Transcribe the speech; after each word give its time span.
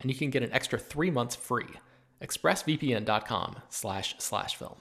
and 0.00 0.10
you 0.10 0.16
can 0.16 0.30
get 0.30 0.42
an 0.42 0.52
extra 0.52 0.78
three 0.78 1.10
months 1.10 1.36
free. 1.36 1.68
ExpressVPN.com 2.22 3.56
slash 3.68 4.14
slash 4.18 4.56
film. 4.56 4.76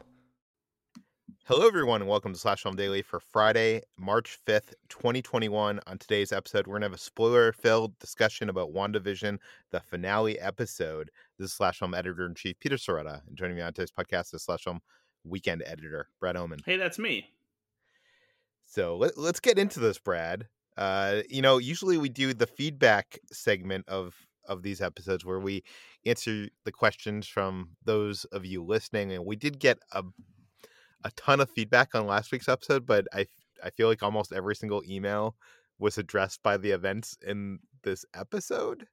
Hello, 1.45 1.65
everyone, 1.65 2.01
and 2.01 2.09
welcome 2.09 2.31
to 2.31 2.37
Slash 2.37 2.61
Film 2.61 2.75
Daily 2.75 3.01
for 3.01 3.19
Friday, 3.19 3.81
March 3.97 4.37
5th, 4.47 4.75
2021. 4.89 5.79
On 5.87 5.97
today's 5.97 6.31
episode, 6.31 6.67
we're 6.67 6.73
going 6.73 6.81
to 6.81 6.89
have 6.89 6.93
a 6.93 6.97
spoiler 6.99 7.51
filled 7.53 7.97
discussion 7.97 8.49
about 8.49 8.71
WandaVision, 8.71 9.39
the 9.71 9.79
finale 9.79 10.39
episode. 10.39 11.09
This 11.39 11.49
is 11.49 11.53
Slash 11.53 11.79
Film 11.79 11.95
Editor 11.95 12.27
in 12.27 12.35
Chief 12.35 12.59
Peter 12.59 12.75
Sciretta, 12.75 13.25
and 13.27 13.35
joining 13.35 13.55
me 13.55 13.63
on 13.63 13.73
today's 13.73 13.89
podcast 13.89 14.35
is 14.35 14.43
Slash 14.43 14.63
Film 14.63 14.79
Weekend 15.23 15.63
Editor 15.65 16.09
Brad 16.19 16.37
Oman. 16.37 16.59
Hey, 16.67 16.77
that's 16.77 16.99
me. 16.99 17.31
So 18.67 18.95
let, 18.97 19.17
us 19.17 19.39
get 19.39 19.57
into 19.57 19.79
this, 19.79 19.97
Brad. 19.97 20.47
Uh, 20.77 21.21
you 21.31 21.41
know, 21.41 21.57
usually 21.57 21.97
we 21.97 22.09
do 22.09 22.31
the 22.35 22.45
feedback 22.45 23.17
segment 23.31 23.87
of 23.87 24.15
of 24.49 24.63
these 24.63 24.81
episodes 24.81 25.23
where 25.23 25.39
we 25.39 25.63
answer 26.05 26.47
the 26.65 26.71
questions 26.71 27.27
from 27.27 27.69
those 27.85 28.25
of 28.25 28.45
you 28.45 28.63
listening 28.63 29.11
and 29.11 29.25
we 29.25 29.35
did 29.35 29.59
get 29.59 29.79
a 29.93 30.03
a 31.05 31.11
ton 31.11 31.39
of 31.39 31.49
feedback 31.49 31.95
on 31.95 32.05
last 32.05 32.31
week's 32.31 32.49
episode 32.49 32.85
but 32.85 33.07
i 33.13 33.25
i 33.63 33.69
feel 33.69 33.87
like 33.87 34.03
almost 34.03 34.33
every 34.33 34.55
single 34.55 34.83
email 34.89 35.35
was 35.77 35.97
addressed 35.97 36.43
by 36.43 36.57
the 36.57 36.71
events 36.71 37.17
in 37.25 37.59
this 37.83 38.03
episode 38.13 38.85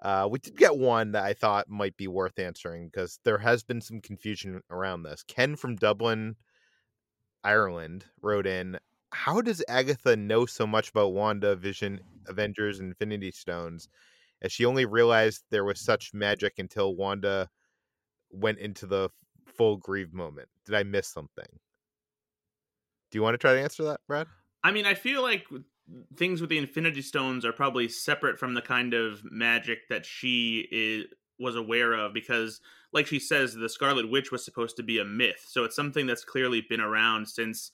uh, 0.00 0.28
we 0.30 0.38
did 0.38 0.56
get 0.56 0.76
one 0.76 1.12
that 1.12 1.24
I 1.24 1.32
thought 1.32 1.68
might 1.68 1.96
be 1.96 2.06
worth 2.06 2.38
answering 2.38 2.86
because 2.86 3.18
there 3.24 3.38
has 3.38 3.64
been 3.64 3.80
some 3.80 4.00
confusion 4.00 4.60
around 4.70 5.02
this. 5.02 5.24
Ken 5.26 5.56
from 5.56 5.76
Dublin, 5.76 6.36
Ireland, 7.42 8.04
wrote 8.22 8.46
in 8.46 8.78
How 9.12 9.40
does 9.40 9.64
Agatha 9.68 10.14
know 10.14 10.46
so 10.46 10.66
much 10.66 10.90
about 10.90 11.14
Wanda, 11.14 11.56
Vision, 11.56 12.00
Avengers, 12.28 12.78
Infinity 12.78 13.32
Stones? 13.32 13.88
As 14.42 14.52
she 14.52 14.64
only 14.64 14.84
realized 14.84 15.42
there 15.50 15.64
was 15.64 15.80
such 15.80 16.14
magic 16.14 16.54
until 16.58 16.94
Wanda 16.94 17.48
went 18.30 18.58
into 18.58 18.86
the 18.86 19.10
full 19.46 19.76
grieve 19.76 20.12
moment. 20.12 20.48
Did 20.64 20.74
I 20.74 20.82
miss 20.82 21.08
something? 21.08 21.48
Do 23.10 23.18
you 23.18 23.22
want 23.22 23.34
to 23.34 23.38
try 23.38 23.54
to 23.54 23.60
answer 23.60 23.84
that, 23.84 24.00
Brad? 24.06 24.26
I 24.62 24.70
mean, 24.70 24.86
I 24.86 24.94
feel 24.94 25.22
like 25.22 25.46
things 26.16 26.40
with 26.40 26.50
the 26.50 26.58
Infinity 26.58 27.02
Stones 27.02 27.44
are 27.44 27.52
probably 27.52 27.88
separate 27.88 28.38
from 28.38 28.54
the 28.54 28.62
kind 28.62 28.94
of 28.94 29.22
magic 29.24 29.88
that 29.88 30.04
she 30.04 30.68
is 30.70 31.06
was 31.40 31.54
aware 31.54 31.92
of 31.92 32.12
because 32.12 32.60
like 32.92 33.06
she 33.06 33.20
says 33.20 33.54
the 33.54 33.68
Scarlet 33.68 34.10
Witch 34.10 34.32
was 34.32 34.44
supposed 34.44 34.76
to 34.76 34.82
be 34.82 34.98
a 34.98 35.04
myth. 35.04 35.44
So 35.46 35.64
it's 35.64 35.76
something 35.76 36.06
that's 36.06 36.24
clearly 36.24 36.64
been 36.68 36.80
around 36.80 37.28
since 37.28 37.70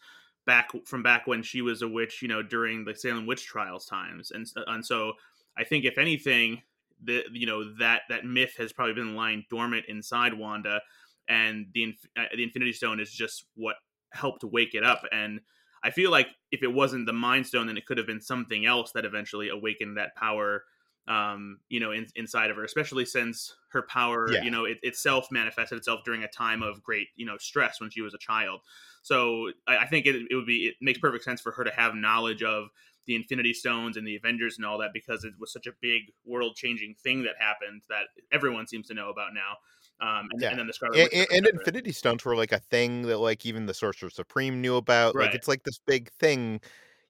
back 0.47 0.71
from 0.85 1.03
back 1.03 1.27
when 1.27 1.43
she 1.43 1.63
was 1.63 1.83
a 1.83 1.89
witch, 1.89 2.21
you 2.21 2.29
know, 2.29 2.43
during 2.43 2.85
the 2.85 2.95
Salem 2.95 3.27
witch 3.27 3.47
trials 3.47 3.87
times. 3.87 4.31
And 4.31 4.47
uh, 4.57 4.63
and 4.67 4.85
so 4.85 5.15
I 5.57 5.65
think 5.65 5.85
if 5.85 5.99
anything, 5.99 6.63
the 7.03 7.25
you 7.33 7.47
know 7.47 7.75
that 7.79 8.03
that 8.09 8.25
myth 8.25 8.55
has 8.59 8.73
probably 8.73 8.95
been 8.95 9.15
lying 9.15 9.45
dormant 9.51 9.87
inside 9.89 10.35
Wanda, 10.35 10.81
and 11.29 11.67
the 11.75 11.95
uh, 12.17 12.25
the 12.35 12.43
Infinity 12.43 12.73
Stone 12.73 13.01
is 13.01 13.13
just 13.13 13.45
what 13.55 13.77
helped 14.13 14.45
wake 14.45 14.75
it 14.75 14.85
up. 14.85 15.03
And 15.13 15.41
I 15.83 15.91
feel 15.91 16.11
like 16.11 16.29
if 16.51 16.63
it 16.63 16.73
wasn't 16.73 17.07
the 17.07 17.13
Mind 17.13 17.47
Stone, 17.47 17.67
then 17.67 17.77
it 17.77 17.87
could 17.87 17.99
have 17.99 18.07
been 18.07 18.21
something 18.21 18.65
else 18.65 18.93
that 18.93 19.05
eventually 19.05 19.49
awakened 19.49 19.97
that 19.97 20.15
power. 20.17 20.65
Um, 21.07 21.59
you 21.69 21.81
know, 21.81 21.91
in, 21.93 22.07
inside 22.17 22.49
of 22.51 22.57
her, 22.57 22.65
especially 22.65 23.05
since 23.05 23.55
her 23.73 23.83
power, 23.83 24.33
yeah. 24.33 24.43
you 24.43 24.51
know, 24.51 24.65
it, 24.65 24.79
itself 24.83 25.29
manifested 25.31 25.77
itself 25.77 26.01
during 26.03 26.25
a 26.25 26.29
time 26.29 26.63
of 26.63 26.83
great, 26.83 27.09
you 27.15 27.27
know, 27.27 27.37
stress 27.37 27.79
when 27.79 27.91
she 27.91 28.01
was 28.01 28.15
a 28.15 28.19
child. 28.19 28.63
So 29.03 29.51
I, 29.67 29.77
I 29.77 29.87
think 29.87 30.07
it, 30.07 30.17
it 30.31 30.35
would 30.35 30.47
be 30.47 30.69
it 30.69 30.77
makes 30.81 30.99
perfect 30.99 31.25
sense 31.25 31.43
for 31.43 31.53
her 31.53 31.65
to 31.65 31.71
have 31.71 31.95
knowledge 31.95 32.43
of 32.43 32.69
the 33.07 33.15
Infinity 33.17 33.53
Stones 33.53 33.97
and 33.97 34.07
the 34.07 34.17
Avengers 34.17 34.57
and 34.57 34.67
all 34.67 34.79
that 34.79 34.91
because 34.93 35.25
it 35.25 35.35
was 35.39 35.53
such 35.53 35.67
a 35.67 35.73
big 35.81 36.13
world 36.25 36.57
changing 36.57 36.95
thing 37.03 37.23
that 37.25 37.35
happened 37.39 37.83
that 37.89 38.05
everyone 38.33 38.67
seems 38.67 38.89
to 38.89 38.95
know 38.95 39.11
about 39.11 39.35
now. 39.35 39.57
Um, 40.01 40.29
and, 40.33 40.43
yeah. 40.43 40.51
and 40.51 40.59
then 40.59 40.67
the 40.67 40.73
Scarlet 40.73 41.13
and, 41.13 41.27
and 41.31 41.47
Infinity 41.47 41.93
Stones 41.93 42.25
were 42.25 42.37
like 42.37 42.53
a 42.53 42.59
thing 42.59 43.03
that 43.03 43.19
like 43.19 43.47
even 43.47 43.67
the 43.67 43.75
Sorcerer 43.75 44.11
Supreme 44.11 44.61
knew 44.61 44.77
about. 44.77 45.15
Right. 45.15 45.27
Like 45.27 45.35
it's 45.35 45.49
like 45.49 45.63
this 45.65 45.79
big 45.79 46.11
thing. 46.13 46.61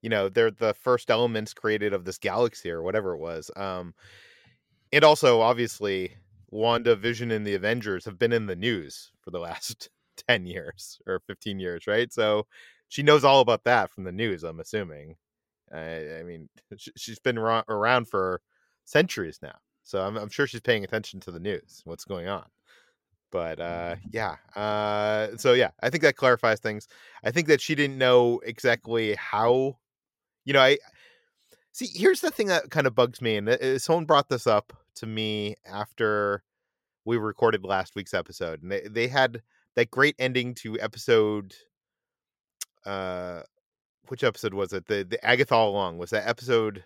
You 0.03 0.11
know, 0.11 0.29
they're 0.29 0.51
the 0.51 0.75
first 0.75 1.11
elements 1.11 1.55
created 1.55 1.95
of 1.95 2.05
this 2.05 2.19
galaxy 2.19 2.71
or 2.71 2.83
whatever 2.83 3.15
it 3.15 3.19
was. 3.19 3.51
Um, 3.57 3.95
and 4.93 5.03
also 5.03 5.41
obviously 5.41 6.15
Wanda 6.51 6.95
Vision 6.95 7.31
and 7.31 7.47
the 7.47 7.55
Avengers 7.55 8.05
have 8.05 8.19
been 8.19 8.33
in 8.33 8.47
the 8.47 8.57
news 8.57 9.13
for 9.23 9.31
the 9.31 9.41
last 9.41 9.89
10 10.29 10.47
years 10.47 11.01
or 11.07 11.21
15 11.27 11.59
years, 11.59 11.87
right? 11.87 12.13
So 12.13 12.47
she 12.89 13.03
knows 13.03 13.25
all 13.25 13.41
about 13.41 13.65
that 13.65 13.91
from 13.91 14.05
the 14.05 14.13
news, 14.13 14.45
I'm 14.45 14.61
assuming. 14.61 15.17
I, 15.75 16.21
I 16.21 16.23
mean, 16.23 16.49
she's 16.97 17.19
been 17.19 17.39
around 17.39 18.07
for 18.09 18.41
centuries 18.85 19.39
now, 19.43 19.57
so 19.83 20.03
I'm, 20.03 20.17
I'm, 20.17 20.29
sure 20.29 20.47
she's 20.47 20.61
paying 20.61 20.85
attention 20.85 21.21
to 21.21 21.31
the 21.31 21.41
news, 21.41 21.83
what's 21.85 22.05
going 22.05 22.29
on. 22.29 22.47
But 23.31 23.61
uh, 23.61 23.97
mm-hmm. 23.97 24.09
yeah, 24.13 24.37
uh, 24.55 25.37
so 25.37 25.55
yeah, 25.55 25.71
I 25.83 25.91
think 25.91 26.03
that 26.03 26.17
clarifies 26.17 26.61
things. 26.61 26.87
I 27.25 27.31
think 27.33 27.49
that 27.49 27.61
she 27.61 27.75
didn't 27.75 27.99
know 27.99 28.41
exactly 28.45 29.17
how, 29.17 29.79
you 30.45 30.53
know, 30.53 30.61
I 30.61 30.79
see. 31.73 31.89
Here's 31.93 32.21
the 32.21 32.31
thing 32.31 32.47
that 32.47 32.71
kind 32.71 32.87
of 32.87 32.95
bugs 32.95 33.21
me, 33.21 33.37
and 33.37 33.49
uh, 33.49 33.79
someone 33.79 34.05
brought 34.05 34.29
this 34.29 34.47
up 34.47 34.73
to 34.97 35.07
me 35.07 35.57
after 35.67 36.45
we 37.05 37.17
recorded 37.17 37.65
last 37.65 37.97
week's 37.97 38.15
episode, 38.15 38.63
and 38.63 38.71
they 38.71 38.83
they 38.89 39.09
had 39.09 39.43
that 39.75 39.91
great 39.91 40.15
ending 40.21 40.55
to 40.55 40.79
episode 40.81 41.55
uh 42.87 43.41
which 44.09 44.25
episode 44.25 44.55
was 44.55 44.73
it? 44.73 44.87
The 44.87 45.05
the 45.05 45.25
Agatha 45.25 45.55
all 45.55 45.71
along 45.71 45.99
was 45.99 46.11
that 46.11 46.29
episode 46.29 46.85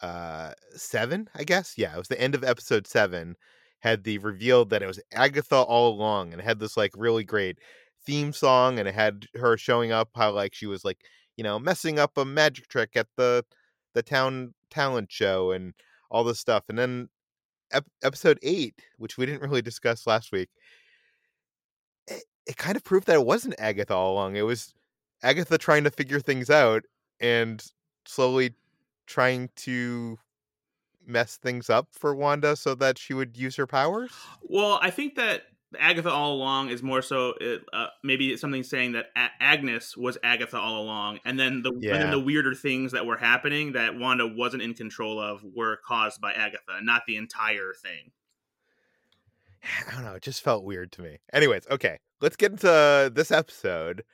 uh 0.00 0.52
seven, 0.76 1.28
I 1.34 1.44
guess. 1.44 1.74
Yeah, 1.76 1.94
it 1.94 1.98
was 1.98 2.08
the 2.08 2.20
end 2.20 2.34
of 2.34 2.44
episode 2.44 2.86
seven. 2.86 3.36
Had 3.80 4.04
the 4.04 4.18
reveal 4.18 4.64
that 4.66 4.82
it 4.82 4.86
was 4.86 5.00
Agatha 5.12 5.56
all 5.56 5.94
along, 5.94 6.32
and 6.32 6.42
had 6.42 6.58
this 6.60 6.76
like 6.76 6.92
really 6.96 7.24
great 7.24 7.58
theme 8.06 8.32
song, 8.32 8.78
and 8.78 8.88
it 8.88 8.94
had 8.94 9.26
her 9.34 9.56
showing 9.56 9.92
up 9.92 10.10
how 10.14 10.30
like 10.32 10.54
she 10.54 10.66
was 10.66 10.84
like 10.84 10.98
you 11.36 11.44
know 11.44 11.58
messing 11.58 11.98
up 11.98 12.16
a 12.18 12.24
magic 12.24 12.68
trick 12.68 12.90
at 12.96 13.08
the 13.16 13.44
the 13.94 14.02
town 14.02 14.54
talent 14.70 15.10
show 15.12 15.52
and 15.52 15.74
all 16.10 16.24
this 16.24 16.40
stuff, 16.40 16.64
and 16.68 16.78
then 16.78 17.08
ep- 17.72 17.86
episode 18.02 18.38
eight, 18.42 18.74
which 18.98 19.16
we 19.18 19.26
didn't 19.26 19.42
really 19.42 19.62
discuss 19.62 20.06
last 20.06 20.32
week. 20.32 20.48
It, 22.06 22.24
it 22.46 22.56
kind 22.56 22.76
of 22.76 22.84
proved 22.84 23.06
that 23.06 23.16
it 23.16 23.26
wasn't 23.26 23.54
Agatha 23.58 23.94
all 23.94 24.12
along. 24.14 24.36
It 24.36 24.42
was 24.42 24.74
Agatha 25.22 25.58
trying 25.58 25.84
to 25.84 25.90
figure 25.90 26.20
things 26.20 26.50
out 26.50 26.84
and 27.20 27.64
slowly 28.06 28.54
trying 29.06 29.50
to 29.56 30.18
mess 31.06 31.36
things 31.36 31.70
up 31.70 31.88
for 31.92 32.14
Wanda 32.14 32.54
so 32.54 32.74
that 32.74 32.98
she 32.98 33.14
would 33.14 33.36
use 33.36 33.56
her 33.56 33.66
powers? 33.66 34.10
Well, 34.42 34.78
I 34.82 34.90
think 34.90 35.16
that 35.16 35.42
Agatha 35.78 36.10
all 36.10 36.34
along 36.34 36.70
is 36.70 36.82
more 36.82 37.02
so 37.02 37.34
uh, 37.72 37.86
maybe 38.02 38.36
something 38.36 38.62
saying 38.62 38.92
that 38.92 39.06
A- 39.16 39.30
Agnes 39.40 39.96
was 39.96 40.16
Agatha 40.22 40.58
all 40.58 40.82
along, 40.82 41.20
and 41.24 41.38
then 41.38 41.62
the 41.62 41.72
yeah. 41.78 41.94
and 41.94 42.02
then 42.04 42.10
the 42.10 42.20
weirder 42.20 42.54
things 42.54 42.92
that 42.92 43.04
were 43.04 43.18
happening 43.18 43.72
that 43.72 43.96
Wanda 43.98 44.26
wasn't 44.26 44.62
in 44.62 44.74
control 44.74 45.20
of 45.20 45.42
were 45.54 45.78
caused 45.86 46.20
by 46.20 46.32
Agatha, 46.32 46.80
not 46.82 47.02
the 47.06 47.16
entire 47.16 47.74
thing. 47.82 48.12
I 49.88 49.94
don't 49.94 50.04
know. 50.04 50.14
It 50.14 50.22
just 50.22 50.42
felt 50.42 50.64
weird 50.64 50.92
to 50.92 51.02
me. 51.02 51.18
Anyways, 51.32 51.66
okay, 51.70 51.98
let's 52.20 52.36
get 52.36 52.52
into 52.52 53.12
this 53.14 53.30
episode. 53.30 54.04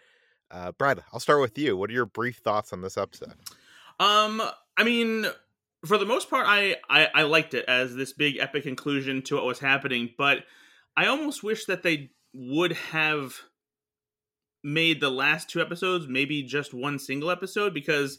Uh, 0.50 0.73
Brad, 0.73 1.02
I'll 1.12 1.20
start 1.20 1.41
with 1.41 1.58
you. 1.58 1.76
What 1.76 1.91
are 1.91 1.94
your 1.94 2.06
brief 2.06 2.38
thoughts 2.38 2.73
on 2.73 2.81
this 2.81 2.96
episode? 2.96 3.35
Um, 3.99 4.43
I 4.76 4.85
mean, 4.85 5.26
for 5.85 5.99
the 5.99 6.06
most 6.06 6.31
part, 6.31 6.46
I, 6.49 6.76
I 6.88 7.08
I 7.14 7.23
liked 7.23 7.55
it 7.55 7.64
as 7.67 7.94
this 7.94 8.12
big 8.12 8.38
epic 8.38 8.62
conclusion 8.62 9.23
to 9.23 9.37
what 9.37 9.44
was 9.44 9.58
happening, 9.58 10.11
but 10.17 10.44
I 10.96 11.06
almost 11.06 11.43
wish 11.43 11.64
that 11.67 11.82
they 11.82 12.11
would 12.32 12.73
have 12.73 13.35
made 14.62 15.00
the 15.00 15.11
last 15.11 15.50
two 15.50 15.61
episodes 15.61 16.06
maybe 16.08 16.43
just 16.43 16.73
one 16.73 16.99
single 16.99 17.31
episode 17.31 17.75
because 17.75 18.19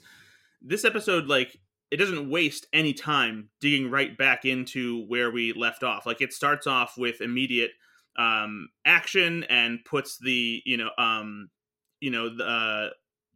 this 0.61 0.85
episode 0.85 1.25
like 1.25 1.57
it 1.91 1.97
doesn't 1.97 2.29
waste 2.29 2.67
any 2.71 2.93
time 2.93 3.49
digging 3.61 3.89
right 3.89 4.17
back 4.17 4.45
into 4.45 5.05
where 5.07 5.31
we 5.31 5.53
left 5.53 5.83
off. 5.83 6.05
Like 6.05 6.21
it 6.21 6.33
starts 6.33 6.67
off 6.67 6.97
with 6.97 7.21
immediate 7.21 7.71
um, 8.17 8.69
action 8.85 9.43
and 9.49 9.83
puts 9.85 10.17
the 10.17 10.61
you 10.65 10.77
know 10.77 10.89
um, 10.97 11.49
you 12.05 12.11
know 12.11 12.29
the 12.29 12.45
uh, 12.45 12.89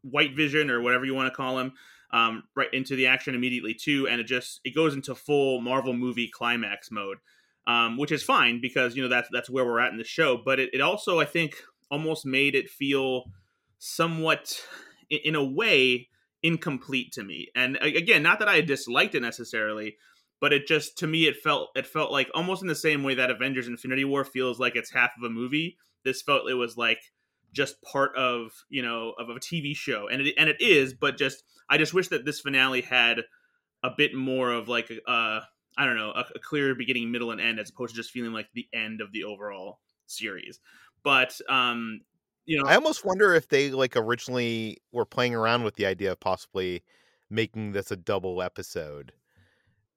white 0.04 0.36
vision 0.36 0.70
or 0.70 0.80
whatever 0.80 1.04
you 1.04 1.16
want 1.16 1.28
to 1.32 1.36
call 1.36 1.58
him 1.58 1.74
um, 2.12 2.44
right 2.56 2.72
into 2.72 2.96
the 2.96 3.08
action 3.08 3.34
immediately 3.34 3.74
too, 3.74 4.08
and 4.08 4.22
it 4.22 4.26
just 4.26 4.62
it 4.64 4.76
goes 4.76 4.94
into 4.94 5.16
full 5.16 5.60
Marvel 5.60 5.94
movie 5.94 6.30
climax 6.32 6.92
mode, 6.92 7.18
um, 7.66 7.98
which 7.98 8.12
is 8.12 8.22
fine 8.22 8.62
because 8.62 8.96
you 8.96 9.02
know 9.02 9.10
that's 9.10 9.28
that's 9.32 9.50
where 9.50 9.66
we're 9.66 9.80
at 9.80 9.92
in 9.92 9.98
the 9.98 10.04
show. 10.04 10.40
But 10.44 10.60
it, 10.60 10.70
it 10.74 10.82
also 10.82 11.20
I 11.20 11.26
think 11.26 11.56
almost 11.90 12.26
made 12.26 12.54
it 12.54 12.70
feel 12.70 13.24
somewhat 13.80 14.62
in 15.10 15.34
a 15.34 15.44
way 15.44 16.08
incomplete 16.44 17.12
to 17.14 17.24
me. 17.24 17.50
And 17.56 17.78
again, 17.82 18.22
not 18.22 18.40
that 18.40 18.48
I 18.48 18.62
disliked 18.62 19.16
it 19.16 19.22
necessarily, 19.22 19.98
but 20.40 20.54
it 20.54 20.68
just 20.68 21.00
to 21.00 21.08
me 21.08 21.28
it 21.28 21.38
felt 21.38 21.70
it 21.76 21.88
felt 21.88 22.12
like 22.12 22.30
almost 22.36 22.62
in 22.62 22.68
the 22.68 22.76
same 22.76 23.04
way 23.04 23.16
that 23.16 23.32
Avengers 23.32 23.68
Infinity 23.68 24.06
War 24.06 24.24
feels 24.24 24.60
like 24.60 24.76
it's 24.76 24.92
half 24.92 25.12
of 25.18 25.24
a 25.24 25.34
movie. 25.34 25.78
This 26.04 26.22
felt 26.22 26.50
it 26.50 26.54
was 26.54 26.78
like 26.78 27.00
just 27.54 27.82
part 27.82 28.16
of, 28.16 28.52
you 28.70 28.82
know, 28.82 29.14
of 29.18 29.30
a 29.30 29.40
TV 29.40 29.76
show. 29.76 30.08
And 30.08 30.22
it 30.22 30.34
and 30.38 30.50
it 30.50 30.62
is, 30.62 30.94
but 30.94 31.18
just 31.18 31.44
I 31.70 31.78
just 31.78 31.94
wish 31.94 32.10
that 32.10 32.26
this 32.26 32.40
finale 32.40 32.82
had 32.82 33.22
a 33.84 33.92
bit 33.96 34.14
more 34.14 34.52
of 34.52 34.68
like 34.68 34.92
uh 35.08 35.40
I 35.78 35.86
don't 35.86 35.96
know, 35.98 36.12
a, 36.12 36.26
a 36.36 36.40
clear 36.40 36.76
beginning, 36.76 37.12
middle 37.12 37.32
and 37.32 37.40
end 37.40 37.60
as 37.60 37.70
opposed 37.70 37.94
to 37.94 38.02
just 38.02 38.12
feeling 38.12 38.34
like 38.34 38.48
the 38.54 38.68
end 38.74 39.02
of 39.02 39.12
the 39.12 39.24
overall 39.24 39.80
series. 40.08 40.60
But 41.04 41.40
um 41.50 42.02
you 42.50 42.58
know 42.58 42.68
i 42.68 42.74
almost 42.74 43.06
wonder 43.06 43.36
if 43.36 43.48
they 43.48 43.70
like 43.70 43.96
originally 43.96 44.82
were 44.92 45.06
playing 45.06 45.36
around 45.36 45.64
with 45.64 45.76
the 45.76 45.86
idea 45.86 46.12
of 46.12 46.20
possibly 46.20 46.84
making 47.30 47.72
this 47.72 47.92
a 47.92 47.96
double 47.96 48.42
episode 48.42 49.14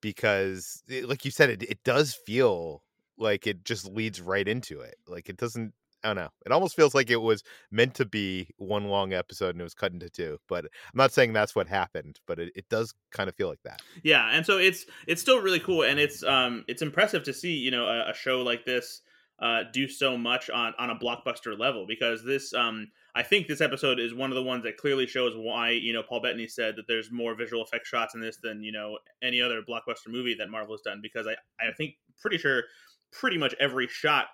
because 0.01 0.83
it, 0.87 1.09
like 1.09 1.25
you 1.25 1.31
said 1.31 1.49
it, 1.49 1.63
it 1.63 1.83
does 1.83 2.13
feel 2.13 2.83
like 3.17 3.47
it 3.47 3.65
just 3.65 3.89
leads 3.91 4.21
right 4.21 4.47
into 4.47 4.79
it 4.79 4.95
like 5.07 5.29
it 5.29 5.37
doesn't 5.37 5.73
I 6.03 6.09
don't 6.09 6.15
know. 6.17 6.29
It 6.45 6.51
almost 6.51 6.75
feels 6.75 6.93
like 6.93 7.09
it 7.09 7.21
was 7.21 7.43
meant 7.71 7.95
to 7.95 8.05
be 8.05 8.49
one 8.57 8.85
long 8.85 9.13
episode 9.13 9.49
and 9.49 9.61
it 9.61 9.63
was 9.63 9.73
cut 9.73 9.93
into 9.93 10.09
two. 10.09 10.37
But 10.49 10.65
I'm 10.65 10.95
not 10.95 11.13
saying 11.13 11.33
that's 11.33 11.55
what 11.55 11.67
happened, 11.67 12.19
but 12.27 12.39
it, 12.39 12.51
it 12.55 12.65
does 12.69 12.93
kind 13.11 13.29
of 13.29 13.35
feel 13.35 13.47
like 13.47 13.63
that. 13.63 13.81
Yeah, 14.03 14.29
and 14.31 14.45
so 14.45 14.57
it's 14.57 14.85
it's 15.07 15.21
still 15.21 15.41
really 15.41 15.59
cool 15.59 15.83
and 15.83 15.99
it's 15.99 16.23
um 16.23 16.65
it's 16.67 16.81
impressive 16.81 17.23
to 17.23 17.33
see, 17.33 17.53
you 17.53 17.71
know, 17.71 17.85
a, 17.85 18.11
a 18.11 18.13
show 18.13 18.41
like 18.41 18.65
this 18.65 19.01
uh, 19.39 19.63
do 19.73 19.87
so 19.87 20.17
much 20.17 20.49
on 20.49 20.73
on 20.77 20.89
a 20.89 20.95
blockbuster 20.95 21.57
level 21.57 21.85
because 21.87 22.23
this 22.23 22.53
um 22.53 22.87
I 23.15 23.23
think 23.23 23.47
this 23.47 23.61
episode 23.61 23.99
is 23.99 24.13
one 24.13 24.31
of 24.31 24.35
the 24.35 24.43
ones 24.43 24.63
that 24.63 24.77
clearly 24.77 25.05
shows 25.05 25.33
why 25.35 25.71
you 25.71 25.91
know 25.91 26.03
Paul 26.07 26.21
Bettany 26.21 26.47
said 26.47 26.75
that 26.77 26.87
there's 26.87 27.11
more 27.11 27.35
visual 27.35 27.63
effect 27.63 27.85
shots 27.85 28.15
in 28.15 28.21
this 28.21 28.37
than 28.41 28.63
you 28.63 28.71
know 28.71 28.99
any 29.21 29.41
other 29.41 29.61
blockbuster 29.61 30.07
movie 30.07 30.35
that 30.35 30.49
Marvel 30.49 30.73
has 30.73 30.81
done 30.81 30.99
because 31.01 31.27
I 31.27 31.33
I 31.59 31.73
think 31.77 31.95
pretty 32.21 32.37
sure 32.37 32.63
pretty 33.11 33.37
much 33.37 33.53
every 33.59 33.87
shot 33.87 34.27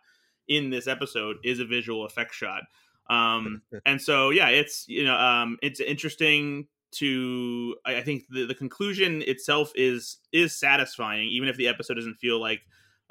in 0.49 0.69
this 0.69 0.87
episode 0.87 1.37
is 1.43 1.59
a 1.59 1.65
visual 1.65 2.05
effect 2.05 2.33
shot 2.33 2.63
um 3.09 3.61
and 3.85 4.01
so 4.01 4.29
yeah 4.29 4.49
it's 4.49 4.87
you 4.87 5.03
know 5.03 5.15
um 5.15 5.57
it's 5.61 5.79
interesting 5.79 6.67
to 6.91 7.75
I, 7.85 8.01
think 8.01 8.25
the, 8.31 8.45
the 8.45 8.55
conclusion 8.55 9.21
itself 9.21 9.71
is 9.75 10.17
is 10.33 10.59
satisfying 10.59 11.27
even 11.27 11.47
if 11.47 11.55
the 11.55 11.67
episode 11.67 11.93
doesn't 11.93 12.15
feel 12.15 12.41
like 12.41 12.61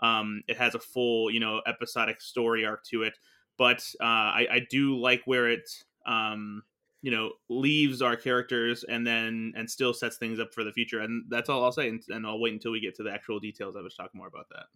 um, 0.01 0.43
it 0.49 0.57
has 0.57 0.75
a 0.75 0.79
full, 0.79 1.31
you 1.31 1.41
know, 1.41 1.61
episodic 1.67 2.21
story 2.21 2.65
arc 2.65 2.85
to 2.85 3.03
it, 3.03 3.19
but 3.57 3.83
uh, 4.01 4.05
I, 4.05 4.47
I 4.51 4.67
do 4.71 4.99
like 4.99 5.23
where 5.25 5.49
it, 5.49 5.69
um, 6.07 6.63
you 7.03 7.11
know, 7.11 7.33
leaves 7.49 8.03
our 8.03 8.17
characters 8.17 8.85
and 8.85 9.07
then 9.07 9.53
and 9.57 9.69
still 9.69 9.93
sets 9.93 10.17
things 10.17 10.39
up 10.39 10.53
for 10.53 10.65
the 10.65 10.73
future. 10.73 11.01
And 11.01 11.25
that's 11.29 11.49
all 11.49 11.65
I'll 11.65 11.73
say. 11.73 11.89
And, 11.89 12.03
and 12.09 12.27
I'll 12.27 12.41
wait 12.41 12.53
until 12.53 12.73
we 12.73 12.81
get 12.81 12.97
to 12.97 13.03
the 13.03 13.13
actual 13.13 13.41
details. 13.41 13.77
I 13.77 13.83
was 13.83 13.95
talking 13.95 14.19
more 14.19 14.29
about 14.29 14.49
that. 14.51 14.67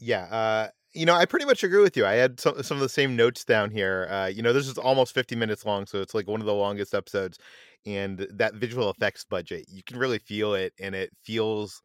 Yeah, 0.00 0.24
uh, 0.24 0.68
you 0.94 1.06
know, 1.06 1.14
I 1.14 1.26
pretty 1.26 1.44
much 1.44 1.62
agree 1.64 1.82
with 1.82 1.96
you. 1.96 2.06
I 2.06 2.14
had 2.14 2.40
some 2.40 2.62
some 2.62 2.76
of 2.76 2.82
the 2.82 2.88
same 2.88 3.16
notes 3.16 3.44
down 3.44 3.70
here. 3.70 4.06
Uh, 4.10 4.26
you 4.26 4.42
know, 4.42 4.52
this 4.52 4.68
is 4.68 4.78
almost 4.78 5.14
50 5.14 5.36
minutes 5.36 5.64
long, 5.64 5.86
so 5.86 6.00
it's 6.00 6.14
like 6.14 6.26
one 6.28 6.40
of 6.40 6.46
the 6.46 6.54
longest 6.54 6.94
episodes. 6.94 7.38
And 7.86 8.26
that 8.30 8.54
visual 8.54 8.90
effects 8.90 9.24
budget, 9.24 9.66
you 9.68 9.82
can 9.84 9.98
really 9.98 10.18
feel 10.18 10.54
it, 10.54 10.72
and 10.80 10.94
it 10.94 11.10
feels 11.24 11.80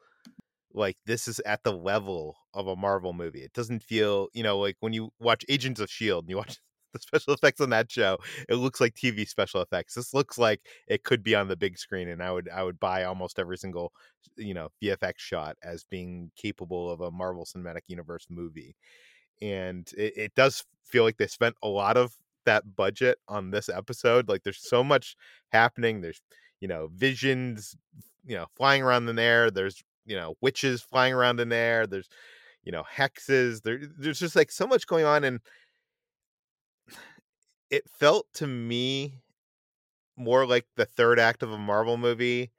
like 0.74 0.98
this 1.06 1.28
is 1.28 1.40
at 1.46 1.64
the 1.64 1.74
level 1.74 2.38
of 2.54 2.68
a 2.68 2.76
Marvel 2.76 3.14
movie. 3.14 3.44
It 3.44 3.54
doesn't 3.54 3.84
feel, 3.84 4.30
you 4.34 4.44
know, 4.44 4.60
like 4.60 4.78
when 4.82 4.94
you 4.94 5.12
watch 5.20 5.46
Agents 5.50 5.82
of 5.82 5.90
Shield 5.92 6.26
and 6.26 6.30
you 6.32 6.38
watch 6.38 6.58
the 6.94 7.00
special 7.00 7.34
effects 7.34 7.62
on 7.62 7.70
that 7.72 7.92
show, 7.92 8.18
it 8.50 8.56
looks 8.56 8.80
like 8.80 8.94
TV 8.94 9.28
special 9.28 9.62
effects. 9.62 9.96
This 9.96 10.14
looks 10.14 10.38
like 10.38 10.62
it 10.88 11.04
could 11.04 11.24
be 11.24 11.36
on 11.36 11.48
the 11.48 11.56
big 11.58 11.78
screen 11.78 12.10
and 12.10 12.22
I 12.24 12.32
would 12.32 12.50
I 12.50 12.64
would 12.64 12.80
buy 12.80 13.04
almost 13.04 13.40
every 13.40 13.58
single, 13.58 13.92
you 14.38 14.54
know, 14.54 14.70
VFX 14.82 15.14
shot 15.18 15.58
as 15.64 15.84
being 15.84 16.32
capable 16.36 16.90
of 16.90 17.02
a 17.02 17.12
Marvel 17.12 17.46
Cinematic 17.46 17.82
Universe 17.88 18.28
movie. 18.30 18.76
And 19.42 19.90
it, 19.98 20.14
it 20.18 20.36
does 20.36 20.64
feel 20.86 21.04
like 21.04 21.18
they 21.18 21.28
spent 21.28 21.56
a 21.64 21.68
lot 21.68 21.98
of 21.98 22.16
that 22.46 22.76
budget 22.76 23.18
on 23.28 23.52
this 23.52 23.70
episode. 23.70 24.30
Like 24.30 24.44
there's 24.44 24.62
so 24.62 24.84
much 24.84 25.16
happening. 25.50 26.02
There's, 26.02 26.22
you 26.60 26.68
know, 26.68 26.90
visions, 26.94 27.76
you 28.26 28.36
know, 28.36 28.46
flying 28.56 28.82
around 28.82 29.10
in 29.10 29.16
there. 29.16 29.52
There's 29.52 29.84
you 30.06 30.16
know 30.16 30.36
witches 30.42 30.82
flying 30.82 31.14
around 31.14 31.40
in 31.40 31.50
there 31.50 31.88
there's 31.88 32.10
you 32.64 32.72
know 32.72 32.84
hexes 32.96 33.62
there 33.62 33.80
there's 33.98 34.20
just 34.20 34.36
like 34.36 34.52
so 34.52 34.68
much 34.68 34.88
going 34.88 35.06
on 35.06 35.24
and 35.24 35.40
it 37.74 37.90
felt 37.90 38.28
to 38.36 38.46
me 38.46 39.16
more 40.16 40.46
like 40.46 40.68
the 40.76 40.86
third 40.86 41.20
act 41.20 41.42
of 41.42 41.52
a 41.52 41.58
marvel 41.58 41.98
movie 41.98 42.52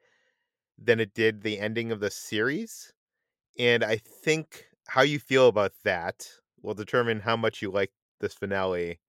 than 0.77 0.99
it 0.99 1.13
did 1.13 1.41
the 1.41 1.57
ending 1.57 1.91
of 1.91 2.01
the 2.01 2.11
series 2.11 2.91
and 3.57 3.81
i 3.83 3.95
think 3.95 4.65
how 4.87 5.01
you 5.01 5.17
feel 5.17 5.47
about 5.47 5.71
that 5.85 6.27
will 6.61 6.73
determine 6.73 7.21
how 7.21 7.37
much 7.37 7.61
you 7.61 7.71
like 7.71 7.91
this 8.19 8.33
finale 8.33 8.99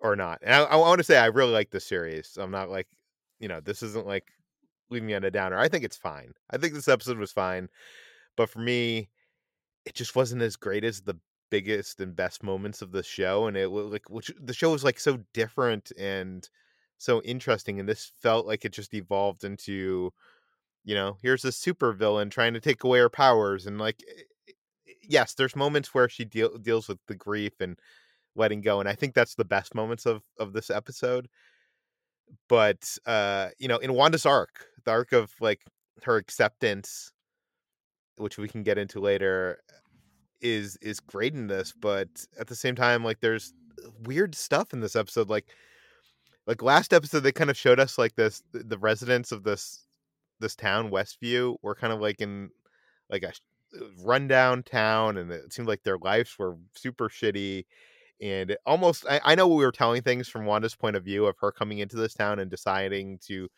or 0.00 0.16
not 0.16 0.38
and 0.40 0.54
i, 0.54 0.62
I 0.62 0.76
want 0.76 0.98
to 0.98 1.04
say 1.04 1.18
i 1.18 1.26
really 1.26 1.52
like 1.52 1.70
the 1.70 1.80
series 1.80 2.38
i'm 2.40 2.50
not 2.50 2.70
like 2.70 2.88
you 3.38 3.48
know 3.48 3.60
this 3.60 3.82
isn't 3.82 4.06
like 4.06 4.32
leave 4.92 5.02
me 5.02 5.14
on 5.14 5.24
a 5.24 5.30
downer. 5.30 5.58
I 5.58 5.68
think 5.68 5.84
it's 5.84 5.96
fine. 5.96 6.34
I 6.50 6.58
think 6.58 6.74
this 6.74 6.86
episode 6.86 7.18
was 7.18 7.32
fine, 7.32 7.68
but 8.36 8.50
for 8.50 8.60
me, 8.60 9.08
it 9.84 9.94
just 9.94 10.14
wasn't 10.14 10.42
as 10.42 10.54
great 10.54 10.84
as 10.84 11.00
the 11.00 11.16
biggest 11.52 12.00
and 12.00 12.16
best 12.16 12.42
moments 12.44 12.82
of 12.82 12.92
the 12.92 13.04
show. 13.04 13.46
And 13.48 13.56
it 13.58 13.68
like, 13.70 14.10
which 14.10 14.32
the 14.42 14.54
show 14.54 14.72
was 14.72 14.84
like 14.84 15.00
so 15.00 15.18
different 15.34 15.92
and 15.98 16.50
so 16.98 17.22
interesting, 17.24 17.80
and 17.80 17.88
this 17.88 18.12
felt 18.22 18.46
like 18.48 18.64
it 18.66 18.72
just 18.74 18.94
evolved 18.94 19.44
into, 19.44 20.12
you 20.84 20.94
know, 20.94 21.18
here's 21.22 21.44
a 21.44 21.52
super 21.52 21.92
villain 21.92 22.30
trying 22.30 22.54
to 22.54 22.60
take 22.60 22.84
away 22.84 23.00
her 23.00 23.10
powers, 23.10 23.66
and 23.66 23.78
like, 23.78 24.02
eh, 24.08 24.22
eh, 24.50 24.92
yes, 25.08 25.34
there's 25.34 25.56
moments 25.56 25.94
where 25.94 26.08
she 26.08 26.24
deal, 26.26 26.58
deals 26.58 26.88
with 26.88 26.98
the 27.08 27.14
grief 27.16 27.60
and 27.60 27.78
letting 28.36 28.62
go, 28.62 28.80
and 28.80 28.88
I 28.88 28.94
think 28.94 29.14
that's 29.14 29.36
the 29.36 29.44
best 29.46 29.74
moments 29.74 30.06
of 30.06 30.24
of 30.38 30.52
this 30.54 30.70
episode 30.70 31.28
but 32.48 32.96
uh 33.06 33.48
you 33.58 33.68
know 33.68 33.78
in 33.78 33.92
wanda's 33.92 34.26
arc 34.26 34.66
the 34.84 34.90
arc 34.90 35.12
of 35.12 35.32
like 35.40 35.62
her 36.04 36.16
acceptance 36.16 37.12
which 38.16 38.38
we 38.38 38.48
can 38.48 38.62
get 38.62 38.78
into 38.78 39.00
later 39.00 39.60
is 40.42 40.76
is 40.82 41.00
great 41.00 41.34
in 41.34 41.46
this 41.46 41.72
but 41.72 42.08
at 42.38 42.48
the 42.48 42.54
same 42.54 42.74
time 42.74 43.04
like 43.04 43.20
there's 43.20 43.54
weird 44.04 44.34
stuff 44.34 44.72
in 44.72 44.80
this 44.80 44.96
episode 44.96 45.30
like 45.30 45.46
like 46.46 46.62
last 46.62 46.92
episode 46.92 47.20
they 47.20 47.32
kind 47.32 47.50
of 47.50 47.56
showed 47.56 47.80
us 47.80 47.96
like 47.96 48.14
this 48.16 48.42
the 48.52 48.78
residents 48.78 49.32
of 49.32 49.44
this 49.44 49.86
this 50.40 50.56
town 50.56 50.90
westview 50.90 51.56
were 51.62 51.74
kind 51.74 51.92
of 51.92 52.00
like 52.00 52.20
in 52.20 52.50
like 53.08 53.22
a 53.22 53.28
uh, 53.28 53.86
rundown 54.02 54.62
town 54.62 55.16
and 55.16 55.30
it 55.30 55.52
seemed 55.52 55.68
like 55.68 55.82
their 55.84 55.98
lives 55.98 56.36
were 56.38 56.56
super 56.74 57.08
shitty 57.08 57.64
and 58.20 58.56
almost 58.66 59.06
I, 59.08 59.20
I 59.24 59.34
know 59.34 59.46
we 59.48 59.64
were 59.64 59.72
telling 59.72 60.02
things 60.02 60.28
from 60.28 60.44
wanda's 60.44 60.74
point 60.74 60.96
of 60.96 61.04
view 61.04 61.26
of 61.26 61.36
her 61.40 61.52
coming 61.52 61.78
into 61.78 61.96
this 61.96 62.14
town 62.14 62.40
and 62.40 62.50
deciding 62.50 63.18
to 63.26 63.48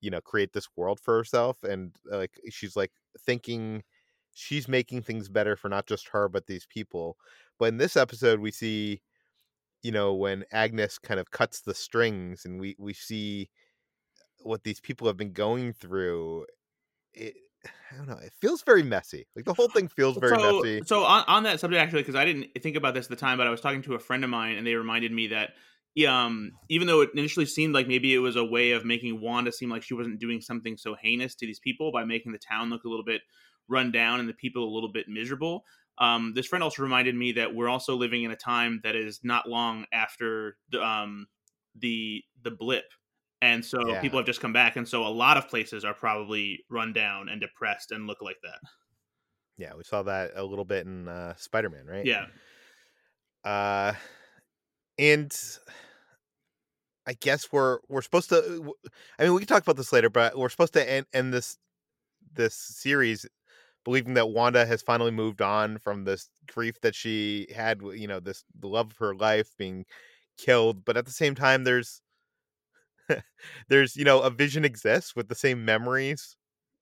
you 0.00 0.10
know 0.10 0.20
create 0.20 0.52
this 0.52 0.68
world 0.76 0.98
for 0.98 1.16
herself 1.16 1.62
and 1.62 1.92
uh, 2.10 2.16
like 2.16 2.40
she's 2.50 2.76
like 2.76 2.92
thinking 3.26 3.82
she's 4.32 4.68
making 4.68 5.02
things 5.02 5.28
better 5.28 5.56
for 5.56 5.68
not 5.68 5.86
just 5.86 6.08
her 6.08 6.28
but 6.28 6.46
these 6.46 6.66
people 6.66 7.16
but 7.58 7.66
in 7.66 7.76
this 7.76 7.96
episode 7.96 8.40
we 8.40 8.50
see 8.50 9.00
you 9.82 9.92
know 9.92 10.14
when 10.14 10.44
agnes 10.52 10.98
kind 10.98 11.20
of 11.20 11.30
cuts 11.30 11.60
the 11.60 11.74
strings 11.74 12.44
and 12.44 12.60
we 12.60 12.76
we 12.78 12.92
see 12.92 13.48
what 14.42 14.64
these 14.64 14.80
people 14.80 15.06
have 15.06 15.16
been 15.16 15.32
going 15.32 15.72
through 15.72 16.46
it 17.12 17.34
I 17.92 17.96
don't 17.96 18.08
know. 18.08 18.16
It 18.16 18.32
feels 18.40 18.62
very 18.62 18.82
messy. 18.82 19.26
Like 19.36 19.44
the 19.44 19.52
whole 19.52 19.68
thing 19.68 19.88
feels 19.88 20.16
very 20.16 20.38
so, 20.38 20.62
messy. 20.62 20.82
So 20.86 21.04
on, 21.04 21.24
on 21.28 21.42
that 21.42 21.60
subject, 21.60 21.82
actually, 21.82 22.02
because 22.02 22.14
I 22.14 22.24
didn't 22.24 22.46
think 22.62 22.76
about 22.76 22.94
this 22.94 23.06
at 23.06 23.10
the 23.10 23.16
time, 23.16 23.36
but 23.36 23.46
I 23.46 23.50
was 23.50 23.60
talking 23.60 23.82
to 23.82 23.94
a 23.94 23.98
friend 23.98 24.24
of 24.24 24.30
mine, 24.30 24.56
and 24.56 24.66
they 24.66 24.74
reminded 24.74 25.12
me 25.12 25.28
that 25.28 25.50
um, 26.08 26.52
even 26.68 26.86
though 26.86 27.02
it 27.02 27.10
initially 27.14 27.46
seemed 27.46 27.74
like 27.74 27.88
maybe 27.88 28.14
it 28.14 28.18
was 28.18 28.36
a 28.36 28.44
way 28.44 28.72
of 28.72 28.84
making 28.84 29.20
Wanda 29.20 29.52
seem 29.52 29.70
like 29.70 29.82
she 29.82 29.94
wasn't 29.94 30.20
doing 30.20 30.40
something 30.40 30.76
so 30.76 30.94
heinous 30.94 31.34
to 31.36 31.46
these 31.46 31.58
people 31.58 31.92
by 31.92 32.04
making 32.04 32.32
the 32.32 32.38
town 32.38 32.70
look 32.70 32.84
a 32.84 32.88
little 32.88 33.04
bit 33.04 33.22
run 33.68 33.92
down 33.92 34.20
and 34.20 34.28
the 34.28 34.34
people 34.34 34.64
a 34.64 34.72
little 34.72 34.92
bit 34.92 35.08
miserable. 35.08 35.64
Um, 35.98 36.32
this 36.34 36.46
friend 36.46 36.62
also 36.62 36.82
reminded 36.82 37.14
me 37.14 37.32
that 37.32 37.54
we're 37.54 37.68
also 37.68 37.94
living 37.94 38.22
in 38.22 38.30
a 38.30 38.36
time 38.36 38.80
that 38.84 38.96
is 38.96 39.20
not 39.22 39.48
long 39.48 39.84
after 39.92 40.56
the 40.70 40.82
um, 40.82 41.26
the 41.78 42.22
the 42.42 42.50
blip 42.50 42.84
and 43.42 43.64
so 43.64 43.88
yeah. 43.88 44.00
people 44.00 44.18
have 44.18 44.26
just 44.26 44.40
come 44.40 44.52
back 44.52 44.76
and 44.76 44.86
so 44.86 45.06
a 45.06 45.08
lot 45.08 45.36
of 45.36 45.48
places 45.48 45.84
are 45.84 45.94
probably 45.94 46.64
run 46.68 46.92
down 46.92 47.28
and 47.28 47.40
depressed 47.40 47.92
and 47.92 48.06
look 48.06 48.20
like 48.22 48.36
that 48.42 48.58
yeah 49.56 49.72
we 49.76 49.84
saw 49.84 50.02
that 50.02 50.32
a 50.36 50.44
little 50.44 50.64
bit 50.64 50.86
in 50.86 51.08
uh, 51.08 51.34
spider-man 51.36 51.86
right 51.86 52.06
yeah 52.06 52.26
uh 53.44 53.92
and 54.98 55.36
i 57.06 57.14
guess 57.20 57.50
we're 57.52 57.78
we're 57.88 58.02
supposed 58.02 58.28
to 58.28 58.74
i 59.18 59.24
mean 59.24 59.32
we 59.32 59.40
can 59.40 59.48
talk 59.48 59.62
about 59.62 59.76
this 59.76 59.92
later 59.92 60.10
but 60.10 60.36
we're 60.36 60.48
supposed 60.48 60.74
to 60.74 60.90
end, 60.90 61.06
end 61.12 61.32
this 61.32 61.56
this 62.34 62.54
series 62.54 63.26
believing 63.84 64.14
that 64.14 64.30
wanda 64.30 64.66
has 64.66 64.82
finally 64.82 65.10
moved 65.10 65.40
on 65.42 65.78
from 65.78 66.04
this 66.04 66.28
grief 66.52 66.80
that 66.82 66.94
she 66.94 67.46
had 67.54 67.80
you 67.94 68.06
know 68.06 68.20
this 68.20 68.44
the 68.58 68.68
love 68.68 68.90
of 68.90 68.96
her 68.98 69.14
life 69.14 69.50
being 69.58 69.84
killed 70.38 70.84
but 70.84 70.96
at 70.96 71.04
the 71.04 71.10
same 71.12 71.34
time 71.34 71.64
there's 71.64 72.02
there's 73.68 73.96
you 73.96 74.04
know 74.04 74.20
a 74.20 74.30
vision 74.30 74.64
exists 74.64 75.14
with 75.16 75.28
the 75.28 75.34
same 75.34 75.64
memories 75.64 76.36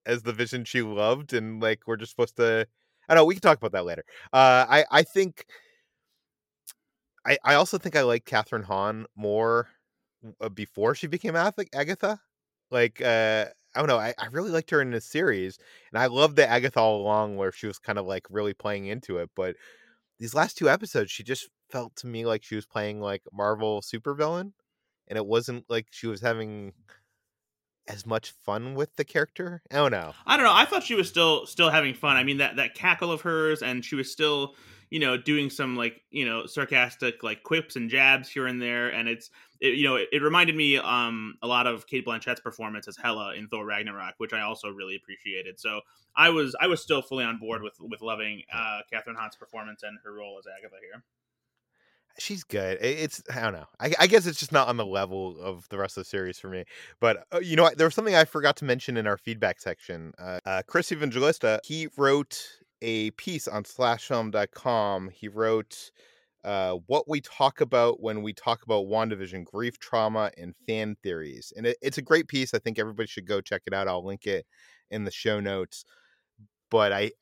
as 0.07 0.23
the 0.23 0.33
vision 0.33 0.64
she 0.64 0.83
loved 0.83 1.33
and 1.33 1.61
like 1.62 1.81
we're 1.87 1.97
just 1.97 2.11
supposed 2.11 2.37
to 2.37 2.67
i 3.09 3.14
don't 3.14 3.23
know 3.23 3.25
we 3.26 3.35
can 3.35 3.43
talk 3.43 3.59
about 3.59 3.73
that 3.73 3.85
later. 3.85 4.05
Uh 4.33 4.64
i 4.69 4.85
i 4.90 5.02
think 5.02 5.45
i 7.26 7.38
i 7.45 7.55
also 7.55 7.78
think 7.78 7.97
i 7.97 8.02
like 8.02 8.25
Kathryn 8.25 8.64
hahn 8.64 9.07
more 9.17 9.69
uh, 10.40 10.49
before 10.49 10.95
she 10.95 11.07
became 11.07 11.37
agatha 11.37 12.19
like 12.71 13.00
uh 13.00 13.47
Oh, 13.75 13.83
I 13.83 13.87
don't 13.87 13.89
know. 13.89 13.99
I, 13.99 14.15
I 14.19 14.27
really 14.27 14.51
liked 14.51 14.71
her 14.71 14.81
in 14.81 14.91
this 14.91 15.05
series, 15.05 15.59
and 15.93 16.01
I 16.01 16.07
loved 16.07 16.37
the 16.37 16.49
Agatha 16.49 16.81
all 16.81 17.01
along, 17.01 17.37
where 17.37 17.53
she 17.53 17.67
was 17.67 17.79
kind 17.79 17.99
of 17.99 18.07
like 18.07 18.27
really 18.31 18.55
playing 18.55 18.87
into 18.87 19.19
it. 19.19 19.31
But 19.37 19.57
these 20.19 20.35
last 20.35 20.57
two 20.57 20.69
episodes, 20.69 21.11
she 21.11 21.23
just 21.23 21.49
felt 21.71 21.95
to 21.97 22.07
me 22.07 22.25
like 22.25 22.43
she 22.43 22.57
was 22.57 22.67
playing 22.67 23.01
like 23.01 23.23
Marvel 23.33 23.81
supervillain, 23.81 24.53
and 25.09 25.17
it 25.17 25.27
wasn't 25.27 25.65
like 25.69 25.87
she 25.91 26.07
was 26.07 26.21
having 26.21 26.73
as 27.89 28.05
much 28.05 28.33
fun 28.45 28.75
with 28.75 28.95
the 28.97 29.05
character. 29.05 29.63
Oh, 29.71 29.77
I 29.77 29.81
don't 29.81 29.93
know. 29.93 30.13
I 30.27 30.37
don't 30.37 30.45
know. 30.45 30.55
I 30.55 30.65
thought 30.65 30.83
she 30.83 30.95
was 30.95 31.09
still 31.09 31.47
still 31.47 31.71
having 31.71 31.95
fun. 31.95 32.17
I 32.17 32.25
mean 32.25 32.39
that 32.39 32.57
that 32.57 32.75
cackle 32.75 33.11
of 33.11 33.23
hers, 33.23 33.63
and 33.63 33.85
she 33.85 33.95
was 33.95 34.11
still 34.11 34.55
you 34.90 35.00
know 35.00 35.16
doing 35.16 35.50
some 35.50 35.76
like 35.76 36.02
you 36.11 36.25
know 36.25 36.47
sarcastic 36.47 37.23
like 37.23 37.42
quips 37.42 37.76
and 37.76 37.90
jabs 37.90 38.28
here 38.28 38.47
and 38.47 38.61
there, 38.61 38.88
and 38.88 39.09
it's 39.09 39.30
it, 39.61 39.75
you 39.75 39.85
know 39.85 39.97
it, 39.97 40.09
it, 40.12 40.23
reminded 40.23 40.57
me 40.57 40.76
um 40.76 41.35
a 41.42 41.47
lot 41.47 41.66
of 41.66 41.87
Cate 41.87 42.04
Blanchett's 42.04 42.40
performance 42.40 42.88
as 42.88 42.97
Hela 42.97 43.35
in 43.35 43.49
Thor 43.49 43.64
Ragnarok, 43.64 44.14
which 44.18 44.33
I 44.33 44.42
also 44.42 44.68
really 44.68 44.97
appreciated. 44.97 45.59
So 45.59 45.80
I 46.16 46.30
was 46.30 46.54
I 46.61 46.66
was 46.66 46.83
still 46.83 47.02
fully 47.02 47.25
on 47.25 47.38
board 47.38 47.62
with 47.62 47.75
with 47.80 48.02
loving 48.02 48.42
uh 48.52 48.80
Kathryn 48.92 49.16
Hahn's 49.16 49.37
performance 49.37 49.83
and 49.83 49.99
her 50.04 50.12
role 50.12 50.38
as 50.38 50.47
Agatha 50.47 50.76
here 50.80 51.02
she's 52.18 52.45
good. 52.45 52.78
It's 52.80 53.23
I 53.33 53.40
don't 53.40 53.54
know. 53.54 53.66
I, 53.80 53.92
I, 53.99 54.07
guess 54.07 54.26
it's 54.26 54.38
just 54.38 54.52
not 54.52 54.68
on 54.68 54.76
the 54.76 54.87
level 54.87 55.40
of 55.40 55.68
the 55.68 55.78
rest 55.78 55.97
of 55.97 56.02
the 56.02 56.09
series 56.09 56.38
for 56.38 56.49
me. 56.49 56.64
But 57.00 57.25
uh, 57.33 57.38
you 57.38 57.57
know? 57.57 57.71
There 57.76 57.87
was 57.87 57.95
something 57.95 58.14
I 58.14 58.25
forgot 58.25 58.57
to 58.59 58.64
mention 58.64 58.97
in 58.97 59.07
our 59.07 59.16
feedback 59.16 59.61
section. 59.61 60.12
Uh, 60.18 60.40
uh, 60.45 60.62
Chris 60.66 60.92
Evangelista 60.92 61.61
he 61.64 61.88
wrote 61.97 62.42
a 62.83 63.11
piece 63.13 63.49
on 63.49 63.65
slashfilm.com. 63.65 65.11
He 65.11 65.29
wrote 65.29 65.91
uh, 66.45 66.77
what 66.87 67.09
we 67.09 67.21
talk 67.21 67.61
about 67.61 68.01
when 68.01 68.23
we 68.23 68.33
talk 68.33 68.63
about 68.63 68.87
WandaVision, 68.87 69.45
grief, 69.45 69.79
trauma, 69.79 70.31
and 70.39 70.55
fan 70.67 70.97
theories. 71.03 71.53
And 71.57 71.67
it, 71.67 71.77
it's 71.83 71.99
a 71.99 72.03
great 72.03 72.29
piece. 72.29 72.55
I 72.55 72.59
think 72.59 72.79
everybody 72.79 73.09
should 73.09 73.27
go 73.27 73.41
check 73.41 73.63
it 73.67 73.75
out. 73.75 73.89
I'll 73.89 74.05
link 74.05 74.27
it 74.27 74.47
in 74.91 75.05
the 75.05 75.11
show 75.11 75.41
notes. 75.41 75.85
But 76.71 76.93
I, 76.93 77.13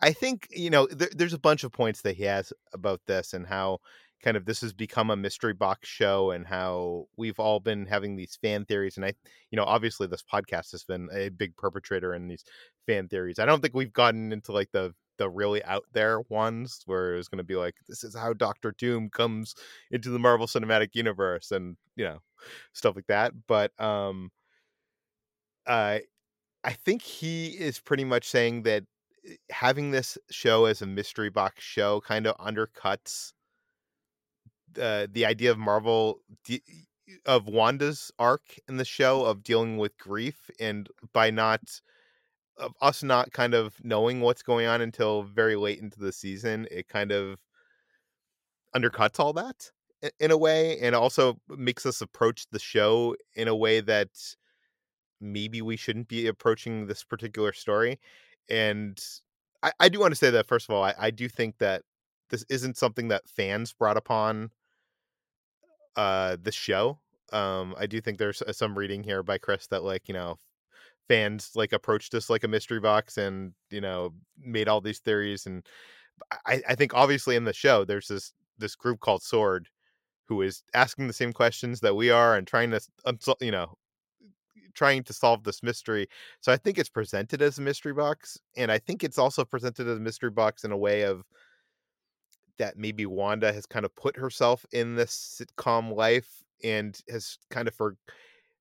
I 0.00 0.12
think 0.12 0.48
you 0.50 0.70
know 0.70 0.86
there, 0.86 1.08
there's 1.14 1.32
a 1.32 1.38
bunch 1.38 1.64
of 1.64 1.72
points 1.72 2.02
that 2.02 2.16
he 2.16 2.24
has 2.24 2.52
about 2.72 3.00
this 3.06 3.32
and 3.32 3.46
how 3.46 3.78
kind 4.22 4.36
of 4.36 4.44
this 4.44 4.60
has 4.60 4.72
become 4.72 5.10
a 5.10 5.16
mystery 5.16 5.54
box 5.54 5.88
show 5.88 6.30
and 6.30 6.46
how 6.46 7.06
we've 7.16 7.40
all 7.40 7.60
been 7.60 7.86
having 7.86 8.16
these 8.16 8.38
fan 8.42 8.64
theories 8.64 8.96
and 8.96 9.04
i 9.06 9.12
you 9.50 9.56
know 9.56 9.64
obviously 9.64 10.06
this 10.06 10.22
podcast 10.22 10.70
has 10.72 10.84
been 10.84 11.08
a 11.12 11.28
big 11.30 11.56
perpetrator 11.56 12.14
in 12.14 12.28
these 12.28 12.44
fan 12.86 13.08
theories. 13.08 13.38
I 13.38 13.46
don't 13.46 13.60
think 13.60 13.74
we've 13.74 13.92
gotten 13.92 14.32
into 14.32 14.52
like 14.52 14.70
the 14.72 14.94
the 15.18 15.28
really 15.28 15.62
out 15.64 15.84
there 15.92 16.22
ones 16.30 16.80
where 16.86 17.12
it 17.12 17.18
was 17.18 17.28
going 17.28 17.38
to 17.38 17.44
be 17.44 17.54
like 17.54 17.74
this 17.88 18.02
is 18.02 18.16
how 18.16 18.32
doctor 18.32 18.74
doom 18.78 19.10
comes 19.10 19.54
into 19.90 20.08
the 20.08 20.18
marvel 20.18 20.46
cinematic 20.46 20.94
universe 20.94 21.50
and 21.50 21.76
you 21.94 22.04
know 22.04 22.18
stuff 22.72 22.96
like 22.96 23.06
that 23.06 23.32
but 23.46 23.70
um 23.78 24.30
uh 25.66 25.98
i 26.64 26.72
think 26.72 27.02
he 27.02 27.48
is 27.48 27.78
pretty 27.78 28.04
much 28.04 28.26
saying 28.26 28.62
that 28.62 28.82
eh, 29.28 29.34
having 29.50 29.90
this 29.90 30.16
show 30.30 30.64
as 30.64 30.80
a 30.80 30.86
mystery 30.86 31.28
box 31.28 31.62
show 31.62 32.00
kind 32.00 32.26
of 32.26 32.34
undercuts 32.38 33.32
uh, 34.80 35.06
the 35.10 35.26
idea 35.26 35.50
of 35.50 35.58
Marvel 35.58 36.20
of 37.26 37.48
Wanda's 37.48 38.12
arc 38.18 38.42
in 38.68 38.76
the 38.76 38.84
show 38.84 39.24
of 39.24 39.42
dealing 39.42 39.78
with 39.78 39.96
grief 39.98 40.50
and 40.60 40.88
by 41.12 41.30
not 41.30 41.60
of 42.56 42.74
us 42.82 43.02
not 43.02 43.32
kind 43.32 43.54
of 43.54 43.74
knowing 43.82 44.20
what's 44.20 44.42
going 44.42 44.66
on 44.66 44.80
until 44.80 45.22
very 45.22 45.56
late 45.56 45.80
into 45.80 45.98
the 45.98 46.12
season, 46.12 46.68
it 46.70 46.88
kind 46.88 47.10
of 47.10 47.40
undercuts 48.76 49.18
all 49.18 49.32
that 49.32 49.70
in 50.18 50.30
a 50.30 50.36
way 50.36 50.78
and 50.80 50.94
also 50.94 51.38
makes 51.48 51.84
us 51.84 52.00
approach 52.00 52.46
the 52.50 52.58
show 52.58 53.16
in 53.34 53.48
a 53.48 53.56
way 53.56 53.80
that 53.80 54.10
maybe 55.20 55.60
we 55.62 55.76
shouldn't 55.76 56.08
be 56.08 56.26
approaching 56.26 56.86
this 56.86 57.04
particular 57.04 57.52
story. 57.52 57.98
And 58.48 58.98
I, 59.62 59.72
I 59.80 59.88
do 59.88 60.00
want 60.00 60.12
to 60.12 60.16
say 60.16 60.30
that 60.30 60.46
first 60.46 60.68
of 60.68 60.74
all, 60.74 60.84
I, 60.84 60.94
I 60.98 61.10
do 61.10 61.28
think 61.28 61.58
that 61.58 61.82
this 62.30 62.44
isn't 62.48 62.76
something 62.76 63.08
that 63.08 63.28
fans 63.28 63.72
brought 63.72 63.96
upon 63.96 64.50
uh 66.00 66.36
the 66.42 66.52
show. 66.52 67.00
Um 67.32 67.74
I 67.78 67.86
do 67.86 68.00
think 68.00 68.18
there's 68.18 68.42
some 68.52 68.78
reading 68.78 69.02
here 69.04 69.22
by 69.22 69.38
Chris 69.38 69.66
that 69.68 69.84
like, 69.84 70.08
you 70.08 70.14
know, 70.14 70.38
fans 71.08 71.52
like 71.56 71.72
approached 71.72 72.12
this 72.12 72.30
like 72.30 72.44
a 72.44 72.48
mystery 72.48 72.80
box 72.80 73.18
and, 73.18 73.52
you 73.70 73.80
know, 73.80 74.14
made 74.38 74.68
all 74.68 74.80
these 74.82 75.00
theories 75.00 75.46
and 75.46 75.66
I 76.46 76.62
I 76.68 76.74
think 76.76 76.94
obviously 76.94 77.36
in 77.36 77.44
the 77.44 77.52
show 77.54 77.84
there's 77.84 78.08
this 78.08 78.32
this 78.58 78.76
group 78.76 79.00
called 79.00 79.22
Sword 79.22 79.68
who 80.28 80.42
is 80.42 80.62
asking 80.74 81.06
the 81.08 81.14
same 81.14 81.32
questions 81.32 81.80
that 81.80 81.96
we 81.96 82.10
are 82.10 82.36
and 82.36 82.46
trying 82.46 82.70
to 82.72 82.80
you 83.40 83.52
know 83.52 83.76
trying 84.74 85.02
to 85.04 85.12
solve 85.12 85.44
this 85.44 85.62
mystery. 85.62 86.06
So 86.40 86.52
I 86.52 86.56
think 86.56 86.78
it's 86.78 86.88
presented 86.88 87.42
as 87.42 87.58
a 87.58 87.62
mystery 87.62 87.92
box 87.92 88.38
and 88.56 88.70
I 88.72 88.78
think 88.78 89.02
it's 89.04 89.18
also 89.18 89.44
presented 89.44 89.88
as 89.88 89.98
a 89.98 90.00
mystery 90.00 90.30
box 90.30 90.64
in 90.64 90.72
a 90.72 90.76
way 90.78 91.02
of 91.02 91.24
that 92.60 92.76
maybe 92.76 93.06
Wanda 93.06 93.52
has 93.52 93.64
kind 93.64 93.86
of 93.86 93.96
put 93.96 94.16
herself 94.16 94.66
in 94.70 94.94
this 94.94 95.40
sitcom 95.40 95.96
life 95.96 96.44
and 96.62 97.00
has 97.08 97.38
kind 97.50 97.66
of 97.66 97.74
for 97.74 97.96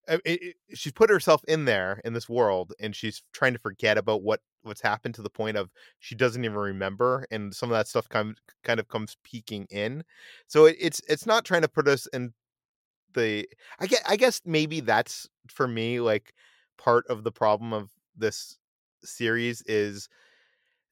uh, 0.08 0.18
it, 0.24 0.56
she's 0.74 0.94
put 0.94 1.10
herself 1.10 1.44
in 1.50 1.65
there 1.65 2.01
in 2.06 2.13
this 2.13 2.29
world 2.29 2.74
and 2.79 2.96
she's 2.96 3.22
trying 3.34 3.51
to 3.51 3.60
forget 3.60 3.98
about 3.98 4.24
what 4.24 4.39
what's 4.63 4.82
happened 4.82 5.13
to 5.15 5.22
the 5.22 5.29
point 5.29 5.58
of 5.58 5.70
she 6.00 6.15
doesn't 6.15 6.46
even 6.46 6.58
remember 6.58 7.25
and 7.29 7.53
some 7.53 7.70
of 7.70 7.77
that 7.77 7.89
stuff 7.89 8.08
kind 8.08 8.29
of, 8.29 8.38
kind 8.63 8.79
of 8.79 8.88
comes 8.88 9.18
peeking 9.24 9.68
in. 9.70 10.01
So 10.48 10.65
it, 10.65 10.77
it's 10.79 11.01
it's 11.10 11.25
not 11.25 11.44
trying 11.44 11.62
to 11.63 11.68
put 11.68 11.88
us 11.88 12.08
in 12.08 12.34
the 13.13 13.48
i 13.79 13.88
guess 13.88 14.01
i 14.08 14.15
guess 14.15 14.39
maybe 14.46 14.82
that's 14.82 15.27
for 15.48 15.68
me 15.68 16.00
like 16.00 16.32
part 16.77 17.08
of 17.08 17.24
the 17.24 17.32
problem 17.32 17.74
of 17.74 17.89
this 18.15 18.60
series 19.03 19.63
is 19.63 20.08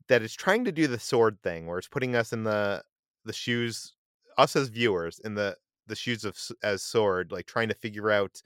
that 0.08 0.24
it's 0.24 0.34
trying 0.34 0.66
to 0.66 0.72
do 0.72 0.88
the 0.88 1.00
sword 1.00 1.38
thing 1.44 1.68
where 1.68 1.78
it's 1.78 1.88
putting 1.88 2.16
us 2.16 2.34
in 2.34 2.44
the 2.44 2.82
the 3.28 3.34
shoes 3.34 3.94
us 4.38 4.56
as 4.56 4.70
viewers 4.70 5.20
in 5.20 5.36
the 5.36 5.56
the 5.88 5.96
shoes 5.96 6.26
of 6.26 6.38
as 6.64 6.84
sword 6.84 7.32
like 7.32 7.46
trying 7.46 7.68
to 7.70 7.76
figure 7.76 8.12
out 8.12 8.42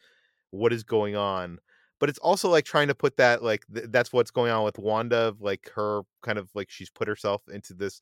what 0.52 0.74
is 0.74 0.84
going 0.84 1.16
on 1.16 1.60
but 2.00 2.10
it's 2.10 2.20
also 2.20 2.50
like 2.50 2.66
trying 2.66 2.88
to 2.88 2.96
put 2.96 3.18
that 3.18 3.44
like 3.44 3.64
th- 3.74 3.88
that's 3.90 4.12
what's 4.12 4.32
going 4.32 4.52
on 4.52 4.64
with 4.64 4.78
wanda 4.78 5.36
like 5.40 5.72
her 5.76 6.02
kind 6.22 6.38
of 6.38 6.50
like 6.56 6.70
she's 6.70 6.90
put 6.90 7.08
herself 7.08 7.44
into 7.52 7.74
this 7.74 8.02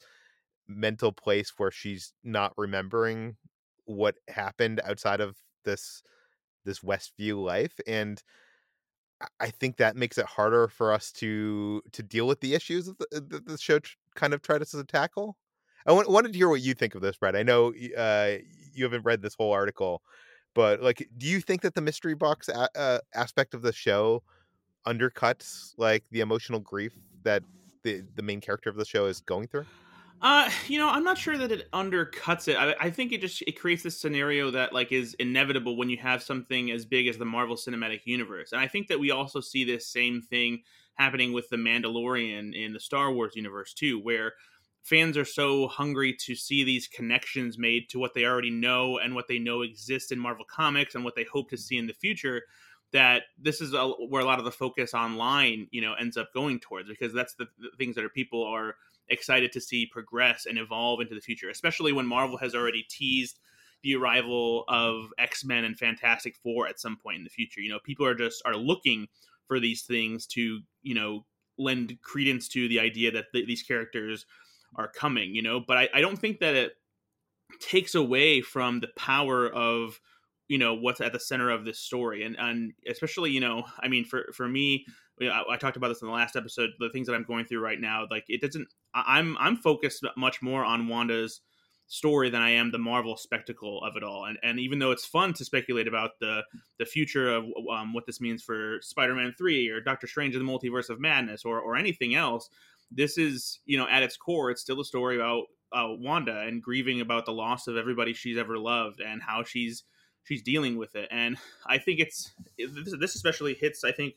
mental 0.68 1.12
place 1.12 1.54
where 1.58 1.72
she's 1.72 2.14
not 2.24 2.54
remembering 2.58 3.36
what 3.86 4.16
happened 4.28 4.80
outside 4.86 5.20
of 5.20 5.36
this 5.66 6.04
this 6.66 6.80
westview 6.80 7.44
life 7.44 7.80
and 7.88 8.24
i 9.40 9.50
think 9.50 9.78
that 9.78 9.96
makes 9.96 10.18
it 10.18 10.26
harder 10.26 10.68
for 10.68 10.94
us 10.94 11.12
to 11.12 11.82
to 11.92 12.04
deal 12.04 12.28
with 12.28 12.40
the 12.42 12.54
issues 12.54 12.86
that 12.86 12.98
the, 13.12 13.42
the 13.46 13.58
show 13.58 13.80
kind 14.16 14.34
of 14.34 14.42
tries 14.42 14.72
to 14.72 14.84
tackle 14.84 15.38
I 15.86 15.92
w- 15.92 16.10
wanted 16.10 16.34
to 16.34 16.38
hear 16.38 16.50
what 16.50 16.62
you 16.62 16.74
think 16.74 16.96
of 16.96 17.02
this, 17.02 17.18
Brad. 17.18 17.36
I 17.36 17.44
know 17.44 17.74
uh, 17.98 18.38
you 18.74 18.84
haven't 18.84 19.04
read 19.04 19.22
this 19.22 19.36
whole 19.36 19.52
article, 19.52 20.02
but 20.54 20.82
like, 20.82 21.08
do 21.18 21.28
you 21.28 21.42
think 21.42 21.62
that 21.62 21.76
the 21.76 21.82
mystery 21.82 22.16
box 22.16 22.50
a- 22.50 22.78
uh, 22.78 23.00
aspect 23.14 23.54
of 23.54 23.62
the 23.62 23.74
show 23.74 24.24
undercuts 24.86 25.74
like 25.78 26.04
the 26.12 26.22
emotional 26.22 26.60
grief 26.60 26.94
that 27.24 27.44
the 27.84 28.04
the 28.16 28.22
main 28.22 28.42
character 28.42 28.70
of 28.70 28.76
the 28.76 28.86
show 28.86 29.06
is 29.06 29.22
going 29.22 29.48
through? 29.48 29.66
Uh, 30.22 30.50
you 30.68 30.78
know, 30.78 30.90
I'm 30.90 31.06
not 31.06 31.18
sure 31.18 31.38
that 31.38 31.50
it 31.50 31.72
undercuts 31.72 32.50
it. 32.50 32.58
I, 32.58 32.76
I, 32.78 32.90
think 32.90 33.14
it 33.14 33.22
just 33.22 33.42
it 33.44 33.58
creates 33.58 33.84
this 33.84 33.98
scenario 33.98 34.52
that 34.52 34.74
like 34.74 34.92
is 34.92 35.14
inevitable 35.14 35.78
when 35.78 35.90
you 35.90 35.96
have 35.96 36.22
something 36.22 36.72
as 36.72 36.86
big 36.86 37.08
as 37.08 37.18
the 37.18 37.24
Marvel 37.24 37.56
Cinematic 37.56 38.02
Universe, 38.04 38.52
and 38.52 38.60
I 38.60 38.68
think 38.68 38.90
that 38.90 39.00
we 39.00 39.12
also 39.12 39.40
see 39.40 39.64
this 39.64 39.88
same 39.88 40.22
thing 40.22 40.64
happening 40.96 41.32
with 41.32 41.48
the 41.48 41.56
Mandalorian 41.56 42.54
in 42.54 42.74
the 42.74 42.82
Star 42.82 43.14
Wars 43.14 43.34
universe 43.38 43.74
too, 43.74 43.98
where 44.02 44.34
fans 44.82 45.18
are 45.18 45.26
so 45.26 45.68
hungry 45.68 46.16
to 46.26 46.36
see 46.36 46.64
these 46.64 46.88
connections 46.88 47.58
made 47.58 47.90
to 47.90 48.00
what 48.00 48.14
they 48.14 48.26
already 48.26 48.50
know 48.50 48.98
and 48.98 49.14
what 49.14 49.28
they 49.28 49.40
know 49.40 49.62
exists 49.62 50.12
in 50.12 50.20
Marvel 50.20 50.46
Comics 50.46 50.96
and 50.96 51.04
what 51.04 51.16
they 51.16 51.26
hope 51.26 51.50
to 51.50 51.58
see 51.58 51.78
in 51.78 51.88
the 51.88 51.94
future 51.94 52.44
that 52.92 53.24
this 53.38 53.62
is 53.62 53.74
a, 53.74 53.88
where 53.88 54.22
a 54.22 54.26
lot 54.26 54.40
of 54.40 54.46
the 54.46 54.52
focus 54.52 54.94
online, 54.94 55.68
you 55.72 55.82
know, 55.82 55.94
ends 55.94 56.18
up 56.18 56.34
going 56.34 56.60
towards 56.60 56.90
because 56.90 57.14
that's 57.14 57.36
the, 57.36 57.46
the 57.60 57.70
things 57.78 57.96
that 57.96 58.04
are 58.04 58.10
people 58.10 58.44
are 58.44 58.76
excited 59.10 59.52
to 59.52 59.62
see 59.62 59.86
progress 59.86 60.46
and 60.48 60.58
evolve 60.58 61.02
into 61.02 61.16
the 61.16 61.22
future, 61.22 61.50
especially 61.50 61.92
when 61.92 62.08
Marvel 62.08 62.38
has 62.38 62.56
already 62.56 62.86
teased 62.90 63.40
the 63.84 63.96
arrival 63.96 64.66
of 64.68 65.12
X-Men 65.18 65.64
and 65.64 65.78
Fantastic 65.78 66.36
Four 66.36 66.68
at 66.68 66.80
some 66.80 66.98
point 66.98 67.18
in 67.18 67.24
the 67.24 67.30
future. 67.30 67.62
You 67.62 67.70
know, 67.70 67.80
people 67.84 68.06
are 68.06 68.16
just 68.16 68.42
are 68.46 68.56
looking 68.56 69.08
for 69.48 69.60
these 69.60 69.84
things 69.84 70.26
to, 70.28 70.60
you 70.82 70.96
know, 70.96 71.26
lend 71.58 71.98
credence 72.02 72.48
to 72.50 72.68
the 72.68 72.80
idea 72.80 73.12
that 73.12 73.26
th- 73.34 73.48
these 73.48 73.64
characters 73.64 74.26
are 74.76 74.88
coming, 74.88 75.36
you 75.36 75.42
know, 75.42 75.60
but 75.60 75.78
I, 75.78 75.90
I 75.94 76.02
don't 76.02 76.18
think 76.18 76.40
that 76.40 76.56
it 76.56 76.74
takes 77.60 77.96
away 77.96 78.42
from 78.42 78.80
the 78.80 78.90
power 78.96 79.48
of 79.48 80.00
you 80.48 80.58
know 80.58 80.74
what's 80.74 81.00
at 81.00 81.14
the 81.14 81.20
center 81.20 81.50
of 81.50 81.64
this 81.64 81.80
story. 81.80 82.24
And 82.24 82.36
and 82.38 82.74
especially 82.88 83.32
you 83.32 83.40
know 83.40 83.64
i 83.80 83.88
mean 83.88 84.06
for 84.06 84.30
for 84.34 84.48
me 84.48 84.86
I, 85.22 85.44
I, 85.52 85.58
talked 85.58 85.78
about 85.78 85.90
this 85.90 86.02
in 86.02 86.08
the 86.08 86.14
last 86.14 86.36
episode 86.36 86.72
the 86.80 86.90
things 86.90 87.08
that 87.08 87.14
i'm 87.14 87.24
going 87.24 87.46
through 87.46 87.60
right 87.60 87.80
now 87.80 88.06
like 88.10 88.24
it 88.28 88.42
doesn't 88.42 88.68
i'm 88.94 89.38
i'm 89.38 89.58
focused 89.58 90.06
much 90.16 90.42
more 90.42 90.64
on 90.64 90.88
wanda's 90.88 91.42
story 91.88 92.30
than 92.30 92.42
i 92.42 92.52
am 92.52 92.72
the 92.72 92.78
marvel 92.78 93.18
spectacle 93.18 93.84
of 93.84 93.98
it 93.98 94.04
all. 94.04 94.26
And 94.26 94.38
and 94.44 94.60
even 94.60 94.80
though 94.80 94.92
it's 94.92 95.06
fun 95.06 95.34
to 95.34 95.46
speculate 95.46 95.88
about 95.88 96.12
the 96.20 96.44
the 96.78 96.86
future 96.86 97.34
of 97.34 97.46
um, 97.72 97.94
what 97.94 98.06
this 98.06 98.22
means 98.22 98.44
for 98.44 98.78
spider-man 98.82 99.34
3 99.38 99.70
or 99.70 99.82
doctor 99.82 100.08
strange 100.08 100.36
in 100.36 100.46
the 100.46 100.52
multiverse 100.52 100.90
of 100.90 101.00
madness 101.00 101.44
or 101.46 101.60
or 101.60 101.76
anything 101.76 102.16
else 102.16 102.50
this 102.91 103.17
is 103.17 103.60
you 103.65 103.77
know 103.77 103.88
at 103.88 104.03
its 104.03 104.17
core 104.17 104.50
it's 104.51 104.62
still 104.62 104.79
a 104.81 104.86
story 104.86 105.15
about 105.15 105.43
uh, 105.72 105.88
wanda 105.89 106.41
and 106.41 106.62
grieving 106.62 107.01
about 107.01 107.25
the 107.25 107.31
loss 107.31 107.67
of 107.67 107.77
everybody 107.77 108.13
she's 108.13 108.38
ever 108.38 108.58
loved 108.58 109.01
and 109.01 109.22
how 109.22 109.43
she's 109.43 109.84
she's 110.24 110.41
dealing 110.41 110.77
with 110.77 110.96
it. 110.96 111.08
And 111.12 111.38
I 111.65 111.77
think 111.77 112.00
it's 112.00 112.31
this 112.58 113.15
especially 113.15 113.53
hits 113.53 113.84
I 113.84 113.91
think 113.91 114.15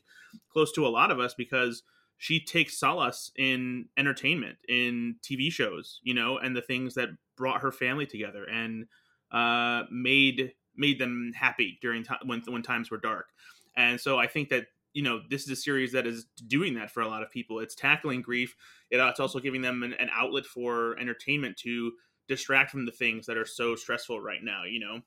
close 0.51 0.71
to 0.73 0.85
a 0.85 0.89
lot 0.89 1.11
of 1.11 1.19
us 1.19 1.33
because 1.33 1.83
she 2.17 2.39
takes 2.39 2.79
solace 2.79 3.31
in 3.37 3.89
entertainment, 3.97 4.57
in 4.69 5.15
TV 5.21 5.51
shows, 5.51 5.99
you 6.03 6.13
know, 6.13 6.37
and 6.37 6.55
the 6.55 6.61
things 6.61 6.93
that 6.93 7.09
brought 7.35 7.61
her 7.61 7.71
family 7.71 8.05
together 8.05 8.45
and 8.45 8.85
uh, 9.31 9.83
made 9.91 10.53
made 10.75 10.99
them 10.99 11.31
happy 11.35 11.77
during 11.81 12.03
time 12.03 12.19
when 12.25 12.41
when 12.47 12.63
times 12.63 12.89
were 12.89 12.97
dark. 12.97 13.27
And 13.75 13.99
so 13.99 14.19
I 14.19 14.27
think 14.27 14.49
that 14.49 14.67
you 14.93 15.03
know 15.03 15.21
this 15.29 15.43
is 15.43 15.49
a 15.49 15.55
series 15.55 15.91
that 15.91 16.05
is 16.05 16.25
doing 16.47 16.75
that 16.75 16.91
for 16.91 17.01
a 17.01 17.07
lot 17.07 17.23
of 17.23 17.31
people. 17.31 17.59
It's 17.59 17.75
tackling 17.75 18.21
grief. 18.21 18.55
Uh, 18.93 19.07
it's 19.07 19.19
also 19.19 19.39
giving 19.39 19.61
them 19.61 19.83
an, 19.83 19.93
an 19.93 20.09
outlet 20.13 20.45
for 20.45 20.97
entertainment 20.99 21.57
to 21.57 21.91
distract 22.27 22.71
from 22.71 22.85
the 22.85 22.91
things 22.91 23.25
that 23.25 23.37
are 23.37 23.45
so 23.45 23.75
stressful 23.75 24.21
right 24.21 24.43
now. 24.43 24.63
You 24.63 24.79
know, 24.79 25.01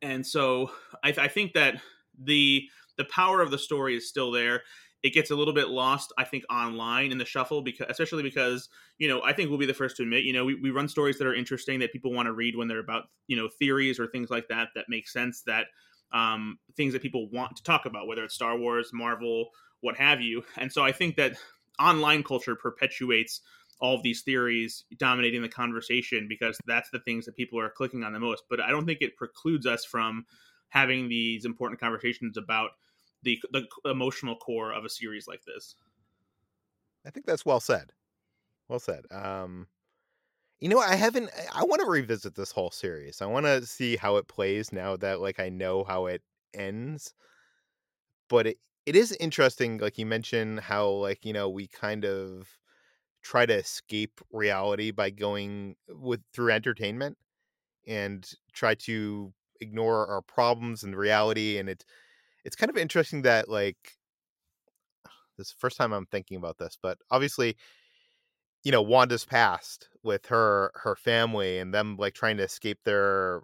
and 0.00 0.26
so 0.26 0.70
I, 1.04 1.14
I 1.18 1.28
think 1.28 1.52
that 1.54 1.80
the 2.18 2.68
the 2.96 3.04
power 3.06 3.40
of 3.40 3.50
the 3.50 3.58
story 3.58 3.96
is 3.96 4.08
still 4.08 4.30
there 4.30 4.62
it 5.02 5.12
gets 5.12 5.30
a 5.30 5.34
little 5.34 5.54
bit 5.54 5.68
lost 5.68 6.12
i 6.18 6.24
think 6.24 6.44
online 6.50 7.10
in 7.10 7.18
the 7.18 7.24
shuffle 7.24 7.62
because 7.62 7.86
especially 7.88 8.22
because 8.22 8.68
you 8.98 9.08
know 9.08 9.22
i 9.22 9.32
think 9.32 9.48
we'll 9.48 9.58
be 9.58 9.66
the 9.66 9.74
first 9.74 9.96
to 9.96 10.02
admit 10.02 10.24
you 10.24 10.32
know 10.32 10.44
we, 10.44 10.54
we 10.54 10.70
run 10.70 10.88
stories 10.88 11.18
that 11.18 11.26
are 11.26 11.34
interesting 11.34 11.80
that 11.80 11.92
people 11.92 12.12
want 12.12 12.26
to 12.26 12.32
read 12.32 12.56
when 12.56 12.68
they're 12.68 12.78
about 12.78 13.04
you 13.26 13.36
know 13.36 13.48
theories 13.58 13.98
or 13.98 14.06
things 14.06 14.30
like 14.30 14.46
that 14.48 14.68
that 14.74 14.84
make 14.88 15.08
sense 15.08 15.42
that 15.42 15.66
um, 16.12 16.58
things 16.76 16.92
that 16.92 17.02
people 17.02 17.28
want 17.30 17.56
to 17.56 17.62
talk 17.62 17.86
about 17.86 18.06
whether 18.06 18.24
it's 18.24 18.34
star 18.34 18.56
wars 18.58 18.90
marvel 18.92 19.48
what 19.80 19.96
have 19.96 20.20
you 20.20 20.42
and 20.56 20.72
so 20.72 20.82
i 20.82 20.92
think 20.92 21.16
that 21.16 21.36
online 21.78 22.22
culture 22.22 22.54
perpetuates 22.54 23.40
all 23.82 23.96
of 23.96 24.02
these 24.04 24.22
theories 24.22 24.84
dominating 24.96 25.42
the 25.42 25.48
conversation 25.48 26.26
because 26.28 26.56
that's 26.66 26.88
the 26.90 27.00
things 27.00 27.26
that 27.26 27.36
people 27.36 27.58
are 27.58 27.68
clicking 27.68 28.04
on 28.04 28.12
the 28.12 28.20
most. 28.20 28.44
But 28.48 28.60
I 28.60 28.70
don't 28.70 28.86
think 28.86 28.98
it 29.02 29.16
precludes 29.16 29.66
us 29.66 29.84
from 29.84 30.24
having 30.68 31.08
these 31.08 31.44
important 31.44 31.80
conversations 31.80 32.36
about 32.36 32.70
the 33.24 33.40
the 33.50 33.66
emotional 33.84 34.36
core 34.36 34.72
of 34.72 34.84
a 34.84 34.88
series 34.88 35.26
like 35.26 35.42
this. 35.44 35.74
I 37.04 37.10
think 37.10 37.26
that's 37.26 37.44
well 37.44 37.60
said. 37.60 37.92
Well 38.68 38.78
said. 38.78 39.04
Um 39.10 39.66
you 40.62 40.68
know, 40.68 40.78
I 40.78 40.94
haven't 40.94 41.30
I 41.54 41.64
want 41.64 41.82
to 41.82 41.90
revisit 41.90 42.36
this 42.36 42.52
whole 42.52 42.70
series. 42.70 43.20
I 43.20 43.26
want 43.26 43.46
to 43.46 43.66
see 43.66 43.96
how 43.96 44.16
it 44.16 44.28
plays 44.28 44.72
now 44.72 44.96
that 44.98 45.20
like 45.20 45.40
I 45.40 45.48
know 45.48 45.84
how 45.84 46.06
it 46.06 46.22
ends. 46.54 47.14
But 48.28 48.46
it 48.46 48.58
it 48.86 48.96
is 48.96 49.12
interesting 49.20 49.78
like 49.78 49.98
you 49.98 50.06
mentioned 50.06 50.60
how 50.60 50.88
like, 50.88 51.24
you 51.24 51.32
know, 51.32 51.48
we 51.48 51.68
kind 51.68 52.04
of 52.04 52.48
try 53.22 53.46
to 53.46 53.54
escape 53.54 54.20
reality 54.32 54.90
by 54.92 55.10
going 55.10 55.76
with 55.88 56.22
through 56.34 56.52
entertainment 56.52 57.18
and 57.86 58.30
try 58.52 58.74
to 58.74 59.32
ignore 59.60 60.06
our 60.08 60.22
problems 60.22 60.84
and 60.84 60.96
reality 60.96 61.58
and 61.58 61.68
it's 61.70 61.84
it's 62.44 62.56
kind 62.56 62.70
of 62.70 62.78
interesting 62.78 63.22
that 63.22 63.48
like 63.48 63.98
this 65.38 65.48
is 65.48 65.52
the 65.54 65.58
first 65.58 65.76
time 65.76 65.92
I'm 65.92 66.06
thinking 66.06 66.36
about 66.36 66.58
this 66.58 66.76
but 66.80 66.98
obviously 67.10 67.56
you 68.64 68.72
know 68.72 68.82
Wanda's 68.82 69.24
past 69.24 69.88
with 70.02 70.26
her 70.26 70.72
her 70.74 70.96
family 70.96 71.58
and 71.58 71.72
them 71.74 71.96
like 71.96 72.14
trying 72.14 72.36
to 72.38 72.44
escape 72.44 72.78
their 72.84 73.42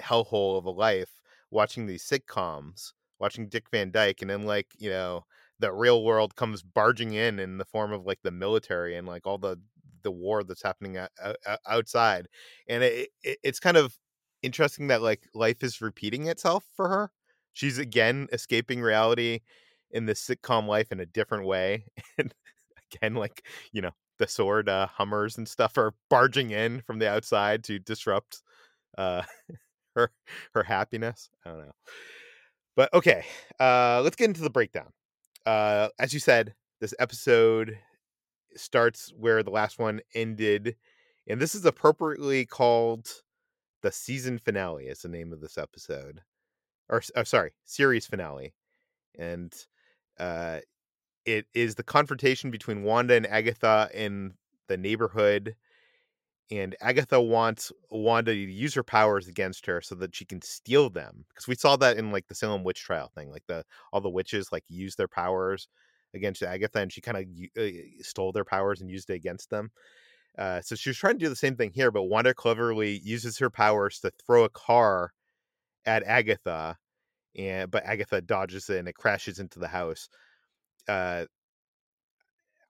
hellhole 0.00 0.58
of 0.58 0.64
a 0.64 0.70
life 0.70 1.20
watching 1.50 1.86
these 1.86 2.04
sitcoms 2.04 2.92
watching 3.18 3.48
Dick 3.48 3.66
Van 3.70 3.90
Dyke 3.90 4.22
and 4.22 4.30
then 4.30 4.46
like 4.46 4.68
you 4.78 4.90
know 4.90 5.24
the 5.58 5.72
real 5.72 6.02
world 6.04 6.36
comes 6.36 6.62
barging 6.62 7.12
in 7.12 7.38
in 7.38 7.58
the 7.58 7.64
form 7.66 7.92
of 7.92 8.06
like 8.06 8.20
the 8.22 8.30
military 8.30 8.96
and 8.96 9.06
like 9.06 9.26
all 9.26 9.38
the 9.38 9.58
the 10.02 10.10
war 10.10 10.42
that's 10.42 10.62
happening 10.62 10.96
outside. 11.68 12.26
And 12.66 12.82
it, 12.82 13.10
it, 13.22 13.38
it's 13.42 13.60
kind 13.60 13.76
of 13.76 13.98
interesting 14.42 14.86
that 14.86 15.02
like 15.02 15.28
life 15.34 15.62
is 15.62 15.82
repeating 15.82 16.26
itself 16.26 16.64
for 16.74 16.88
her. 16.88 17.10
She's 17.52 17.76
again 17.76 18.26
escaping 18.32 18.80
reality 18.80 19.40
in 19.90 20.06
this 20.06 20.26
sitcom 20.26 20.66
life 20.66 20.90
in 20.90 21.00
a 21.00 21.06
different 21.06 21.44
way. 21.46 21.84
And 22.18 22.32
again 22.94 23.14
like 23.14 23.44
you 23.72 23.82
know 23.82 23.92
the 24.18 24.26
sword 24.26 24.68
uh, 24.68 24.86
hummers 24.86 25.38
and 25.38 25.48
stuff 25.48 25.78
are 25.78 25.94
barging 26.10 26.50
in 26.50 26.82
from 26.82 26.98
the 26.98 27.08
outside 27.08 27.64
to 27.64 27.78
disrupt 27.78 28.42
uh 28.98 29.22
her 29.94 30.10
her 30.54 30.62
happiness 30.62 31.30
i 31.44 31.50
don't 31.50 31.60
know 31.60 31.72
but 32.76 32.92
okay 32.92 33.24
uh 33.58 34.00
let's 34.02 34.16
get 34.16 34.26
into 34.26 34.42
the 34.42 34.50
breakdown 34.50 34.92
uh, 35.46 35.88
as 35.98 36.12
you 36.12 36.20
said, 36.20 36.54
this 36.80 36.94
episode 36.98 37.78
starts 38.56 39.12
where 39.16 39.42
the 39.42 39.50
last 39.50 39.78
one 39.78 40.00
ended, 40.14 40.76
and 41.26 41.40
this 41.40 41.54
is 41.54 41.64
appropriately 41.64 42.44
called 42.46 43.08
the 43.82 43.92
season 43.92 44.38
finale. 44.38 44.86
Is 44.86 45.02
the 45.02 45.08
name 45.08 45.32
of 45.32 45.40
this 45.40 45.58
episode, 45.58 46.20
or 46.88 47.02
oh, 47.16 47.24
sorry, 47.24 47.52
series 47.64 48.06
finale, 48.06 48.54
and 49.18 49.52
uh, 50.18 50.58
it 51.30 51.46
is 51.54 51.74
the 51.74 51.82
confrontation 51.82 52.50
between 52.50 52.82
Wanda 52.82 53.14
and 53.14 53.26
Agatha 53.26 53.88
in 53.94 54.34
the 54.68 54.76
neighborhood 54.76 55.56
and 56.50 56.74
Agatha 56.80 57.20
wants 57.20 57.70
Wanda 57.90 58.32
to 58.32 58.38
use 58.38 58.74
her 58.74 58.82
powers 58.82 59.28
against 59.28 59.66
her 59.66 59.80
so 59.80 59.94
that 59.96 60.14
she 60.14 60.24
can 60.24 60.42
steal 60.42 60.90
them. 60.90 61.24
Because 61.28 61.46
we 61.46 61.54
saw 61.54 61.76
that 61.76 61.96
in 61.96 62.10
like 62.10 62.26
the 62.26 62.34
Salem 62.34 62.64
witch 62.64 62.80
trial 62.80 63.10
thing, 63.14 63.30
like 63.30 63.44
the 63.46 63.64
all 63.92 64.00
the 64.00 64.10
witches 64.10 64.50
like 64.50 64.64
use 64.68 64.96
their 64.96 65.08
powers 65.08 65.68
against 66.12 66.42
Agatha, 66.42 66.80
and 66.80 66.92
she 66.92 67.00
kind 67.00 67.18
of 67.18 67.62
uh, 67.62 67.70
stole 68.02 68.32
their 68.32 68.44
powers 68.44 68.80
and 68.80 68.90
used 68.90 69.10
it 69.10 69.14
against 69.14 69.50
them. 69.50 69.70
Uh, 70.36 70.60
so 70.60 70.74
she 70.74 70.90
was 70.90 70.96
trying 70.96 71.14
to 71.14 71.24
do 71.24 71.28
the 71.28 71.36
same 71.36 71.56
thing 71.56 71.70
here, 71.72 71.90
but 71.90 72.04
Wanda 72.04 72.34
cleverly 72.34 73.00
uses 73.04 73.38
her 73.38 73.50
powers 73.50 74.00
to 74.00 74.10
throw 74.26 74.44
a 74.44 74.48
car 74.48 75.12
at 75.86 76.02
Agatha, 76.02 76.76
and 77.36 77.70
but 77.70 77.84
Agatha 77.84 78.20
dodges 78.20 78.68
it 78.70 78.78
and 78.78 78.88
it 78.88 78.96
crashes 78.96 79.38
into 79.38 79.60
the 79.60 79.68
house. 79.68 80.08
Uh, 80.90 81.26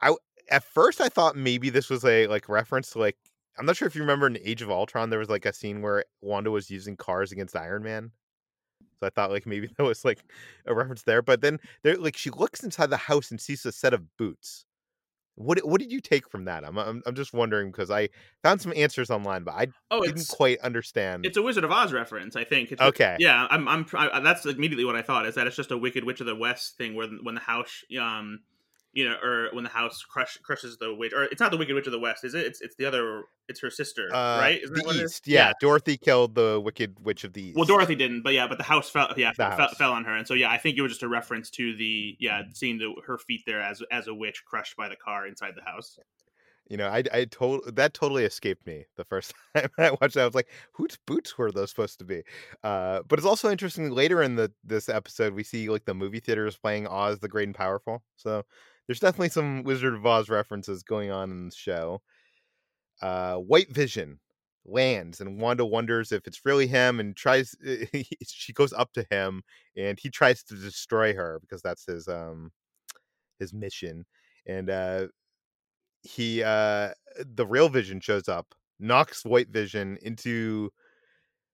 I 0.02 0.14
at 0.50 0.64
first 0.64 1.00
I 1.00 1.08
thought 1.08 1.36
maybe 1.36 1.70
this 1.70 1.88
was 1.88 2.04
a 2.04 2.26
like 2.26 2.48
reference 2.48 2.90
to 2.90 2.98
like 2.98 3.16
I'm 3.58 3.66
not 3.66 3.76
sure 3.76 3.88
if 3.88 3.94
you 3.94 4.02
remember 4.02 4.26
in 4.26 4.38
Age 4.44 4.62
of 4.62 4.70
Ultron, 4.70 5.10
there 5.10 5.18
was 5.18 5.28
like 5.30 5.46
a 5.46 5.52
scene 5.52 5.82
where 5.82 6.04
Wanda 6.20 6.50
was 6.50 6.70
using 6.70 6.96
cars 6.96 7.32
against 7.32 7.56
Iron 7.56 7.82
Man. 7.82 8.10
So 9.00 9.06
I 9.06 9.10
thought 9.10 9.30
like 9.30 9.46
maybe 9.46 9.68
that 9.78 9.82
was 9.84 10.04
like 10.04 10.20
a 10.66 10.74
reference 10.74 11.02
there. 11.02 11.22
But 11.22 11.40
then 11.40 11.60
there 11.82 11.96
like 11.96 12.16
she 12.16 12.30
looks 12.30 12.62
inside 12.62 12.90
the 12.90 12.96
house 12.98 13.30
and 13.30 13.40
sees 13.40 13.64
a 13.66 13.72
set 13.72 13.94
of 13.94 14.16
boots. 14.18 14.66
What 15.36 15.58
what 15.66 15.80
did 15.80 15.90
you 15.90 16.00
take 16.00 16.28
from 16.30 16.44
that? 16.44 16.64
I'm 16.64 16.78
I'm, 16.78 17.02
I'm 17.06 17.14
just 17.14 17.32
wondering 17.32 17.70
because 17.70 17.90
I 17.90 18.08
found 18.42 18.60
some 18.60 18.72
answers 18.76 19.10
online, 19.10 19.42
but 19.44 19.54
I 19.54 19.68
oh, 19.90 20.02
didn't 20.02 20.28
quite 20.28 20.60
understand. 20.60 21.24
It's 21.24 21.36
a 21.36 21.42
Wizard 21.42 21.64
of 21.64 21.70
Oz 21.70 21.92
reference, 21.92 22.36
I 22.36 22.44
think. 22.44 22.72
It's, 22.72 22.80
okay, 22.80 23.16
yeah, 23.18 23.46
I'm 23.50 23.66
I'm 23.66 23.86
I, 23.94 24.20
that's 24.20 24.44
immediately 24.44 24.84
what 24.84 24.96
I 24.96 25.02
thought 25.02 25.26
is 25.26 25.34
that 25.36 25.46
it's 25.46 25.56
just 25.56 25.70
a 25.70 25.78
Wicked 25.78 26.04
Witch 26.04 26.20
of 26.20 26.26
the 26.26 26.34
West 26.34 26.76
thing 26.76 26.94
where 26.94 27.08
when 27.22 27.34
the 27.34 27.40
house 27.40 27.84
um 27.98 28.40
you 28.92 29.08
know, 29.08 29.16
or 29.22 29.48
when 29.52 29.64
the 29.64 29.70
house 29.70 30.02
crush, 30.02 30.36
crushes 30.42 30.76
the 30.78 30.94
witch, 30.94 31.12
or 31.12 31.24
it's 31.24 31.40
not 31.40 31.50
the 31.50 31.56
Wicked 31.56 31.74
Witch 31.74 31.86
of 31.86 31.92
the 31.92 31.98
West, 31.98 32.24
is 32.24 32.34
it? 32.34 32.44
It's 32.44 32.60
it's 32.60 32.74
the 32.76 32.86
other, 32.86 33.24
it's 33.48 33.60
her 33.60 33.70
sister, 33.70 34.08
uh, 34.12 34.38
right? 34.40 34.60
Isn't 34.62 34.74
the 34.74 35.04
East, 35.04 35.28
yeah. 35.28 35.48
yeah. 35.48 35.52
Dorothy 35.60 35.96
killed 35.96 36.34
the 36.34 36.60
Wicked 36.60 36.96
Witch 37.04 37.22
of 37.24 37.32
the 37.32 37.42
East. 37.42 37.56
Well, 37.56 37.66
Dorothy 37.66 37.94
didn't, 37.94 38.22
but 38.22 38.32
yeah, 38.32 38.48
but 38.48 38.58
the 38.58 38.64
house 38.64 38.90
fell, 38.90 39.12
yeah, 39.16 39.32
fell, 39.32 39.50
house. 39.52 39.76
fell, 39.76 39.92
on 39.92 40.04
her, 40.04 40.16
and 40.16 40.26
so 40.26 40.34
yeah, 40.34 40.50
I 40.50 40.58
think 40.58 40.76
it 40.76 40.82
was 40.82 40.92
just 40.92 41.02
a 41.02 41.08
reference 41.08 41.50
to 41.50 41.76
the 41.76 42.16
yeah, 42.18 42.42
seeing 42.52 42.78
the 42.78 42.94
her 43.06 43.18
feet 43.18 43.42
there 43.46 43.62
as 43.62 43.82
as 43.92 44.08
a 44.08 44.14
witch 44.14 44.44
crushed 44.44 44.76
by 44.76 44.88
the 44.88 44.96
car 44.96 45.26
inside 45.26 45.54
the 45.56 45.62
house. 45.62 45.98
You 46.70 46.76
know, 46.76 46.88
I 46.88 47.02
I 47.12 47.24
told 47.24 47.76
that 47.76 47.94
totally 47.94 48.24
escaped 48.24 48.66
me 48.66 48.86
the 48.96 49.04
first 49.04 49.34
time 49.56 49.68
I 49.76 49.90
watched 49.90 50.16
it. 50.16 50.20
I 50.20 50.24
was 50.24 50.36
like, 50.36 50.48
whose 50.72 50.98
boots 51.06 51.36
were 51.36 51.50
those 51.50 51.70
supposed 51.70 51.98
to 51.98 52.04
be? 52.04 52.22
Uh, 52.62 53.02
but 53.08 53.18
it's 53.18 53.26
also 53.26 53.50
interesting 53.50 53.90
later 53.90 54.22
in 54.22 54.36
the 54.36 54.52
this 54.64 54.88
episode 54.88 55.34
we 55.34 55.42
see 55.42 55.68
like 55.68 55.84
the 55.84 55.94
movie 55.94 56.20
theaters 56.20 56.56
playing 56.56 56.86
Oz 56.86 57.18
the 57.18 57.28
Great 57.28 57.48
and 57.48 57.54
Powerful. 57.54 58.02
So 58.14 58.44
there's 58.90 58.98
definitely 58.98 59.28
some 59.28 59.62
Wizard 59.62 59.94
of 59.94 60.04
Oz 60.04 60.28
references 60.28 60.82
going 60.82 61.12
on 61.12 61.30
in 61.30 61.48
the 61.48 61.54
show. 61.54 62.02
Uh, 63.00 63.36
White 63.36 63.72
Vision 63.72 64.18
lands, 64.64 65.20
and 65.20 65.40
Wanda 65.40 65.64
wonders 65.64 66.10
if 66.10 66.26
it's 66.26 66.44
really 66.44 66.66
him, 66.66 66.98
and 66.98 67.16
tries. 67.16 67.54
she 68.26 68.52
goes 68.52 68.72
up 68.72 68.92
to 68.94 69.06
him, 69.08 69.42
and 69.76 69.96
he 69.96 70.10
tries 70.10 70.42
to 70.42 70.56
destroy 70.56 71.14
her 71.14 71.38
because 71.40 71.62
that's 71.62 71.86
his 71.86 72.08
um 72.08 72.50
his 73.38 73.54
mission. 73.54 74.04
And 74.44 74.68
uh, 74.68 75.06
he 76.02 76.42
uh 76.42 76.90
the 77.36 77.46
real 77.46 77.68
Vision 77.68 78.00
shows 78.00 78.26
up, 78.26 78.56
knocks 78.80 79.24
White 79.24 79.50
Vision 79.50 79.98
into 80.02 80.68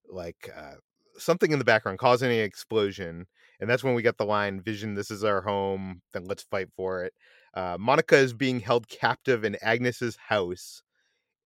like 0.09 0.51
uh, 0.57 0.77
something 1.19 1.53
in 1.53 1.59
the 1.59 1.67
background, 1.67 1.99
causing 1.99 2.33
an 2.33 2.45
explosion 2.45 3.27
and 3.61 3.69
that's 3.69 3.85
when 3.85 3.95
we 3.95 4.03
get 4.03 4.19
the 4.19 4.25
line 4.25 4.61
vision 4.61 4.95
this 4.95 5.11
is 5.11 5.25
our 5.25 5.43
home 5.43 6.01
then 6.13 6.25
let's 6.25 6.43
fight 6.45 6.69
for 6.77 7.05
it. 7.05 7.13
Uh, 7.55 7.77
monica 7.79 8.17
is 8.17 8.33
being 8.33 8.61
held 8.61 8.89
captive 8.89 9.45
in 9.45 9.57
agnes's 9.63 10.17
house 10.17 10.83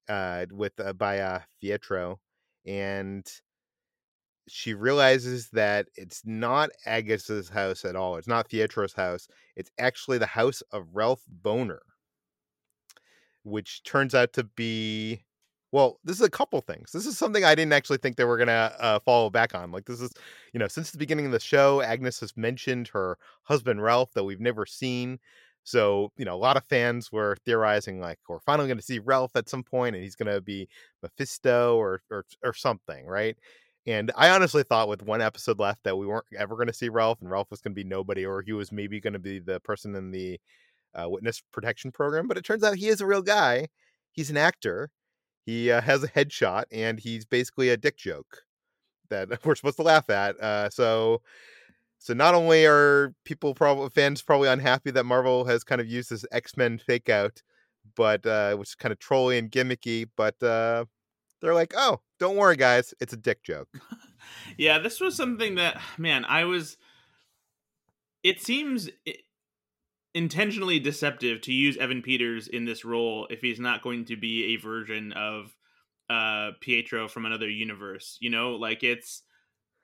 uh, 0.08 0.46
with 0.50 0.78
uh, 0.80 0.92
by 0.92 1.20
uh, 1.20 1.40
pietro 1.60 2.18
and 2.66 3.26
she 4.48 4.74
realizes 4.74 5.48
that 5.50 5.86
it's 5.94 6.22
not 6.24 6.70
agnes's 6.84 7.48
house 7.48 7.84
at 7.84 7.94
all 7.96 8.16
it's 8.16 8.26
not 8.26 8.48
pietro's 8.48 8.92
house 8.92 9.28
it's 9.56 9.70
actually 9.78 10.18
the 10.18 10.26
house 10.26 10.62
of 10.72 10.86
ralph 10.92 11.22
bohner 11.42 11.78
which 13.44 13.82
turns 13.84 14.14
out 14.14 14.32
to 14.32 14.44
be 14.44 15.22
well, 15.72 15.98
this 16.04 16.16
is 16.16 16.22
a 16.22 16.30
couple 16.30 16.60
things. 16.60 16.90
This 16.92 17.06
is 17.06 17.16
something 17.16 17.44
I 17.44 17.54
didn't 17.54 17.72
actually 17.72 17.98
think 17.98 18.16
they 18.16 18.24
were 18.24 18.38
gonna 18.38 18.72
uh, 18.78 18.98
follow 19.00 19.30
back 19.30 19.54
on. 19.54 19.70
Like 19.72 19.84
this 19.86 20.00
is, 20.00 20.12
you 20.52 20.58
know, 20.60 20.68
since 20.68 20.90
the 20.90 20.98
beginning 20.98 21.26
of 21.26 21.32
the 21.32 21.40
show, 21.40 21.80
Agnes 21.82 22.20
has 22.20 22.36
mentioned 22.36 22.88
her 22.88 23.18
husband 23.44 23.82
Ralph 23.82 24.12
that 24.14 24.24
we've 24.24 24.40
never 24.40 24.66
seen. 24.66 25.18
So, 25.64 26.10
you 26.16 26.24
know, 26.24 26.34
a 26.34 26.38
lot 26.38 26.56
of 26.56 26.64
fans 26.64 27.12
were 27.12 27.36
theorizing 27.44 28.00
like 28.00 28.18
we're 28.28 28.40
finally 28.40 28.68
going 28.68 28.78
to 28.78 28.84
see 28.84 28.98
Ralph 28.98 29.32
at 29.36 29.48
some 29.48 29.62
point, 29.62 29.94
and 29.94 30.02
he's 30.02 30.16
going 30.16 30.32
to 30.32 30.40
be 30.40 30.68
Mephisto 31.02 31.76
or, 31.76 32.02
or 32.10 32.24
or 32.42 32.54
something, 32.54 33.06
right? 33.06 33.36
And 33.86 34.12
I 34.16 34.30
honestly 34.30 34.62
thought 34.62 34.88
with 34.88 35.02
one 35.02 35.22
episode 35.22 35.58
left 35.58 35.84
that 35.84 35.96
we 35.96 36.06
weren't 36.06 36.26
ever 36.38 36.54
going 36.56 36.66
to 36.68 36.72
see 36.72 36.88
Ralph, 36.88 37.20
and 37.20 37.30
Ralph 37.30 37.50
was 37.50 37.60
going 37.60 37.72
to 37.72 37.82
be 37.82 37.88
nobody, 37.88 38.26
or 38.26 38.42
he 38.42 38.52
was 38.52 38.72
maybe 38.72 39.00
going 39.00 39.14
to 39.14 39.18
be 39.18 39.38
the 39.38 39.60
person 39.60 39.94
in 39.94 40.10
the 40.10 40.40
uh, 40.94 41.08
witness 41.08 41.42
protection 41.52 41.92
program. 41.92 42.28
But 42.28 42.36
it 42.38 42.44
turns 42.44 42.64
out 42.64 42.76
he 42.76 42.88
is 42.88 43.00
a 43.00 43.06
real 43.06 43.22
guy. 43.22 43.68
He's 44.12 44.30
an 44.30 44.36
actor 44.36 44.90
he 45.44 45.70
uh, 45.70 45.80
has 45.80 46.02
a 46.04 46.08
headshot 46.08 46.64
and 46.70 47.00
he's 47.00 47.24
basically 47.24 47.70
a 47.70 47.76
dick 47.76 47.96
joke 47.96 48.42
that 49.08 49.28
we're 49.44 49.54
supposed 49.54 49.76
to 49.76 49.82
laugh 49.82 50.08
at. 50.10 50.40
Uh, 50.40 50.70
so, 50.70 51.20
so 51.98 52.14
not 52.14 52.34
only 52.34 52.66
are 52.66 53.14
people 53.24 53.54
probably 53.54 53.90
fans 53.90 54.22
probably 54.22 54.48
unhappy 54.48 54.90
that 54.92 55.04
Marvel 55.04 55.44
has 55.44 55.64
kind 55.64 55.80
of 55.80 55.88
used 55.88 56.10
this 56.10 56.24
X 56.32 56.56
Men 56.56 56.78
fake 56.78 57.08
out, 57.08 57.42
but 57.96 58.24
uh, 58.26 58.56
which 58.56 58.70
is 58.70 58.74
kind 58.74 58.92
of 58.92 58.98
trolly 58.98 59.38
and 59.38 59.50
gimmicky, 59.50 60.08
but 60.16 60.40
uh, 60.42 60.84
they're 61.40 61.54
like, 61.54 61.74
oh, 61.76 62.00
don't 62.18 62.36
worry, 62.36 62.56
guys, 62.56 62.94
it's 63.00 63.12
a 63.12 63.16
dick 63.16 63.42
joke. 63.42 63.68
yeah, 64.58 64.78
this 64.78 65.00
was 65.00 65.16
something 65.16 65.56
that 65.56 65.80
man, 65.98 66.24
I 66.24 66.44
was. 66.44 66.76
It 68.22 68.40
seems 68.40 68.90
intentionally 70.14 70.80
deceptive 70.80 71.40
to 71.42 71.52
use 71.52 71.76
Evan 71.76 72.02
Peters 72.02 72.48
in 72.48 72.64
this 72.64 72.84
role 72.84 73.26
if 73.30 73.40
he's 73.40 73.60
not 73.60 73.82
going 73.82 74.04
to 74.06 74.16
be 74.16 74.54
a 74.54 74.56
version 74.56 75.12
of 75.12 75.54
uh 76.08 76.50
Pietro 76.60 77.08
from 77.08 77.26
another 77.26 77.48
universe. 77.48 78.18
You 78.20 78.30
know, 78.30 78.52
like 78.52 78.82
it's 78.82 79.22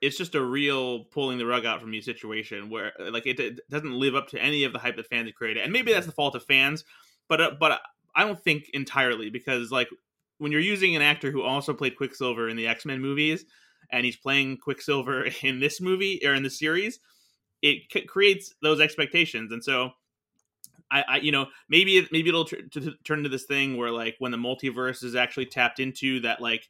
it's 0.01 0.17
just 0.17 0.35
a 0.35 0.43
real 0.43 1.05
pulling 1.05 1.37
the 1.37 1.45
rug 1.45 1.65
out 1.65 1.81
from 1.81 1.93
you 1.93 2.01
situation 2.01 2.69
where 2.69 2.91
like 2.99 3.25
it, 3.25 3.39
it 3.39 3.59
doesn't 3.69 3.93
live 3.93 4.15
up 4.15 4.27
to 4.29 4.41
any 4.41 4.63
of 4.63 4.73
the 4.73 4.79
hype 4.79 4.95
that 4.95 5.07
fans 5.07 5.27
have 5.27 5.35
created. 5.35 5.63
And 5.63 5.73
maybe 5.73 5.91
that's 5.91 6.05
the 6.05 6.11
fault 6.11 6.35
of 6.35 6.43
fans, 6.43 6.83
but 7.27 7.41
uh, 7.41 7.51
but 7.59 7.81
I 8.15 8.23
don't 8.25 8.41
think 8.43 8.69
entirely 8.73 9.29
because 9.29 9.71
like 9.71 9.89
when 10.37 10.51
you're 10.51 10.61
using 10.61 10.95
an 10.95 11.01
actor 11.01 11.31
who 11.31 11.41
also 11.41 11.73
played 11.73 11.95
Quicksilver 11.97 12.47
in 12.47 12.57
the 12.57 12.67
X-Men 12.67 13.01
movies 13.01 13.45
and 13.91 14.05
he's 14.05 14.17
playing 14.17 14.57
Quicksilver 14.57 15.29
in 15.41 15.59
this 15.59 15.81
movie 15.81 16.21
or 16.23 16.33
in 16.33 16.43
the 16.43 16.49
series, 16.49 16.99
it 17.61 17.83
c- 17.91 18.01
creates 18.01 18.53
those 18.61 18.79
expectations. 18.79 19.51
And 19.51 19.63
so 19.63 19.91
I, 20.91 21.03
I 21.07 21.17
you 21.17 21.31
know 21.31 21.47
maybe 21.69 22.07
maybe 22.11 22.29
it'll 22.29 22.45
to, 22.45 22.61
to 22.69 22.93
turn 23.03 23.19
into 23.19 23.29
this 23.29 23.45
thing 23.45 23.77
where 23.77 23.91
like 23.91 24.15
when 24.19 24.31
the 24.31 24.37
multiverse 24.37 25.03
is 25.03 25.15
actually 25.15 25.47
tapped 25.47 25.79
into 25.79 26.19
that 26.21 26.41
like 26.41 26.69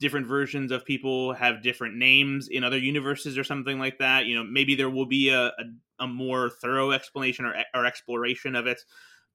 different 0.00 0.26
versions 0.26 0.72
of 0.72 0.84
people 0.84 1.32
have 1.32 1.62
different 1.62 1.96
names 1.96 2.48
in 2.48 2.64
other 2.64 2.78
universes 2.78 3.38
or 3.38 3.44
something 3.44 3.78
like 3.78 3.98
that 3.98 4.26
you 4.26 4.34
know 4.34 4.44
maybe 4.44 4.74
there 4.74 4.90
will 4.90 5.06
be 5.06 5.28
a, 5.28 5.46
a, 5.46 5.64
a 6.00 6.06
more 6.06 6.50
thorough 6.50 6.90
explanation 6.90 7.44
or, 7.44 7.54
or 7.74 7.86
exploration 7.86 8.54
of 8.54 8.66
it 8.66 8.80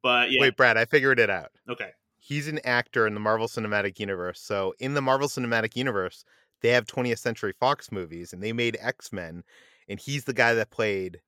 but 0.01 0.31
yeah. 0.31 0.41
Wait 0.41 0.57
brad 0.57 0.77
i 0.77 0.85
figured 0.85 1.19
it 1.19 1.29
out. 1.29 1.51
Okay. 1.69 1.91
He's 2.21 2.47
an 2.49 2.59
actor 2.65 3.07
in 3.07 3.13
the 3.13 3.19
marvel 3.19 3.47
cinematic 3.47 3.99
universe 3.99 4.41
so 4.41 4.73
in 4.79 4.93
the 4.93 5.01
marvel 5.01 5.27
cinematic 5.27 5.75
universe 5.75 6.25
they 6.61 6.69
have 6.69 6.85
20th 6.85 7.19
century 7.19 7.53
fox 7.59 7.91
movies 7.91 8.33
and 8.33 8.43
they 8.43 8.53
made 8.53 8.77
x-men 8.81 9.43
and 9.87 9.99
he's 9.99 10.25
the 10.25 10.33
guy 10.33 10.53
that 10.53 10.69
played 10.69 11.21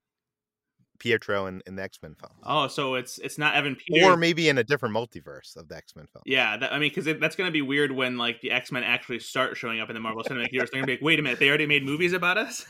Pietro 1.02 1.48
in, 1.48 1.64
in 1.66 1.76
the 1.76 1.82
X 1.82 1.98
Men 2.04 2.14
film. 2.14 2.34
Oh, 2.44 2.68
so 2.68 2.94
it's 2.94 3.18
it's 3.18 3.40
not 3.40 3.56
Evan 3.56 3.76
Peters, 3.76 4.04
or 4.04 4.16
maybe 4.16 4.50
in 4.50 4.60
a 4.60 4.64
different 4.64 4.96
multiverse 4.96 5.58
of 5.58 5.68
the 5.68 5.76
X 5.76 5.96
Men 5.96 6.06
film. 6.06 6.22
Yeah, 6.28 6.58
that, 6.58 6.72
I 6.72 6.78
mean, 6.78 6.92
because 6.94 7.06
that's 7.20 7.36
going 7.36 7.48
to 7.48 7.52
be 7.52 7.64
weird 7.64 7.92
when 7.92 8.20
like 8.20 8.40
the 8.42 8.52
X 8.52 8.72
Men 8.72 8.84
actually 8.84 9.18
start 9.18 9.58
showing 9.58 9.80
up 9.80 9.90
in 9.90 9.96
the 9.96 10.00
Marvel 10.00 10.24
Cinematic 10.24 10.52
Universe. 10.52 10.70
They're 10.72 10.80
going 10.80 10.84
to 10.84 10.88
be 10.88 10.94
like, 10.94 11.02
wait 11.02 11.20
a 11.20 11.24
minute, 11.24 11.40
they 11.40 11.50
already 11.50 11.66
made 11.66 11.84
movies 11.84 12.14
about 12.14 12.38
us. 12.38 12.68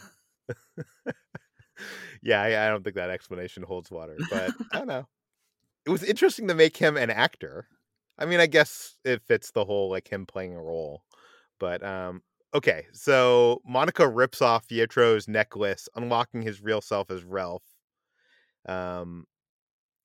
yeah, 2.23 2.41
I, 2.41 2.67
I 2.67 2.69
don't 2.69 2.85
think 2.85 2.95
that 2.95 3.09
explanation 3.09 3.63
holds 3.63 3.91
water, 3.91 4.17
but 4.29 4.51
I 4.71 4.77
don't 4.77 4.87
know. 4.87 5.07
It 5.85 5.89
was 5.89 6.03
interesting 6.03 6.47
to 6.47 6.55
make 6.55 6.77
him 6.77 6.95
an 6.95 7.09
actor. 7.09 7.67
I 8.17 8.25
mean, 8.25 8.39
I 8.39 8.45
guess 8.45 8.95
it 9.03 9.23
fits 9.27 9.51
the 9.51 9.65
whole 9.65 9.89
like 9.89 10.07
him 10.07 10.25
playing 10.25 10.55
a 10.55 10.61
role, 10.61 11.03
but 11.59 11.83
um, 11.83 12.21
okay. 12.53 12.85
So 12.93 13.61
Monica 13.65 14.07
rips 14.07 14.41
off 14.41 14.69
Pietro's 14.69 15.27
necklace, 15.27 15.89
unlocking 15.95 16.43
his 16.43 16.61
real 16.61 16.79
self 16.79 17.11
as 17.11 17.25
Ralph 17.25 17.63
um, 18.67 19.25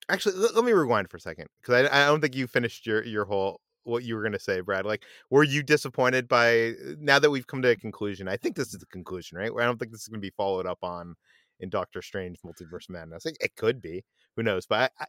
actually, 0.09 0.37
let, 0.37 0.55
let 0.55 0.65
me 0.65 0.73
rewind 0.73 1.11
for 1.11 1.17
a 1.17 1.21
second 1.21 1.47
because 1.61 1.89
I, 1.89 2.05
I 2.05 2.07
don't 2.07 2.21
think 2.21 2.35
you 2.35 2.47
finished 2.47 2.87
your 2.87 3.05
your 3.05 3.25
whole 3.25 3.61
what 3.85 4.03
you 4.03 4.17
were 4.17 4.23
going 4.23 4.33
to 4.33 4.39
say, 4.39 4.61
Brad. 4.61 4.85
Like, 4.85 5.05
were 5.31 5.45
you 5.45 5.63
disappointed 5.63 6.29
by 6.29 6.73
now 6.99 7.19
that 7.19 7.31
we've 7.31 7.47
come 7.47 7.63
to 7.63 7.71
a 7.71 7.77
conclusion? 7.77 8.29
I 8.29 8.37
think 8.37 8.57
this 8.57 8.75
is 8.75 8.81
the 8.81 8.87
conclusion, 8.87 9.39
right? 9.39 9.51
I 9.57 9.65
don't 9.65 9.79
think 9.79 9.93
this 9.93 10.03
is 10.03 10.09
going 10.09 10.21
to 10.21 10.27
be 10.27 10.35
followed 10.37 10.67
up 10.67 10.79
on 10.83 11.15
in 11.61 11.71
Doctor 11.71 12.03
Strange 12.03 12.39
Multiverse 12.45 12.91
Madness. 12.91 13.25
It, 13.25 13.57
could 13.57 13.81
be, 13.81 14.05
who 14.37 14.43
knows? 14.43 14.67
But 14.67 14.93
I, 14.99 15.07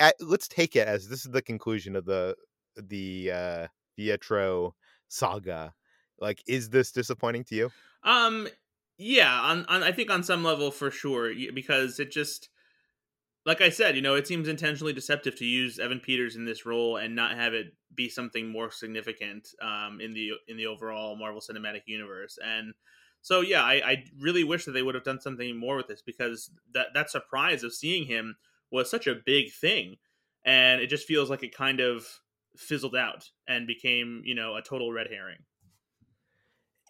I, 0.00 0.12
let's 0.20 0.48
take 0.48 0.76
it 0.76 0.88
as 0.88 1.08
this 1.08 1.26
is 1.26 1.32
the 1.32 1.42
conclusion 1.42 1.96
of 1.96 2.04
the 2.04 2.36
the 2.76 3.30
uh 3.30 3.66
Pietro 3.96 4.74
saga. 5.08 5.72
Like, 6.18 6.42
is 6.46 6.70
this 6.70 6.92
disappointing 6.92 7.44
to 7.44 7.54
you? 7.54 7.70
Um, 8.02 8.48
yeah, 8.96 9.40
on, 9.40 9.64
on 9.66 9.82
I 9.82 9.92
think 9.92 10.10
on 10.10 10.22
some 10.22 10.44
level 10.44 10.70
for 10.70 10.90
sure 10.90 11.32
because 11.52 11.98
it 11.98 12.10
just 12.10 12.48
like 13.46 13.60
I 13.60 13.68
said, 13.68 13.96
you 13.96 14.02
know, 14.02 14.14
it 14.14 14.26
seems 14.26 14.48
intentionally 14.48 14.92
deceptive 14.92 15.36
to 15.36 15.44
use 15.44 15.78
Evan 15.78 16.00
Peters 16.00 16.36
in 16.36 16.44
this 16.44 16.64
role 16.64 16.96
and 16.96 17.14
not 17.14 17.36
have 17.36 17.52
it 17.52 17.74
be 17.94 18.08
something 18.08 18.48
more 18.48 18.70
significant 18.70 19.48
um, 19.60 20.00
in 20.00 20.12
the 20.14 20.32
in 20.48 20.56
the 20.56 20.66
overall 20.66 21.16
Marvel 21.16 21.40
Cinematic 21.40 21.82
Universe. 21.86 22.38
And 22.44 22.74
so, 23.20 23.40
yeah, 23.40 23.62
I, 23.62 23.74
I 23.74 24.04
really 24.18 24.44
wish 24.44 24.64
that 24.64 24.72
they 24.72 24.82
would 24.82 24.94
have 24.94 25.04
done 25.04 25.20
something 25.20 25.56
more 25.56 25.76
with 25.76 25.88
this 25.88 26.02
because 26.02 26.50
that 26.72 26.88
that 26.94 27.10
surprise 27.10 27.62
of 27.62 27.74
seeing 27.74 28.06
him 28.06 28.36
was 28.70 28.90
such 28.90 29.06
a 29.06 29.14
big 29.14 29.52
thing, 29.52 29.96
and 30.44 30.80
it 30.80 30.88
just 30.88 31.06
feels 31.06 31.30
like 31.30 31.42
it 31.42 31.54
kind 31.54 31.80
of 31.80 32.06
fizzled 32.56 32.96
out 32.96 33.30
and 33.46 33.66
became, 33.66 34.22
you 34.24 34.34
know, 34.34 34.56
a 34.56 34.62
total 34.62 34.92
red 34.92 35.08
herring. 35.08 35.38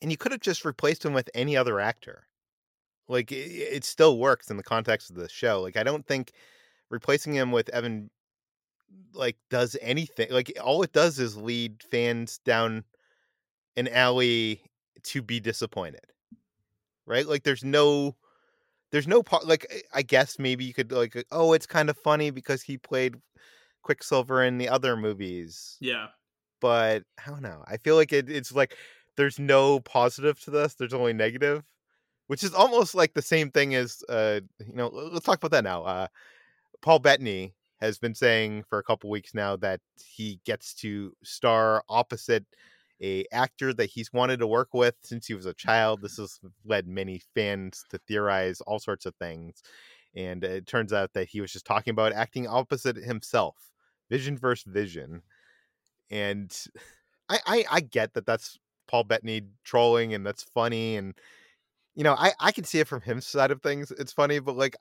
And 0.02 0.10
you 0.10 0.16
could 0.16 0.32
have 0.32 0.40
just 0.40 0.64
replaced 0.64 1.04
him 1.04 1.14
with 1.14 1.30
any 1.34 1.56
other 1.56 1.80
actor. 1.80 2.26
Like 3.08 3.32
it, 3.32 3.50
it 3.50 3.84
still 3.84 4.18
works 4.18 4.50
in 4.50 4.56
the 4.56 4.62
context 4.62 5.10
of 5.10 5.16
the 5.16 5.28
show. 5.28 5.60
Like 5.60 5.76
I 5.76 5.82
don't 5.82 6.06
think 6.06 6.32
replacing 6.90 7.34
him 7.34 7.52
with 7.52 7.68
Evan 7.70 8.10
like 9.12 9.36
does 9.50 9.76
anything. 9.80 10.28
Like 10.30 10.52
all 10.62 10.82
it 10.82 10.92
does 10.92 11.18
is 11.18 11.36
lead 11.36 11.82
fans 11.90 12.38
down 12.44 12.84
an 13.76 13.88
alley 13.88 14.62
to 15.04 15.22
be 15.22 15.40
disappointed. 15.40 16.04
Right? 17.06 17.26
Like 17.26 17.42
there's 17.42 17.64
no 17.64 18.16
there's 18.90 19.08
no 19.08 19.22
part 19.22 19.46
like 19.46 19.66
I 19.92 20.02
guess 20.02 20.38
maybe 20.38 20.64
you 20.64 20.72
could 20.72 20.92
like 20.92 21.24
oh 21.30 21.52
it's 21.52 21.66
kind 21.66 21.90
of 21.90 21.98
funny 21.98 22.30
because 22.30 22.62
he 22.62 22.78
played 22.78 23.16
Quicksilver 23.82 24.42
in 24.42 24.58
the 24.58 24.68
other 24.68 24.96
movies. 24.96 25.76
Yeah. 25.80 26.06
But 26.60 27.02
I 27.24 27.30
don't 27.30 27.42
know. 27.42 27.62
I 27.66 27.76
feel 27.76 27.96
like 27.96 28.12
it, 28.12 28.30
it's 28.30 28.52
like 28.52 28.76
there's 29.16 29.38
no 29.38 29.80
positive 29.80 30.40
to 30.40 30.50
this. 30.50 30.74
There's 30.74 30.94
only 30.94 31.12
negative, 31.12 31.62
which 32.26 32.42
is 32.42 32.54
almost 32.54 32.94
like 32.94 33.14
the 33.14 33.22
same 33.22 33.50
thing 33.50 33.74
as 33.74 34.02
uh 34.08 34.40
you 34.58 34.74
know. 34.74 34.88
Let's 34.88 35.26
talk 35.26 35.38
about 35.38 35.52
that 35.52 35.64
now. 35.64 35.84
Uh, 35.84 36.06
Paul 36.82 36.98
Bettany 36.98 37.54
has 37.80 37.98
been 37.98 38.14
saying 38.14 38.64
for 38.68 38.78
a 38.78 38.82
couple 38.82 39.10
weeks 39.10 39.34
now 39.34 39.56
that 39.56 39.80
he 40.04 40.40
gets 40.44 40.74
to 40.74 41.12
star 41.22 41.82
opposite 41.88 42.44
a 43.02 43.24
actor 43.32 43.74
that 43.74 43.90
he's 43.90 44.12
wanted 44.12 44.38
to 44.38 44.46
work 44.46 44.68
with 44.72 44.94
since 45.02 45.26
he 45.26 45.34
was 45.34 45.46
a 45.46 45.54
child. 45.54 46.00
This 46.00 46.16
has 46.16 46.38
led 46.64 46.86
many 46.86 47.20
fans 47.34 47.84
to 47.90 47.98
theorize 48.06 48.60
all 48.62 48.78
sorts 48.78 49.04
of 49.04 49.14
things. 49.16 49.62
And 50.14 50.44
it 50.44 50.66
turns 50.66 50.92
out 50.92 51.12
that 51.14 51.28
he 51.28 51.40
was 51.40 51.52
just 51.52 51.66
talking 51.66 51.90
about 51.90 52.12
acting 52.12 52.46
opposite 52.46 52.96
himself, 52.96 53.56
vision 54.08 54.38
versus 54.38 54.72
vision. 54.72 55.22
And 56.10 56.56
I, 57.28 57.38
I, 57.46 57.64
I 57.70 57.80
get 57.80 58.14
that 58.14 58.26
that's 58.26 58.58
Paul 58.86 59.04
Bettany 59.04 59.42
trolling 59.64 60.14
and 60.14 60.24
that's 60.24 60.44
funny. 60.54 60.96
And, 60.96 61.14
you 61.94 62.04
know, 62.04 62.14
I, 62.18 62.32
I 62.40 62.52
can 62.52 62.64
see 62.64 62.80
it 62.80 62.88
from 62.88 63.00
his 63.00 63.26
side 63.26 63.50
of 63.50 63.62
things. 63.62 63.90
It's 63.92 64.12
funny, 64.12 64.38
but 64.38 64.56
like, 64.56 64.76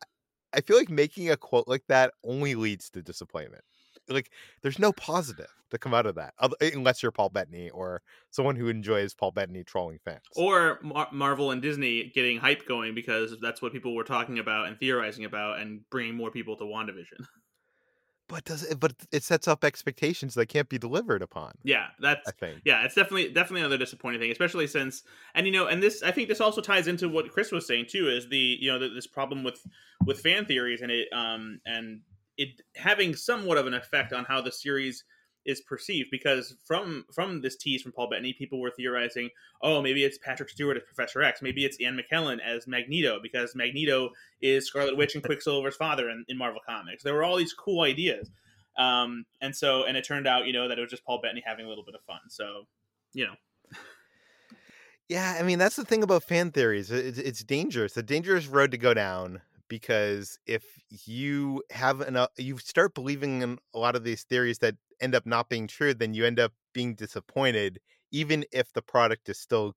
I 0.54 0.62
feel 0.62 0.78
like 0.78 0.90
making 0.90 1.30
a 1.30 1.38
quote 1.38 1.68
like 1.68 1.84
that 1.88 2.14
only 2.24 2.56
leads 2.56 2.90
to 2.92 3.02
disappointment. 3.02 3.64
Like, 4.08 4.32
there's 4.62 4.80
no 4.80 4.92
positive 4.92 5.52
to 5.72 5.78
come 5.78 5.94
out 5.94 6.06
of 6.06 6.16
that, 6.16 6.34
eh, 6.62 6.72
unless 6.74 7.02
you're 7.02 7.12
Paul 7.12 7.30
Bettany 7.30 7.70
or 7.70 8.02
someone 8.32 8.56
who 8.56 8.68
enjoys 8.68 9.14
Paul 9.14 9.32
Bettany 9.32 9.64
trolling 9.64 10.00
fans, 10.04 10.22
or 10.36 10.80
Mar- 10.84 11.10
Marvel 11.12 11.52
and 11.52 11.62
Disney 11.62 12.12
getting 12.14 12.38
hype 12.38 12.68
going 12.68 12.94
because 12.94 13.36
that's 13.42 13.62
what 13.62 13.72
people 13.72 13.96
were 13.96 14.04
talking 14.04 14.40
about 14.40 14.68
and 14.68 14.78
theorizing 14.78 15.26
about, 15.26 15.60
and 15.60 15.82
bringing 15.90 16.16
more 16.16 16.32
people 16.32 16.58
to 16.58 16.64
WandaVision. 16.64 17.26
but 18.34 18.44
does 18.46 18.64
it 18.64 18.80
but 18.80 18.94
it 19.12 19.22
sets 19.22 19.48
up 19.48 19.64
expectations 19.64 20.34
that 20.34 20.48
can't 20.48 20.68
be 20.68 20.80
delivered 20.80 21.22
upon 21.22 21.54
yeah 21.64 21.88
that's 22.00 22.28
I 22.28 22.32
think. 22.32 22.62
yeah 22.66 22.84
it's 22.84 22.96
definitely 22.96 23.30
definitely 23.32 23.62
another 23.62 23.78
disappointing 23.78 24.20
thing 24.20 24.32
especially 24.32 24.66
since 24.66 25.04
and 25.36 25.46
you 25.46 25.54
know 25.54 25.68
and 25.68 25.84
this 25.84 26.02
i 26.02 26.10
think 26.10 26.30
this 26.30 26.42
also 26.42 26.60
ties 26.60 26.88
into 26.88 27.08
what 27.08 27.32
chris 27.32 27.52
was 27.52 27.68
saying 27.68 27.86
too 27.90 28.10
is 28.10 28.28
the 28.30 28.58
you 28.60 28.72
know 28.72 28.80
the, 28.80 28.90
this 28.90 29.06
problem 29.06 29.44
with 29.44 29.64
with 30.06 30.20
fan 30.20 30.46
theories 30.46 30.82
and 30.82 30.92
it 30.92 31.08
um 31.14 31.60
and 31.68 32.02
it 32.38 32.62
having 32.76 33.16
somewhat 33.16 33.60
of 33.60 33.68
an 33.68 33.76
effect 33.76 34.14
on 34.14 34.26
how 34.26 34.42
the 34.42 34.52
series 34.52 35.04
is 35.46 35.62
perceived 35.62 36.10
because 36.12 36.56
from 36.64 37.06
from 37.14 37.42
this 37.42 37.56
tease 37.56 37.82
from 37.82 37.92
Paul 37.92 38.10
Bettany, 38.10 38.34
people 38.34 38.60
were 38.60 38.72
theorizing, 38.72 39.30
oh, 39.62 39.82
maybe 39.82 40.04
it's 40.04 40.18
Patrick 40.18 40.50
Stewart 40.50 40.78
as 40.78 40.84
Professor 40.84 41.22
X, 41.22 41.42
maybe 41.42 41.66
it's 41.66 41.80
Ian 41.80 42.00
McKellen 42.00 42.40
as 42.44 42.68
Magneto 42.68 43.20
because 43.22 43.56
Magneto 43.56 44.12
is 44.42 44.68
Scarlet 44.68 44.98
Witch 44.98 45.16
and 45.16 45.24
Quicksilver's 45.24 45.76
father 45.76 46.10
in, 46.10 46.26
in 46.28 46.38
Marvel 46.38 46.62
Comics. 46.66 47.04
There 47.04 47.14
were 47.14 47.24
all 47.24 47.38
these 47.38 47.54
cool 47.54 47.82
ideas, 47.82 48.32
um, 48.78 49.26
and 49.42 49.56
so 49.56 49.84
and 49.84 49.98
it 49.98 50.06
turned 50.06 50.28
out, 50.28 50.46
you 50.46 50.54
know, 50.54 50.68
that 50.68 50.78
it 50.78 50.82
was 50.82 50.92
just 50.92 51.06
Paul 51.06 51.20
Bettany 51.22 51.44
having 51.46 51.66
a 51.66 51.70
little 51.70 51.84
bit 51.84 51.96
of 51.96 52.02
fun. 52.04 52.22
So, 52.30 52.68
you 53.14 53.26
know. 53.26 53.36
Yeah, 55.10 55.36
I 55.38 55.44
mean 55.44 55.60
that's 55.60 55.76
the 55.76 55.86
thing 55.86 56.02
about 56.02 56.24
fan 56.24 56.52
theories. 56.52 56.90
It's, 56.90 57.18
it's 57.18 57.44
dangerous. 57.44 57.98
A 57.98 58.04
dangerous 58.04 58.48
road 58.48 58.72
to 58.72 58.78
go 58.78 58.94
down 58.94 59.42
because 59.68 60.38
if 60.46 60.64
you 60.90 61.64
have 61.72 62.02
enough, 62.02 62.30
you 62.38 62.58
start 62.58 62.94
believing 62.94 63.42
in 63.42 63.58
a 63.74 63.80
lot 63.80 63.96
of 63.96 64.04
these 64.04 64.24
theories 64.24 64.60
that 64.60 64.76
end 65.02 65.16
up 65.16 65.26
not 65.26 65.50
being 65.50 65.68
true, 65.68 65.94
then 65.94 66.14
you 66.14 66.26
end 66.26 66.40
up 66.40 66.54
being 66.74 66.96
disappointed, 66.96 67.80
even 68.12 68.46
if 68.52 68.72
the 68.74 68.82
product 68.82 69.30
is 69.30 69.40
still 69.40 69.74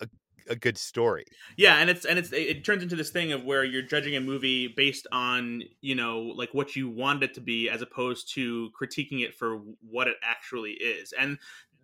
a, 0.00 0.08
a 0.48 0.56
good 0.56 0.78
story. 0.78 1.24
Yeah, 1.56 1.76
and 1.76 1.90
it's 1.90 2.04
and 2.04 2.18
it's 2.18 2.32
it 2.32 2.64
turns 2.64 2.82
into 2.82 2.96
this 2.96 3.10
thing 3.10 3.32
of 3.32 3.44
where 3.44 3.64
you're 3.64 3.82
judging 3.82 4.16
a 4.16 4.20
movie 4.20 4.68
based 4.68 5.06
on 5.12 5.62
you 5.80 5.94
know 5.94 6.20
like 6.20 6.52
what 6.52 6.76
you 6.76 6.88
want 6.88 7.22
it 7.22 7.34
to 7.34 7.40
be, 7.40 7.68
as 7.68 7.82
opposed 7.82 8.32
to 8.34 8.70
critiquing 8.80 9.22
it 9.22 9.34
for 9.34 9.58
what 9.88 10.08
it 10.08 10.16
actually 10.22 10.72
is. 10.72 11.12
And 11.18 11.38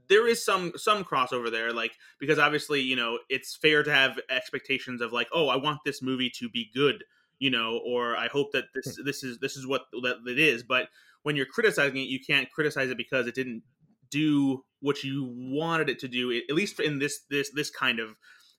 there 0.09 0.29
is 0.29 0.45
some 0.45 0.73
some 0.77 1.05
crossover 1.05 1.51
there 1.51 1.73
like 1.73 1.93
because 2.19 2.39
obviously 2.39 2.81
you 2.81 2.97
know 2.97 3.19
it's 3.29 3.57
fair 3.57 3.83
to 3.83 3.93
have 3.93 4.19
expectations 4.29 5.01
of 5.01 5.13
like 5.13 5.29
oh 5.33 5.49
i 5.49 5.57
want 5.57 5.79
this 5.85 6.03
movie 6.03 6.29
to 6.29 6.49
be 6.51 6.71
good 6.75 7.05
you 7.39 7.51
know 7.51 7.81
or 7.85 8.17
i 8.17 8.29
hope 8.29 8.53
that 8.53 8.65
this 8.75 8.99
this 9.05 9.23
is 9.23 9.39
this 9.39 9.57
is 9.57 9.67
what 9.67 9.83
that 10.03 10.19
it 10.27 10.39
is 10.39 10.63
but 10.63 10.89
when 11.23 11.37
you're 11.37 11.47
criticizing 11.47 11.97
it, 11.97 12.09
you 12.09 12.21
can't 12.21 12.51
criticize 12.51 12.91
it 12.91 12.97
because 12.97 13.27
it 13.27 13.35
didn't 13.35 13.63
do 14.11 14.65
what 14.81 15.03
you 15.03 15.33
wanted 15.37 15.89
it 15.89 15.99
to 16.01 16.09
do. 16.09 16.33
At 16.49 16.55
least 16.55 16.81
in 16.81 16.99
this 16.99 17.21
this 17.31 17.51
this 17.51 17.71
kind 17.71 17.99
of 17.99 18.17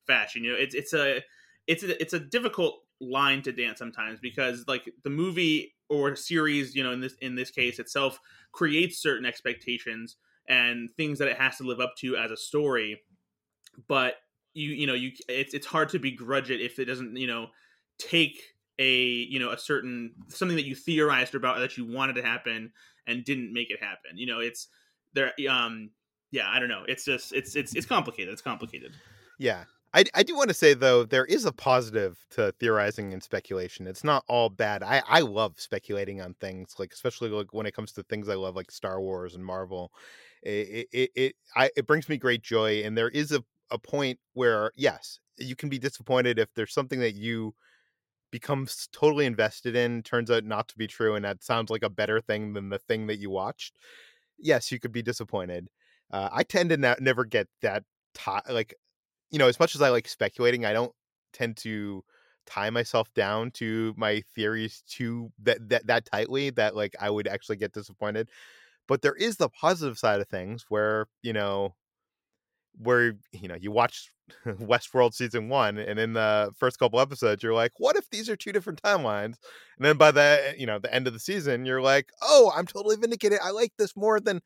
fashion, 0.08 0.44
you 0.44 0.52
know, 0.52 0.58
it's 0.58 0.76
it's 0.76 0.94
a 0.94 1.22
it's 1.68 1.84
a, 1.84 2.02
it's 2.02 2.14
a 2.14 2.20
difficult 2.20 2.80
line 3.00 3.42
to 3.42 3.52
dance 3.52 3.80
sometimes 3.80 4.20
because 4.22 4.66
like 4.68 4.90
the 5.04 5.10
movie 5.10 5.74
or 5.90 6.16
series, 6.16 6.76
you 6.76 6.84
know, 6.84 6.92
in 6.92 7.02
this 7.02 7.16
in 7.22 7.36
this 7.36 7.52
case 7.52 7.80
itself 7.80 8.20
creates 8.52 9.02
certain 9.02 9.26
expectations 9.26 10.18
and 10.48 10.90
things 10.98 11.20
that 11.20 11.28
it 11.28 11.38
has 11.38 11.58
to 11.58 11.64
live 11.64 11.80
up 11.80 11.94
to 12.00 12.18
as 12.18 12.32
a 12.32 12.38
story, 12.38 13.02
but 13.88 14.16
you 14.54 14.70
you 14.70 14.88
know 14.88 14.94
you 14.94 15.12
it's 15.28 15.54
it's 15.54 15.68
hard 15.68 15.90
to 15.90 16.00
begrudge 16.00 16.52
it 16.52 16.62
if 16.62 16.80
it 16.80 16.86
doesn't 16.86 17.16
you 17.16 17.28
know 17.28 17.48
take 17.98 18.42
a 18.80 18.94
you 18.96 19.40
know 19.40 19.52
a 19.52 19.58
certain 19.58 20.14
something 20.28 20.58
that 20.58 20.66
you 20.66 20.76
theorized 20.76 21.36
about 21.36 21.60
that 21.60 21.78
you 21.78 21.86
wanted 21.86 22.16
to 22.16 22.24
happen 22.24 22.72
and 23.08 23.24
didn't 23.24 23.54
make 23.54 23.70
it 23.70 23.80
happen 23.80 24.18
you 24.18 24.26
know 24.26 24.40
it's 24.40 24.68
there 25.14 25.32
um 25.50 25.90
yeah 26.32 26.50
i 26.50 26.60
don't 26.60 26.70
know 26.70 26.84
it's 26.88 27.06
just 27.06 27.34
it's 27.34 27.56
it's 27.56 27.76
it's 27.76 27.86
complicated 27.86 28.32
it's 28.34 28.42
complicated 28.42 28.92
yeah 29.38 29.64
I, 29.94 30.06
I 30.16 30.24
do 30.24 30.36
want 30.36 30.48
to 30.48 30.56
say 30.56 30.74
though 30.74 31.04
there 31.04 31.26
is 31.26 31.46
a 31.46 31.52
positive 31.52 32.18
to 32.32 32.52
theorizing 32.60 33.14
and 33.14 33.22
speculation. 33.22 33.86
It's 33.86 34.04
not 34.04 34.24
all 34.28 34.50
bad. 34.50 34.82
I, 34.82 35.04
I 35.08 35.20
love 35.20 35.60
speculating 35.60 36.20
on 36.20 36.34
things 36.34 36.74
like 36.80 36.92
especially 36.92 37.30
like 37.30 37.54
when 37.54 37.68
it 37.68 37.76
comes 37.76 37.92
to 37.94 38.04
things 38.04 38.28
I 38.28 38.34
love 38.34 38.56
like 38.56 38.72
Star 38.72 39.00
Wars 39.00 39.36
and 39.36 39.46
Marvel. 39.46 39.92
It 40.42 40.88
it 40.92 41.12
it, 41.16 41.36
I, 41.56 41.70
it 41.78 41.86
brings 41.86 42.10
me 42.10 42.18
great 42.18 42.42
joy 42.42 42.82
and 42.84 42.98
there 42.98 43.10
is 43.10 43.32
a, 43.32 43.44
a 43.70 43.78
point 43.78 44.20
where 44.34 44.72
yes 44.76 45.20
you 45.38 45.56
can 45.56 45.70
be 45.70 45.80
disappointed 45.80 46.40
if 46.40 46.52
there's 46.56 46.74
something 46.74 47.00
that 47.00 47.16
you 47.16 47.54
becomes 48.34 48.90
totally 48.92 49.28
invested 49.28 49.76
in 49.76 50.02
turns 50.02 50.32
out 50.32 50.44
not 50.44 50.68
to 50.68 50.76
be 50.76 50.88
true 50.88 51.14
and 51.14 51.24
that 51.24 51.44
sounds 51.44 51.70
like 51.70 51.84
a 51.84 51.90
better 51.90 52.20
thing 52.20 52.54
than 52.54 52.70
the 52.70 52.80
thing 52.80 53.06
that 53.06 53.20
you 53.20 53.30
watched 53.30 53.78
yes 54.40 54.72
you 54.72 54.80
could 54.80 54.92
be 54.92 55.04
disappointed. 55.04 55.70
Uh, 56.12 56.30
i 56.34 56.42
tend 56.42 56.72
to 56.72 56.78
not, 56.78 57.00
never 57.00 57.26
get 57.26 57.48
that 57.62 57.84
t- 58.16 58.32
like 58.50 58.74
you 59.30 59.38
know 59.38 59.48
as 59.48 59.60
much 59.60 59.76
as 59.76 59.84
i 59.84 59.90
like 59.90 60.08
speculating 60.08 60.66
i 60.66 60.74
don't 60.74 60.94
tend 61.32 61.56
to 61.56 62.04
tie 62.48 62.72
myself 62.72 63.14
down 63.14 63.52
to 63.52 63.94
my 63.98 64.24
theories 64.34 64.84
too 64.88 65.32
that 65.44 65.70
that, 65.70 65.86
that 65.86 66.06
tightly 66.12 66.50
that 66.50 66.76
like 66.76 66.96
i 67.00 67.10
would 67.10 67.28
actually 67.28 67.56
get 67.56 67.72
disappointed. 67.72 68.30
But 68.88 69.02
there 69.02 69.16
is 69.16 69.38
the 69.38 69.50
positive 69.50 69.98
side 69.98 70.20
of 70.20 70.28
things 70.28 70.66
where 70.70 71.06
you 71.22 71.34
know 71.34 71.76
where 72.78 73.14
you 73.32 73.48
know 73.48 73.56
you 73.56 73.72
watch 73.72 74.12
Westworld 74.46 75.14
season 75.14 75.50
one, 75.50 75.78
and 75.78 76.00
in 76.00 76.14
the 76.14 76.52
first 76.58 76.80
couple 76.80 77.00
episodes, 77.00 77.44
you're 77.44 77.54
like, 77.54 77.74
"What 77.78 77.96
if 77.96 78.10
these 78.10 78.30
are 78.30 78.36
two 78.36 78.52
different 78.52 78.82
timelines?" 78.82 79.36
And 79.78 79.86
then 79.86 79.98
by 79.98 80.12
the 80.12 80.56
you 80.58 80.66
know 80.66 80.80
the 80.80 80.94
end 80.94 81.08
of 81.08 81.14
the 81.14 81.20
season, 81.20 81.66
you're 81.66 81.82
like, 81.82 82.10
"Oh, 82.22 82.52
I'm 82.56 82.66
totally 82.68 82.96
vindicated. 82.98 83.40
I 83.44 83.52
like 83.52 83.74
this 83.78 83.96
more 83.96 84.20
than 84.20 84.42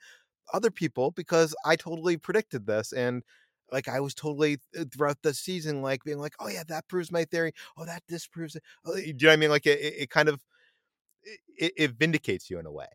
other 0.53 0.71
people 0.71 1.11
because 1.11 1.55
I 1.65 1.75
totally 1.75 2.17
predicted 2.17 2.67
this." 2.67 2.93
And 2.93 3.23
like 3.71 3.87
I 3.89 3.99
was 3.99 4.15
totally 4.15 4.59
uh, 4.79 4.85
throughout 4.93 5.21
the 5.23 5.33
season, 5.33 5.81
like 5.81 6.03
being 6.03 6.19
like, 6.19 6.35
"Oh 6.39 6.47
yeah, 6.49 6.63
that 6.69 6.87
proves 6.87 7.11
my 7.11 7.25
theory. 7.25 7.53
Oh, 7.77 7.85
that 7.85 8.03
disproves 8.07 8.55
it." 8.55 8.63
Oh, 8.85 8.95
do 8.95 9.01
you 9.01 9.13
know 9.13 9.29
what 9.29 9.33
I 9.33 9.37
mean? 9.37 9.49
Like 9.51 9.65
it, 9.67 9.79
it 9.81 10.09
kind 10.09 10.29
of 10.29 10.41
it, 11.57 11.73
it 11.77 11.91
vindicates 11.91 12.49
you 12.49 12.59
in 12.59 12.65
a 12.65 12.71
way. 12.71 12.87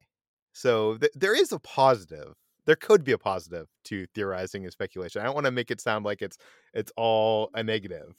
So 0.52 0.96
th- 0.98 1.12
there 1.14 1.34
is 1.34 1.52
a 1.52 1.58
positive 1.58 2.34
there 2.66 2.76
could 2.76 3.04
be 3.04 3.12
a 3.12 3.18
positive 3.18 3.68
to 3.84 4.06
theorizing 4.14 4.64
and 4.64 4.72
speculation. 4.72 5.20
I 5.20 5.24
don't 5.24 5.34
want 5.34 5.46
to 5.46 5.52
make 5.52 5.70
it 5.70 5.80
sound 5.80 6.04
like 6.04 6.22
it's 6.22 6.38
it's 6.74 6.92
all 6.96 7.50
a 7.54 7.62
negative. 7.62 8.14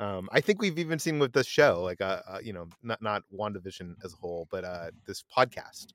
Um, 0.00 0.28
I 0.30 0.40
think 0.40 0.62
we've 0.62 0.78
even 0.78 0.98
seen 0.98 1.18
with 1.18 1.32
this 1.32 1.46
show, 1.46 1.82
like 1.82 2.00
uh, 2.00 2.20
uh, 2.28 2.38
you 2.42 2.52
know, 2.52 2.68
not 2.82 3.02
not 3.02 3.22
Wandavision 3.32 3.94
as 4.04 4.12
a 4.12 4.16
whole, 4.16 4.46
but 4.50 4.64
uh, 4.64 4.90
this 5.06 5.24
podcast 5.36 5.88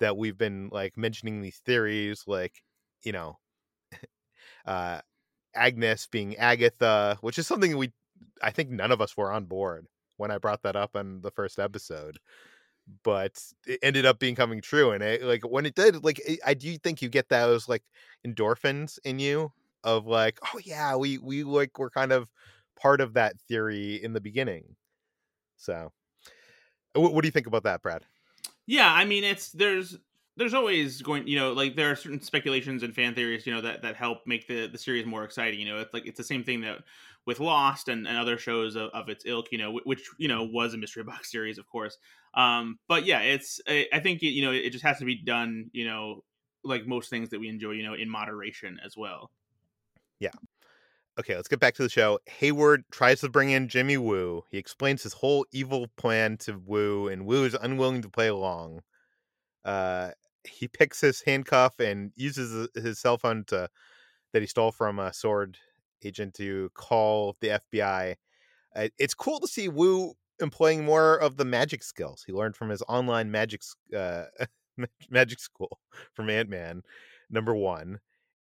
that 0.00 0.16
we've 0.16 0.38
been 0.38 0.70
like 0.72 0.96
mentioning 0.96 1.40
these 1.40 1.60
theories, 1.64 2.24
like 2.26 2.62
you 3.02 3.12
know, 3.12 3.38
uh, 4.66 5.00
Agnes 5.54 6.08
being 6.10 6.36
Agatha, 6.36 7.18
which 7.20 7.38
is 7.38 7.46
something 7.46 7.76
we 7.76 7.92
I 8.42 8.50
think 8.50 8.70
none 8.70 8.92
of 8.92 9.00
us 9.00 9.16
were 9.16 9.32
on 9.32 9.44
board 9.44 9.86
when 10.16 10.30
I 10.30 10.38
brought 10.38 10.62
that 10.62 10.76
up 10.76 10.96
in 10.96 11.20
the 11.20 11.30
first 11.30 11.58
episode 11.58 12.18
but 13.02 13.38
it 13.66 13.78
ended 13.82 14.06
up 14.06 14.18
being 14.18 14.34
coming 14.34 14.60
true 14.60 14.92
and 14.92 15.02
it 15.02 15.22
like 15.22 15.42
when 15.42 15.66
it 15.66 15.74
did 15.74 16.02
like 16.02 16.20
i 16.46 16.54
do 16.54 16.76
think 16.78 17.02
you 17.02 17.08
get 17.08 17.28
those 17.28 17.68
like 17.68 17.82
endorphins 18.26 18.98
in 19.04 19.18
you 19.18 19.52
of 19.84 20.06
like 20.06 20.38
oh 20.42 20.58
yeah 20.64 20.96
we 20.96 21.18
we 21.18 21.44
like 21.44 21.78
we're 21.78 21.90
kind 21.90 22.12
of 22.12 22.30
part 22.78 23.00
of 23.00 23.14
that 23.14 23.38
theory 23.48 24.02
in 24.02 24.12
the 24.12 24.20
beginning. 24.20 24.76
So 25.56 25.92
what, 26.94 27.12
what 27.12 27.22
do 27.22 27.28
you 27.28 27.32
think 27.32 27.46
about 27.46 27.64
that 27.64 27.82
brad? 27.82 28.04
Yeah 28.66 28.92
i 28.92 29.04
mean 29.04 29.24
it's 29.24 29.50
there's 29.50 29.96
there's 30.38 30.54
always 30.54 31.02
going 31.02 31.26
you 31.26 31.36
know 31.36 31.52
like 31.52 31.76
there 31.76 31.90
are 31.90 31.96
certain 31.96 32.20
speculations 32.20 32.82
and 32.82 32.94
fan 32.94 33.14
theories 33.14 33.46
you 33.46 33.52
know 33.52 33.60
that 33.60 33.82
that 33.82 33.96
help 33.96 34.26
make 34.26 34.46
the 34.46 34.68
the 34.68 34.78
series 34.78 35.04
more 35.04 35.24
exciting 35.24 35.60
you 35.60 35.66
know? 35.66 35.78
It's 35.80 35.92
like 35.92 36.06
it's 36.06 36.16
the 36.16 36.24
same 36.24 36.44
thing 36.44 36.60
that 36.62 36.84
with 37.26 37.40
lost 37.40 37.88
and, 37.88 38.06
and 38.06 38.16
other 38.16 38.38
shows 38.38 38.76
of, 38.76 38.90
of 38.94 39.08
its 39.08 39.26
ilk 39.26 39.48
you 39.52 39.58
know 39.58 39.80
which 39.84 40.08
you 40.16 40.28
know 40.28 40.44
was 40.44 40.72
a 40.72 40.78
mystery 40.78 41.02
box 41.12 41.30
series 41.30 41.58
of 41.58 41.66
course. 41.66 41.98
Um 42.34 42.78
but 42.88 43.04
yeah 43.04 43.20
it's 43.20 43.60
i, 43.66 43.86
I 43.92 44.00
think 44.00 44.22
it, 44.22 44.28
you 44.28 44.42
know 44.42 44.52
it 44.52 44.70
just 44.70 44.84
has 44.84 44.98
to 45.00 45.04
be 45.04 45.16
done 45.16 45.70
you 45.72 45.84
know 45.84 46.24
like 46.64 46.86
most 46.86 47.10
things 47.10 47.30
that 47.30 47.40
we 47.40 47.48
enjoy 47.48 47.72
you 47.72 47.82
know 47.82 47.94
in 47.94 48.08
moderation 48.08 48.78
as 48.84 48.96
well. 48.96 49.30
Yeah. 50.20 50.30
Okay 51.18 51.34
let's 51.34 51.48
get 51.48 51.60
back 51.60 51.74
to 51.74 51.82
the 51.82 51.88
show. 51.88 52.20
Hayward 52.26 52.84
tries 52.92 53.20
to 53.22 53.28
bring 53.28 53.50
in 53.50 53.68
jimmy 53.68 53.96
woo. 53.96 54.44
He 54.50 54.58
explains 54.58 55.02
his 55.02 55.14
whole 55.14 55.44
evil 55.52 55.88
plan 55.96 56.36
to 56.38 56.58
woo 56.58 57.08
and 57.08 57.26
woo 57.26 57.44
is 57.44 57.54
unwilling 57.54 58.02
to 58.02 58.08
play 58.08 58.28
along. 58.28 58.82
Uh 59.64 60.12
he 60.44 60.68
picks 60.68 61.00
his 61.00 61.22
handcuff 61.22 61.80
and 61.80 62.12
uses 62.16 62.68
his 62.74 62.98
cell 62.98 63.18
phone 63.18 63.44
to 63.48 63.68
that 64.32 64.42
he 64.42 64.46
stole 64.46 64.72
from 64.72 64.98
a 64.98 65.12
SWORD 65.12 65.56
agent 66.04 66.34
to 66.34 66.70
call 66.74 67.36
the 67.40 67.60
FBI. 67.72 68.14
Uh, 68.76 68.88
it's 68.98 69.14
cool 69.14 69.40
to 69.40 69.48
see 69.48 69.68
Woo 69.68 70.14
employing 70.40 70.84
more 70.84 71.16
of 71.16 71.36
the 71.36 71.44
magic 71.44 71.82
skills 71.82 72.22
he 72.26 72.32
learned 72.32 72.56
from 72.56 72.68
his 72.68 72.82
online 72.88 73.30
magic 73.30 73.62
uh, 73.96 74.24
magic 75.10 75.40
school 75.40 75.78
from 76.14 76.30
Ant 76.30 76.48
Man. 76.48 76.82
Number 77.30 77.54
one, 77.54 77.98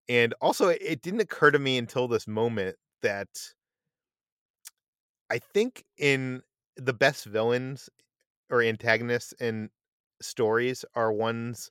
and 0.08 0.34
also 0.40 0.70
it 0.70 1.02
didn't 1.02 1.20
occur 1.20 1.52
to 1.52 1.60
me 1.60 1.78
until 1.78 2.08
this 2.08 2.28
moment 2.28 2.78
that 3.02 3.28
I 5.30 5.40
think 5.40 5.84
in 5.98 6.42
the 6.78 6.94
best 6.94 7.26
villains 7.26 7.90
or 8.50 8.62
antagonists 8.62 9.34
in 9.34 9.70
stories 10.22 10.86
are 10.96 11.12
ones 11.12 11.70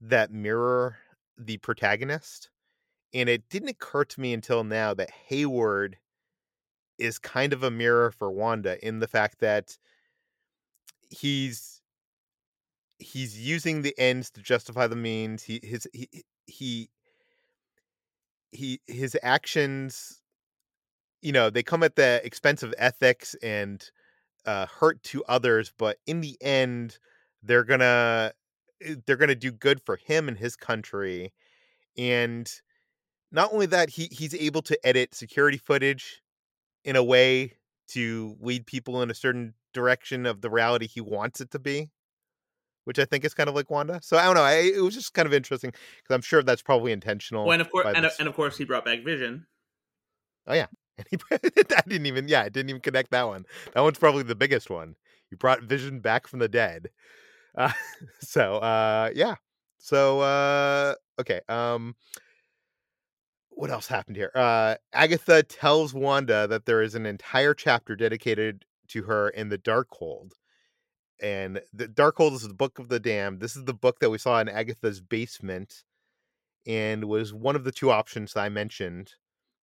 that 0.00 0.32
mirror 0.32 0.96
the 1.38 1.58
protagonist. 1.58 2.50
And 3.12 3.28
it 3.28 3.48
didn't 3.48 3.70
occur 3.70 4.04
to 4.04 4.20
me 4.20 4.32
until 4.32 4.64
now 4.64 4.94
that 4.94 5.10
Hayward 5.28 5.98
is 6.98 7.18
kind 7.18 7.52
of 7.52 7.62
a 7.62 7.70
mirror 7.70 8.10
for 8.10 8.30
Wanda 8.30 8.84
in 8.86 9.00
the 9.00 9.08
fact 9.08 9.40
that 9.40 9.76
he's 11.08 11.80
he's 12.98 13.40
using 13.40 13.82
the 13.82 13.94
ends 13.98 14.30
to 14.32 14.42
justify 14.42 14.86
the 14.86 14.96
means. 14.96 15.42
He 15.42 15.60
his 15.62 15.88
he 15.92 16.08
he 16.46 16.90
he 18.52 18.80
his 18.86 19.16
actions 19.22 20.20
you 21.22 21.32
know, 21.32 21.50
they 21.50 21.62
come 21.62 21.82
at 21.82 21.96
the 21.96 22.20
expense 22.24 22.62
of 22.62 22.74
ethics 22.78 23.36
and 23.42 23.90
uh, 24.46 24.66
hurt 24.66 25.02
to 25.04 25.24
others, 25.24 25.72
but 25.76 25.98
in 26.06 26.20
the 26.20 26.36
end, 26.40 26.98
they're 27.42 27.64
gonna 27.64 28.32
Eh, 28.84 28.96
they're 29.06 29.16
going 29.16 29.28
to 29.28 29.34
do 29.34 29.52
good 29.52 29.80
for 29.84 29.96
him 29.96 30.28
and 30.28 30.38
his 30.38 30.56
country 30.56 31.32
and 31.96 32.52
not 33.32 33.52
only 33.52 33.66
that 33.66 33.90
he 33.90 34.08
he's 34.10 34.34
able 34.34 34.62
to 34.62 34.78
edit 34.86 35.14
security 35.14 35.58
footage 35.58 36.22
in 36.84 36.96
a 36.96 37.04
way 37.04 37.52
to 37.88 38.36
lead 38.40 38.66
people 38.66 39.02
in 39.02 39.10
a 39.10 39.14
certain 39.14 39.54
direction 39.72 40.26
of 40.26 40.40
the 40.40 40.50
reality 40.50 40.86
he 40.86 41.00
wants 41.00 41.40
it 41.40 41.50
to 41.50 41.58
be 41.58 41.90
which 42.84 42.98
I 42.98 43.04
think 43.04 43.24
is 43.24 43.34
kind 43.34 43.48
of 43.48 43.54
like 43.54 43.70
Wanda. 43.70 44.00
So 44.02 44.16
I 44.16 44.24
don't 44.24 44.34
know. 44.34 44.42
I, 44.42 44.72
it 44.74 44.82
was 44.82 44.94
just 44.94 45.14
kind 45.14 45.26
of 45.26 45.34
interesting 45.34 45.70
because 45.70 46.14
I'm 46.14 46.22
sure 46.22 46.42
that's 46.42 46.62
probably 46.62 46.92
intentional. 46.92 47.44
Well, 47.44 47.52
and 47.52 47.62
of 47.62 47.70
course, 47.70 47.86
and, 47.94 48.06
uh, 48.06 48.10
and, 48.18 48.26
of 48.26 48.34
course, 48.34 48.56
he 48.56 48.64
brought 48.64 48.84
back 48.84 49.04
Vision. 49.04 49.46
Oh 50.46 50.54
yeah, 50.54 50.66
and 50.98 51.06
he 51.10 51.18
I 51.30 51.82
didn't 51.86 52.06
even 52.06 52.26
yeah, 52.26 52.42
I 52.42 52.48
didn't 52.48 52.70
even 52.70 52.80
connect 52.80 53.10
that 53.10 53.26
one. 53.28 53.44
That 53.74 53.82
one's 53.82 53.98
probably 53.98 54.22
the 54.22 54.34
biggest 54.34 54.70
one. 54.70 54.96
You 55.30 55.36
brought 55.36 55.62
Vision 55.62 56.00
back 56.00 56.26
from 56.26 56.40
the 56.40 56.48
dead. 56.48 56.88
Uh, 57.56 57.72
so 58.20 58.56
uh, 58.56 59.10
yeah. 59.14 59.36
So 59.78 60.20
uh, 60.20 60.94
okay. 61.20 61.40
Um, 61.48 61.94
what 63.50 63.70
else 63.70 63.86
happened 63.88 64.16
here? 64.16 64.30
Uh, 64.34 64.76
Agatha 64.92 65.42
tells 65.42 65.92
Wanda 65.92 66.46
that 66.46 66.64
there 66.64 66.82
is 66.82 66.94
an 66.94 67.04
entire 67.04 67.52
chapter 67.52 67.94
dedicated 67.94 68.64
to 68.88 69.02
her 69.02 69.28
in 69.28 69.48
the 69.48 69.58
Darkhold. 69.58 70.32
And 71.22 71.60
the 71.72 71.86
Darkhold 71.86 72.32
is 72.32 72.48
the 72.48 72.54
Book 72.54 72.78
of 72.78 72.88
the 72.88 72.98
Damned. 72.98 73.40
This 73.40 73.56
is 73.56 73.66
the 73.66 73.74
book 73.74 73.98
that 74.00 74.08
we 74.08 74.16
saw 74.16 74.40
in 74.40 74.48
Agatha's 74.48 75.02
basement 75.02 75.84
and 76.66 77.04
was 77.04 77.34
one 77.34 77.56
of 77.56 77.64
the 77.64 77.72
two 77.72 77.90
options 77.90 78.32
that 78.32 78.40
I 78.40 78.48
mentioned. 78.48 79.12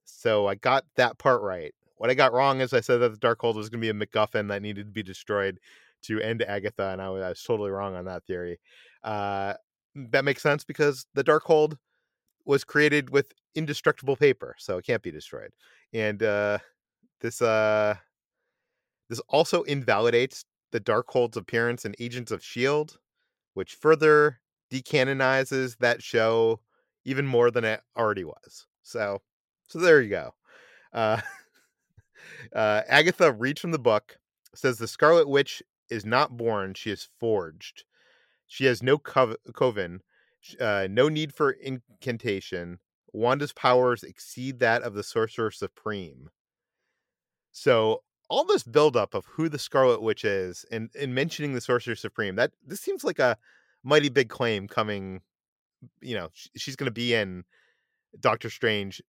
So 0.05 0.47
I 0.47 0.55
got 0.55 0.85
that 0.95 1.17
part 1.17 1.41
right. 1.41 1.73
What 1.95 2.11
I 2.11 2.13
got 2.13 2.33
wrong 2.33 2.61
is 2.61 2.73
I 2.73 2.81
said 2.81 2.97
that 2.97 3.19
the 3.19 3.27
Darkhold 3.27 3.55
was 3.55 3.69
going 3.69 3.81
to 3.81 3.93
be 3.93 4.03
a 4.03 4.05
MacGuffin 4.05 4.49
that 4.49 4.61
needed 4.61 4.85
to 4.85 4.91
be 4.91 5.03
destroyed 5.03 5.59
to 6.03 6.21
end 6.21 6.43
Agatha, 6.43 6.89
and 6.89 7.01
I 7.01 7.09
was, 7.09 7.23
I 7.23 7.29
was 7.29 7.43
totally 7.43 7.71
wrong 7.71 7.95
on 7.95 8.05
that 8.05 8.25
theory. 8.25 8.59
Uh, 9.03 9.53
that 9.95 10.25
makes 10.25 10.43
sense 10.43 10.63
because 10.63 11.05
the 11.13 11.23
Darkhold 11.23 11.77
was 12.45 12.63
created 12.63 13.09
with 13.09 13.31
indestructible 13.55 14.15
paper, 14.15 14.55
so 14.57 14.77
it 14.77 14.85
can't 14.85 15.03
be 15.03 15.11
destroyed. 15.11 15.51
And 15.93 16.21
uh, 16.23 16.59
this 17.21 17.41
uh, 17.41 17.95
this 19.09 19.19
also 19.29 19.63
invalidates 19.63 20.45
the 20.71 20.79
Darkhold's 20.79 21.37
appearance 21.37 21.85
in 21.85 21.95
Agents 21.99 22.31
of 22.31 22.43
Shield, 22.43 22.97
which 23.53 23.75
further 23.75 24.39
decanonizes 24.71 25.77
that 25.77 26.03
show 26.03 26.59
even 27.05 27.25
more 27.25 27.51
than 27.51 27.63
it 27.63 27.81
already 27.97 28.25
was. 28.25 28.67
So, 28.83 29.21
so 29.67 29.79
there 29.79 30.01
you 30.01 30.09
go. 30.09 30.33
Uh, 30.93 31.21
uh, 32.55 32.81
Agatha 32.87 33.31
reads 33.31 33.61
from 33.61 33.71
the 33.71 33.79
book, 33.79 34.17
says 34.53 34.77
the 34.77 34.87
Scarlet 34.87 35.27
Witch 35.27 35.63
is 35.89 36.05
not 36.05 36.37
born, 36.37 36.73
she 36.73 36.91
is 36.91 37.07
forged. 37.19 37.83
She 38.45 38.65
has 38.65 38.81
no 38.81 38.97
coven, 38.97 40.01
uh, 40.59 40.87
no 40.89 41.09
need 41.09 41.33
for 41.33 41.51
incantation. 41.51 42.79
Wanda's 43.13 43.53
powers 43.53 44.03
exceed 44.03 44.59
that 44.59 44.83
of 44.83 44.93
the 44.93 45.03
Sorcerer 45.03 45.51
Supreme. 45.51 46.29
So 47.51 48.03
all 48.29 48.45
this 48.45 48.63
buildup 48.63 49.13
of 49.13 49.25
who 49.25 49.49
the 49.49 49.59
Scarlet 49.59 50.01
Witch 50.01 50.23
is 50.23 50.65
and, 50.71 50.89
in 50.95 51.13
mentioning 51.13 51.53
the 51.53 51.61
Sorcerer 51.61 51.95
Supreme, 51.95 52.35
that 52.35 52.51
this 52.65 52.81
seems 52.81 53.03
like 53.03 53.19
a 53.19 53.37
mighty 53.83 54.09
big 54.09 54.29
claim 54.29 54.67
coming. 54.67 55.21
You 56.01 56.15
know, 56.15 56.29
she's 56.55 56.75
going 56.75 56.85
to 56.85 56.91
be 56.91 57.13
in 57.13 57.43
Doctor 58.19 58.49
Strange 58.49 59.01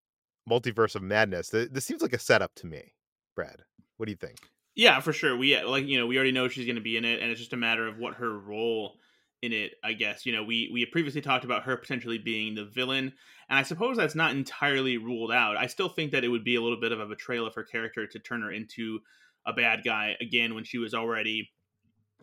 Multiverse 0.49 0.95
of 0.95 1.03
Madness. 1.03 1.51
This 1.51 1.85
seems 1.85 2.03
like 2.03 2.13
a 2.13 2.19
setup 2.19 2.55
to 2.57 2.67
me, 2.67 2.95
Brad. 3.35 3.63
What 3.97 4.07
do 4.07 4.13
you 4.13 4.17
think? 4.17 4.39
Yeah, 4.79 5.01
for 5.01 5.13
sure. 5.13 5.37
We 5.37 5.61
like 5.61 5.89
you 5.89 5.99
know 5.99 6.07
we 6.07 6.17
already 6.17 6.31
know 6.31 6.47
she's 6.47 6.65
going 6.65 6.77
to 6.77 6.81
be 6.81 6.97
in 6.97 7.05
it, 7.05 7.21
and 7.21 7.33
it's 7.33 7.41
just 7.41 7.53
a 7.53 7.57
matter 7.57 7.89
of 7.89 7.99
what 7.99 8.15
her 8.15 8.39
role 8.39 8.95
in 9.43 9.53
it. 9.53 9.73
I 9.83 9.93
guess 9.93 10.25
you 10.25 10.33
know 10.33 10.45
we 10.45 10.71
we 10.73 10.87
previously 10.87 11.21
talked 11.21 11.45
about 11.45 11.65
her 11.65 11.77
potentially 11.77 12.19
being 12.19 12.55
the 12.55 12.65
villain, 12.65 13.13
and 13.51 13.59
I 13.59 13.65
suppose 13.65 13.97
that's 13.97 14.15
not 14.15 14.31
entirely 14.31 14.97
ruled 14.97 15.33
out. 15.33 15.57
I 15.57 15.67
still 15.67 15.89
think 15.89 16.13
that 16.13 16.23
it 16.23 16.29
would 16.29 16.45
be 16.45 16.55
a 16.55 16.63
little 16.63 16.79
bit 16.81 16.93
of 16.93 17.01
a 17.01 17.07
betrayal 17.07 17.45
of 17.45 17.57
her 17.57 17.65
character 17.65 18.07
to 18.07 18.19
turn 18.21 18.41
her 18.43 18.53
into 18.53 19.01
a 19.45 19.53
bad 19.53 19.83
guy 19.85 20.15
again 20.21 20.55
when 20.55 20.63
she 20.63 20.79
was 20.79 20.95
already 20.95 21.51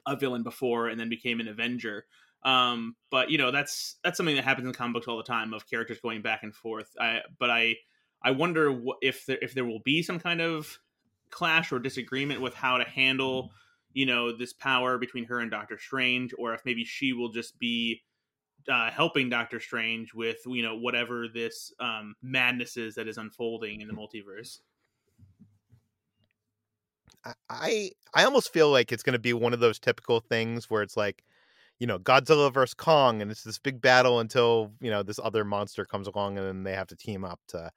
a 0.07 0.15
villain 0.15 0.43
before 0.43 0.87
and 0.87 0.97
then 0.97 1.09
became 1.09 1.41
an 1.41 1.49
Avenger. 1.49 2.05
Um, 2.43 2.95
but 3.11 3.31
you 3.31 3.37
know 3.37 3.51
that's 3.51 3.97
that's 4.01 4.15
something 4.15 4.37
that 4.37 4.45
happens 4.45 4.65
in 4.65 4.73
comic 4.73 4.93
books 4.93 5.09
all 5.09 5.17
the 5.17 5.23
time 5.23 5.53
of 5.53 5.69
characters 5.69 5.99
going 6.01 6.21
back 6.21 6.43
and 6.43 6.55
forth. 6.55 6.87
I 6.97 7.19
but 7.37 7.49
I 7.49 7.75
I 8.23 8.31
wonder 8.31 8.81
if 9.01 9.25
there 9.25 9.39
if 9.41 9.53
there 9.53 9.65
will 9.65 9.81
be 9.83 10.01
some 10.01 10.19
kind 10.21 10.39
of 10.39 10.79
clash 11.35 11.73
or 11.73 11.79
disagreement 11.79 12.39
with 12.39 12.53
how 12.53 12.77
to 12.77 12.85
handle 12.85 13.51
you 13.91 14.05
know 14.05 14.35
this 14.35 14.53
power 14.53 14.97
between 14.97 15.25
her 15.25 15.39
and 15.39 15.51
doctor 15.51 15.77
strange 15.77 16.33
or 16.37 16.53
if 16.53 16.61
maybe 16.63 16.85
she 16.85 17.11
will 17.11 17.29
just 17.29 17.59
be 17.59 18.01
uh, 18.71 18.89
helping 18.89 19.29
doctor 19.29 19.59
strange 19.59 20.13
with 20.13 20.37
you 20.45 20.63
know 20.63 20.77
whatever 20.77 21.27
this 21.27 21.73
um, 21.81 22.15
madness 22.21 22.77
is 22.77 22.95
that 22.95 23.07
is 23.07 23.17
unfolding 23.17 23.81
in 23.81 23.87
the 23.87 23.93
multiverse. 23.93 24.59
I 27.49 27.91
i 28.13 28.23
almost 28.23 28.53
feel 28.53 28.69
like 28.69 28.91
it's 28.91 29.03
going 29.03 29.13
to 29.13 29.19
be 29.19 29.33
one 29.33 29.53
of 29.53 29.59
those 29.59 29.79
typical 29.79 30.21
things 30.21 30.69
where 30.69 30.83
it's 30.83 30.95
like 30.95 31.23
you 31.79 31.87
know 31.87 31.99
godzilla 31.99 32.53
versus 32.53 32.75
kong 32.75 33.21
and 33.21 33.29
it's 33.29 33.43
this 33.43 33.59
big 33.59 33.81
battle 33.81 34.19
until 34.19 34.71
you 34.79 34.91
know 34.91 35.03
this 35.03 35.19
other 35.21 35.43
monster 35.43 35.85
comes 35.85 36.07
along 36.07 36.37
and 36.37 36.47
then 36.47 36.63
they 36.63 36.73
have 36.73 36.87
to 36.87 36.95
team 36.95 37.25
up 37.25 37.39
to 37.47 37.71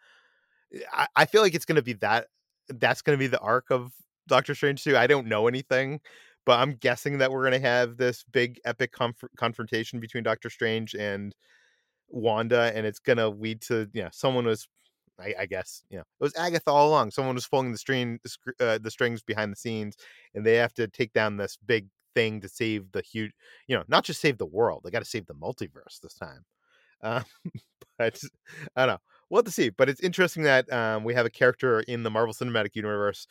I, 0.93 1.07
I 1.17 1.25
feel 1.25 1.41
like 1.41 1.55
it's 1.55 1.65
going 1.65 1.77
to 1.77 1.83
be 1.83 1.95
that 1.95 2.27
that's 2.69 3.03
going 3.03 3.17
to 3.17 3.23
be 3.23 3.27
the 3.27 3.41
arc 3.41 3.71
of 3.71 3.93
Doctor 4.27 4.55
Strange 4.55 4.85
2. 4.85 4.97
I 4.97 5.07
don't 5.07 5.27
know 5.27 5.49
anything, 5.49 6.01
but 6.47 6.61
I'm 6.61 6.75
guessing 6.75 7.19
that 7.19 7.33
we're 7.33 7.49
going 7.49 7.61
to 7.61 7.69
have 7.69 7.97
this 7.97 8.25
big 8.31 8.61
epic 8.65 8.93
conf- 8.93 9.25
confrontation 9.37 10.01
between 10.01 10.23
Doctor 10.23 10.51
Strange 10.51 10.95
and 10.95 11.35
Wanda, 12.09 12.73
and 12.75 12.87
it's 12.87 13.01
going 13.01 13.19
to 13.19 13.29
lead 13.29 13.61
to, 13.63 13.89
you 13.93 14.03
know, 14.03 14.09
someone 14.13 14.45
was, 14.45 14.69
I, 15.21 15.35
I, 15.41 15.47
guess, 15.47 15.83
you 15.91 15.97
know, 15.97 16.05
it 16.21 16.23
was 16.23 16.37
Agatha 16.37 16.71
all 16.71 16.89
along. 16.89 17.11
Someone 17.11 17.35
was 17.35 17.49
pulling 17.49 17.73
the 17.73 17.79
string, 17.79 18.21
uh, 18.61 18.79
the 18.79 18.91
strings 18.91 19.23
behind 19.23 19.53
the 19.53 19.57
scenes, 19.57 19.97
and 20.35 20.45
they 20.45 20.55
have 20.57 20.75
to 20.75 20.87
take 20.89 21.13
down 21.13 21.37
this 21.37 21.59
big 21.67 21.89
thing 22.15 22.41
to 22.41 22.49
save 22.49 22.93
the 22.93 23.03
huge, 23.03 23.33
you 23.67 23.77
know, 23.77 23.85
not 23.89 24.05
just 24.05 24.21
save 24.21 24.39
the 24.39 24.47
world. 24.47 24.83
They 24.85 24.91
got 24.91 25.01
to 25.01 25.05
save 25.05 25.27
the 25.27 25.35
multiverse 25.35 26.01
this 26.03 26.15
time. 26.15 26.45
Uh, 27.01 27.23
but 27.99 28.21
I 28.75 28.87
don't 28.87 28.95
know 28.95 29.01
we'll 29.31 29.39
have 29.41 29.47
to 29.47 29.51
see. 29.53 29.71
But 29.71 29.89
it's 29.89 30.01
interesting 30.01 30.43
that 30.45 30.71
um, 30.73 31.05
we 31.05 31.15
have 31.15 31.27
a 31.27 31.31
character 31.31 31.81
in 31.81 32.03
the 32.03 32.11
Marvel 32.11 32.35
Cinematic 32.35 32.75
Universe 32.77 33.27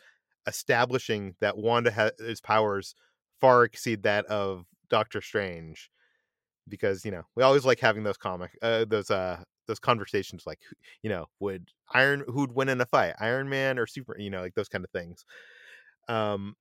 establishing 0.46 1.34
that 1.40 1.56
Wanda 1.58 1.90
has 1.90 2.12
his 2.18 2.40
powers 2.40 2.94
far 3.40 3.64
exceed 3.64 4.02
that 4.04 4.24
of 4.26 4.64
Doctor 4.90 5.20
Strange. 5.20 5.90
because 6.68 7.04
you 7.04 7.10
know 7.10 7.22
we 7.34 7.42
always 7.42 7.64
like 7.64 7.80
having 7.80 8.02
those 8.04 8.16
comic 8.16 8.50
uh, 8.62 8.84
those 8.86 9.10
uh 9.10 9.42
those 9.66 9.78
conversations 9.78 10.44
like 10.46 10.60
you 11.02 11.10
know 11.10 11.26
would 11.40 11.70
iron 11.92 12.24
who'd 12.28 12.52
win 12.52 12.68
in 12.68 12.80
a 12.80 12.86
fight 12.86 13.14
iron 13.20 13.48
man 13.48 13.78
or 13.78 13.86
super 13.86 14.16
you 14.18 14.30
know 14.30 14.40
like 14.42 14.54
those 14.54 14.68
kind 14.68 14.84
of 14.84 14.90
things 14.90 15.24
um 16.08 16.54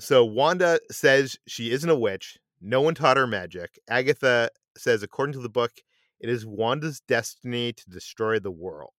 so 0.00 0.24
wanda 0.24 0.78
says 0.90 1.36
she 1.46 1.70
isn't 1.70 1.90
a 1.90 1.96
witch 1.98 2.38
no 2.60 2.80
one 2.80 2.94
taught 2.94 3.16
her 3.16 3.26
magic 3.26 3.78
agatha 3.88 4.50
says 4.76 5.02
according 5.02 5.32
to 5.32 5.40
the 5.40 5.48
book 5.48 5.72
it 6.20 6.28
is 6.28 6.46
wanda's 6.46 7.00
destiny 7.00 7.72
to 7.72 7.90
destroy 7.90 8.38
the 8.38 8.50
world. 8.50 8.92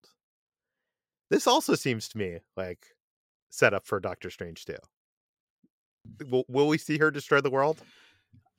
This 1.30 1.48
also 1.48 1.76
seems 1.76 2.10
to 2.10 2.18
me 2.18 2.40
like 2.58 2.88
set 3.50 3.74
up 3.74 3.86
for 3.86 4.00
doctor 4.00 4.30
strange 4.30 4.66
too. 4.66 4.78
Will, 6.30 6.44
will 6.48 6.68
we 6.68 6.78
see 6.78 6.98
her 6.98 7.12
destroy 7.12 7.42
the 7.42 7.52
world? 7.52 7.82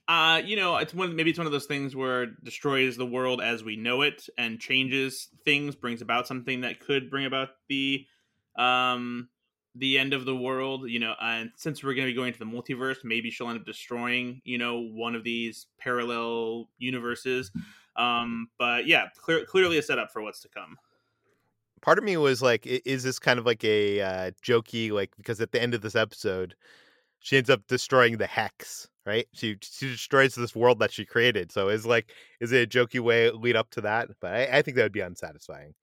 Uh, 0.08 0.40
you 0.44 0.56
know, 0.56 0.76
it's 0.76 0.94
one 0.94 1.14
maybe 1.14 1.30
it's 1.30 1.38
one 1.38 1.46
of 1.46 1.52
those 1.52 1.66
things 1.66 1.94
where 1.94 2.26
destroys 2.44 2.96
the 2.96 3.06
world 3.06 3.40
as 3.40 3.62
we 3.62 3.76
know 3.76 4.02
it 4.02 4.28
and 4.38 4.60
changes 4.60 5.28
things, 5.44 5.74
brings 5.74 6.02
about 6.02 6.26
something 6.26 6.62
that 6.62 6.80
could 6.80 7.10
bring 7.10 7.26
about 7.26 7.50
the 7.68 8.06
um 8.56 9.28
the 9.74 9.98
end 9.98 10.12
of 10.12 10.24
the 10.24 10.36
world, 10.36 10.88
you 10.88 10.98
know, 10.98 11.14
and 11.20 11.50
since 11.56 11.82
we're 11.82 11.94
going 11.94 12.06
to 12.06 12.12
be 12.12 12.16
going 12.16 12.32
to 12.32 12.38
the 12.38 12.44
multiverse, 12.44 12.98
maybe 13.04 13.30
she'll 13.30 13.48
end 13.48 13.58
up 13.58 13.64
destroying, 13.64 14.42
you 14.44 14.58
know, 14.58 14.80
one 14.80 15.14
of 15.14 15.24
these 15.24 15.66
parallel 15.78 16.68
universes. 16.78 17.50
Um, 17.96 18.48
but 18.58 18.86
yeah, 18.86 19.06
clear, 19.16 19.44
clearly 19.44 19.78
a 19.78 19.82
setup 19.82 20.10
for 20.12 20.22
what's 20.22 20.40
to 20.40 20.48
come. 20.48 20.76
Part 21.80 21.98
of 21.98 22.04
me 22.04 22.16
was 22.16 22.42
like, 22.42 22.64
is 22.64 23.02
this 23.02 23.18
kind 23.18 23.38
of 23.38 23.46
like 23.46 23.64
a 23.64 24.00
uh, 24.00 24.30
jokey, 24.44 24.92
like, 24.92 25.10
because 25.16 25.40
at 25.40 25.52
the 25.52 25.60
end 25.60 25.74
of 25.74 25.80
this 25.80 25.96
episode, 25.96 26.54
she 27.22 27.36
ends 27.36 27.50
up 27.50 27.66
destroying 27.68 28.18
the 28.18 28.26
hex, 28.26 28.88
right? 29.06 29.26
She 29.32 29.56
she 29.62 29.88
destroys 29.88 30.34
this 30.34 30.54
world 30.54 30.80
that 30.80 30.92
she 30.92 31.06
created. 31.06 31.52
So 31.52 31.68
is 31.68 31.86
like 31.86 32.12
is 32.40 32.52
it 32.52 32.62
a 32.64 32.78
jokey 32.78 33.00
way 33.00 33.30
lead 33.30 33.56
up 33.56 33.70
to 33.70 33.80
that? 33.82 34.08
But 34.20 34.34
I, 34.34 34.58
I 34.58 34.62
think 34.62 34.76
that 34.76 34.82
would 34.82 34.92
be 34.92 35.00
unsatisfying. 35.00 35.74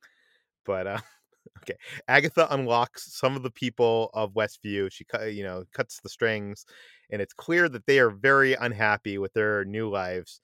But 0.66 0.88
uh 0.88 1.00
okay. 1.60 1.78
Agatha 2.08 2.48
unlocks 2.52 3.16
some 3.18 3.36
of 3.36 3.44
the 3.44 3.52
people 3.52 4.10
of 4.14 4.34
Westview. 4.34 4.92
She 4.92 5.06
cut 5.06 5.34
you 5.34 5.44
know, 5.44 5.64
cuts 5.74 6.02
the 6.02 6.10
strings, 6.10 6.66
and 7.10 7.22
it's 7.22 7.34
clear 7.34 7.70
that 7.70 7.86
they 7.86 8.00
are 8.00 8.12
very 8.12 8.54
unhappy 8.54 9.18
with 9.18 9.34
their 9.34 9.64
new 9.66 9.90
lives. 9.90 10.42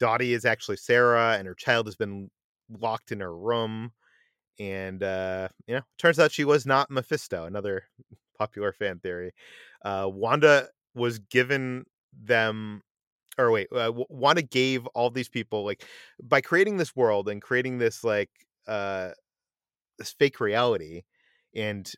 Dottie 0.00 0.34
is 0.34 0.44
actually 0.44 0.76
Sarah, 0.76 1.36
and 1.38 1.46
her 1.46 1.54
child 1.54 1.86
has 1.86 1.96
been 1.96 2.30
locked 2.70 3.12
in 3.12 3.20
her 3.20 3.36
room. 3.36 3.92
And 4.58 5.02
uh, 5.02 5.48
you 5.66 5.74
know, 5.74 5.82
turns 5.98 6.18
out 6.18 6.32
she 6.32 6.44
was 6.44 6.66
not 6.66 6.90
Mephisto, 6.90 7.44
another 7.44 7.84
popular 8.38 8.72
fan 8.72 8.98
theory. 9.00 9.32
Uh, 9.84 10.08
Wanda 10.10 10.68
was 10.94 11.18
given 11.18 11.84
them 12.12 12.82
or 13.38 13.50
wait, 13.50 13.68
uh, 13.72 13.92
Wanda 14.08 14.42
gave 14.42 14.86
all 14.88 15.10
these 15.10 15.28
people 15.28 15.64
like 15.64 15.84
by 16.22 16.40
creating 16.40 16.78
this 16.78 16.96
world 16.96 17.28
and 17.28 17.42
creating 17.42 17.78
this 17.78 18.02
like 18.02 18.30
uh 18.66 19.10
this 19.98 20.12
fake 20.12 20.40
reality 20.40 21.02
and 21.54 21.92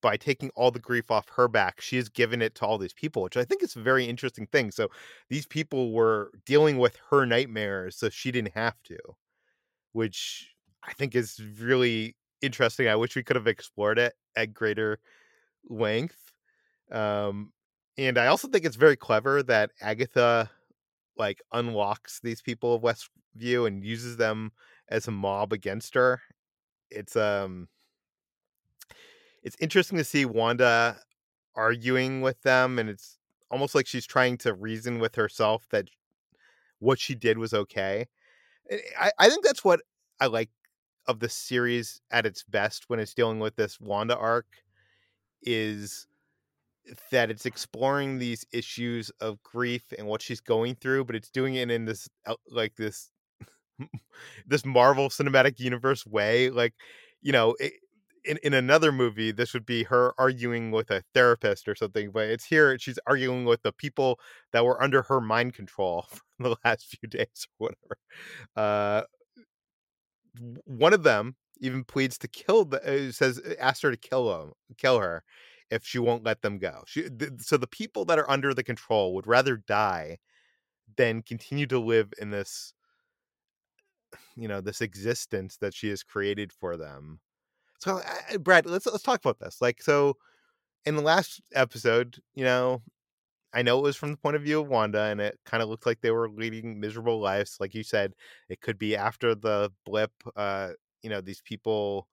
by 0.00 0.16
taking 0.16 0.50
all 0.54 0.70
the 0.70 0.78
grief 0.78 1.10
off 1.10 1.28
her 1.36 1.48
back, 1.48 1.80
she 1.80 1.96
has 1.96 2.08
given 2.08 2.42
it 2.42 2.54
to 2.56 2.66
all 2.66 2.78
these 2.78 2.92
people, 2.92 3.22
which 3.22 3.36
I 3.36 3.44
think 3.44 3.62
is 3.62 3.76
a 3.76 3.80
very 3.80 4.04
interesting 4.04 4.46
thing. 4.46 4.70
So 4.70 4.88
these 5.28 5.46
people 5.46 5.92
were 5.92 6.30
dealing 6.46 6.78
with 6.78 6.98
her 7.10 7.26
nightmares, 7.26 7.96
so 7.96 8.08
she 8.08 8.30
didn't 8.30 8.54
have 8.54 8.82
to, 8.84 8.98
which 9.92 10.50
I 10.82 10.92
think 10.94 11.14
is 11.14 11.40
really 11.58 12.16
interesting. 12.42 12.88
I 12.88 12.96
wish 12.96 13.16
we 13.16 13.22
could 13.22 13.36
have 13.36 13.46
explored 13.46 13.98
it 13.98 14.14
at 14.36 14.54
greater 14.54 14.98
length. 15.68 16.32
Um, 16.90 17.52
and 17.98 18.18
I 18.18 18.28
also 18.28 18.48
think 18.48 18.64
it's 18.64 18.76
very 18.76 18.96
clever 18.96 19.42
that 19.44 19.70
Agatha 19.80 20.50
like 21.16 21.42
unlocks 21.52 22.20
these 22.22 22.40
people 22.40 22.74
of 22.74 22.82
Westview 22.82 23.66
and 23.66 23.84
uses 23.84 24.16
them 24.16 24.52
as 24.88 25.06
a 25.06 25.10
mob 25.10 25.52
against 25.52 25.94
her. 25.94 26.20
It's 26.90 27.14
um 27.14 27.68
it's 29.42 29.56
interesting 29.60 29.98
to 29.98 30.04
see 30.04 30.24
Wanda 30.24 30.98
arguing 31.56 32.20
with 32.20 32.40
them 32.42 32.78
and 32.78 32.88
it's 32.88 33.18
almost 33.50 33.74
like 33.74 33.86
she's 33.86 34.06
trying 34.06 34.38
to 34.38 34.54
reason 34.54 34.98
with 34.98 35.14
herself 35.14 35.66
that 35.70 35.88
what 36.78 36.98
she 36.98 37.14
did 37.14 37.38
was 37.38 37.52
okay. 37.52 38.06
I, 38.98 39.10
I 39.18 39.28
think 39.28 39.44
that's 39.44 39.64
what 39.64 39.80
I 40.20 40.26
like 40.26 40.50
of 41.06 41.18
the 41.18 41.28
series 41.28 42.00
at 42.10 42.26
its 42.26 42.44
best 42.44 42.84
when 42.88 43.00
it's 43.00 43.14
dealing 43.14 43.40
with 43.40 43.56
this 43.56 43.80
Wanda 43.80 44.16
arc 44.16 44.46
is 45.42 46.06
that 47.10 47.30
it's 47.30 47.46
exploring 47.46 48.18
these 48.18 48.44
issues 48.52 49.10
of 49.20 49.42
grief 49.42 49.92
and 49.98 50.06
what 50.06 50.22
she's 50.22 50.40
going 50.40 50.74
through, 50.76 51.04
but 51.04 51.16
it's 51.16 51.30
doing 51.30 51.54
it 51.54 51.70
in 51.70 51.84
this 51.84 52.08
uh, 52.26 52.34
like 52.48 52.74
this 52.76 53.10
this 54.46 54.64
Marvel 54.64 55.08
Cinematic 55.08 55.58
Universe 55.58 56.06
way. 56.06 56.50
Like, 56.50 56.74
you 57.22 57.32
know, 57.32 57.54
it, 57.60 57.72
in 58.24 58.38
in 58.42 58.54
another 58.54 58.92
movie, 58.92 59.32
this 59.32 59.54
would 59.54 59.66
be 59.66 59.84
her 59.84 60.14
arguing 60.18 60.70
with 60.70 60.90
a 60.90 61.02
therapist 61.14 61.68
or 61.68 61.74
something, 61.74 62.10
but 62.12 62.28
it's 62.28 62.44
here 62.44 62.78
she's 62.78 62.98
arguing 63.06 63.44
with 63.44 63.62
the 63.62 63.72
people 63.72 64.18
that 64.52 64.64
were 64.64 64.82
under 64.82 65.02
her 65.02 65.20
mind 65.20 65.54
control 65.54 66.06
for 66.38 66.42
the 66.50 66.56
last 66.64 66.86
few 66.86 67.08
days 67.08 67.46
or 67.58 67.68
whatever. 67.68 67.98
Uh, 68.56 69.02
one 70.64 70.92
of 70.92 71.02
them 71.02 71.36
even 71.60 71.84
pleads 71.84 72.16
to 72.18 72.28
kill 72.28 72.64
the 72.64 73.08
uh, 73.08 73.12
says 73.12 73.38
uh, 73.38 73.54
asked 73.60 73.82
her 73.82 73.90
to 73.90 73.96
kill 73.96 74.42
him, 74.42 74.52
kill 74.78 74.98
her 74.98 75.22
if 75.70 75.84
she 75.86 75.98
won't 75.98 76.24
let 76.24 76.42
them 76.42 76.58
go. 76.58 76.82
She, 76.86 77.08
th- 77.08 77.32
so 77.40 77.56
the 77.56 77.66
people 77.66 78.04
that 78.06 78.18
are 78.18 78.30
under 78.30 78.54
the 78.54 78.64
control 78.64 79.14
would 79.14 79.26
rather 79.26 79.56
die 79.56 80.18
than 80.96 81.22
continue 81.22 81.66
to 81.68 81.78
live 81.78 82.12
in 82.20 82.30
this 82.30 82.74
you 84.36 84.48
know 84.48 84.60
this 84.60 84.80
existence 84.80 85.56
that 85.58 85.74
she 85.74 85.88
has 85.88 86.02
created 86.02 86.52
for 86.52 86.76
them. 86.76 87.20
So 87.80 88.02
Brad, 88.40 88.66
let's 88.66 88.86
let's 88.86 89.02
talk 89.02 89.20
about 89.20 89.38
this. 89.38 89.60
Like 89.60 89.82
so 89.82 90.16
in 90.86 90.96
the 90.96 91.02
last 91.02 91.40
episode, 91.54 92.18
you 92.34 92.44
know, 92.44 92.82
I 93.54 93.62
know 93.62 93.78
it 93.78 93.82
was 93.82 93.96
from 93.96 94.12
the 94.12 94.16
point 94.18 94.36
of 94.36 94.42
view 94.42 94.60
of 94.60 94.68
Wanda, 94.68 95.02
and 95.04 95.20
it 95.20 95.38
kind 95.46 95.62
of 95.62 95.68
looked 95.70 95.86
like 95.86 96.00
they 96.02 96.12
were 96.12 96.30
leading 96.30 96.80
miserable 96.80 97.20
lives. 97.20 97.58
Like 97.60 97.74
you 97.74 97.84
said, 97.84 98.14
it 98.50 98.60
could 98.62 98.78
be 98.78 98.96
after 98.96 99.34
the 99.34 99.72
blip. 99.86 100.12
Uh, 100.36 100.70
you 101.02 101.10
know, 101.10 101.20
these 101.20 101.42
people 101.42 102.08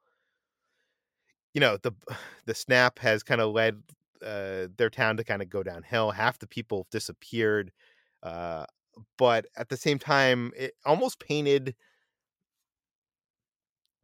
you 1.54 1.62
know 1.62 1.78
the 1.78 1.92
the 2.46 2.56
snap 2.56 3.00
has 3.00 3.24
kind 3.24 3.42
of 3.42 3.52
led 3.54 3.82
uh, 4.26 4.68
their 4.78 4.90
town 4.90 5.18
to 5.18 5.24
kind 5.24 5.42
of 5.42 5.50
go 5.50 5.64
downhill. 5.64 6.12
Half 6.12 6.40
the 6.40 6.48
people 6.48 6.88
disappeared, 6.92 7.72
uh, 8.24 8.66
but 9.18 9.46
at 9.56 9.70
the 9.70 9.78
same 9.78 10.00
time, 10.00 10.52
it 10.58 10.74
almost 10.86 11.20
painted 11.20 11.76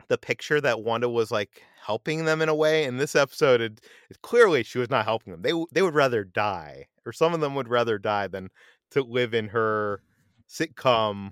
the 0.08 0.18
picture 0.18 0.62
that 0.62 0.82
Wanda 0.82 1.10
was 1.10 1.32
like 1.32 1.64
helping 1.86 2.26
them 2.26 2.42
in 2.42 2.50
a 2.50 2.56
way. 2.56 2.86
In 2.86 2.98
this 2.98 3.16
episode, 3.16 3.62
it, 3.62 3.82
it, 4.10 4.22
clearly 4.22 4.64
she 4.64 4.80
was 4.80 4.90
not 4.90 5.06
helping 5.06 5.32
them. 5.32 5.42
They 5.42 5.54
they 5.72 5.82
would 5.82 5.96
rather 5.96 6.24
die, 6.24 6.88
or 7.06 7.12
some 7.12 7.34
of 7.34 7.40
them 7.40 7.56
would 7.56 7.68
rather 7.68 7.98
die 7.98 8.28
than 8.28 8.50
to 8.92 9.02
live 9.04 9.34
in 9.34 9.50
her 9.50 10.02
sitcom 10.50 11.32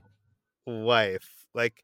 life. 0.66 1.46
Like 1.54 1.84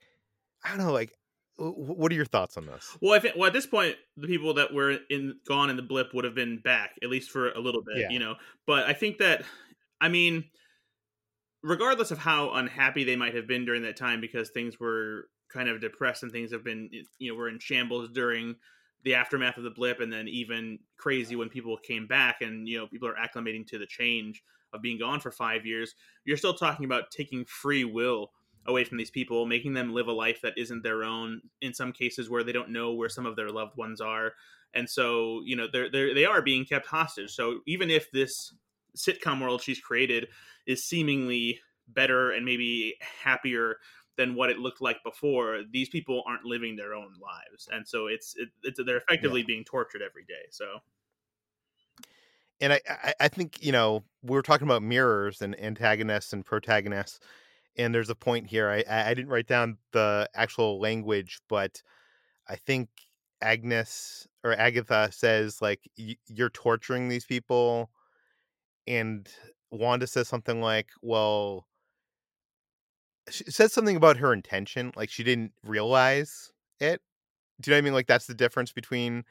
I 0.63 0.69
don't 0.69 0.79
know, 0.79 0.91
like 0.91 1.13
what 1.57 2.11
are 2.11 2.15
your 2.15 2.25
thoughts 2.25 2.55
on 2.55 2.67
this? 2.67 2.97
Well, 3.01 3.13
I 3.13 3.19
think 3.19 3.35
well 3.35 3.47
at 3.47 3.53
this 3.53 3.65
point 3.65 3.95
the 4.15 4.27
people 4.27 4.53
that 4.55 4.73
were 4.73 4.97
in 5.09 5.39
gone 5.47 5.69
in 5.69 5.75
the 5.75 5.81
blip 5.81 6.13
would 6.13 6.25
have 6.25 6.35
been 6.35 6.59
back 6.59 6.91
at 7.01 7.09
least 7.09 7.31
for 7.31 7.51
a 7.51 7.59
little 7.59 7.81
bit, 7.81 7.97
yeah. 7.97 8.09
you 8.09 8.19
know. 8.19 8.35
But 8.65 8.85
I 8.85 8.93
think 8.93 9.17
that 9.19 9.43
I 9.99 10.09
mean 10.09 10.45
regardless 11.63 12.11
of 12.11 12.19
how 12.19 12.51
unhappy 12.51 13.03
they 13.03 13.15
might 13.15 13.35
have 13.35 13.47
been 13.47 13.65
during 13.65 13.81
that 13.83 13.97
time 13.97 14.21
because 14.21 14.49
things 14.49 14.79
were 14.79 15.27
kind 15.50 15.70
of 15.70 15.82
depressed 15.82 16.24
and 16.24 16.32
things 16.32 16.52
have 16.52 16.64
been 16.64 16.89
you 17.20 17.32
know 17.32 17.38
were 17.38 17.50
in 17.50 17.60
shambles 17.60 18.10
during 18.10 18.56
the 19.04 19.16
aftermath 19.16 19.58
of 19.58 19.64
the 19.64 19.70
blip 19.70 20.00
and 20.00 20.12
then 20.12 20.28
even 20.28 20.80
crazy 20.98 21.36
when 21.36 21.50
people 21.50 21.78
came 21.78 22.08
back 22.08 22.41
and 22.41 22.68
you 22.68 22.78
know 22.78 22.88
people 22.88 23.08
are 23.08 23.16
acclimating 23.16 23.66
to 23.66 23.78
the 23.78 23.86
change 23.86 24.43
of 24.74 24.82
being 24.82 25.00
gone 25.00 25.20
for 25.20 25.32
5 25.32 25.66
years 25.66 25.95
you're 26.26 26.38
still 26.38 26.54
talking 26.54 26.86
about 26.86 27.12
taking 27.12 27.45
free 27.45 27.86
will 27.86 28.32
away 28.68 28.84
from 28.84 28.98
these 28.98 29.10
people, 29.10 29.45
making 29.45 29.74
them 29.74 29.93
live 29.93 30.08
a 30.08 30.12
life 30.12 30.41
that 30.41 30.58
isn't 30.58 30.84
their 30.84 31.04
own. 31.04 31.41
In 31.62 31.74
some 31.74 31.91
cases, 31.91 32.30
where 32.30 32.43
they 32.43 32.52
don't 32.52 32.70
know 32.70 32.93
where 32.93 33.10
some 33.10 33.26
of 33.26 33.36
their 33.36 33.50
loved 33.50 33.78
ones 33.78 34.02
are, 34.02 34.34
and 34.74 34.89
so 34.89 35.41
you 35.45 35.56
know 35.56 35.68
they're, 35.72 35.89
they're 35.89 36.14
they 36.14 36.26
are 36.26 36.41
being 36.41 36.66
kept 36.66 36.86
hostage. 36.86 37.32
So 37.32 37.62
even 37.66 37.89
if 37.89 38.12
this 38.12 38.54
sitcom 38.95 39.41
world 39.41 39.62
she's 39.62 39.80
created 39.80 40.28
is 40.66 40.84
seemingly 40.84 41.60
better 41.88 42.32
and 42.32 42.43
maybe 42.45 42.95
happier 43.24 43.78
than 44.18 44.36
what 44.36 44.49
it 44.49 44.57
looked 44.57 44.82
like 44.82 45.03
before, 45.03 45.61
these 45.72 45.89
people 45.89 46.24
aren't 46.28 46.43
living 46.43 46.76
their 46.76 46.93
own 46.93 47.13
lives, 47.22 47.68
and 47.72 47.88
so 47.88 48.07
it's 48.07 48.36
it, 48.38 48.49
it's 48.63 48.80
they're 48.86 48.97
effectively 48.97 49.41
yeah. 49.41 49.47
being 49.47 49.63
tortured 49.63 50.01
every 50.01 50.26
day. 50.26 50.47
So 50.49 50.65
and 52.59 52.74
I, 52.74 52.82
I 53.20 53.28
think 53.28 53.63
you 53.63 53.72
know 53.72 54.03
we 54.24 54.32
were 54.32 54.41
talking 54.41 54.68
about 54.68 54.84
mirrors 54.84 55.41
and 55.41 55.59
antagonists 55.59 56.34
and 56.34 56.43
protagonists 56.45 57.20
and 57.78 57.93
there's 57.93 58.09
a 58.09 58.15
point 58.15 58.47
here. 58.47 58.70
I 58.70 58.84
I 58.89 59.13
didn't 59.13 59.30
write 59.30 59.47
down 59.47 59.78
the 59.91 60.30
actual 60.34 60.80
language, 60.80 61.39
but 61.47 61.82
I 62.47 62.55
think 62.55 62.89
Agnes 63.41 64.28
or 64.43 64.53
Agatha 64.53 65.09
says 65.11 65.61
like 65.61 65.89
you're 65.95 66.49
torturing 66.49 67.07
these 67.07 67.26
people, 67.26 67.91
and 68.88 69.28
Wanda 69.72 70.07
says 70.07 70.28
something 70.28 70.61
like, 70.61 70.89
"Well, 71.01 71.68
she 73.30 73.45
says 73.45 73.73
something 73.73 73.95
about 73.95 74.17
her 74.17 74.34
intention, 74.34 74.91
like 74.95 75.09
she 75.09 75.23
didn't 75.23 75.53
realize 75.63 76.51
it. 76.80 77.01
Do 77.59 77.69
you 77.69 77.73
know 77.73 77.78
what 77.78 77.80
I 77.80 77.86
mean? 77.86 77.93
Like 77.93 78.07
that's 78.07 78.28
the 78.28 78.34
difference 78.34 78.71
between 78.71 79.23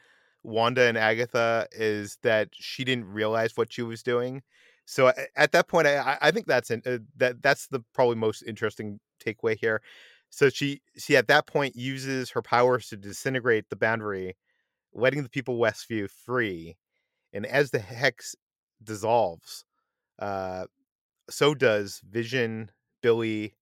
Wanda 0.42 0.82
and 0.82 0.97
Agatha 0.97 1.66
is 1.72 2.18
that 2.22 2.49
she 2.53 2.84
didn't 2.84 3.07
realize 3.07 3.57
what 3.57 3.72
she 3.72 3.82
was 3.82 4.03
doing. 4.03 4.42
So 4.84 5.12
at 5.36 5.53
that 5.53 5.68
point, 5.68 5.86
I, 5.88 6.16
I 6.20 6.30
think 6.30 6.47
that's 6.47 6.70
an, 6.70 6.82
uh, 6.86 6.99
that 7.16 7.42
that's 7.42 7.66
the 7.66 7.80
probably 7.92 8.16
most 8.16 8.42
interesting 8.42 9.01
takeaway 9.24 9.59
here. 9.59 9.82
So 10.30 10.49
she 10.49 10.80
she 10.97 11.16
at 11.16 11.28
that 11.28 11.47
point 11.47 11.76
uses 11.76 12.30
her 12.30 12.42
powers 12.42 12.88
to 12.88 12.97
disintegrate 12.97 13.68
the 13.68 13.76
boundary, 13.76 14.36
letting 14.92 15.22
the 15.22 15.28
people 15.28 15.59
Westview 15.59 16.09
free, 16.09 16.76
and 17.32 17.47
as 17.47 17.70
the 17.70 17.78
hex 17.78 18.36
dissolves, 18.82 19.64
uh, 20.18 20.66
so 21.28 21.55
does 21.55 22.01
Vision, 22.09 22.70
Billy, 23.03 23.55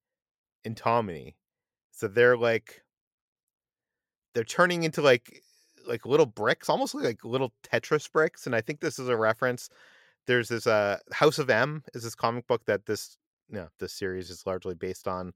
and 0.64 0.76
Tommy. 0.76 1.36
So 1.92 2.08
they're 2.08 2.36
like 2.36 2.82
they're 4.34 4.44
turning 4.44 4.84
into 4.84 5.02
like 5.02 5.42
like 5.86 6.06
little 6.06 6.26
bricks, 6.26 6.68
almost 6.68 6.94
like 6.94 7.24
little 7.24 7.52
Tetris 7.62 8.10
bricks. 8.10 8.46
And 8.46 8.54
I 8.54 8.60
think 8.60 8.80
this 8.80 8.98
is 8.98 9.08
a 9.08 9.16
reference. 9.16 9.68
There's 10.26 10.48
this 10.48 10.66
uh 10.66 10.98
House 11.12 11.38
of 11.38 11.50
M 11.50 11.84
is 11.94 12.02
this 12.02 12.14
comic 12.14 12.46
book 12.46 12.64
that 12.66 12.86
this 12.86 13.16
you 13.48 13.56
know, 13.56 13.68
this 13.78 13.92
series 13.92 14.30
is 14.30 14.46
largely 14.46 14.74
based 14.74 15.06
on. 15.06 15.32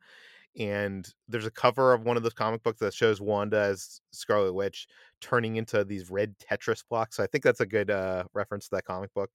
And 0.59 1.07
there's 1.29 1.47
a 1.47 1.51
cover 1.51 1.93
of 1.93 2.05
one 2.05 2.16
of 2.16 2.22
those 2.22 2.33
comic 2.33 2.62
books 2.62 2.81
that 2.81 2.95
shows 2.95 3.20
Wanda 3.20 3.59
as 3.59 4.01
Scarlet 4.12 4.55
Witch 4.55 4.89
turning 5.20 5.57
into 5.57 5.85
these 5.85 6.11
red 6.11 6.35
Tetris 6.39 6.83
blocks. 6.89 7.16
So 7.16 7.22
I 7.22 7.26
think 7.26 7.45
that's 7.45 7.61
a 7.61 7.66
good 7.66 7.91
uh, 7.91 8.24
reference 8.35 8.64
to 8.68 8.76
that 8.76 8.85
comic 8.85 9.12
book. 9.14 9.31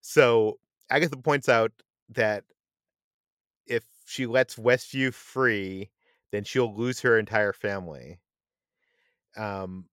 So 0.00 0.58
Agatha 0.90 1.16
points 1.16 1.48
out 1.48 1.70
that 2.08 2.44
if 3.66 3.84
she 4.06 4.26
lets 4.26 4.56
Westview 4.56 5.12
free, 5.12 5.90
then 6.30 6.44
she'll 6.44 6.74
lose 6.74 7.00
her 7.00 7.18
entire 7.18 7.52
family. 7.52 8.18
Um, 9.36 9.86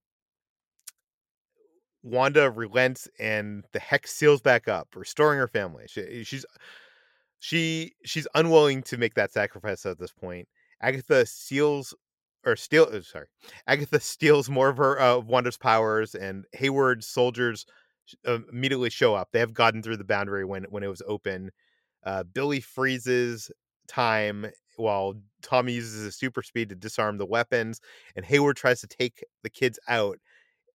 Wanda 2.01 2.49
relents 2.49 3.07
and 3.20 3.66
the 3.74 3.80
hex 3.80 4.12
seals 4.12 4.41
back 4.41 4.68
up, 4.68 4.95
restoring 4.95 5.39
her 5.39 5.47
family. 5.47 5.86
She, 5.88 6.24
she's 6.24 6.45
she 7.39 7.93
she's 8.05 8.28
unwilling 8.36 8.84
to 8.84 8.97
make 8.97 9.16
that 9.16 9.32
sacrifice 9.32 9.86
at 9.86 9.99
this 9.99 10.12
point. 10.12 10.47
Agatha 10.82 11.26
seals 11.26 11.93
or 12.45 12.55
steal 12.55 12.88
uh, 12.91 13.01
sorry. 13.01 13.28
Agatha 13.68 13.99
steals 13.99 14.49
more 14.49 14.70
of 14.70 14.78
her 14.78 14.99
uh, 14.99 15.20
Wanda's 15.20 15.57
powers 15.57 16.16
and 16.16 16.45
Hayward's 16.53 17.07
soldiers 17.07 17.66
uh, 18.26 18.39
immediately 18.51 18.89
show 18.89 19.14
up. 19.16 19.30
They 19.32 19.39
have 19.39 19.53
gotten 19.53 19.84
through 19.84 19.97
the 19.97 20.03
boundary 20.05 20.45
when 20.45 20.64
when 20.66 20.84
it 20.84 20.88
was 20.88 21.01
open. 21.05 21.51
Uh, 22.05 22.24
Billy 22.24 22.62
freezes 22.62 23.51
time 23.89 24.47
while 24.77 25.15
Tommy 25.41 25.73
uses 25.73 26.05
his 26.05 26.15
super 26.15 26.41
speed 26.41 26.69
to 26.69 26.75
disarm 26.75 27.17
the 27.17 27.25
weapons, 27.25 27.81
and 28.15 28.23
Hayward 28.23 28.55
tries 28.55 28.79
to 28.81 28.87
take 28.87 29.23
the 29.43 29.49
kids 29.49 29.77
out 29.89 30.19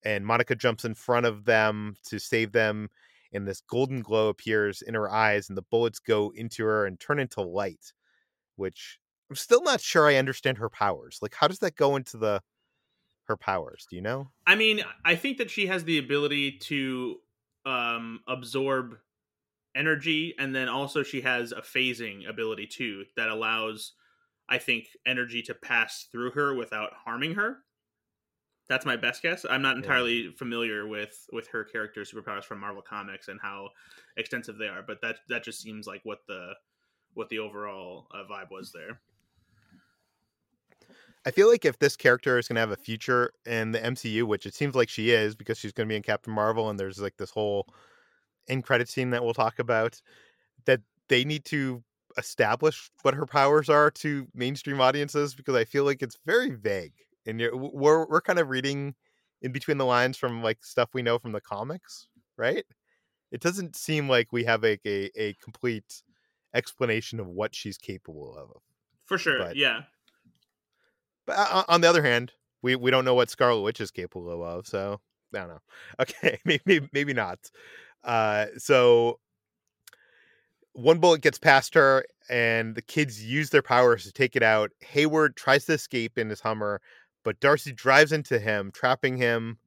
and 0.05 0.27
Monica 0.27 0.55
jumps 0.55 0.85
in 0.85 0.95
front 0.95 1.27
of 1.27 1.45
them 1.45 1.97
to 2.05 2.19
save 2.19 2.53
them. 2.53 2.91
And 3.33 3.49
this 3.49 3.63
golden 3.63 4.01
glow 4.01 4.29
appears 4.29 4.81
in 4.81 4.95
her 4.95 5.11
eyes, 5.11 5.49
and 5.49 5.59
the 5.59 5.63
bullets 5.63 5.99
go 5.99 6.33
into 6.37 6.65
her 6.65 6.87
and 6.87 7.01
turn 7.01 7.19
into 7.19 7.43
light, 7.43 7.93
which 8.55 9.01
I'm 9.29 9.35
still 9.35 9.63
not 9.63 9.81
sure 9.81 10.07
I 10.07 10.17
understand 10.17 10.59
her 10.59 10.69
powers. 10.69 11.19
Like, 11.21 11.35
how 11.35 11.49
does 11.49 11.59
that 11.59 11.75
go 11.75 11.97
into 11.97 12.17
the 12.17 12.43
her 13.25 13.37
powers? 13.37 13.87
Do 13.91 13.97
you 13.97 14.03
know? 14.03 14.29
I 14.47 14.55
mean, 14.55 14.83
I 15.05 15.17
think 15.17 15.39
that 15.39 15.51
she 15.51 15.67
has 15.67 15.83
the 15.83 15.99
ability 15.99 16.59
to 16.59 17.17
um, 17.67 18.21
absorb 18.29 18.99
energy, 19.75 20.35
and 20.39 20.55
then 20.55 20.69
also 20.69 21.03
she 21.03 21.21
has 21.23 21.53
a 21.53 21.61
phasing 21.61 22.29
ability 22.29 22.67
too 22.67 23.05
that 23.17 23.29
allows, 23.29 23.93
I 24.49 24.59
think, 24.59 24.89
energy 25.07 25.43
to 25.43 25.55
pass 25.55 26.07
through 26.11 26.33
her 26.33 26.55
without 26.55 26.93
harming 27.05 27.35
her. 27.35 27.59
That's 28.69 28.87
my 28.87 28.97
best 28.97 29.23
guess. 29.23 29.45
I'm 29.49 29.63
not 29.63 29.77
entirely 29.77 30.23
yeah. 30.23 30.31
familiar 30.37 30.87
with 30.87 31.27
with 31.33 31.49
her 31.49 31.65
character 31.65 32.03
superpowers 32.03 32.45
from 32.45 32.61
Marvel 32.61 32.83
Comics 32.83 33.29
and 33.29 33.39
how 33.41 33.69
extensive 34.17 34.57
they 34.57 34.69
are, 34.69 34.83
but 34.87 35.01
that 35.03 35.17
that 35.29 35.45
just 35.45 35.61
seems 35.61 35.87
like 35.87 36.01
what 36.05 36.21
the 36.29 36.53
what 37.13 37.29
the 37.29 37.39
overall 37.39 38.07
uh, 38.13 38.25
vibe 38.31 38.51
was 38.51 38.73
there. 38.73 39.01
I 41.27 41.31
feel 41.31 41.49
like 41.49 41.65
if 41.65 41.79
this 41.79 41.97
character 41.97 42.39
is 42.39 42.49
going 42.49 42.57
to 42.57 42.61
have 42.61 42.71
a 42.71 42.77
future 42.77 43.33
in 43.47 43.73
the 43.73 43.79
MCU, 43.79 44.25
which 44.25 44.45
it 44.45 44.55
seems 44.55 44.75
like 44.75 44.91
she 44.91 45.11
is 45.11 45.35
because 45.35 45.57
she's 45.59 45.73
going 45.73 45.89
to 45.89 45.93
be 45.93 45.97
in 45.97 46.03
Captain 46.03 46.33
Marvel 46.33 46.69
and 46.69 46.79
there's 46.79 47.01
like 47.01 47.17
this 47.17 47.31
whole 47.31 47.67
end 48.49 48.65
credit 48.65 48.89
scene 48.89 49.11
that 49.11 49.25
we'll 49.25 49.35
talk 49.35 49.59
about, 49.59 50.01
that 50.67 50.81
they 51.09 51.25
need 51.25 51.45
to 51.47 51.83
establish 52.17 52.91
what 53.03 53.15
her 53.15 53.27
powers 53.27 53.69
are 53.69 53.91
to 53.91 54.27
mainstream 54.35 54.81
audiences 54.81 55.35
because 55.35 55.55
I 55.55 55.65
feel 55.65 55.85
like 55.85 56.03
it's 56.03 56.19
very 56.25 56.51
vague 56.51 56.93
and 57.27 57.41
you're, 57.41 57.57
we're 57.57 58.07
we're 58.07 58.21
kind 58.21 58.39
of 58.39 58.49
reading 58.49 58.95
in 59.43 59.53
between 59.53 59.79
the 59.79 59.85
lines 59.85 60.17
from 60.17 60.43
like 60.43 60.65
stuff 60.65 60.91
we 60.95 61.03
know 61.03 61.19
from 61.19 61.33
the 61.33 61.41
comics, 61.41 62.09
right? 62.37 62.65
It 63.31 63.41
doesn't 63.41 63.77
seem 63.77 64.09
like 64.09 64.33
we 64.33 64.45
have 64.45 64.65
a 64.65 64.79
a, 64.87 65.11
a 65.17 65.35
complete 65.43 66.03
explanation 66.55 67.21
of 67.21 67.27
what 67.27 67.55
she's 67.55 67.79
capable 67.79 68.37
of. 68.37 68.51
For 69.07 69.19
sure, 69.19 69.39
but, 69.39 69.57
yeah. 69.57 69.83
But 71.27 71.37
uh, 71.39 71.65
on 71.69 71.81
the 71.81 71.89
other 71.89 72.03
hand, 72.03 72.33
we 72.63 72.77
we 72.77 72.91
don't 72.91 73.05
know 73.05 73.15
what 73.15 73.31
Scarlet 73.31 73.63
Witch 73.63 73.81
is 73.81 73.91
capable 73.91 74.45
of, 74.45 74.67
so 74.67 75.01
I 75.35 75.39
don't 75.39 75.49
know. 75.49 75.61
Okay, 76.01 76.39
maybe 76.45 76.89
maybe 76.93 77.13
not. 77.13 77.39
Uh, 78.05 78.47
so 78.59 79.19
one 80.75 80.99
bullet 80.99 81.23
gets 81.23 81.39
past 81.39 81.75
her, 81.75 82.05
and 82.29 82.75
the 82.75 82.83
kids 82.83 83.25
use 83.25 83.51
their 83.51 83.63
powers 83.63 84.05
to 84.05 84.13
take 84.13 84.37
it 84.37 84.43
out. 84.43 84.71
Hayward 84.81 85.37
tries 85.37 85.65
to 85.67 85.73
escape 85.73 86.19
in 86.19 86.29
his 86.29 86.41
Hummer, 86.41 86.81
but 87.23 87.41
Darcy 87.41 87.73
drives 87.73 88.13
into 88.13 88.39
him, 88.39 88.71
trapping 88.73 89.17
him. 89.17 89.59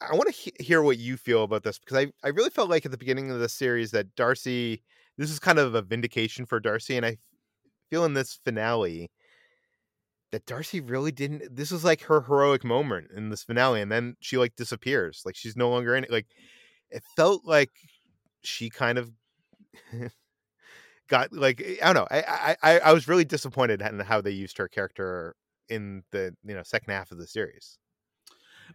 I 0.00 0.14
want 0.14 0.26
to 0.26 0.32
he- 0.32 0.52
hear 0.62 0.82
what 0.82 0.98
you 0.98 1.16
feel 1.16 1.42
about 1.44 1.62
this 1.62 1.78
because 1.78 1.96
I, 1.96 2.12
I 2.26 2.30
really 2.30 2.50
felt 2.50 2.68
like 2.68 2.84
at 2.84 2.90
the 2.90 2.98
beginning 2.98 3.30
of 3.30 3.38
the 3.38 3.48
series 3.48 3.92
that 3.92 4.14
Darcy, 4.14 4.82
this 5.16 5.30
is 5.30 5.38
kind 5.38 5.58
of 5.58 5.74
a 5.74 5.82
vindication 5.82 6.44
for 6.44 6.60
Darcy, 6.60 6.96
and 6.96 7.06
I 7.06 7.16
feel 7.90 8.04
in 8.04 8.14
this 8.14 8.38
finale 8.44 9.10
that 10.32 10.44
Darcy 10.46 10.80
really 10.80 11.12
didn't. 11.12 11.54
This 11.54 11.70
was 11.70 11.84
like 11.84 12.02
her 12.02 12.20
heroic 12.20 12.64
moment 12.64 13.10
in 13.14 13.30
this 13.30 13.44
finale, 13.44 13.80
and 13.80 13.90
then 13.90 14.16
she 14.20 14.36
like 14.36 14.56
disappears, 14.56 15.22
like 15.24 15.36
she's 15.36 15.56
no 15.56 15.70
longer 15.70 15.94
in 15.94 16.04
it. 16.04 16.10
Like 16.10 16.26
it 16.90 17.02
felt 17.16 17.44
like 17.44 17.70
she 18.42 18.70
kind 18.70 18.98
of 18.98 19.10
got 21.08 21.32
like 21.32 21.64
I 21.82 21.92
don't 21.92 21.94
know. 21.94 22.08
I 22.10 22.56
I 22.62 22.78
I 22.80 22.92
was 22.92 23.08
really 23.08 23.24
disappointed 23.24 23.82
in 23.82 24.00
how 24.00 24.20
they 24.20 24.30
used 24.30 24.58
her 24.58 24.68
character 24.68 25.34
in 25.68 26.02
the 26.12 26.34
you 26.44 26.54
know 26.54 26.62
second 26.62 26.92
half 26.92 27.10
of 27.10 27.18
the 27.18 27.26
series. 27.26 27.78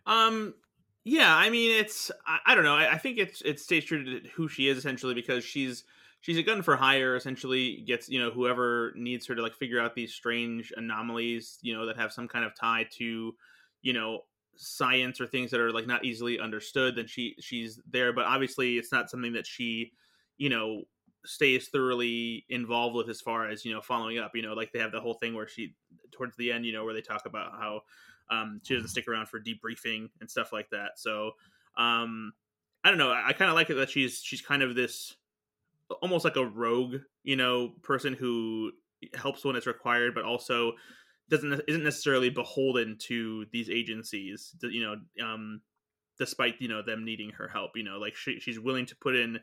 Um. 0.06 0.56
Yeah, 1.04 1.36
I 1.36 1.50
mean, 1.50 1.72
it's 1.80 2.12
I, 2.28 2.40
I 2.46 2.56
don't 2.56 2.64
know. 2.64 2.76
I, 2.76 2.94
I, 2.94 2.98
think 3.00 3.18
it's 3.18 3.42
it 3.42 3.60
stays 3.60 3.86
true 3.86 4.04
to 4.22 4.30
who 4.36 4.48
she 4.48 4.68
is 4.68 4.78
essentially 4.78 5.16
because 5.16 5.44
she's 5.44 5.84
she's 6.20 6.38
a 6.38 6.44
gun 6.44 6.62
for 6.62 6.76
hire. 6.76 7.16
Essentially, 7.16 7.84
gets 7.88 8.08
you 8.08 8.20
know 8.20 8.30
whoever 8.30 8.94
needs 8.96 9.26
her 9.26 9.34
to 9.34 9.42
like 9.42 9.56
figure 9.56 9.80
out 9.80 9.96
these 9.96 10.14
strange 10.14 10.72
anomalies, 10.78 11.58
you 11.64 11.74
know, 11.74 11.88
that 11.88 11.98
have 11.98 12.14
some 12.14 12.28
kind 12.28 12.46
of 12.46 12.54
tie 12.56 12.88
to 12.98 13.36
you 13.82 13.94
know 13.94 14.22
science 14.56 15.20
or 15.20 15.28
things 15.28 15.52
that 15.52 15.60
are 15.60 15.72
like 15.72 15.88
not 15.88 16.06
easily 16.06 16.40
understood. 16.40 16.96
Then 16.96 17.08
she 17.08 17.36
she's 17.40 17.80
there, 17.90 18.14
but 18.14 18.26
obviously 18.26 18.78
it's 18.78 18.92
not 18.92 19.10
something 19.10 19.34
that 19.34 19.48
she 19.48 19.92
you 20.38 20.50
know 20.50 20.84
stays 21.26 21.68
thoroughly 21.68 22.46
involved 22.50 22.96
with 22.96 23.10
as 23.10 23.22
far 23.22 23.48
as 23.48 23.64
you 23.64 23.74
know 23.74 23.82
following 23.82 24.18
up 24.18 24.32
you 24.36 24.42
know 24.42 24.54
like 24.54 24.72
they 24.72 24.80
have 24.80 24.92
the 24.92 25.00
whole 25.00 25.14
thing 25.14 25.34
where 25.34 25.48
she 25.48 25.74
towards 26.12 26.36
the 26.38 26.52
end 26.52 26.66
you 26.66 26.74
know 26.74 26.84
where 26.84 26.94
they 26.94 27.02
talk 27.02 27.26
about 27.26 27.52
how 27.54 27.82
um, 28.30 28.62
she 28.64 28.74
doesn't 28.74 28.90
stick 28.90 29.08
around 29.08 29.28
for 29.28 29.40
debriefing 29.40 30.10
and 30.20 30.30
stuff 30.30 30.52
like 30.52 30.70
that 30.70 30.98
so 30.98 31.32
um, 31.78 32.34
i 32.84 32.90
don't 32.90 32.98
know 32.98 33.12
i, 33.12 33.30
I 33.30 33.34
kind 33.34 33.50
of 33.50 33.56
like 33.56 33.70
it 33.70 33.76
that 33.76 33.90
she's 33.90 34.22
she's 34.24 34.42
kind 34.42 34.64
of 34.64 34.74
this 34.74 35.16
almost 36.02 36.26
like 36.26 36.38
a 36.38 36.46
rogue 36.46 36.96
you 37.24 37.36
know 37.36 37.74
person 37.84 38.14
who 38.14 38.72
helps 39.14 39.44
when 39.44 39.56
it's 39.56 39.68
required 39.68 40.16
but 40.16 40.24
also 40.24 40.74
doesn't 41.32 41.62
isn't 41.68 41.84
necessarily 41.84 42.30
beholden 42.30 42.98
to 43.00 43.46
these 43.52 43.70
agencies 43.70 44.54
you 44.62 44.84
know 44.84 45.26
um 45.26 45.62
despite 46.20 46.56
you 46.60 46.68
know 46.68 46.82
them 46.84 47.04
needing 47.06 47.32
her 47.32 47.48
help 47.48 47.72
you 47.76 47.84
know 47.84 47.98
like 47.98 48.16
she, 48.16 48.40
she's 48.40 48.60
willing 48.60 48.86
to 48.86 48.96
put 48.98 49.16
in 49.16 49.40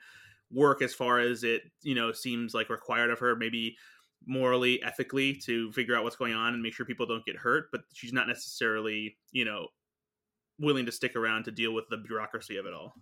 work 0.53 0.83
as 0.83 0.95
far 0.95 1.19
as 1.19 1.43
it 1.43 1.63
you 1.83 1.95
know 1.95 2.13
seems 2.13 2.55
like 2.55 2.69
required 2.69 3.11
of 3.11 3.19
her 3.19 3.35
maybe 3.35 3.77
morally 4.27 4.83
ethically 4.83 5.35
to 5.35 5.73
figure 5.73 5.97
out 5.97 6.05
what's 6.05 6.17
going 6.17 6.35
on 6.35 6.53
and 6.53 6.63
make 6.63 6.75
sure 6.75 6.85
people 6.85 7.07
don't 7.07 7.25
get 7.25 7.37
hurt 7.37 7.67
but 7.73 7.81
she's 7.95 8.13
not 8.13 8.29
necessarily 8.29 9.17
you 9.33 9.45
know 9.45 9.67
willing 10.59 10.87
to 10.87 10.93
stick 10.93 11.17
around 11.17 11.45
to 11.45 11.51
deal 11.51 11.73
with 11.73 11.85
the 11.89 11.97
bureaucracy 11.97 12.57
of 12.57 12.67
it 12.67 12.75
all. 12.75 12.93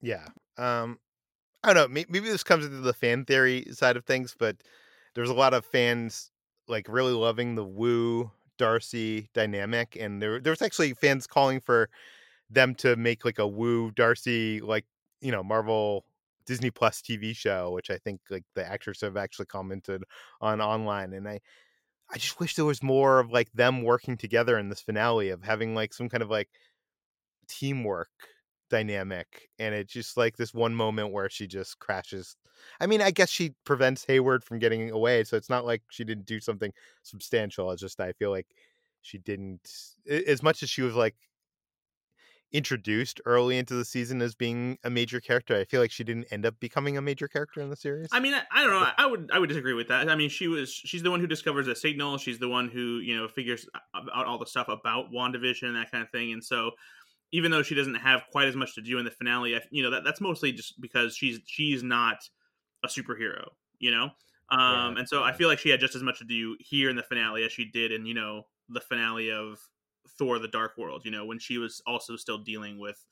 Yeah 0.00 0.26
um 0.58 0.98
i 1.64 1.72
don't 1.72 1.88
know 1.88 2.02
maybe 2.10 2.28
this 2.28 2.42
comes 2.42 2.66
into 2.66 2.80
the 2.80 2.92
fan 2.92 3.24
theory 3.24 3.64
side 3.70 3.96
of 3.96 4.04
things 4.04 4.34
but 4.38 4.56
there's 5.14 5.30
a 5.30 5.34
lot 5.34 5.54
of 5.54 5.64
fans 5.64 6.31
like 6.68 6.88
really 6.88 7.12
loving 7.12 7.54
the 7.54 7.64
woo 7.64 8.30
darcy 8.58 9.28
dynamic 9.34 9.96
and 9.98 10.22
there 10.22 10.38
there's 10.40 10.62
actually 10.62 10.94
fans 10.94 11.26
calling 11.26 11.60
for 11.60 11.88
them 12.50 12.74
to 12.74 12.96
make 12.96 13.24
like 13.24 13.38
a 13.38 13.46
woo 13.48 13.90
darcy 13.92 14.60
like 14.60 14.86
you 15.20 15.32
know 15.32 15.42
Marvel 15.42 16.04
Disney 16.46 16.70
Plus 16.70 17.02
TV 17.02 17.34
show, 17.34 17.70
which 17.72 17.90
I 17.90 17.98
think 17.98 18.20
like 18.30 18.44
the 18.54 18.66
actors 18.66 19.00
have 19.02 19.16
actually 19.16 19.46
commented 19.46 20.04
on 20.40 20.60
online. 20.60 21.12
And 21.12 21.28
I, 21.28 21.40
I 22.10 22.18
just 22.18 22.40
wish 22.40 22.56
there 22.56 22.64
was 22.64 22.82
more 22.82 23.20
of 23.20 23.30
like 23.32 23.52
them 23.52 23.82
working 23.84 24.16
together 24.16 24.58
in 24.58 24.68
this 24.68 24.80
finale 24.82 25.30
of 25.30 25.42
having 25.44 25.74
like 25.74 25.94
some 25.94 26.08
kind 26.08 26.22
of 26.22 26.30
like 26.30 26.50
teamwork 27.48 28.10
dynamic. 28.70 29.48
And 29.58 29.74
it's 29.74 29.92
just 29.92 30.16
like 30.16 30.36
this 30.36 30.54
one 30.54 30.74
moment 30.74 31.12
where 31.12 31.28
she 31.30 31.46
just 31.46 31.78
crashes. 31.78 32.36
I 32.80 32.86
mean, 32.86 33.02
I 33.02 33.10
guess 33.10 33.30
she 33.30 33.54
prevents 33.64 34.04
Hayward 34.06 34.44
from 34.44 34.58
getting 34.58 34.90
away, 34.90 35.24
so 35.24 35.36
it's 35.36 35.50
not 35.50 35.64
like 35.64 35.82
she 35.90 36.04
didn't 36.04 36.26
do 36.26 36.40
something 36.40 36.72
substantial. 37.02 37.70
It's 37.70 37.82
just 37.82 38.00
I 38.00 38.12
feel 38.12 38.30
like 38.30 38.46
she 39.02 39.18
didn't 39.18 39.68
as 40.08 40.42
much 40.42 40.62
as 40.62 40.70
she 40.70 40.82
was 40.82 40.94
like 40.94 41.16
introduced 42.52 43.20
early 43.24 43.56
into 43.56 43.74
the 43.74 43.84
season 43.84 44.20
as 44.20 44.34
being 44.34 44.78
a 44.84 44.90
major 44.90 45.20
character. 45.20 45.56
I 45.56 45.64
feel 45.64 45.80
like 45.80 45.90
she 45.90 46.04
didn't 46.04 46.26
end 46.30 46.44
up 46.44 46.58
becoming 46.60 46.96
a 46.98 47.02
major 47.02 47.26
character 47.26 47.60
in 47.60 47.70
the 47.70 47.76
series. 47.76 48.08
I 48.12 48.20
mean, 48.20 48.34
I, 48.34 48.42
I, 48.52 48.62
don't 48.62 48.70
know. 48.70 48.86
I 48.96 49.06
would 49.06 49.30
I 49.32 49.38
would 49.38 49.48
disagree 49.48 49.72
with 49.72 49.88
that. 49.88 50.08
I 50.08 50.16
mean, 50.16 50.28
she 50.28 50.48
was 50.48 50.72
she's 50.72 51.02
the 51.02 51.10
one 51.10 51.20
who 51.20 51.26
discovers 51.26 51.66
the 51.66 51.74
signal. 51.74 52.18
She's 52.18 52.38
the 52.38 52.48
one 52.48 52.68
who 52.68 52.98
you 52.98 53.16
know 53.16 53.28
figures 53.28 53.66
out 53.94 54.26
all 54.26 54.38
the 54.38 54.46
stuff 54.46 54.68
about 54.68 55.10
Wandavision 55.12 55.64
and 55.64 55.76
that 55.76 55.90
kind 55.90 56.02
of 56.02 56.10
thing. 56.10 56.32
And 56.32 56.44
so, 56.44 56.72
even 57.32 57.50
though 57.50 57.62
she 57.62 57.74
doesn't 57.74 57.94
have 57.96 58.22
quite 58.30 58.48
as 58.48 58.56
much 58.56 58.74
to 58.74 58.82
do 58.82 58.98
in 58.98 59.04
the 59.04 59.10
finale, 59.10 59.56
I, 59.56 59.60
you 59.70 59.82
know 59.82 59.90
that 59.90 60.04
that's 60.04 60.20
mostly 60.20 60.52
just 60.52 60.80
because 60.80 61.16
she's 61.16 61.40
she's 61.46 61.82
not 61.82 62.28
a 62.84 62.88
superhero. 62.88 63.48
You 63.78 63.90
know. 63.90 64.10
Um, 64.50 64.94
yeah, 64.94 64.94
and 64.98 65.08
so 65.08 65.20
yeah. 65.20 65.26
I 65.26 65.32
feel 65.32 65.48
like 65.48 65.58
she 65.58 65.70
had 65.70 65.80
just 65.80 65.94
as 65.94 66.02
much 66.02 66.18
to 66.18 66.24
do 66.24 66.56
here 66.60 66.90
in 66.90 66.96
the 66.96 67.02
finale 67.02 67.44
as 67.44 67.52
she 67.52 67.64
did 67.64 67.90
in, 67.90 68.04
you 68.04 68.14
know, 68.14 68.46
the 68.68 68.80
finale 68.80 69.30
of 69.30 69.58
Thor: 70.18 70.38
The 70.38 70.48
Dark 70.48 70.76
World. 70.76 71.02
You 71.04 71.10
know, 71.10 71.24
when 71.24 71.38
she 71.38 71.58
was 71.58 71.82
also 71.86 72.16
still 72.16 72.38
dealing 72.38 72.78
with 72.78 73.04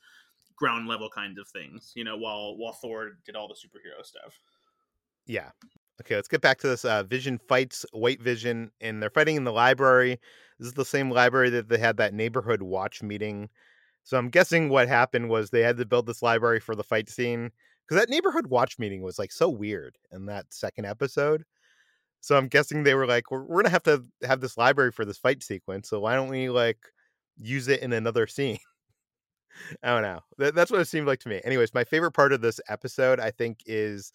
ground 0.57 0.87
level 0.87 1.09
kinds 1.09 1.39
of 1.39 1.49
things. 1.49 1.93
You 1.95 2.05
know, 2.05 2.17
while 2.17 2.57
while 2.57 2.75
Thor 2.75 3.13
did 3.25 3.37
all 3.37 3.49
the 3.49 3.55
superhero 3.55 4.05
stuff. 4.05 4.39
Yeah. 5.27 5.51
Okay, 6.01 6.17
let's 6.17 6.29
get 6.29 6.41
back 6.41 6.59
to 6.61 6.67
this. 6.67 6.85
Uh, 6.85 7.03
Vision 7.03 7.39
fights 7.47 7.85
White 7.93 8.23
Vision, 8.23 8.71
and 8.81 9.03
they're 9.03 9.11
fighting 9.11 9.37
in 9.37 9.45
the 9.45 9.53
library. 9.53 10.19
This 10.59 10.69
is 10.69 10.75
the 10.75 10.85
same 10.85 11.11
library 11.11 11.51
that 11.51 11.69
they 11.69 11.79
had 11.79 11.99
that 11.99 12.15
neighborhood 12.15 12.63
watch 12.63 13.03
meeting. 13.03 13.51
So 14.03 14.17
I'm 14.17 14.31
guessing 14.31 14.71
what 14.71 14.89
happened 14.89 15.29
was 15.29 15.51
they 15.51 15.61
had 15.61 15.77
to 15.77 15.85
build 15.85 16.07
this 16.07 16.23
library 16.23 16.59
for 16.59 16.75
the 16.75 16.83
fight 16.83 17.11
scene 17.11 17.51
because 17.91 18.03
that 18.03 18.11
neighborhood 18.11 18.47
watch 18.47 18.79
meeting 18.79 19.03
was 19.03 19.19
like 19.19 19.33
so 19.33 19.49
weird 19.49 19.99
in 20.13 20.27
that 20.27 20.47
second 20.51 20.85
episode. 20.85 21.45
So 22.21 22.37
I'm 22.37 22.47
guessing 22.47 22.85
they 22.85 22.95
were 22.95 23.07
like, 23.07 23.33
we're, 23.33 23.43
we're 23.43 23.63
gonna 23.63 23.71
have 23.71 23.83
to 23.85 24.05
have 24.23 24.41
this 24.41 24.57
library 24.57 24.93
for 24.93 25.05
this 25.05 25.19
fight 25.19 25.43
sequence. 25.43 25.89
So 25.89 25.99
why 25.99 26.15
don't 26.15 26.29
we 26.29 26.51
like 26.51 26.79
use 27.37 27.67
it 27.67 27.83
in 27.83 27.93
another 27.93 28.29
scene? 28.29 28.59
I 29.83 29.89
don't 29.89 30.03
know. 30.03 30.21
That, 30.39 30.55
that's 30.55 30.71
what 30.71 30.81
it 30.81 30.87
seemed 30.87 31.09
like 31.09 31.19
to 31.21 31.29
me. 31.29 31.41
Anyways, 31.43 31.75
my 31.75 31.83
favorite 31.83 32.13
part 32.13 32.33
of 32.33 32.41
this 32.41 32.61
episode, 32.69 33.19
I 33.19 33.33
think, 33.33 33.59
is 33.67 34.13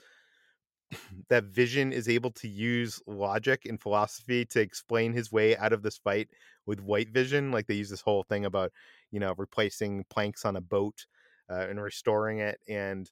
that 1.27 1.43
Vision 1.43 1.91
is 1.91 2.07
able 2.07 2.31
to 2.31 2.47
use 2.47 3.01
logic 3.07 3.65
and 3.65 3.81
philosophy 3.81 4.45
to 4.45 4.61
explain 4.61 5.11
his 5.11 5.33
way 5.33 5.57
out 5.57 5.73
of 5.73 5.83
this 5.83 5.97
fight 5.97 6.29
with 6.65 6.79
White 6.79 7.09
Vision. 7.09 7.51
Like 7.51 7.67
they 7.67 7.73
use 7.73 7.89
this 7.89 7.99
whole 7.99 8.23
thing 8.23 8.45
about, 8.45 8.71
you 9.11 9.19
know, 9.19 9.33
replacing 9.37 10.05
planks 10.09 10.45
on 10.45 10.55
a 10.55 10.61
boat 10.61 11.05
uh, 11.49 11.67
and 11.69 11.81
restoring 11.81 12.39
it. 12.39 12.57
And 12.69 13.11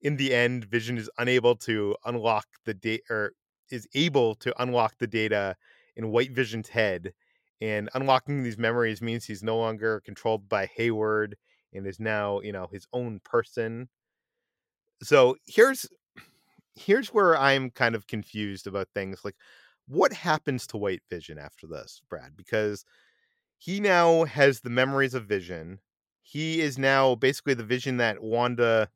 in 0.00 0.16
the 0.16 0.34
end, 0.34 0.64
Vision 0.66 0.98
is 0.98 1.10
unable 1.18 1.56
to 1.56 1.96
unlock 2.04 2.46
the 2.64 2.74
data 2.74 3.02
or 3.10 3.32
is 3.70 3.88
able 3.94 4.34
to 4.36 4.54
unlock 4.62 4.98
the 4.98 5.06
data 5.06 5.56
in 5.96 6.10
White 6.10 6.32
Vision's 6.32 6.68
head. 6.68 7.12
And 7.60 7.88
unlocking 7.94 8.42
these 8.42 8.58
memories 8.58 9.00
means 9.00 9.24
he's 9.24 9.42
no 9.42 9.56
longer 9.56 10.02
controlled 10.04 10.48
by 10.48 10.66
Hayward 10.76 11.36
and 11.72 11.86
is 11.86 11.98
now, 11.98 12.40
you 12.40 12.52
know, 12.52 12.68
his 12.70 12.86
own 12.92 13.20
person. 13.24 13.88
So 15.02 15.36
here's 15.46 15.86
here's 16.74 17.08
where 17.08 17.36
I'm 17.38 17.70
kind 17.70 17.94
of 17.94 18.06
confused 18.06 18.66
about 18.66 18.88
things. 18.94 19.20
Like, 19.24 19.36
what 19.86 20.12
happens 20.12 20.66
to 20.68 20.76
White 20.76 21.02
Vision 21.08 21.38
after 21.38 21.66
this, 21.66 22.00
Brad? 22.08 22.36
Because 22.36 22.84
he 23.58 23.80
now 23.80 24.24
has 24.24 24.60
the 24.60 24.70
memories 24.70 25.14
of 25.14 25.26
Vision. 25.26 25.78
He 26.22 26.60
is 26.60 26.78
now 26.78 27.14
basically 27.14 27.54
the 27.54 27.64
Vision 27.64 27.98
that 27.98 28.22
Wanda 28.22 28.88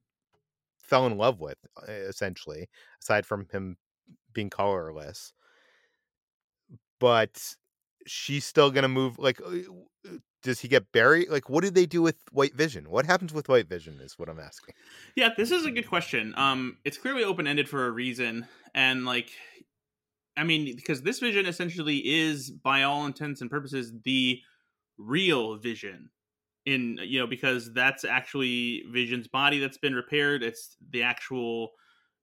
fell 0.88 1.06
in 1.06 1.16
love 1.16 1.40
with, 1.40 1.58
essentially, 1.88 2.68
aside 3.02 3.26
from 3.26 3.46
him 3.52 3.76
being 4.32 4.50
colorless. 4.50 5.32
But 6.98 7.54
she's 8.06 8.44
still 8.44 8.70
gonna 8.70 8.88
move. 8.88 9.18
Like, 9.18 9.40
uh, 9.40 9.58
uh, 10.06 10.18
does 10.42 10.60
he 10.60 10.68
get 10.68 10.90
buried? 10.92 11.28
Like, 11.28 11.48
what 11.48 11.62
did 11.62 11.74
they 11.74 11.86
do 11.86 12.02
with 12.02 12.16
White 12.32 12.54
Vision? 12.54 12.90
What 12.90 13.06
happens 13.06 13.32
with 13.32 13.48
White 13.48 13.68
Vision 13.68 14.00
is 14.00 14.18
what 14.18 14.28
I'm 14.28 14.40
asking. 14.40 14.74
Yeah, 15.14 15.30
this 15.36 15.50
is 15.50 15.64
a 15.64 15.70
good 15.70 15.88
question. 15.88 16.34
Um, 16.36 16.78
it's 16.84 16.98
clearly 16.98 17.24
open 17.24 17.46
ended 17.46 17.68
for 17.68 17.86
a 17.86 17.90
reason, 17.90 18.46
and 18.74 19.04
like, 19.04 19.30
I 20.36 20.44
mean, 20.44 20.74
because 20.76 21.02
this 21.02 21.18
Vision 21.18 21.46
essentially 21.46 21.98
is, 21.98 22.50
by 22.50 22.84
all 22.84 23.06
intents 23.06 23.40
and 23.40 23.50
purposes, 23.50 23.92
the 24.04 24.40
real 24.96 25.56
Vision. 25.56 26.10
In 26.68 26.98
you 27.02 27.18
know, 27.20 27.26
because 27.26 27.72
that's 27.72 28.04
actually 28.04 28.84
Vision's 28.90 29.28
body 29.28 29.58
that's 29.58 29.78
been 29.78 29.94
repaired. 29.94 30.42
It's 30.42 30.76
the 30.90 31.02
actual 31.02 31.70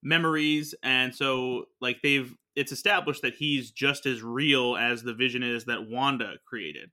memories 0.03 0.75
and 0.83 1.15
so 1.15 1.65
like 1.81 1.97
they've 2.03 2.35
it's 2.55 2.71
established 2.71 3.21
that 3.21 3.35
he's 3.35 3.71
just 3.71 4.05
as 4.05 4.23
real 4.23 4.77
as 4.77 5.03
the 5.03 5.13
vision 5.13 5.43
is 5.43 5.65
that 5.65 5.89
Wanda 5.89 6.35
created. 6.47 6.91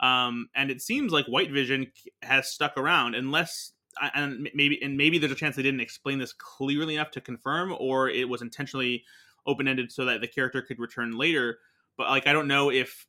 Um, 0.00 0.48
and 0.54 0.70
it 0.70 0.80
seems 0.80 1.12
like 1.12 1.26
White 1.26 1.50
Vision 1.50 1.90
has 2.22 2.52
stuck 2.52 2.76
around, 2.76 3.14
unless 3.14 3.72
and 4.14 4.48
maybe 4.54 4.80
and 4.82 4.96
maybe 4.96 5.18
there's 5.18 5.32
a 5.32 5.36
chance 5.36 5.56
they 5.56 5.62
didn't 5.62 5.80
explain 5.80 6.18
this 6.18 6.32
clearly 6.32 6.94
enough 6.94 7.10
to 7.12 7.20
confirm, 7.20 7.74
or 7.78 8.08
it 8.08 8.28
was 8.28 8.42
intentionally 8.42 9.02
open 9.46 9.66
ended 9.66 9.90
so 9.90 10.04
that 10.04 10.20
the 10.20 10.28
character 10.28 10.62
could 10.62 10.78
return 10.78 11.16
later. 11.16 11.58
But 11.96 12.10
like, 12.10 12.26
I 12.26 12.32
don't 12.32 12.48
know 12.48 12.70
if 12.70 13.06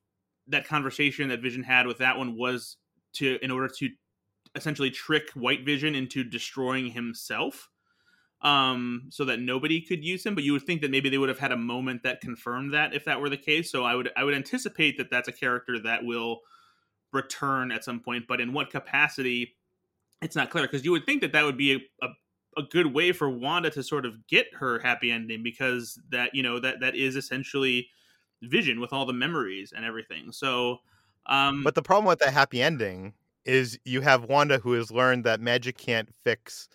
that 0.48 0.68
conversation 0.68 1.30
that 1.30 1.42
Vision 1.42 1.64
had 1.64 1.86
with 1.86 2.00
that 2.00 2.18
one 2.18 2.36
was 2.36 2.78
to 3.14 3.38
in 3.42 3.52
order 3.52 3.68
to 3.80 3.90
essentially 4.56 4.92
trick 4.92 5.30
White 5.34 5.66
Vision 5.66 5.96
into 5.96 6.24
destroying 6.24 6.88
himself 6.88 7.70
um, 8.42 9.04
so 9.10 9.26
that 9.26 9.40
nobody 9.40 9.82
could 9.82 10.04
use 10.04 10.26
him. 10.26 10.36
But 10.36 10.44
you 10.44 10.54
would 10.54 10.66
think 10.66 10.82
that 10.82 10.92
maybe 10.92 11.10
they 11.10 11.18
would 11.18 11.30
have 11.30 11.40
had 11.40 11.52
a 11.52 11.58
moment 11.58 12.04
that 12.04 12.22
confirmed 12.22 12.74
that 12.74 12.94
if 12.94 13.06
that 13.06 13.22
were 13.22 13.30
the 13.30 13.38
case. 13.38 13.72
So 13.72 13.84
I 13.84 13.96
would 13.96 14.10
I 14.16 14.24
would 14.24 14.34
anticipate 14.34 14.98
that 14.98 15.10
that's 15.10 15.28
a 15.28 15.34
character 15.34 15.80
that 15.84 16.04
will 16.04 16.40
return 17.12 17.72
at 17.72 17.84
some 17.84 18.00
point, 18.00 18.26
but 18.28 18.40
in 18.40 18.54
what 18.54 18.70
capacity, 18.70 19.56
it's 20.22 20.36
not 20.36 20.50
clear. 20.50 20.64
Because 20.64 20.86
you 20.86 20.92
would 20.92 21.06
think 21.06 21.22
that 21.22 21.32
that 21.34 21.46
would 21.46 21.58
be 21.58 21.74
a, 21.74 22.06
a 22.06 22.10
a 22.58 22.64
good 22.64 22.94
way 22.94 23.12
for 23.12 23.30
Wanda 23.30 23.70
to 23.70 23.84
sort 23.84 24.06
of 24.06 24.28
get 24.28 24.48
her 24.56 24.80
happy 24.80 25.12
ending 25.12 25.44
because 25.44 26.00
that 26.10 26.34
you 26.34 26.44
know 26.44 26.60
that 26.60 26.80
that 26.82 26.96
is 26.96 27.16
essentially 27.16 27.88
Vision 28.42 28.80
with 28.80 28.94
all 28.94 29.06
the 29.06 29.14
memories 29.14 29.74
and 29.76 29.84
everything. 29.84 30.32
So, 30.32 30.78
um, 31.30 31.64
but 31.64 31.76
the 31.76 31.82
problem 31.82 32.06
with 32.06 32.20
that 32.20 32.34
happy 32.34 32.62
ending 32.62 33.14
is 33.46 33.80
you 33.86 34.02
have 34.02 34.26
Wanda 34.26 34.60
who 34.60 34.74
has 34.74 34.92
learned 34.92 35.24
that 35.24 35.40
magic 35.40 35.78
can't 35.78 36.10
fix, 36.24 36.68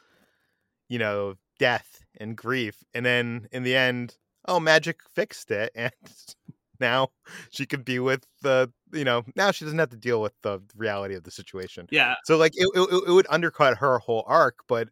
you 0.89 0.99
know, 0.99 1.35
death 1.59 2.05
and 2.19 2.37
grief 2.37 2.83
and 2.95 3.05
then 3.05 3.49
in 3.53 3.63
the 3.63 3.77
end 3.77 4.17
oh 4.47 4.61
magic 4.61 4.99
fixed 5.15 5.51
it 5.51 5.71
and 5.75 5.93
now 6.81 7.09
she 7.51 7.67
could 7.67 7.85
be 7.85 7.99
with 7.99 8.27
the 8.43 8.71
you 8.93 9.05
know 9.05 9.25
now 9.37 9.51
she 9.51 9.65
doesn't 9.65 9.79
have 9.79 9.91
to 9.91 9.97
deal 9.97 10.21
with 10.21 10.33
the 10.43 10.61
reality 10.77 11.15
of 11.15 11.25
the 11.25 11.31
situation. 11.31 11.87
Yeah. 11.91 12.15
So 12.25 12.37
like 12.37 12.53
it, 12.57 12.69
it, 12.75 13.05
it 13.09 13.13
would 13.13 13.27
undercut 13.31 13.79
her 13.79 13.99
whole 13.99 14.25
arc 14.27 14.59
but 14.69 14.89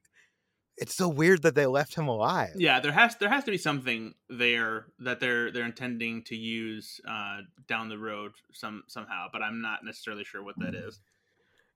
it's 0.83 0.97
so 0.97 1.09
weird 1.09 1.43
that 1.43 1.55
they 1.55 1.67
left 1.67 1.95
him 1.95 2.09
alive 2.09 2.53
yeah 2.57 2.81
there 2.81 2.93
has 2.93 3.17
there 3.17 3.31
has 3.31 3.45
to 3.45 3.51
be 3.51 3.59
something 3.59 4.15
there 4.29 4.87
that 4.99 5.21
they're 5.21 5.51
they're 5.51 5.65
intending 5.65 6.23
to 6.23 6.37
use 6.37 7.01
uh 7.09 7.39
down 7.67 7.89
the 7.89 7.99
road 7.99 8.33
some 8.53 8.83
somehow 8.89 9.27
but 9.33 9.43
i'm 9.43 9.61
not 9.61 9.81
necessarily 9.85 10.25
sure 10.25 10.43
what 10.43 10.59
that 10.59 10.75
is 10.75 11.01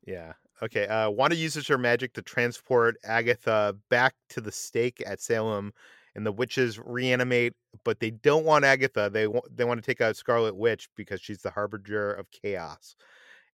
yeah. 0.06 0.34
Okay. 0.62 0.86
Uh, 0.86 1.10
Wanda 1.10 1.36
uses 1.36 1.66
her 1.66 1.76
magic 1.76 2.14
to 2.14 2.22
transport 2.22 2.96
Agatha 3.04 3.76
back 3.90 4.14
to 4.30 4.40
the 4.40 4.52
stake 4.52 5.02
at 5.04 5.20
Salem, 5.20 5.72
and 6.14 6.24
the 6.24 6.32
witches 6.32 6.78
reanimate, 6.78 7.54
but 7.84 8.00
they 8.00 8.10
don't 8.10 8.44
want 8.44 8.64
Agatha. 8.64 9.10
They 9.12 9.26
want 9.26 9.54
they 9.54 9.64
want 9.64 9.82
to 9.82 9.86
take 9.86 10.00
out 10.00 10.16
Scarlet 10.16 10.56
Witch 10.56 10.88
because 10.96 11.20
she's 11.20 11.42
the 11.42 11.50
harbinger 11.50 12.12
of 12.12 12.30
chaos, 12.30 12.96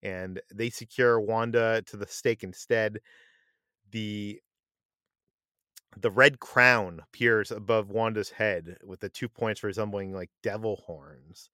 and 0.02 0.40
they 0.54 0.70
secure 0.70 1.20
Wanda 1.20 1.82
to 1.86 1.96
the 1.96 2.06
stake 2.06 2.44
instead. 2.44 3.00
The 3.90 4.40
the 5.96 6.10
red 6.10 6.40
crown 6.40 7.00
appears 7.02 7.50
above 7.50 7.90
Wanda's 7.90 8.30
head 8.30 8.76
with 8.84 9.00
the 9.00 9.08
two 9.08 9.28
points 9.28 9.62
resembling 9.62 10.12
like 10.12 10.30
devil 10.42 10.82
horns. 10.86 11.50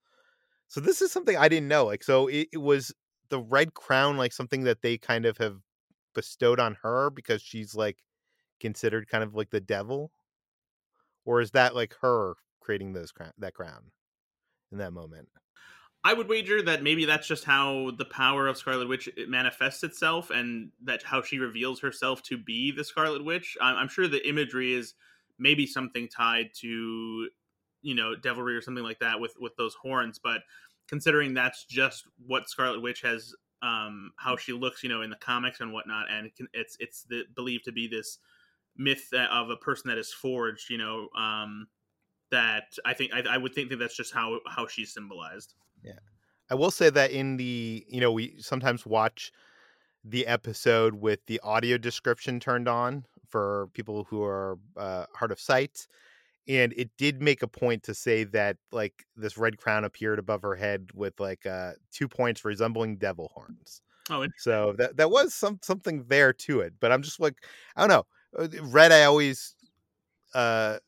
So 0.68 0.80
this 0.80 1.03
is 1.03 1.11
something 1.11 1.36
I 1.36 1.49
didn't 1.49 1.68
know. 1.68 1.86
Like, 1.86 2.05
so 2.05 2.28
it, 2.28 2.49
it 2.53 2.59
was 2.59 2.95
the 3.30 3.41
red 3.41 3.74
crown 3.74 4.16
like 4.16 4.32
something 4.32 4.64
that 4.64 4.82
they 4.82 4.99
kind 4.99 5.26
of 5.26 5.39
have 5.39 5.59
bestowed 6.14 6.61
on 6.61 6.76
her 6.82 7.11
because 7.11 7.43
she's 7.43 7.74
like 7.74 7.99
considered 8.61 9.09
kind 9.09 9.22
of 9.22 9.34
like 9.34 9.51
the 9.51 9.61
devil 9.61 10.11
or 11.24 11.41
is 11.41 11.53
that 11.53 11.74
like 11.74 11.95
her 12.01 12.34
creating 12.61 12.93
those 12.93 13.12
crown 13.12 13.30
that 13.39 13.55
crown 13.55 13.93
in 14.72 14.78
that 14.78 14.93
moment 14.93 15.28
i 16.09 16.14
would 16.14 16.28
wager 16.28 16.62
that 16.62 16.82
maybe 16.82 17.04
that's 17.04 17.28
just 17.28 17.44
how 17.44 17.90
the 17.98 18.04
power 18.06 18.46
of 18.46 18.56
scarlet 18.56 18.88
witch 18.88 19.11
manifests 19.28 19.84
itself 19.84 20.30
and 20.30 20.70
that 20.82 21.02
how 21.02 21.20
she 21.20 21.38
reveals 21.38 21.78
herself 21.80 22.22
to 22.22 22.38
be 22.38 22.72
the 22.72 22.82
scarlet 22.82 23.22
witch. 23.22 23.59
I'm, 23.61 23.76
I'm 23.76 23.88
sure 23.88 24.09
the 24.09 24.26
imagery 24.26 24.72
is 24.72 24.94
maybe 25.38 25.66
something 25.66 26.09
tied 26.09 26.48
to 26.61 27.28
you 27.82 27.94
know 27.94 28.16
devilry 28.16 28.56
or 28.56 28.62
something 28.62 28.82
like 28.82 28.98
that 29.00 29.20
with 29.20 29.34
with 29.38 29.54
those 29.56 29.74
horns 29.74 30.18
but 30.18 30.40
considering 30.88 31.34
that's 31.34 31.64
just 31.64 32.04
what 32.26 32.48
scarlet 32.48 32.80
witch 32.80 33.02
has 33.02 33.34
um 33.62 34.11
how 34.16 34.34
she 34.34 34.52
looks 34.52 34.82
you 34.82 34.88
know 34.88 35.02
in 35.02 35.11
the 35.11 35.16
comics 35.16 35.61
and 35.61 35.72
whatnot 35.72 36.11
and 36.11 36.30
it's 36.54 36.76
it's 36.80 37.02
the, 37.04 37.24
believed 37.36 37.64
to 37.64 37.72
be 37.72 37.86
this 37.86 38.18
myth 38.78 39.12
of 39.12 39.50
a 39.50 39.56
person 39.56 39.88
that 39.88 39.98
is 39.98 40.11
forged 40.11 40.70
you 40.70 40.78
know 40.78 41.09
um 41.16 41.68
that 42.30 42.64
i 42.86 42.94
think 42.94 43.12
I, 43.12 43.34
I 43.34 43.36
would 43.36 43.54
think 43.54 43.68
that 43.68 43.78
that's 43.78 43.96
just 43.96 44.14
how 44.14 44.40
how 44.48 44.66
she's 44.66 44.94
symbolized 44.94 45.54
yeah. 45.83 45.99
I 46.51 46.55
will 46.55 46.70
say 46.70 46.91
that 46.91 47.11
in 47.11 47.37
the 47.37 47.85
you 47.89 48.01
know 48.01 48.12
we 48.12 48.35
sometimes 48.39 48.87
watch 48.87 49.33
the 50.05 50.26
episode 50.26 50.95
with 50.95 51.20
the 51.26 51.41
audio 51.43 51.76
description 51.76 52.41
turned 52.41 52.68
on 52.68 53.05
for 53.29 53.68
people 53.74 54.05
who 54.05 54.22
are 54.22 54.59
uh, 54.76 55.05
hard 55.14 55.31
of 55.31 55.41
sight 55.41 55.87
and 56.49 56.72
it 56.76 56.91
did 56.97 57.20
make 57.20 57.43
a 57.43 57.49
point 57.49 57.83
to 57.83 57.95
say 57.95 58.24
that 58.24 58.57
like 58.72 59.05
this 59.16 59.37
red 59.37 59.59
crown 59.59 59.85
appeared 59.85 60.18
above 60.18 60.43
her 60.43 60.55
head 60.55 60.89
with 60.95 61.20
like 61.20 61.45
uh 61.47 61.72
two 61.93 62.09
points 62.09 62.45
resembling 62.45 62.97
devil 62.97 63.31
horns. 63.35 63.83
Oh 64.11 64.26
so 64.39 64.74
that 64.79 64.97
that 64.97 65.11
was 65.11 65.35
some 65.35 65.59
something 65.62 66.05
there 66.09 66.33
to 66.33 66.61
it 66.61 66.72
but 66.81 66.91
i'm 66.91 67.03
just 67.03 67.20
like 67.20 67.35
i 67.76 67.87
don't 67.87 67.91
know. 67.91 68.43
Uh, 68.43 68.49
red 68.70 68.91
i 68.91 69.05
always 69.05 69.55
uh 70.35 70.79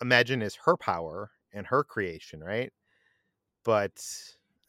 imagine 0.00 0.40
is 0.40 0.56
her 0.64 0.76
power 0.76 1.30
and 1.52 1.66
her 1.66 1.84
creation 1.84 2.40
right 2.40 2.72
but 3.64 4.02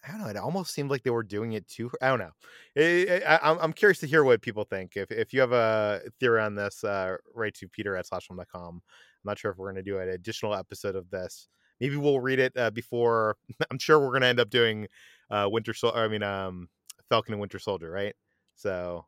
I 0.06 0.12
don't 0.12 0.22
know. 0.22 0.28
It 0.28 0.38
almost 0.38 0.74
seemed 0.74 0.90
like 0.90 1.04
they 1.04 1.10
were 1.10 1.24
doing 1.24 1.54
it 1.54 1.68
too. 1.68 1.90
I 2.02 2.10
don't 2.10 2.20
know. 2.20 2.32
I, 2.78 3.58
am 3.64 3.74
curious 3.74 4.00
to 4.00 4.08
hear 4.08 4.24
what 4.24 4.42
people 4.42 4.66
think. 4.66 4.94
If 4.96 5.12
if 5.12 5.34
you 5.34 5.40
have 5.40 5.54
a 5.54 6.02
theory 6.20 6.42
on 6.42 6.56
this, 6.56 6.84
uh, 6.84 7.18
write 7.34 7.54
to 7.56 7.68
Peter 7.68 7.96
at 7.96 8.06
slashfilm.com. 8.06 8.76
I'm 8.76 8.82
not 9.24 9.40
sure 9.40 9.52
if 9.52 9.58
we're 9.58 9.72
going 9.72 9.84
to 9.84 9.92
do 9.92 10.00
an 10.00 10.10
additional 10.10 10.56
episode 10.56 10.96
of 10.96 11.10
this. 11.10 11.48
Maybe 11.80 11.96
we'll 11.96 12.20
read 12.20 12.40
it 12.40 12.54
uh, 12.58 12.72
before. 12.72 13.38
I'm 13.72 13.80
sure 13.80 14.00
we're 14.00 14.10
going 14.10 14.22
to 14.22 14.28
end 14.28 14.40
up 14.40 14.50
doing 14.50 14.88
uh, 15.30 15.48
Winter 15.50 15.74
Soldier. 15.74 15.98
I 15.98 16.08
mean, 16.08 16.24
um, 16.24 16.68
Falcon 17.10 17.34
and 17.34 17.42
Winter 17.42 17.60
Soldier, 17.60 17.90
right? 17.90 18.16
So 18.56 19.06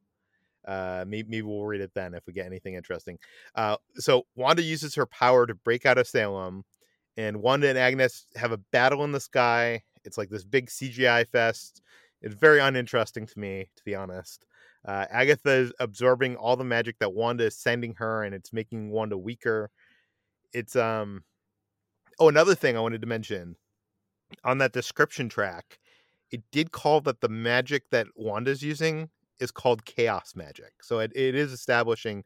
uh, 0.65 1.05
maybe, 1.07 1.29
maybe 1.29 1.41
we'll 1.43 1.65
read 1.65 1.81
it 1.81 1.91
then 1.93 2.13
if 2.13 2.25
we 2.25 2.33
get 2.33 2.45
anything 2.45 2.75
interesting. 2.75 3.17
Uh, 3.53 3.77
so 3.95 4.25
Wanda 4.35 4.63
uses 4.63 4.95
her 4.95 5.05
power 5.05 5.45
to 5.45 5.55
break 5.55 5.85
out 5.85 5.97
of 5.97 6.07
Salem, 6.07 6.63
and 7.17 7.41
Wanda 7.41 7.69
and 7.69 7.77
Agnes 7.77 8.25
have 8.35 8.51
a 8.51 8.57
battle 8.57 9.03
in 9.03 9.11
the 9.11 9.19
sky. 9.19 9.83
It's 10.03 10.17
like 10.17 10.29
this 10.29 10.43
big 10.43 10.67
CGI 10.67 11.27
fest. 11.27 11.81
It's 12.21 12.35
very 12.35 12.59
uninteresting 12.59 13.27
to 13.27 13.39
me, 13.39 13.69
to 13.75 13.83
be 13.83 13.95
honest. 13.95 14.45
Uh, 14.85 15.05
Agatha 15.09 15.51
is 15.51 15.73
absorbing 15.79 16.35
all 16.35 16.55
the 16.55 16.63
magic 16.63 16.99
that 16.99 17.13
Wanda 17.13 17.45
is 17.45 17.57
sending 17.57 17.95
her, 17.95 18.23
and 18.23 18.35
it's 18.35 18.53
making 18.53 18.91
Wanda 18.91 19.17
weaker 19.17 19.71
it's 20.55 20.75
um 20.75 21.23
oh 22.19 22.29
another 22.29 22.55
thing 22.55 22.77
i 22.77 22.79
wanted 22.79 23.01
to 23.01 23.07
mention 23.07 23.55
on 24.43 24.57
that 24.57 24.71
description 24.71 25.29
track 25.29 25.79
it 26.31 26.41
did 26.51 26.71
call 26.71 27.01
that 27.01 27.19
the 27.19 27.29
magic 27.29 27.89
that 27.91 28.07
wanda's 28.15 28.63
using 28.63 29.09
is 29.39 29.51
called 29.51 29.85
chaos 29.85 30.33
magic 30.35 30.71
so 30.81 30.99
it, 30.99 31.11
it 31.13 31.35
is 31.35 31.51
establishing 31.51 32.23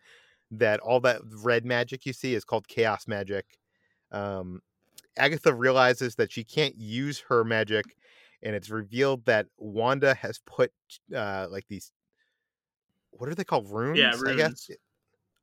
that 0.52 0.80
all 0.82 1.00
that 1.00 1.22
red 1.44 1.66
magic 1.66 2.06
you 2.06 2.14
see 2.14 2.36
is 2.36 2.46
called 2.46 2.68
chaos 2.68 3.08
magic 3.08 3.58
um 4.12 4.62
agatha 5.20 5.54
realizes 5.54 6.16
that 6.16 6.32
she 6.32 6.44
can't 6.44 6.76
use 6.78 7.20
her 7.20 7.44
magic 7.44 7.86
and 8.42 8.56
it's 8.56 8.70
revealed 8.70 9.26
that 9.26 9.48
wanda 9.58 10.14
has 10.14 10.40
put 10.46 10.72
uh 11.16 11.48
like 11.50 11.66
these 11.70 11.92
what 13.12 13.30
are 13.30 13.36
they 13.36 13.44
called 13.44 13.70
runes, 13.70 13.98
yeah, 13.98 14.12
runes. 14.12 14.28
i 14.28 14.36
guess 14.36 14.70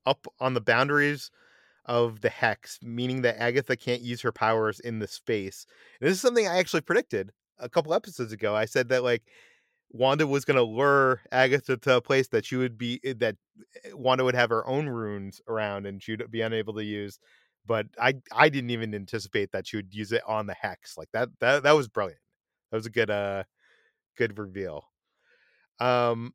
up 0.06 0.26
on 0.40 0.54
the 0.54 0.60
boundaries 0.60 1.30
of 1.86 2.20
the 2.20 2.28
hex, 2.28 2.78
meaning 2.82 3.22
that 3.22 3.40
Agatha 3.40 3.76
can't 3.76 4.02
use 4.02 4.20
her 4.20 4.32
powers 4.32 4.80
in 4.80 4.98
the 4.98 5.08
space. 5.08 5.66
And 6.00 6.08
this 6.08 6.16
is 6.16 6.20
something 6.20 6.46
I 6.46 6.58
actually 6.58 6.80
predicted 6.80 7.32
a 7.58 7.68
couple 7.68 7.94
episodes 7.94 8.32
ago. 8.32 8.54
I 8.54 8.64
said 8.64 8.88
that 8.88 9.04
like 9.04 9.22
Wanda 9.90 10.26
was 10.26 10.44
going 10.44 10.56
to 10.56 10.62
lure 10.62 11.22
Agatha 11.30 11.76
to 11.76 11.96
a 11.96 12.00
place 12.00 12.28
that 12.28 12.44
she 12.44 12.56
would 12.56 12.76
be 12.76 13.00
eh, 13.04 13.14
that 13.18 13.36
eh, 13.84 13.90
Wanda 13.94 14.24
would 14.24 14.34
have 14.34 14.50
her 14.50 14.66
own 14.66 14.88
runes 14.88 15.40
around 15.48 15.86
and 15.86 16.02
she'd 16.02 16.30
be 16.30 16.40
unable 16.40 16.74
to 16.74 16.84
use. 16.84 17.18
But 17.66 17.86
I 18.00 18.14
I 18.32 18.48
didn't 18.48 18.70
even 18.70 18.94
anticipate 18.94 19.52
that 19.52 19.66
she 19.66 19.76
would 19.76 19.94
use 19.94 20.12
it 20.12 20.22
on 20.26 20.46
the 20.46 20.54
hex. 20.54 20.96
Like 20.96 21.08
that 21.12 21.28
that 21.40 21.62
that 21.64 21.72
was 21.72 21.88
brilliant. 21.88 22.20
That 22.70 22.76
was 22.78 22.86
a 22.86 22.90
good 22.90 23.10
uh 23.10 23.44
good 24.16 24.38
reveal. 24.38 24.84
Um 25.80 26.32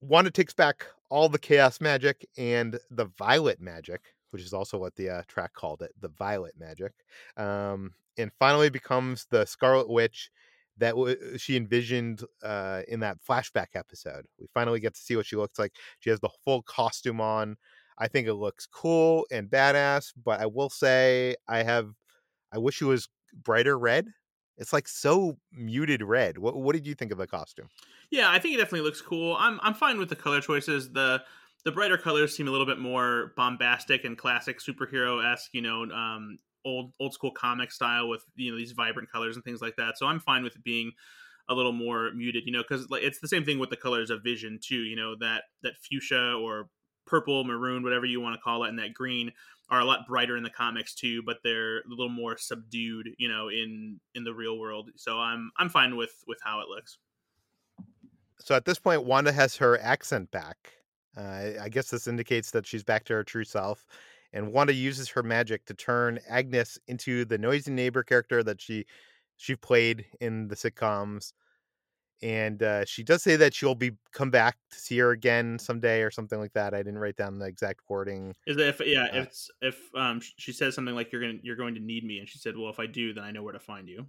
Wanda 0.00 0.30
takes 0.30 0.54
back 0.54 0.86
all 1.10 1.28
the 1.28 1.38
chaos 1.38 1.80
magic 1.80 2.26
and 2.36 2.78
the 2.90 3.06
violet 3.18 3.60
magic 3.60 4.02
which 4.30 4.42
is 4.42 4.52
also 4.52 4.76
what 4.78 4.96
the 4.96 5.08
uh, 5.08 5.22
track 5.28 5.52
called 5.54 5.80
it, 5.82 5.92
the 6.00 6.08
Violet 6.08 6.54
Magic, 6.58 6.92
um, 7.36 7.94
and 8.18 8.32
finally 8.38 8.68
becomes 8.68 9.26
the 9.30 9.44
Scarlet 9.44 9.88
Witch 9.88 10.30
that 10.76 10.90
w- 10.90 11.16
uh, 11.34 11.38
she 11.38 11.56
envisioned 11.56 12.24
uh, 12.42 12.82
in 12.88 13.00
that 13.00 13.18
flashback 13.28 13.68
episode. 13.76 14.26
We 14.40 14.48
finally 14.52 14.80
get 14.80 14.94
to 14.94 15.00
see 15.00 15.16
what 15.16 15.26
she 15.26 15.36
looks 15.36 15.58
like. 15.58 15.74
She 16.00 16.10
has 16.10 16.18
the 16.18 16.30
full 16.44 16.62
costume 16.62 17.20
on. 17.20 17.56
I 17.98 18.08
think 18.08 18.26
it 18.26 18.34
looks 18.34 18.66
cool 18.66 19.26
and 19.30 19.48
badass, 19.48 20.12
but 20.22 20.40
I 20.40 20.46
will 20.46 20.70
say 20.70 21.36
I 21.48 21.62
have 21.62 21.90
I 22.52 22.58
wish 22.58 22.80
it 22.80 22.86
was 22.86 23.08
brighter 23.32 23.78
red. 23.78 24.08
It's 24.56 24.72
like 24.72 24.86
so 24.86 25.38
muted 25.52 26.02
red. 26.02 26.38
What 26.38 26.56
what 26.56 26.74
did 26.74 26.86
you 26.86 26.94
think 26.94 27.12
of 27.12 27.18
the 27.18 27.26
costume? 27.26 27.68
Yeah, 28.10 28.30
I 28.30 28.38
think 28.38 28.54
it 28.54 28.58
definitely 28.58 28.82
looks 28.82 29.00
cool. 29.00 29.36
I'm 29.38 29.58
I'm 29.62 29.74
fine 29.74 29.98
with 29.98 30.08
the 30.08 30.16
color 30.16 30.40
choices. 30.40 30.92
The 30.92 31.22
the 31.64 31.72
brighter 31.72 31.96
colors 31.96 32.36
seem 32.36 32.46
a 32.46 32.50
little 32.50 32.66
bit 32.66 32.78
more 32.78 33.32
bombastic 33.36 34.04
and 34.04 34.18
classic 34.18 34.60
superhero 34.60 35.24
esque, 35.32 35.50
you 35.52 35.62
know, 35.62 35.84
um, 35.84 36.38
old 36.64 36.92
old 37.00 37.14
school 37.14 37.30
comic 37.32 37.72
style 37.72 38.08
with 38.08 38.24
you 38.36 38.50
know 38.50 38.56
these 38.56 38.72
vibrant 38.72 39.10
colors 39.10 39.36
and 39.36 39.44
things 39.44 39.60
like 39.60 39.76
that. 39.76 39.98
So 39.98 40.06
I'm 40.06 40.20
fine 40.20 40.44
with 40.44 40.56
it 40.56 40.64
being 40.64 40.92
a 41.48 41.54
little 41.54 41.72
more 41.72 42.10
muted, 42.14 42.44
you 42.46 42.52
know, 42.52 42.62
because 42.62 42.88
like 42.90 43.02
it's 43.02 43.20
the 43.20 43.28
same 43.28 43.44
thing 43.44 43.58
with 43.58 43.70
the 43.70 43.76
colors 43.76 44.10
of 44.10 44.22
Vision 44.22 44.58
too. 44.62 44.82
You 44.82 44.96
know 44.96 45.14
that 45.20 45.44
that 45.62 45.74
fuchsia 45.82 46.34
or 46.34 46.68
purple, 47.06 47.44
maroon, 47.44 47.82
whatever 47.82 48.06
you 48.06 48.20
want 48.20 48.34
to 48.34 48.40
call 48.40 48.64
it, 48.64 48.68
and 48.68 48.78
that 48.78 48.94
green 48.94 49.32
are 49.70 49.80
a 49.80 49.84
lot 49.84 50.06
brighter 50.06 50.36
in 50.36 50.42
the 50.42 50.50
comics 50.50 50.94
too, 50.94 51.22
but 51.22 51.38
they're 51.42 51.78
a 51.78 51.88
little 51.88 52.08
more 52.08 52.36
subdued, 52.36 53.10
you 53.18 53.28
know, 53.28 53.48
in 53.48 54.00
in 54.14 54.24
the 54.24 54.34
real 54.34 54.58
world. 54.58 54.90
So 54.96 55.18
I'm 55.18 55.50
I'm 55.56 55.68
fine 55.68 55.96
with 55.96 56.22
with 56.26 56.38
how 56.42 56.60
it 56.60 56.68
looks. 56.68 56.98
So 58.40 58.54
at 58.54 58.64
this 58.64 58.78
point, 58.78 59.04
Wanda 59.04 59.32
has 59.32 59.56
her 59.56 59.78
accent 59.80 60.30
back. 60.30 60.72
Uh, 61.16 61.50
I 61.60 61.68
guess 61.70 61.90
this 61.90 62.08
indicates 62.08 62.50
that 62.50 62.66
she's 62.66 62.82
back 62.82 63.04
to 63.04 63.14
her 63.14 63.24
true 63.24 63.44
self. 63.44 63.86
And 64.32 64.52
Wanda 64.52 64.74
uses 64.74 65.08
her 65.10 65.22
magic 65.22 65.64
to 65.66 65.74
turn 65.74 66.18
Agnes 66.28 66.78
into 66.88 67.24
the 67.24 67.38
noisy 67.38 67.70
neighbor 67.70 68.02
character 68.02 68.42
that 68.42 68.60
she 68.60 68.84
she 69.36 69.56
played 69.56 70.04
in 70.20 70.48
the 70.48 70.56
sitcoms. 70.56 71.32
And 72.22 72.62
uh, 72.62 72.84
she 72.86 73.02
does 73.02 73.22
say 73.22 73.36
that 73.36 73.52
she'll 73.52 73.74
be 73.74 73.92
come 74.12 74.30
back 74.30 74.56
to 74.70 74.78
see 74.78 74.98
her 74.98 75.10
again 75.10 75.58
someday 75.58 76.02
or 76.02 76.10
something 76.10 76.38
like 76.38 76.52
that. 76.54 76.72
I 76.72 76.78
didn't 76.78 76.98
write 76.98 77.16
down 77.16 77.38
the 77.38 77.46
exact 77.46 77.80
wording. 77.88 78.34
Is 78.46 78.56
that 78.56 78.68
if 78.68 78.80
yeah, 78.86 79.08
uh, 79.12 79.22
if 79.22 79.48
if 79.60 79.94
um 79.94 80.20
she 80.38 80.52
says 80.52 80.74
something 80.74 80.94
like 80.94 81.12
you're 81.12 81.20
gonna 81.20 81.38
you're 81.42 81.56
going 81.56 81.74
to 81.74 81.80
need 81.80 82.04
me, 82.04 82.18
and 82.18 82.28
she 82.28 82.38
said, 82.38 82.56
well, 82.56 82.70
if 82.70 82.78
I 82.78 82.86
do, 82.86 83.12
then 83.12 83.24
I 83.24 83.30
know 83.30 83.42
where 83.42 83.52
to 83.52 83.58
find 83.58 83.88
you. 83.88 84.06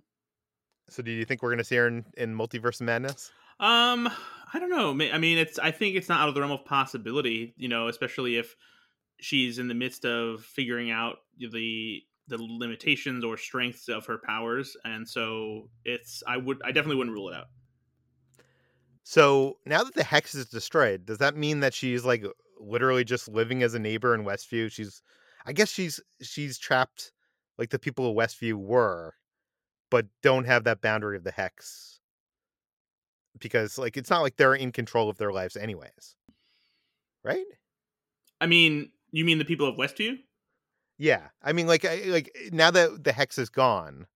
So 0.89 1.01
do 1.03 1.11
you 1.11 1.25
think 1.25 1.41
we're 1.41 1.49
gonna 1.49 1.63
see 1.63 1.75
her 1.75 1.87
in, 1.87 2.05
in 2.15 2.35
Multiverse 2.35 2.79
of 2.79 2.85
Madness? 2.85 3.31
Um, 3.59 4.09
I 4.53 4.59
don't 4.59 4.69
know. 4.69 4.91
I 5.11 5.17
mean, 5.17 5.37
it's. 5.37 5.59
I 5.59 5.71
think 5.71 5.95
it's 5.95 6.09
not 6.09 6.21
out 6.21 6.29
of 6.29 6.35
the 6.35 6.41
realm 6.41 6.51
of 6.51 6.65
possibility. 6.65 7.53
You 7.57 7.69
know, 7.69 7.87
especially 7.87 8.37
if 8.37 8.55
she's 9.19 9.59
in 9.59 9.67
the 9.67 9.73
midst 9.73 10.05
of 10.05 10.41
figuring 10.43 10.91
out 10.91 11.17
the 11.37 12.01
the 12.27 12.37
limitations 12.37 13.23
or 13.23 13.37
strengths 13.37 13.87
of 13.87 14.05
her 14.07 14.17
powers, 14.17 14.75
and 14.83 15.07
so 15.07 15.69
it's. 15.85 16.21
I 16.27 16.37
would. 16.37 16.61
I 16.63 16.71
definitely 16.71 16.97
wouldn't 16.97 17.13
rule 17.13 17.29
it 17.29 17.35
out. 17.35 17.47
So 19.05 19.59
now 19.65 19.83
that 19.83 19.93
the 19.93 20.03
hex 20.03 20.33
is 20.33 20.47
destroyed, 20.47 21.05
does 21.05 21.19
that 21.19 21.37
mean 21.37 21.59
that 21.59 21.73
she's 21.73 22.03
like 22.03 22.25
literally 22.59 23.03
just 23.03 23.29
living 23.29 23.61
as 23.63 23.75
a 23.75 23.79
neighbor 23.79 24.13
in 24.13 24.25
Westview? 24.25 24.71
She's. 24.71 25.01
I 25.45 25.53
guess 25.53 25.69
she's 25.69 25.99
she's 26.21 26.57
trapped 26.57 27.11
like 27.59 27.69
the 27.69 27.77
people 27.77 28.09
of 28.09 28.17
Westview 28.17 28.55
were, 28.55 29.13
but 29.91 30.07
don't 30.23 30.45
have 30.45 30.63
that 30.63 30.81
boundary 30.81 31.17
of 31.17 31.23
the 31.23 31.31
hex 31.31 31.95
because 33.39 33.77
like 33.77 33.97
it's 33.97 34.09
not 34.09 34.21
like 34.21 34.37
they're 34.37 34.55
in 34.55 34.71
control 34.71 35.09
of 35.09 35.17
their 35.17 35.31
lives 35.31 35.55
anyways 35.55 36.15
right 37.23 37.45
i 38.41 38.45
mean 38.45 38.89
you 39.11 39.25
mean 39.25 39.37
the 39.37 39.45
people 39.45 39.67
of 39.67 39.75
westview 39.75 40.17
yeah 40.97 41.27
i 41.43 41.51
mean 41.51 41.67
like 41.67 41.85
I, 41.85 42.03
like 42.05 42.31
eh, 42.35 42.49
now 42.51 42.71
that 42.71 43.03
the 43.03 43.11
hex 43.11 43.37
is 43.37 43.49
gone 43.49 44.07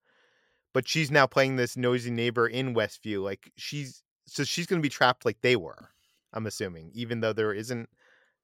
but 0.73 0.87
she's 0.87 1.11
now 1.11 1.27
playing 1.27 1.55
this 1.55 1.75
nosy 1.75 2.11
neighbor 2.11 2.47
in 2.47 2.73
westview 2.73 3.23
like 3.23 3.51
she's 3.57 4.03
so 4.29 4.43
she's 4.43 4.65
going 4.65 4.81
to 4.81 4.85
be 4.85 4.89
trapped 4.89 5.25
like 5.25 5.41
they 5.41 5.55
were 5.55 5.89
i'm 6.33 6.45
assuming 6.45 6.91
even 6.93 7.19
though 7.21 7.33
there 7.33 7.53
isn't 7.53 7.89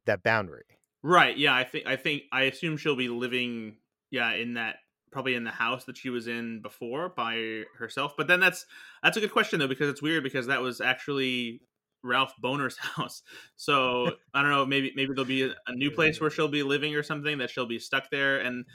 that 0.06 0.24
boundary 0.24 0.66
right 1.04 1.38
yeah 1.38 1.56
i 1.56 1.64
think 1.64 1.86
i 1.86 1.96
think 1.96 2.24
i 2.32 2.44
assume 2.44 2.78
she'll 2.78 2.96
be 2.96 3.10
living 3.10 3.76
yeah 4.12 4.34
in 4.34 4.56
that 4.56 4.78
probably 5.16 5.36
in 5.36 5.46
the 5.46 5.50
house 5.50 5.86
that 5.86 5.96
she 5.96 6.10
was 6.10 6.28
in 6.28 6.60
before 6.62 7.08
by 7.08 7.64
herself. 7.78 8.16
But 8.18 8.28
then 8.28 8.42
that's 8.42 8.66
that's 9.02 9.16
a 9.16 9.22
good 9.22 9.32
question 9.32 9.60
though 9.60 9.68
because 9.68 9.88
it's 9.88 10.02
weird 10.02 10.24
because 10.24 10.48
that 10.48 10.60
was 10.60 10.82
actually 10.82 11.62
Ralph 12.06 12.34
Bohner's 12.42 12.78
house. 12.96 13.24
So 13.56 14.12
I 14.34 14.42
don't 14.42 14.52
know, 14.52 14.66
maybe 14.66 14.92
maybe 14.96 15.14
there'll 15.14 15.26
be 15.26 15.44
a, 15.44 15.56
a, 15.68 15.74
new 15.74 15.92
place 15.92 16.22
where 16.22 16.30
she'll 16.30 16.48
be 16.48 16.64
living 16.64 16.96
or 16.96 17.04
something 17.04 17.40
that 17.40 17.50
she'll 17.50 17.66
be 17.66 17.80
stuck 17.80 18.10
there, 18.10 18.40
and 18.40 18.66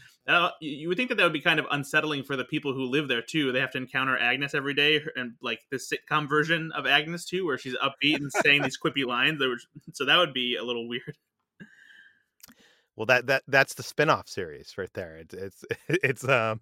you 0.60 0.88
would 0.88 0.96
think 0.96 1.08
that 1.08 1.16
that 1.16 1.24
would 1.24 1.32
be 1.32 1.40
kind 1.40 1.58
of 1.58 1.66
unsettling 1.70 2.22
for 2.22 2.36
the 2.36 2.44
people 2.44 2.72
who 2.72 2.84
live 2.84 3.08
there 3.08 3.22
too. 3.22 3.52
They 3.52 3.60
have 3.60 3.72
to 3.72 3.78
encounter 3.78 4.18
Agnes 4.18 4.54
every 4.54 4.74
day, 4.74 5.00
and 5.16 5.32
like 5.42 5.60
the 5.70 5.78
sitcom 5.78 6.28
version 6.28 6.72
of 6.74 6.86
Agnes 6.86 7.24
too, 7.24 7.46
where 7.46 7.58
she's 7.58 7.76
upbeat 7.76 8.16
and 8.16 8.30
saying 8.44 8.62
these 8.62 8.78
quippy 8.84 9.06
lines. 9.06 9.38
That 9.38 9.48
were, 9.48 9.58
so 9.94 10.04
that 10.04 10.18
would 10.18 10.34
be 10.34 10.56
a 10.56 10.64
little 10.64 10.88
weird. 10.88 11.16
Well, 12.96 13.06
that 13.06 13.26
that 13.28 13.44
that's 13.48 13.74
the 13.74 13.82
spin-off 13.82 14.28
series 14.28 14.74
right 14.76 14.92
there. 14.92 15.16
It's 15.16 15.34
it's 15.34 15.64
it's 15.88 16.28
um, 16.28 16.60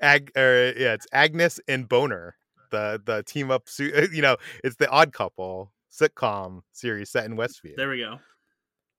Ag 0.00 0.32
or 0.36 0.74
yeah, 0.76 0.94
it's 0.94 1.06
Agnes 1.12 1.60
and 1.68 1.88
Bohner 1.88 2.32
the 2.70 3.00
the 3.04 3.22
team 3.22 3.50
up 3.50 3.68
suit. 3.68 4.10
you 4.12 4.22
know 4.22 4.36
it's 4.64 4.76
the 4.76 4.88
odd 4.90 5.12
couple 5.12 5.72
sitcom 5.92 6.62
series 6.72 7.10
set 7.10 7.24
in 7.24 7.36
westview. 7.36 7.76
There 7.76 7.88
we 7.88 7.98
go. 7.98 8.18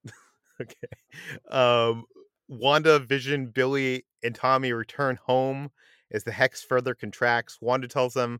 Okay 0.59 1.53
um 1.55 2.05
wanda 2.47 2.97
vision 2.97 3.45
billy 3.45 4.05
and 4.24 4.34
tommy 4.34 4.74
return 4.74 5.20
home 5.24 5.70
as 6.11 6.24
the 6.24 6.32
hex 6.32 6.63
further 6.63 6.95
contracts. 6.95 7.59
Wanda 7.61 7.88
tells 7.88 8.15
them 8.15 8.39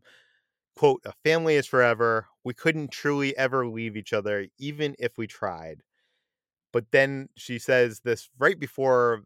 quote 0.74 1.00
a 1.04 1.12
family 1.24 1.54
is 1.54 1.66
forever. 1.66 2.26
We 2.44 2.54
couldn't 2.54 2.90
truly 2.90 3.36
ever 3.36 3.68
leave 3.68 3.96
each 3.96 4.12
other 4.12 4.46
even 4.58 4.96
if 4.98 5.16
we 5.16 5.28
tried. 5.28 5.82
But 6.72 6.86
then 6.90 7.28
she 7.36 7.58
says 7.58 8.00
this 8.00 8.28
right 8.38 8.58
before 8.58 9.22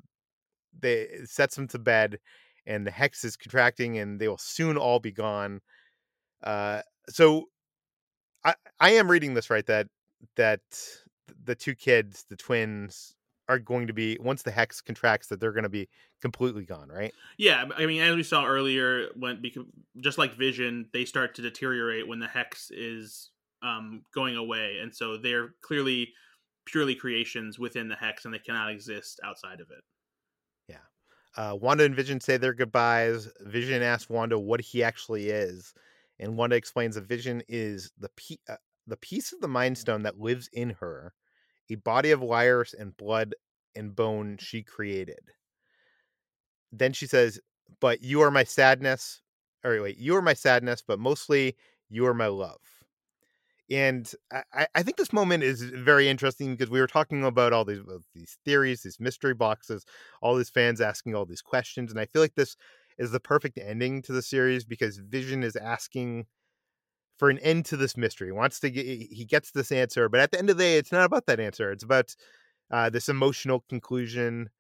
they 0.79 1.09
sets 1.25 1.57
them 1.57 1.69
to 1.69 1.79
bed 1.79 2.19
and 2.67 2.87
the 2.87 2.91
hex 2.91 3.25
is 3.25 3.37
contracting 3.37 3.99
and 3.99 4.21
they 4.21 4.29
will 4.29 4.39
soon 4.39 4.77
all 4.77 5.01
be 5.01 5.13
gone 5.13 5.61
uh, 6.43 6.83
so 7.09 7.49
I 8.45 8.55
I 8.81 8.91
am 8.91 9.11
reading 9.11 9.35
this 9.35 9.51
right 9.51 9.67
that 9.67 9.89
that 10.37 10.61
the 11.45 11.55
two 11.55 11.75
kids, 11.75 12.25
the 12.29 12.37
twins, 12.37 13.15
are 13.49 13.59
going 13.59 13.87
to 13.87 13.93
be 13.93 14.17
once 14.21 14.43
the 14.43 14.51
hex 14.51 14.81
contracts 14.81 15.29
that 15.29 15.41
they're 15.41 15.53
going 15.53 15.65
to 15.65 15.69
be 15.69 15.89
completely 16.21 16.65
gone, 16.65 16.89
right? 16.89 17.13
Yeah, 17.37 17.65
I 17.77 17.87
mean, 17.87 18.01
as 18.01 18.15
we 18.15 18.23
saw 18.23 18.47
earlier, 18.47 19.09
when 19.17 19.43
just 20.01 20.19
like 20.19 20.35
Vision, 20.35 20.89
they 20.93 21.05
start 21.05 21.35
to 21.37 21.43
deteriorate 21.43 22.07
when 22.07 22.21
the 22.21 22.29
hex 22.29 22.71
is 22.71 23.31
um, 23.63 24.03
going 24.15 24.37
away, 24.37 24.79
and 24.81 24.95
so 24.95 25.17
they're 25.17 25.55
clearly 25.63 26.13
purely 26.65 26.95
creations 26.95 27.59
within 27.59 27.89
the 27.89 27.97
hex, 27.97 28.25
and 28.25 28.33
they 28.33 28.39
cannot 28.39 28.71
exist 28.71 29.21
outside 29.25 29.61
of 29.61 29.71
it. 29.71 29.83
Yeah. 30.69 30.77
Uh, 31.37 31.57
Wanda 31.57 31.85
and 31.85 31.95
Vision 31.95 32.21
say 32.21 32.37
their 32.37 32.55
goodbyes. 32.55 33.29
Vision 33.41 33.83
asks 33.83 34.09
Wanda 34.09 34.39
what 34.39 34.61
he 34.61 34.85
actually 34.85 35.31
is, 35.31 35.75
and 36.19 36.37
Wanda 36.37 36.57
explains 36.57 36.97
a 36.97 37.01
vision 37.01 37.43
is 37.49 37.91
the 37.99 38.11
uh, 38.49 38.57
the 38.87 38.97
piece 38.97 39.33
of 39.33 39.41
the 39.41 39.49
Mind 39.49 39.79
Stone 39.79 40.03
that 40.03 40.19
lives 40.19 40.49
in 40.53 40.71
her, 40.81 41.15
a 41.71 41.77
body 41.77 42.11
of 42.11 42.21
wires 42.21 42.75
and 42.75 42.97
blood 42.97 43.35
and 43.75 43.95
bone 43.95 44.37
she 44.39 44.63
created. 44.63 45.21
Then 46.73 46.93
she 46.93 47.07
says, 47.07 47.41
"But 47.81 48.03
you 48.03 48.21
are 48.23 48.31
my 48.31 48.45
sadness." 48.45 49.21
Or 49.65 49.81
wait, 49.81 49.99
you 49.99 50.17
are 50.17 50.23
my 50.23 50.35
sadness, 50.35 50.83
but 50.87 50.99
mostly 50.99 51.57
you 51.89 52.05
are 52.07 52.15
my 52.15 52.27
love. 52.27 52.59
And 53.71 54.13
I, 54.53 54.67
I 54.75 54.83
think 54.83 54.97
this 54.97 55.13
moment 55.13 55.45
is 55.45 55.63
very 55.63 56.09
interesting 56.09 56.51
because 56.55 56.71
we 56.71 56.81
were 56.81 56.87
talking 56.87 57.25
about 57.25 57.53
all 57.53 57.65
these 57.65 57.81
these 58.15 58.37
theories, 58.45 58.83
these 58.83 59.01
mystery 59.01 59.35
boxes, 59.35 59.87
all 60.21 60.37
these 60.37 60.51
fans 60.51 60.81
asking 60.81 61.15
all 61.15 61.25
these 61.25 61.43
questions, 61.43 61.91
and 61.91 61.99
I 62.01 62.07
feel 62.07 62.21
like 62.23 62.35
this 62.35 62.57
is 62.99 63.11
the 63.11 63.21
perfect 63.21 63.59
ending 63.59 64.03
to 64.03 64.13
the 64.13 64.23
series 64.23 64.65
because 64.65 64.99
Vision 64.99 65.43
is 65.43 65.57
asking 65.57 66.27
for 67.19 67.31
an 67.31 67.39
end 67.39 67.65
to 67.67 67.77
this 67.77 67.97
mystery. 67.97 68.29
He 68.29 68.33
wants 68.33 68.61
to 68.61 68.71
get 68.71 68.85
he 68.85 69.25
gets 69.25 69.51
this 69.53 69.73
answer, 69.73 70.09
but 70.09 70.21
at 70.21 70.31
the 70.33 70.39
end 70.39 70.51
of 70.51 70.57
the 70.59 70.65
day, 70.65 70.77
it's 70.77 70.93
not 70.93 71.05
about 71.05 71.27
that 71.27 71.41
answer. 71.41 71.71
It's 71.71 71.85
about 71.85 72.15
uh, 72.71 72.91
this 72.91 73.09
emotional 73.09 73.65
conclusion, 73.69 74.51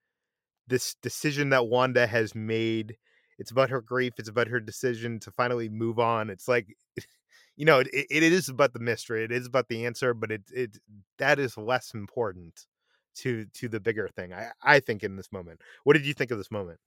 this 0.68 0.94
decision 1.02 1.50
that 1.50 1.66
Wanda 1.68 2.06
has 2.06 2.34
made. 2.34 2.96
It's 3.38 3.50
about 3.50 3.70
her 3.70 3.80
grief. 3.80 4.14
It's 4.18 4.28
about 4.28 4.48
her 4.48 4.60
decision 4.60 5.18
to 5.20 5.30
finally 5.30 5.68
move 5.68 5.98
on. 5.98 6.30
It's 6.30 6.48
like, 6.48 6.76
you 7.56 7.64
know, 7.64 7.80
it, 7.80 7.88
it 7.92 8.22
is 8.22 8.48
about 8.48 8.72
the 8.72 8.78
mystery. 8.78 9.24
It 9.24 9.32
is 9.32 9.46
about 9.46 9.68
the 9.68 9.86
answer, 9.86 10.14
but 10.14 10.30
it 10.30 10.42
it 10.54 10.78
that 11.18 11.38
is 11.38 11.56
less 11.58 11.94
important 11.94 12.66
to 13.16 13.46
to 13.54 13.68
the 13.68 13.80
bigger 13.80 14.08
thing. 14.08 14.32
I 14.32 14.50
I 14.62 14.80
think 14.80 15.02
in 15.02 15.16
this 15.16 15.32
moment. 15.32 15.60
What 15.84 15.94
did 15.94 16.06
you 16.06 16.14
think 16.14 16.30
of 16.30 16.38
this 16.38 16.50
moment? 16.50 16.80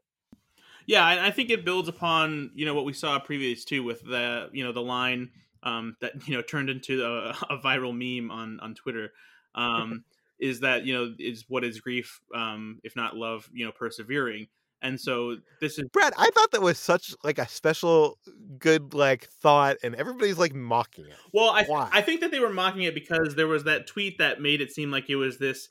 Yeah, 0.86 1.04
I, 1.04 1.28
I 1.28 1.32
think 1.32 1.50
it 1.50 1.66
builds 1.66 1.90
upon 1.90 2.52
you 2.56 2.66
know 2.66 2.74
what 2.74 2.86
we 2.86 2.94
saw 2.94 3.20
previous 3.20 3.66
too 3.66 3.84
with 3.84 4.04
the 4.04 4.50
you 4.52 4.64
know 4.64 4.72
the 4.72 4.82
line 4.82 5.32
um, 5.64 5.96
that 6.02 6.14
you 6.28 6.36
know 6.36 6.42
turned 6.42 6.70
into 6.70 7.04
a, 7.04 7.30
a 7.50 7.58
viral 7.60 7.94
meme 7.96 8.32
on 8.32 8.60
on 8.60 8.76
Twitter. 8.76 9.12
Um, 9.54 10.04
is 10.38 10.60
that 10.60 10.84
you 10.84 10.94
know 10.94 11.14
is 11.18 11.46
what 11.48 11.64
is 11.64 11.80
grief 11.80 12.20
um, 12.34 12.80
if 12.84 12.96
not 12.96 13.16
love 13.16 13.50
you 13.54 13.66
know 13.66 13.72
persevering 13.72 14.48
and 14.86 15.00
so 15.02 15.38
this 15.62 15.80
is 15.80 15.86
Brad. 15.92 16.14
I 16.18 16.30
thought 16.30 16.52
that 16.52 16.62
was 16.62 16.78
such 16.78 17.16
like 17.24 17.40
a 17.40 17.48
special 17.48 18.20
good 18.60 18.94
like 18.94 19.28
thought, 19.42 19.78
and 19.82 19.96
everybody's 19.96 20.38
like 20.38 20.54
mocking 20.54 21.06
it. 21.06 21.16
Well, 21.34 21.50
I 21.50 21.64
th- 21.64 21.90
I 21.92 22.02
think 22.02 22.22
that 22.22 22.32
they 22.32 22.40
were 22.40 22.54
mocking 22.54 22.84
it 22.84 22.94
because 22.94 23.36
there 23.36 23.48
was 23.48 23.64
that 23.64 23.88
tweet 23.88 24.20
that 24.20 24.42
made 24.42 24.62
it 24.62 24.72
seem 24.72 24.92
like 24.92 25.10
it 25.10 25.16
was 25.16 25.40
this 25.40 25.70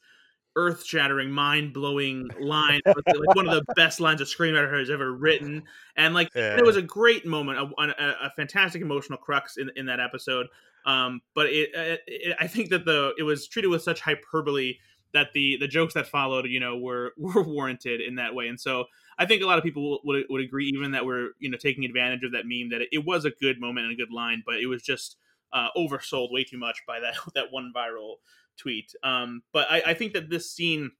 earth 0.56 0.84
shattering, 0.84 1.30
mind 1.30 1.72
blowing 1.72 2.28
line. 2.40 2.80
like 2.86 3.36
one 3.36 3.48
of 3.48 3.54
the 3.54 3.64
best 3.76 4.00
lines 4.00 4.20
a 4.20 4.24
screenwriter 4.24 4.78
has 4.78 4.90
ever 4.90 5.12
written. 5.12 5.62
And 5.96 6.14
like 6.14 6.30
yeah. 6.34 6.56
it 6.56 6.64
was 6.64 6.76
a 6.76 6.82
great 6.82 7.26
moment, 7.26 7.58
a, 7.58 7.82
a, 7.82 8.26
a, 8.26 8.30
fantastic 8.36 8.82
emotional 8.82 9.18
crux 9.18 9.56
in, 9.56 9.70
in 9.76 9.86
that 9.86 10.00
episode. 10.00 10.46
Um, 10.86 11.22
but 11.34 11.46
it, 11.46 11.70
it, 11.74 12.00
it, 12.06 12.36
I 12.38 12.46
think 12.46 12.70
that 12.70 12.84
the 12.84 13.14
it 13.18 13.22
was 13.22 13.48
treated 13.48 13.68
with 13.68 13.82
such 13.82 14.00
hyperbole 14.00 14.74
that 15.14 15.32
the 15.32 15.56
the 15.58 15.68
jokes 15.68 15.94
that 15.94 16.06
followed, 16.06 16.46
you 16.46 16.60
know, 16.60 16.76
were 16.76 17.14
were 17.18 17.42
warranted 17.42 18.00
in 18.00 18.16
that 18.16 18.34
way. 18.34 18.48
And 18.48 18.60
so 18.60 18.84
I 19.18 19.26
think 19.26 19.42
a 19.42 19.46
lot 19.46 19.58
of 19.58 19.64
people 19.64 20.00
would 20.04 20.24
would 20.28 20.42
agree, 20.42 20.66
even 20.66 20.92
that 20.92 21.06
we're 21.06 21.30
you 21.38 21.50
know 21.50 21.56
taking 21.56 21.84
advantage 21.84 22.22
of 22.24 22.32
that 22.32 22.44
meme, 22.44 22.70
that 22.70 22.82
it, 22.82 22.88
it 22.92 23.04
was 23.04 23.24
a 23.24 23.30
good 23.30 23.60
moment 23.60 23.86
and 23.86 23.94
a 23.94 23.96
good 23.96 24.12
line, 24.12 24.42
but 24.44 24.56
it 24.56 24.66
was 24.66 24.82
just 24.82 25.16
uh, 25.52 25.68
oversold 25.76 26.32
way 26.32 26.44
too 26.44 26.58
much 26.58 26.82
by 26.86 27.00
that 27.00 27.14
that 27.34 27.46
one 27.50 27.72
viral 27.74 28.16
tweet. 28.56 28.92
Um, 29.02 29.42
but 29.52 29.70
I, 29.70 29.82
I 29.86 29.94
think 29.94 30.12
that 30.12 30.30
this 30.30 30.50
scene 30.50 30.92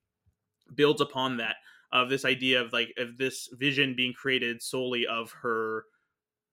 builds 0.74 1.00
upon 1.00 1.38
that 1.38 1.56
of 1.92 2.08
this 2.08 2.24
idea 2.24 2.60
of 2.60 2.72
like 2.72 2.92
of 2.98 3.16
this 3.16 3.48
vision 3.52 3.94
being 3.96 4.12
created 4.12 4.60
solely 4.60 5.06
of 5.06 5.32
her 5.42 5.84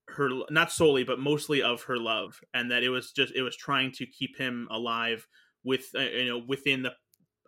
her 0.07 0.29
not 0.49 0.71
solely 0.71 1.03
but 1.03 1.19
mostly 1.19 1.61
of 1.61 1.83
her 1.83 1.97
love 1.97 2.39
and 2.53 2.69
that 2.71 2.83
it 2.83 2.89
was 2.89 3.11
just 3.11 3.33
it 3.35 3.41
was 3.41 3.55
trying 3.55 3.91
to 3.91 4.05
keep 4.05 4.37
him 4.37 4.67
alive 4.69 5.27
with 5.63 5.85
uh, 5.95 6.01
you 6.01 6.27
know 6.27 6.41
within 6.47 6.83
the 6.83 6.91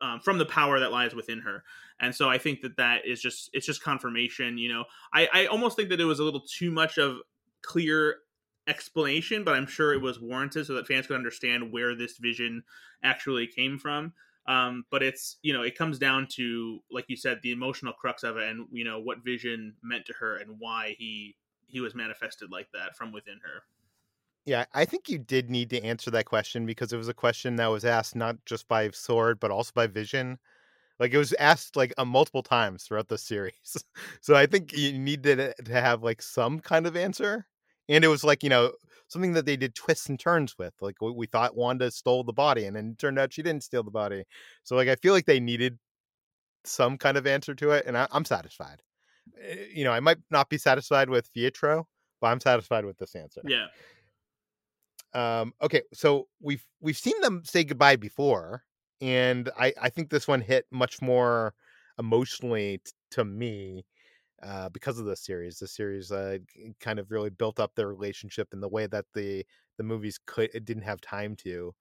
um, 0.02 0.20
from 0.20 0.38
the 0.38 0.46
power 0.46 0.80
that 0.80 0.92
lies 0.92 1.14
within 1.14 1.40
her 1.40 1.64
and 2.00 2.16
so 2.16 2.30
i 2.30 2.38
think 2.38 2.62
that 2.62 2.78
that 2.78 3.06
is 3.06 3.22
just 3.22 3.50
it's 3.54 3.66
just 3.66 3.84
confirmation 3.84 4.58
you 4.58 4.72
know 4.72 4.86
i 5.14 5.28
i 5.34 5.46
almost 5.46 5.78
think 5.78 5.90
that 5.90 6.02
it 6.02 6.06
was 6.06 6.20
a 6.20 6.24
little 6.24 6.44
too 6.58 6.72
much 6.72 6.98
of 6.98 7.18
clear 7.62 8.16
explanation, 8.68 9.44
but 9.44 9.56
I'm 9.56 9.68
sure 9.68 9.94
it 9.94 10.02
was 10.02 10.20
warranted 10.20 10.66
so 10.66 10.74
that 10.74 10.88
fans 10.88 11.08
could 11.08 11.16
understand 11.16 11.72
where 11.72 11.96
this 11.96 12.18
vision 12.18 12.64
actually 13.04 13.48
came 13.48 13.78
from. 13.78 14.14
Um, 14.46 14.86
but 14.92 15.02
it's 15.02 15.38
you 15.42 15.54
know 15.54 15.62
it 15.62 15.78
comes 15.78 15.98
down 15.98 16.28
to 16.32 16.80
like 16.92 17.06
you 17.08 17.16
said 17.16 17.40
the 17.42 17.52
emotional 17.52 17.94
crux 17.94 18.24
of 18.24 18.36
it 18.36 18.50
and 18.50 18.68
you 18.72 18.84
know 18.84 19.00
what 19.00 19.24
vision 19.24 19.76
meant 19.82 20.06
to 20.08 20.14
her 20.20 20.36
and 20.36 20.56
why 20.60 20.96
he 20.98 21.38
he 21.66 21.80
was 21.80 21.96
manifested 21.96 22.52
like 22.52 22.68
that 22.74 22.98
from 22.98 23.14
within 23.14 23.40
her. 23.44 23.64
Yeah 24.46 24.66
i 24.74 24.84
think 24.84 25.08
you 25.08 25.18
did 25.18 25.50
need 25.50 25.70
to 25.70 25.82
answer 25.82 26.12
that 26.12 26.26
question 26.26 26.66
because 26.66 26.92
it 26.92 26.98
was 26.98 27.08
a 27.08 27.14
question 27.14 27.56
that 27.56 27.68
was 27.68 27.86
asked 27.86 28.18
not 28.18 28.36
just 28.46 28.68
by 28.68 28.90
SWORD 28.90 29.40
but 29.40 29.52
also 29.52 29.72
by 29.74 29.88
vision. 29.88 30.40
Like 31.00 31.14
it 31.14 31.18
was 31.18 31.34
asked 31.40 31.78
like 31.78 31.94
a 31.98 32.06
multiple 32.06 32.44
times 32.44 32.84
throughout 32.84 33.08
the 33.08 33.18
series. 33.18 33.78
So 34.22 34.36
i 34.36 34.46
think 34.46 34.74
you 34.74 35.00
needed 35.00 35.54
to 35.64 35.72
have 35.72 36.04
like 36.04 36.22
some 36.22 36.60
kind 36.60 36.86
of 36.86 36.98
answer 36.98 37.48
and 37.90 38.04
it 38.04 38.08
was 38.08 38.24
like 38.24 38.44
you 38.44 38.50
know 38.50 38.72
something 39.08 39.34
that 39.34 39.46
they 39.46 39.56
did 39.56 39.76
twists 39.76 40.10
and 40.10 40.20
turns 40.20 40.58
with 40.58 40.74
like 40.82 40.96
we 41.02 41.28
thought 41.28 41.56
wanda 41.56 41.90
stole 41.92 42.24
the 42.24 42.34
body 42.34 42.66
and 42.66 42.76
then 42.76 42.92
it 42.92 42.98
turned 42.98 43.20
out 43.20 43.32
she 43.32 43.44
didn't 43.44 43.64
steal 43.64 43.84
the 43.84 43.92
body. 43.92 44.24
So 44.64 44.76
like 44.76 44.88
i 44.88 44.96
feel 44.96 45.14
like 45.14 45.26
they 45.26 45.40
needed 45.40 45.78
some 46.66 46.98
kind 46.98 47.18
of 47.18 47.28
answer 47.28 47.54
to 47.56 47.72
it 47.72 47.86
and 47.86 47.98
I, 47.98 48.08
am 48.14 48.26
satisfied. 48.26 48.82
Eh, 49.42 49.66
you 49.74 49.84
know 49.84 49.92
i 49.92 50.00
might 50.00 50.18
not 50.32 50.50
be 50.50 50.58
satisfied 50.58 51.10
with 51.10 51.32
pietro 51.34 51.88
but 52.22 52.28
i'm 52.28 52.40
satisfied 52.40 52.86
with 52.86 52.98
this 52.98 53.16
answer. 53.16 53.42
Yeah. 53.46 53.68
Um 55.14 55.54
okay 55.62 55.84
so 55.94 56.28
we've 56.42 56.66
we've 56.82 56.98
seen 56.98 57.20
them 57.22 57.44
say 57.46 57.64
goodbye 57.64 57.98
before 57.98 58.64
and 59.02 59.50
i 59.58 59.74
i 59.82 59.90
think 59.90 60.10
this 60.10 60.28
one 60.28 60.42
hit 60.42 60.66
much 60.72 61.02
more 61.02 61.54
emotionally 62.00 62.82
t- 62.84 62.92
to 63.12 63.24
me 63.24 63.86
uh, 64.44 64.70
because 64.70 65.00
of 65.00 65.06
this 65.06 65.22
series. 65.22 65.60
The 65.60 65.68
series 65.68 66.12
uh, 66.12 66.40
kind 66.80 67.00
of 67.00 67.12
really 67.12 67.30
built 67.30 67.60
up 67.60 67.76
their 67.76 67.88
relationship 67.88 68.50
in 68.54 68.60
the 68.62 68.70
way 68.70 68.88
that 68.88 69.06
the 69.14 69.46
the 69.78 69.84
movies 69.84 70.20
could 70.26 70.52
it 70.54 70.66
didn't 70.66 70.84
have 70.84 71.02
time 71.02 71.36
to. 71.38 71.74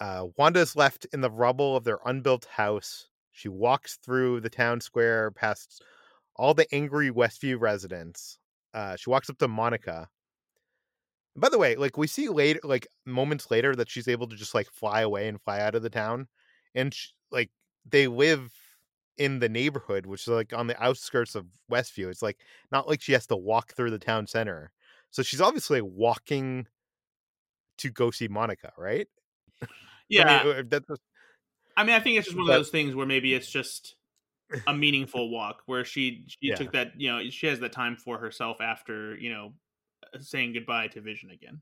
Uh, 0.00 0.26
Wanda's 0.36 0.76
left 0.76 1.06
in 1.12 1.20
the 1.20 1.30
rubble 1.30 1.76
of 1.76 1.84
their 1.84 1.98
unbuilt 2.04 2.46
house. 2.46 3.08
She 3.32 3.48
walks 3.48 3.96
through 3.96 4.40
the 4.40 4.50
town 4.50 4.80
square 4.80 5.30
past 5.30 5.82
all 6.36 6.54
the 6.54 6.72
angry 6.74 7.10
Westview 7.10 7.60
residents. 7.60 8.38
Uh, 8.72 8.96
she 8.96 9.10
walks 9.10 9.30
up 9.30 9.38
to 9.38 9.48
Monica. 9.48 10.08
By 11.36 11.48
the 11.48 11.58
way, 11.58 11.74
like 11.76 11.96
we 11.96 12.06
see 12.06 12.28
later, 12.28 12.60
like 12.62 12.86
moments 13.06 13.50
later, 13.50 13.74
that 13.76 13.90
she's 13.90 14.06
able 14.08 14.28
to 14.28 14.36
just 14.36 14.54
like 14.54 14.70
fly 14.70 15.00
away 15.00 15.26
and 15.28 15.40
fly 15.42 15.60
out 15.60 15.74
of 15.74 15.82
the 15.82 15.90
town, 15.90 16.28
and 16.74 16.94
she, 16.94 17.08
like 17.32 17.50
they 17.84 18.06
live 18.06 18.52
in 19.18 19.38
the 19.38 19.48
neighborhood, 19.48 20.06
which 20.06 20.22
is 20.22 20.28
like 20.28 20.52
on 20.52 20.66
the 20.66 20.82
outskirts 20.82 21.34
of 21.34 21.46
Westview. 21.70 22.08
It's 22.08 22.22
like 22.22 22.38
not 22.72 22.88
like 22.88 23.00
she 23.00 23.12
has 23.12 23.26
to 23.28 23.36
walk 23.36 23.74
through 23.74 23.90
the 23.90 23.98
town 23.98 24.26
center. 24.26 24.72
So 25.10 25.22
she's 25.22 25.40
obviously 25.40 25.80
walking 25.80 26.66
to 27.78 27.90
go 27.90 28.10
see 28.10 28.28
Monica, 28.28 28.72
right? 28.76 29.08
Yeah, 30.08 30.40
I 30.40 30.44
mean, 30.44 30.68
that's. 30.68 30.86
Just... 30.86 31.00
I 31.76 31.84
mean, 31.84 31.94
I 31.94 32.00
think 32.00 32.18
it's 32.18 32.26
just 32.26 32.36
one 32.36 32.46
but... 32.46 32.52
of 32.52 32.58
those 32.58 32.70
things 32.70 32.94
where 32.94 33.06
maybe 33.06 33.34
it's 33.34 33.50
just 33.50 33.96
a 34.66 34.74
meaningful 34.74 35.30
walk 35.30 35.62
where 35.66 35.84
she 35.84 36.24
she 36.26 36.38
yeah. 36.42 36.54
took 36.56 36.72
that 36.72 36.92
you 37.00 37.10
know 37.10 37.20
she 37.30 37.46
has 37.46 37.60
that 37.60 37.72
time 37.72 37.96
for 37.96 38.18
herself 38.18 38.60
after 38.60 39.16
you 39.16 39.32
know 39.32 39.54
saying 40.20 40.52
goodbye 40.52 40.88
to 40.88 41.00
Vision 41.00 41.30
again. 41.30 41.60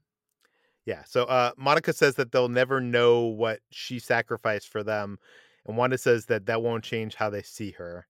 Yeah. 0.85 1.05
So 1.07 1.25
uh, 1.25 1.53
Monica 1.57 1.93
says 1.93 2.17
that 2.17 2.33
they'll 2.33 2.49
never 2.49 2.81
know 2.81 3.23
what 3.23 3.61
she 3.71 3.99
sacrificed 3.99 4.69
for 4.69 4.83
them, 4.83 5.19
and 5.67 5.77
Wanda 5.77 5.99
says 5.99 6.27
that 6.27 6.47
that 6.47 6.63
won't 6.63 6.85
change 6.85 7.15
how 7.15 7.31
they 7.31 7.43
see 7.43 7.71
her. 7.73 8.07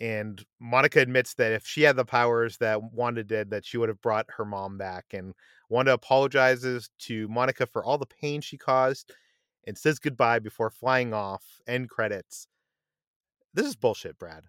And 0.00 0.42
Monica 0.58 1.00
admits 1.00 1.34
that 1.34 1.52
if 1.52 1.66
she 1.66 1.82
had 1.82 1.96
the 1.96 2.04
powers 2.04 2.56
that 2.58 2.82
Wanda 2.82 3.22
did, 3.22 3.50
that 3.50 3.66
she 3.66 3.76
would 3.76 3.90
have 3.90 4.00
brought 4.00 4.26
her 4.36 4.46
mom 4.46 4.78
back. 4.78 5.06
And 5.12 5.34
Wanda 5.68 5.92
apologizes 5.92 6.90
to 7.00 7.28
Monica 7.28 7.66
for 7.66 7.84
all 7.84 7.98
the 7.98 8.06
pain 8.06 8.40
she 8.40 8.56
caused 8.56 9.12
and 9.66 9.76
says 9.76 9.98
goodbye 9.98 10.38
before 10.38 10.70
flying 10.70 11.12
off. 11.12 11.44
End 11.66 11.90
credits. 11.90 12.46
This 13.52 13.66
is 13.66 13.76
bullshit, 13.76 14.18
Brad. 14.18 14.44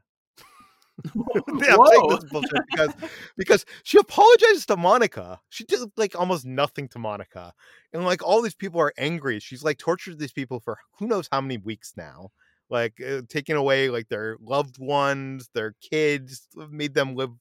yeah, 1.15 1.77
I'm 1.77 2.09
this 2.09 2.23
bullshit 2.25 2.61
because 2.69 2.93
because 3.37 3.65
she 3.83 3.97
apologizes 3.97 4.65
to 4.67 4.77
Monica. 4.77 5.39
She 5.49 5.63
did 5.63 5.79
like 5.97 6.17
almost 6.19 6.45
nothing 6.45 6.87
to 6.89 6.99
Monica, 6.99 7.53
and 7.93 8.05
like 8.05 8.23
all 8.23 8.41
these 8.41 8.55
people 8.55 8.79
are 8.79 8.93
angry. 8.97 9.39
She's 9.39 9.63
like 9.63 9.77
tortured 9.77 10.19
these 10.19 10.33
people 10.33 10.59
for 10.59 10.77
who 10.99 11.07
knows 11.07 11.27
how 11.31 11.41
many 11.41 11.57
weeks 11.57 11.93
now, 11.95 12.29
like 12.69 13.01
uh, 13.01 13.21
taking 13.29 13.55
away 13.55 13.89
like 13.89 14.09
their 14.09 14.37
loved 14.41 14.77
ones, 14.79 15.49
their 15.53 15.75
kids, 15.81 16.47
made 16.69 16.93
them 16.93 17.15
live 17.15 17.31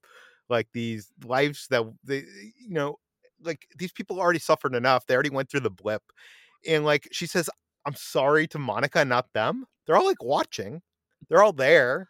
like 0.49 0.69
these 0.73 1.13
lives 1.25 1.67
that 1.71 1.85
they 2.05 2.25
you 2.59 2.71
know 2.75 2.99
like 3.43 3.67
these 3.77 3.93
people 3.93 4.21
already 4.21 4.39
suffered 4.39 4.75
enough. 4.75 5.07
They 5.07 5.15
already 5.15 5.31
went 5.31 5.51
through 5.51 5.61
the 5.61 5.71
blip, 5.71 6.03
and 6.67 6.85
like 6.85 7.09
she 7.13 7.27
says, 7.27 7.51
"I'm 7.85 7.95
sorry 7.95 8.47
to 8.49 8.59
Monica, 8.59 9.05
not 9.05 9.33
them." 9.35 9.67
They're 9.87 9.97
all 9.97 10.07
like 10.07 10.23
watching. 10.23 10.83
They're 11.29 11.43
all 11.43 11.53
there 11.53 12.09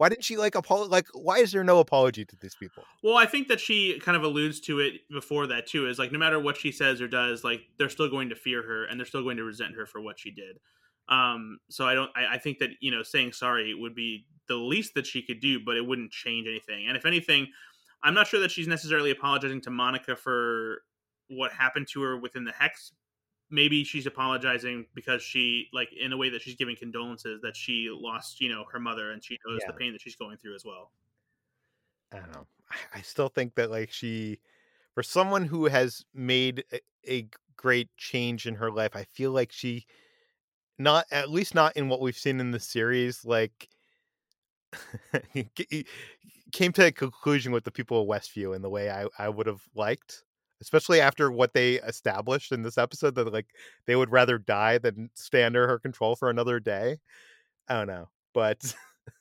why 0.00 0.08
didn't 0.08 0.24
she 0.24 0.38
like 0.38 0.54
apologize? 0.54 0.90
Like, 0.90 1.08
why 1.12 1.40
is 1.40 1.52
there 1.52 1.62
no 1.62 1.78
apology 1.78 2.24
to 2.24 2.36
these 2.40 2.54
people? 2.54 2.84
Well, 3.02 3.18
I 3.18 3.26
think 3.26 3.48
that 3.48 3.60
she 3.60 4.00
kind 4.00 4.16
of 4.16 4.22
alludes 4.22 4.58
to 4.60 4.80
it 4.80 5.02
before 5.10 5.46
that 5.48 5.66
too. 5.66 5.88
Is 5.88 5.98
like 5.98 6.10
no 6.10 6.18
matter 6.18 6.40
what 6.40 6.56
she 6.56 6.72
says 6.72 7.02
or 7.02 7.06
does, 7.06 7.44
like 7.44 7.60
they're 7.76 7.90
still 7.90 8.08
going 8.08 8.30
to 8.30 8.34
fear 8.34 8.62
her 8.62 8.86
and 8.86 8.98
they're 8.98 9.06
still 9.06 9.22
going 9.22 9.36
to 9.36 9.44
resent 9.44 9.74
her 9.76 9.84
for 9.84 10.00
what 10.00 10.18
she 10.18 10.30
did. 10.30 10.58
Um, 11.10 11.58
so 11.68 11.86
I 11.86 11.92
don't. 11.92 12.10
I, 12.16 12.36
I 12.36 12.38
think 12.38 12.60
that 12.60 12.70
you 12.80 12.90
know 12.90 13.02
saying 13.02 13.32
sorry 13.32 13.74
would 13.74 13.94
be 13.94 14.24
the 14.48 14.54
least 14.54 14.94
that 14.94 15.04
she 15.04 15.20
could 15.20 15.38
do, 15.38 15.60
but 15.62 15.76
it 15.76 15.86
wouldn't 15.86 16.12
change 16.12 16.46
anything. 16.48 16.88
And 16.88 16.96
if 16.96 17.04
anything, 17.04 17.48
I'm 18.02 18.14
not 18.14 18.26
sure 18.26 18.40
that 18.40 18.50
she's 18.50 18.68
necessarily 18.68 19.10
apologizing 19.10 19.60
to 19.62 19.70
Monica 19.70 20.16
for 20.16 20.78
what 21.28 21.52
happened 21.52 21.88
to 21.92 22.00
her 22.00 22.16
within 22.16 22.44
the 22.44 22.52
hex 22.52 22.92
maybe 23.50 23.84
she's 23.84 24.06
apologizing 24.06 24.86
because 24.94 25.22
she 25.22 25.68
like 25.72 25.88
in 25.92 26.12
a 26.12 26.16
way 26.16 26.30
that 26.30 26.42
she's 26.42 26.54
giving 26.54 26.76
condolences 26.76 27.40
that 27.42 27.56
she 27.56 27.88
lost 27.90 28.40
you 28.40 28.48
know 28.48 28.64
her 28.72 28.78
mother 28.78 29.12
and 29.12 29.22
she 29.24 29.38
knows 29.46 29.60
yeah. 29.62 29.72
the 29.72 29.78
pain 29.78 29.92
that 29.92 30.00
she's 30.00 30.16
going 30.16 30.36
through 30.36 30.54
as 30.54 30.64
well. 30.64 30.92
I 32.12 32.18
don't 32.18 32.32
know. 32.32 32.46
I 32.94 33.00
still 33.02 33.28
think 33.28 33.54
that 33.56 33.70
like 33.70 33.90
she 33.90 34.38
for 34.94 35.02
someone 35.02 35.44
who 35.44 35.66
has 35.66 36.04
made 36.14 36.64
a, 36.72 36.80
a 37.08 37.28
great 37.56 37.88
change 37.96 38.46
in 38.46 38.54
her 38.54 38.70
life 38.70 38.96
i 38.96 39.04
feel 39.04 39.32
like 39.32 39.52
she 39.52 39.84
not 40.78 41.04
at 41.10 41.30
least 41.30 41.54
not 41.54 41.76
in 41.76 41.88
what 41.88 42.00
we've 42.00 42.16
seen 42.16 42.40
in 42.40 42.50
the 42.50 42.60
series 42.60 43.24
like 43.24 43.68
came 46.52 46.72
to 46.72 46.86
a 46.86 46.92
conclusion 46.92 47.52
with 47.52 47.64
the 47.64 47.70
people 47.70 48.00
of 48.00 48.08
westview 48.08 48.56
in 48.56 48.62
the 48.62 48.70
way 48.70 48.90
i, 48.90 49.06
I 49.18 49.28
would 49.28 49.46
have 49.46 49.60
liked 49.74 50.24
especially 50.60 51.00
after 51.00 51.30
what 51.30 51.54
they 51.54 51.74
established 51.74 52.52
in 52.52 52.62
this 52.62 52.78
episode 52.78 53.14
that 53.14 53.32
like 53.32 53.48
they 53.86 53.96
would 53.96 54.10
rather 54.10 54.38
die 54.38 54.78
than 54.78 55.10
stay 55.14 55.44
under 55.44 55.66
her 55.66 55.78
control 55.78 56.16
for 56.16 56.30
another 56.30 56.60
day. 56.60 56.98
I 57.68 57.74
don't 57.74 57.86
know, 57.86 58.08
but 58.34 58.74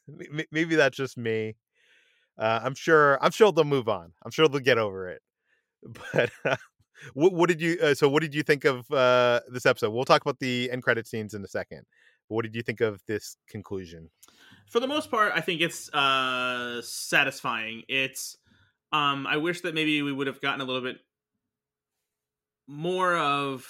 maybe 0.52 0.76
that's 0.76 0.98
just 0.98 1.18
me. 1.18 1.56
Uh, 2.38 2.62
I'm 2.64 2.74
sure. 2.74 3.24
I'm 3.24 3.32
sure 3.32 3.52
they'll 3.52 3.66
move 3.66 3.90
on. 3.90 4.14
I'm 4.24 4.32
sure 4.32 4.48
they'll 4.48 4.60
get 4.62 4.78
over 4.78 5.10
it. 5.10 5.22
But 6.14 6.30
uh, 6.44 6.58
what, 7.14 7.34
what, 7.34 7.48
did 7.48 7.62
you? 7.62 7.78
Uh, 7.82 7.94
so, 7.94 8.10
what 8.10 8.22
did 8.22 8.36
you 8.36 8.44
think 8.44 8.66
of 8.66 8.90
uh, 8.92 9.40
this 9.50 9.66
episode? 9.66 9.92
We'll 9.92 10.04
talk 10.04 10.22
about 10.22 10.40
the 10.40 10.70
end 10.72 10.84
credit 10.84 11.08
scenes 11.08 11.34
in 11.34 11.44
a 11.44 11.48
second. 11.48 11.86
But 12.28 12.36
what 12.36 12.44
did 12.44 12.56
you 12.56 12.62
think 12.62 12.82
of 12.82 13.02
this 13.08 13.38
conclusion? 13.48 14.10
For 14.70 14.80
the 14.80 14.88
most 14.88 15.10
part, 15.10 15.32
I 15.34 15.42
think 15.42 15.62
it's 15.62 15.94
uh, 15.94 16.82
satisfying. 16.82 17.84
It's. 17.88 18.38
Um, 18.92 19.28
I 19.28 19.38
wish 19.38 19.62
that 19.62 19.76
maybe 19.76 20.02
we 20.02 20.12
would 20.12 20.28
have 20.28 20.42
gotten 20.42 20.62
a 20.62 20.66
little 20.66 20.82
bit 20.82 20.98
more 22.70 23.17
of 23.17 23.65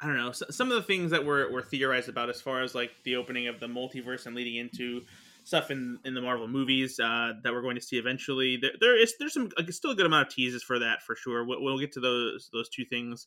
I 0.00 0.06
don't 0.06 0.16
know 0.16 0.30
some 0.32 0.70
of 0.70 0.76
the 0.76 0.82
things 0.82 1.10
that 1.10 1.26
were 1.26 1.50
were 1.50 1.62
theorized 1.62 2.08
about 2.08 2.30
as 2.30 2.40
far 2.40 2.62
as 2.62 2.74
like 2.74 2.92
the 3.04 3.16
opening 3.16 3.48
of 3.48 3.58
the 3.58 3.66
multiverse 3.66 4.24
and 4.24 4.36
leading 4.36 4.56
into 4.56 5.02
stuff 5.42 5.70
in 5.70 5.98
in 6.04 6.14
the 6.14 6.22
Marvel 6.22 6.46
movies 6.46 6.98
uh, 7.00 7.32
that 7.42 7.52
we're 7.52 7.60
going 7.60 7.74
to 7.74 7.82
see 7.82 7.98
eventually. 7.98 8.56
There, 8.56 8.70
there 8.80 8.98
is 8.98 9.14
there's 9.18 9.34
some 9.34 9.50
still 9.70 9.90
a 9.90 9.94
good 9.96 10.06
amount 10.06 10.28
of 10.28 10.34
teases 10.34 10.62
for 10.62 10.78
that 10.78 11.02
for 11.02 11.16
sure. 11.16 11.44
We'll, 11.44 11.60
we'll 11.60 11.78
get 11.78 11.92
to 11.92 12.00
those 12.00 12.48
those 12.52 12.68
two 12.68 12.84
things 12.84 13.26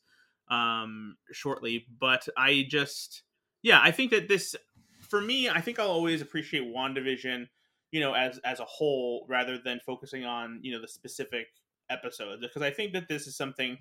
um, 0.49 1.17
shortly, 1.33 1.85
but 1.99 2.27
I 2.37 2.65
just 2.69 3.23
yeah 3.61 3.79
I 3.83 3.91
think 3.91 4.11
that 4.11 4.29
this 4.29 4.55
for 5.01 5.19
me 5.19 5.49
I 5.49 5.59
think 5.59 5.79
I'll 5.79 5.89
always 5.89 6.21
appreciate 6.21 6.63
Wandavision 6.63 7.47
you 7.91 7.99
know 7.99 8.13
as 8.13 8.39
as 8.45 8.61
a 8.61 8.65
whole 8.65 9.25
rather 9.27 9.57
than 9.57 9.81
focusing 9.85 10.23
on 10.23 10.59
you 10.63 10.71
know 10.71 10.81
the 10.81 10.87
specific 10.87 11.47
episodes 11.89 12.41
because 12.41 12.61
I 12.61 12.71
think 12.71 12.93
that 12.93 13.09
this 13.09 13.27
is 13.27 13.35
something 13.35 13.77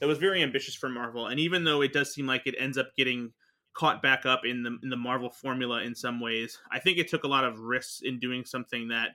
that 0.00 0.06
was 0.06 0.18
very 0.18 0.42
ambitious 0.42 0.74
for 0.74 0.88
Marvel. 0.88 1.26
And 1.26 1.40
even 1.40 1.64
though 1.64 1.82
it 1.82 1.92
does 1.92 2.12
seem 2.12 2.26
like 2.26 2.46
it 2.46 2.54
ends 2.58 2.78
up 2.78 2.94
getting 2.96 3.32
caught 3.74 4.02
back 4.02 4.24
up 4.24 4.44
in 4.44 4.62
the 4.62 4.78
in 4.82 4.90
the 4.90 4.96
Marvel 4.96 5.30
formula 5.30 5.82
in 5.82 5.94
some 5.94 6.20
ways, 6.20 6.58
I 6.70 6.78
think 6.78 6.98
it 6.98 7.08
took 7.08 7.24
a 7.24 7.28
lot 7.28 7.44
of 7.44 7.60
risks 7.60 8.00
in 8.02 8.18
doing 8.18 8.44
something 8.44 8.88
that 8.88 9.10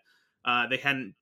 uh, 0.45 0.67
they 0.67 0.77
hadn't 0.77 1.15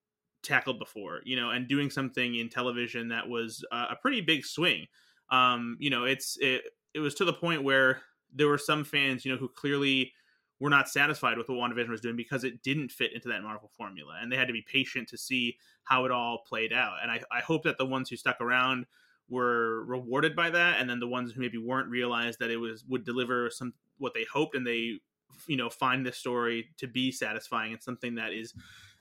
tackled 0.44 0.80
before. 0.80 1.22
You 1.24 1.36
know, 1.36 1.52
and 1.52 1.68
doing 1.68 1.90
something 1.90 2.36
in 2.36 2.50
television 2.50 3.10
that 3.10 3.28
was 3.28 3.64
uh, 3.72 3.88
a 3.92 3.96
pretty 3.96 4.22
big 4.22 4.46
swing. 4.46 4.88
Um, 5.30 5.78
you 5.80 5.90
know, 5.90 6.06
it's 6.06 6.38
it 6.40 6.64
it 6.94 7.00
was 7.00 7.16
to 7.16 7.26
the 7.26 7.34
point 7.34 7.64
where 7.64 8.02
there 8.34 8.48
were 8.48 8.58
some 8.58 8.84
fans, 8.84 9.26
you 9.26 9.32
know, 9.32 9.38
who 9.38 9.50
clearly 9.50 10.14
were 10.60 10.70
not 10.70 10.90
satisfied 10.90 11.38
with 11.38 11.48
what 11.48 11.58
WandaVision 11.58 11.90
was 11.90 12.02
doing 12.02 12.18
because 12.18 12.44
it 12.44 12.62
didn't 12.62 12.92
fit 12.92 13.14
into 13.14 13.30
that 13.30 13.42
Marvel 13.42 13.72
formula. 13.78 14.18
And 14.22 14.32
they 14.32 14.36
had 14.36 14.48
to 14.48 14.54
be 14.54 14.62
patient 14.62 15.08
to 15.10 15.18
see 15.18 15.58
how 15.84 16.06
it 16.06 16.12
all 16.12 16.44
played 16.48 16.74
out. 16.74 16.98
And 17.02 17.10
I, 17.10 17.22
I 17.32 17.40
hope 17.40 17.64
that 17.64 17.78
the 17.78 17.86
ones 17.86 18.10
who 18.10 18.18
stuck 18.18 18.42
around 18.42 18.86
were 19.30 19.84
rewarded 19.86 20.36
by 20.36 20.50
that, 20.50 20.80
and 20.80 20.90
then 20.90 21.00
the 21.00 21.08
ones 21.08 21.32
who 21.32 21.42
maybe 21.42 21.58
weren't 21.58 21.90
realized 21.90 22.40
that 22.40 22.50
it 22.50 22.58
was 22.58 22.84
would 22.88 23.06
deliver 23.06 23.50
some 23.50 23.74
what 23.98 24.14
they 24.14 24.26
hoped, 24.32 24.56
and 24.56 24.66
they 24.66 25.00
you 25.48 25.58
know 25.58 25.70
find 25.70 26.06
the 26.06 26.12
story 26.12 26.70
to 26.78 26.88
be 26.88 27.12
satisfying 27.12 27.74
and 27.74 27.82
something 27.82 28.16
that 28.16 28.34
is 28.34 28.54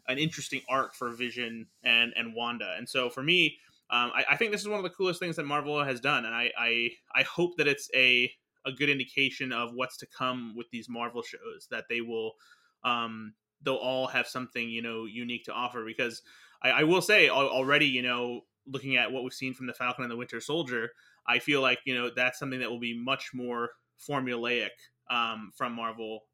an 0.08 0.18
interesting 0.18 0.62
arc 0.68 0.94
for 0.94 1.10
Vision 1.10 1.66
and 1.84 2.12
and 2.16 2.34
Wanda. 2.34 2.74
And 2.76 2.88
so 2.88 3.10
for 3.10 3.22
me, 3.22 3.58
um, 3.90 4.10
I, 4.14 4.24
I, 4.30 4.36
think 4.36 4.52
this 4.52 4.60
is 4.60 4.68
one 4.68 4.78
of 4.78 4.82
the 4.82 4.90
coolest 4.90 5.20
things 5.20 5.36
that 5.36 5.44
Marvel 5.44 5.82
has 5.82 6.00
done, 6.00 6.24
and 6.24 6.34
I 6.34 6.50
I, 6.58 6.90
I 7.14 7.22
hope 7.22 7.56
that 7.56 7.68
it's 7.68 7.90
a 7.94 8.30
a 8.66 8.72
good 8.72 8.88
indication 8.90 9.52
of 9.52 9.72
what's 9.74 9.96
to 9.98 10.06
come 10.06 10.54
with 10.56 10.68
these 10.70 10.88
Marvel 10.88 11.22
shows 11.22 11.68
that 11.70 11.84
they 11.88 12.00
will 12.00 12.32
um, 12.84 13.34
they'll 13.62 13.74
all 13.74 14.06
have 14.06 14.26
something 14.26 14.68
you 14.68 14.82
know 14.82 15.04
unique 15.04 15.44
to 15.44 15.52
offer 15.52 15.84
because 15.84 16.22
I, 16.62 16.70
I 16.70 16.82
will 16.84 17.02
say 17.02 17.28
already 17.28 17.86
you 17.86 18.02
know 18.02 18.42
looking 18.70 18.96
at 18.96 19.10
what 19.10 19.22
we've 19.22 19.32
seen 19.32 19.54
from 19.54 19.66
the 19.66 19.72
Falcon 19.72 20.04
and 20.04 20.10
the 20.10 20.16
Winter 20.16 20.40
Soldier, 20.40 20.90
I 21.26 21.38
feel 21.38 21.60
like 21.60 21.80
you 21.84 21.94
know 21.94 22.10
that's 22.14 22.38
something 22.38 22.60
that 22.60 22.70
will 22.70 22.80
be 22.80 22.98
much 22.98 23.30
more 23.34 23.70
formulaic 23.98 24.70
um, 25.10 25.52
from 25.56 25.72
Marvel 25.72 26.24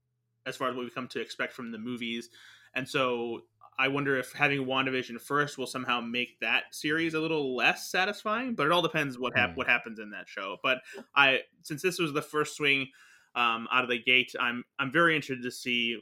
as 0.46 0.56
far 0.56 0.68
as 0.68 0.74
what 0.74 0.82
we've 0.82 0.94
come 0.94 1.08
to 1.08 1.20
expect 1.20 1.52
from 1.52 1.72
the 1.72 1.78
movies. 1.78 2.28
And 2.74 2.88
so 2.88 3.42
I 3.78 3.88
wonder 3.88 4.16
if 4.16 4.32
having 4.32 4.66
WandaVision 4.66 5.20
first 5.20 5.58
will 5.58 5.66
somehow 5.66 6.00
make 6.00 6.38
that 6.40 6.64
series 6.72 7.14
a 7.14 7.20
little 7.20 7.56
less 7.56 7.90
satisfying. 7.90 8.54
But 8.54 8.66
it 8.66 8.72
all 8.72 8.82
depends 8.82 9.18
what 9.18 9.36
hap- 9.36 9.50
mm. 9.50 9.56
what 9.56 9.66
happens 9.66 9.98
in 9.98 10.10
that 10.10 10.28
show. 10.28 10.58
But 10.62 10.78
I 11.14 11.40
since 11.62 11.82
this 11.82 11.98
was 11.98 12.12
the 12.12 12.22
first 12.22 12.56
swing 12.56 12.88
um, 13.34 13.66
out 13.72 13.84
of 13.84 13.90
the 13.90 14.02
gate, 14.02 14.32
I'm 14.38 14.64
I'm 14.78 14.92
very 14.92 15.16
interested 15.16 15.42
to 15.42 15.50
see 15.50 15.98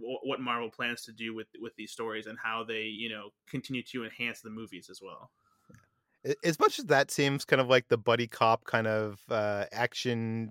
what 0.00 0.40
Marvel 0.40 0.70
plans 0.70 1.02
to 1.04 1.12
do 1.12 1.34
with 1.34 1.48
with 1.60 1.74
these 1.74 1.90
stories 1.90 2.26
and 2.26 2.38
how 2.42 2.62
they 2.62 2.82
you 2.82 3.08
know 3.08 3.30
continue 3.48 3.82
to 3.82 4.04
enhance 4.04 4.40
the 4.40 4.50
movies 4.50 4.88
as 4.90 5.00
well 5.02 5.30
as 6.44 6.58
much 6.58 6.78
as 6.78 6.86
that 6.86 7.10
seems 7.10 7.44
kind 7.44 7.60
of 7.60 7.68
like 7.68 7.88
the 7.88 7.98
buddy 7.98 8.26
cop 8.26 8.64
kind 8.64 8.86
of 8.86 9.20
uh, 9.30 9.64
action 9.72 10.50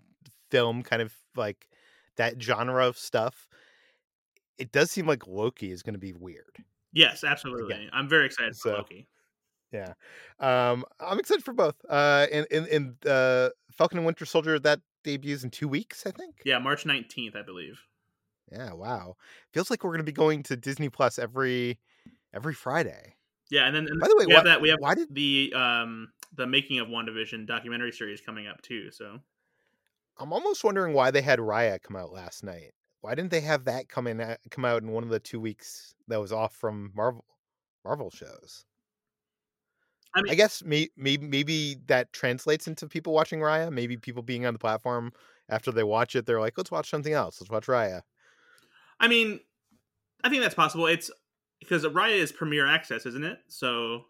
film 0.49 0.82
kind 0.82 1.01
of 1.01 1.13
like 1.36 1.68
that 2.15 2.41
genre 2.41 2.88
of 2.88 2.97
stuff 2.97 3.47
it 4.57 4.72
does 4.72 4.89
seem 4.89 5.05
like 5.05 5.28
loki 5.28 5.72
is 5.72 5.84
going 5.84 5.93
to 5.93 5.99
be 5.99 6.13
weird 6.13 6.57
yes 6.93 7.24
absolutely 7.24 7.89
i'm 7.93 8.07
very 8.07 8.26
excited 8.26 8.55
so, 8.55 8.70
for 8.70 8.78
loki 8.78 9.07
Yeah. 9.72 9.93
Um, 10.39 10.86
I'm 10.99 11.20
excited 11.20 11.43
for 11.43 11.53
both. 11.53 11.76
Uh, 11.89 12.26
in 12.32 12.45
in 12.51 12.65
in 12.68 12.95
uh, 13.05 13.49
Falcon 13.72 13.97
and 13.97 14.05
Winter 14.05 14.26
Soldier 14.26 14.57
that 14.59 14.80
debuts 15.03 15.43
in 15.43 15.49
two 15.49 15.68
weeks, 15.68 16.05
I 16.07 16.11
think. 16.11 16.36
Yeah, 16.45 16.59
March 16.59 16.86
19th, 16.86 17.36
I 17.36 17.41
believe. 17.41 17.82
Yeah. 18.51 18.72
Wow. 18.72 19.18
Feels 19.53 19.70
like 19.70 19.84
we're 19.84 19.91
gonna 19.91 20.03
be 20.03 20.13
going 20.13 20.43
to 20.43 20.55
Disney 20.55 20.89
Plus 20.89 21.20
every 21.20 21.80
every 22.34 22.53
Friday. 22.53 23.16
Yeah, 23.49 23.65
and 23.65 23.75
then 23.75 23.87
and 23.87 23.99
by 23.99 24.07
the 24.07 24.15
way, 24.17 24.25
we 24.25 24.33
why, 24.33 24.39
have 24.39 24.45
that 24.45 24.61
we 24.61 24.69
have 24.69 24.79
why 24.79 24.95
did 24.95 25.13
the 25.13 25.53
um 25.55 26.09
the 26.35 26.45
making 26.45 26.79
of 26.79 26.87
WandaVision 26.87 27.47
documentary 27.47 27.91
series 27.91 28.21
coming 28.21 28.47
up 28.47 28.61
too. 28.61 28.91
So 28.91 29.19
I'm 30.19 30.33
almost 30.33 30.63
wondering 30.63 30.93
why 30.93 31.11
they 31.11 31.21
had 31.21 31.39
Raya 31.39 31.81
come 31.81 31.95
out 31.95 32.11
last 32.11 32.43
night. 32.43 32.73
Why 33.01 33.15
didn't 33.15 33.31
they 33.31 33.41
have 33.41 33.65
that 33.65 33.87
come 33.87 34.07
in 34.07 34.35
come 34.49 34.65
out 34.65 34.81
in 34.81 34.91
one 34.91 35.03
of 35.03 35.09
the 35.09 35.19
two 35.19 35.39
weeks 35.39 35.95
that 36.07 36.19
was 36.19 36.33
off 36.33 36.55
from 36.55 36.91
Marvel 36.95 37.25
Marvel 37.85 38.09
shows? 38.09 38.65
I, 40.15 40.21
mean, 40.21 40.31
I 40.31 40.35
guess 40.35 40.63
maybe, 40.65 40.91
maybe 40.97 41.27
maybe 41.27 41.77
that 41.87 42.11
translates 42.11 42.67
into 42.67 42.87
people 42.87 43.13
watching 43.13 43.39
Raya. 43.39 43.71
Maybe 43.71 43.97
people 43.97 44.23
being 44.23 44.45
on 44.45 44.53
the 44.53 44.59
platform 44.59 45.13
after 45.47 45.71
they 45.71 45.83
watch 45.83 46.15
it, 46.15 46.25
they're 46.25 46.41
like, 46.41 46.57
"Let's 46.57 46.71
watch 46.71 46.89
something 46.89 47.13
else. 47.13 47.39
Let's 47.39 47.51
watch 47.51 47.67
Raya." 47.67 48.01
I 48.99 49.07
mean, 49.07 49.39
I 50.23 50.29
think 50.29 50.41
that's 50.41 50.55
possible. 50.55 50.87
It's 50.87 51.11
because 51.60 51.84
Raya 51.84 52.18
is 52.18 52.32
Premier 52.32 52.68
Access, 52.68 53.05
isn't 53.05 53.24
it? 53.24 53.39
So. 53.47 54.05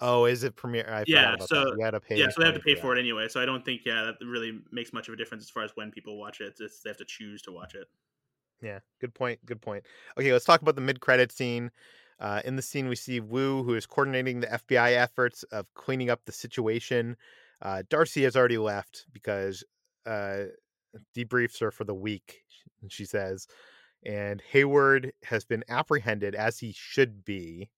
Oh, 0.00 0.26
is 0.26 0.44
it 0.44 0.54
Premier? 0.54 0.86
I 0.88 1.02
yeah, 1.08 1.34
so 1.40 1.74
you 1.76 1.84
had 1.84 1.90
to 1.90 2.00
pay. 2.00 2.16
Yeah, 2.16 2.28
so 2.28 2.40
they 2.40 2.46
have 2.46 2.54
to 2.54 2.60
pay 2.60 2.76
for, 2.76 2.96
it 2.96 3.00
anyway. 3.00 3.26
So 3.26 3.42
I 3.42 3.46
don't 3.46 3.64
think 3.64 3.80
yeah 3.84 4.04
that 4.04 4.24
really 4.24 4.60
makes 4.70 4.92
much 4.92 5.08
of 5.08 5.14
a 5.14 5.16
difference 5.16 5.42
as 5.42 5.50
far 5.50 5.64
as 5.64 5.72
when 5.74 5.90
people 5.90 6.18
watch 6.18 6.40
it. 6.40 6.54
It's, 6.60 6.80
they 6.82 6.90
have 6.90 6.98
to 6.98 7.04
choose 7.04 7.42
to 7.42 7.52
watch 7.52 7.74
it. 7.74 7.88
Yeah, 8.62 8.78
good 9.00 9.12
point. 9.12 9.44
Good 9.44 9.60
point. 9.60 9.84
Okay, 10.16 10.32
let's 10.32 10.44
talk 10.44 10.62
about 10.62 10.76
the 10.76 10.80
mid-credit 10.80 11.32
scene. 11.32 11.70
Uh, 12.20 12.42
in 12.44 12.56
the 12.56 12.62
scene, 12.62 12.88
we 12.88 12.96
see 12.96 13.20
Woo, 13.20 13.62
who 13.62 13.74
is 13.74 13.86
coordinating 13.86 14.40
the 14.40 14.48
FBI 14.48 14.96
efforts 14.96 15.44
of 15.44 15.72
cleaning 15.74 16.10
up 16.10 16.20
the 16.24 16.32
situation. 16.32 17.16
Uh, 17.62 17.82
Darcy 17.88 18.24
has 18.24 18.36
already 18.36 18.58
left 18.58 19.06
because 19.12 19.64
uh, 20.06 20.44
debriefs 21.16 21.62
are 21.62 21.70
for 21.70 21.84
the 21.84 21.94
week, 21.94 22.42
she 22.88 23.04
says. 23.04 23.46
And 24.04 24.42
Hayward 24.50 25.12
has 25.24 25.44
been 25.44 25.64
apprehended, 25.68 26.34
as 26.34 26.58
he 26.58 26.72
should 26.76 27.24
be. 27.24 27.70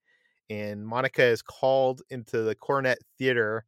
And 0.48 0.86
Monica 0.86 1.24
is 1.24 1.42
called 1.42 2.02
into 2.10 2.42
the 2.42 2.54
Coronet 2.54 2.98
Theater, 3.18 3.64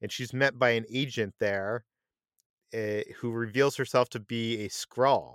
and 0.00 0.10
she's 0.10 0.32
met 0.32 0.58
by 0.58 0.70
an 0.70 0.86
agent 0.92 1.34
there 1.38 1.84
uh, 2.74 3.00
who 3.16 3.30
reveals 3.30 3.76
herself 3.76 4.08
to 4.10 4.20
be 4.20 4.64
a 4.64 4.68
Skrull. 4.68 5.34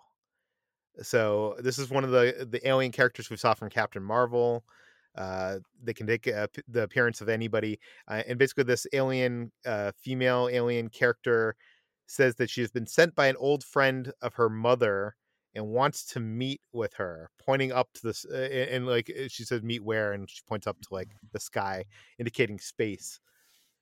So 1.01 1.55
this 1.59 1.77
is 1.77 1.89
one 1.89 2.03
of 2.03 2.11
the 2.11 2.47
the 2.49 2.67
alien 2.67 2.91
characters 2.91 3.29
we 3.29 3.37
saw 3.37 3.53
from 3.53 3.69
Captain 3.69 4.01
Marvel. 4.01 4.63
Uh, 5.15 5.59
they 5.83 5.93
can 5.93 6.07
take 6.07 6.27
uh, 6.27 6.47
the 6.67 6.83
appearance 6.83 7.21
of 7.21 7.29
anybody, 7.29 7.79
uh, 8.07 8.23
and 8.27 8.37
basically, 8.37 8.63
this 8.63 8.85
alien, 8.93 9.51
uh, 9.65 9.91
female 9.97 10.47
alien 10.51 10.89
character, 10.89 11.55
says 12.07 12.35
that 12.35 12.49
she 12.49 12.61
has 12.61 12.71
been 12.71 12.87
sent 12.87 13.15
by 13.15 13.27
an 13.27 13.35
old 13.37 13.63
friend 13.63 14.11
of 14.21 14.35
her 14.35 14.49
mother 14.49 15.15
and 15.57 15.67
wants 15.67 16.05
to 16.05 16.19
meet 16.19 16.61
with 16.71 16.93
her, 16.93 17.29
pointing 17.43 17.71
up 17.71 17.91
to 17.93 18.03
this, 18.03 18.23
and, 18.25 18.53
and 18.53 18.87
like 18.87 19.09
uh, 19.09 19.27
she 19.27 19.43
says, 19.43 19.61
"Meet 19.61 19.83
where?" 19.83 20.13
and 20.13 20.29
she 20.29 20.41
points 20.47 20.67
up 20.67 20.79
to 20.81 20.87
like 20.91 21.09
the 21.33 21.39
sky, 21.39 21.83
indicating 22.19 22.59
space. 22.59 23.19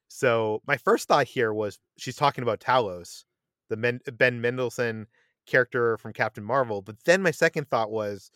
So 0.08 0.62
my 0.66 0.78
first 0.78 1.08
thought 1.08 1.28
here 1.28 1.54
was 1.54 1.80
she's 1.98 2.16
talking 2.16 2.44
about 2.44 2.60
Talos, 2.60 3.26
the 3.70 3.76
Men- 3.78 4.02
Ben 4.14 4.42
Mendelsohn 4.42 5.08
character 5.46 5.98
from 5.98 6.14
Captain 6.14 6.44
Marvel. 6.44 6.82
But 6.82 7.04
then 7.06 7.22
my 7.22 7.32
second 7.32 7.70
thought 7.70 7.92
was 7.92 8.32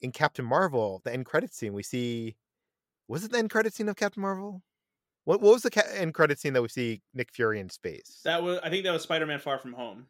in 0.00 0.12
Captain 0.12 0.44
Marvel, 0.44 1.02
the 1.04 1.12
end 1.12 1.26
credit 1.26 1.52
scene, 1.52 1.72
we 1.72 1.82
see 1.82 2.36
was 3.08 3.24
it 3.24 3.32
the 3.32 3.38
end 3.38 3.50
credit 3.50 3.74
scene 3.74 3.88
of 3.88 3.96
Captain 3.96 4.20
Marvel? 4.20 4.62
What, 5.24 5.40
what 5.40 5.52
was 5.54 5.62
the 5.62 5.70
ca- 5.70 5.82
end 5.94 6.14
credit 6.14 6.38
scene 6.38 6.52
that 6.52 6.62
we 6.62 6.68
see 6.68 7.02
Nick 7.14 7.32
Fury 7.32 7.58
in 7.58 7.70
space? 7.70 8.20
That 8.24 8.42
was 8.42 8.58
I 8.62 8.70
think 8.70 8.84
that 8.84 8.92
was 8.92 9.02
Spider 9.02 9.26
Man 9.26 9.40
Far 9.40 9.58
From 9.58 9.72
Home. 9.72 10.06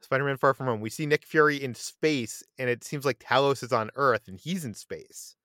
Spider 0.00 0.24
Man 0.24 0.36
Far 0.36 0.54
From 0.54 0.66
Home. 0.66 0.80
We 0.80 0.90
see 0.90 1.06
Nick 1.06 1.24
Fury 1.24 1.62
in 1.62 1.74
space, 1.74 2.42
and 2.58 2.70
it 2.70 2.84
seems 2.84 3.04
like 3.04 3.18
Talos 3.18 3.62
is 3.62 3.72
on 3.72 3.90
Earth 3.96 4.28
and 4.28 4.38
he's 4.38 4.64
in 4.64 4.74
space 4.74 5.36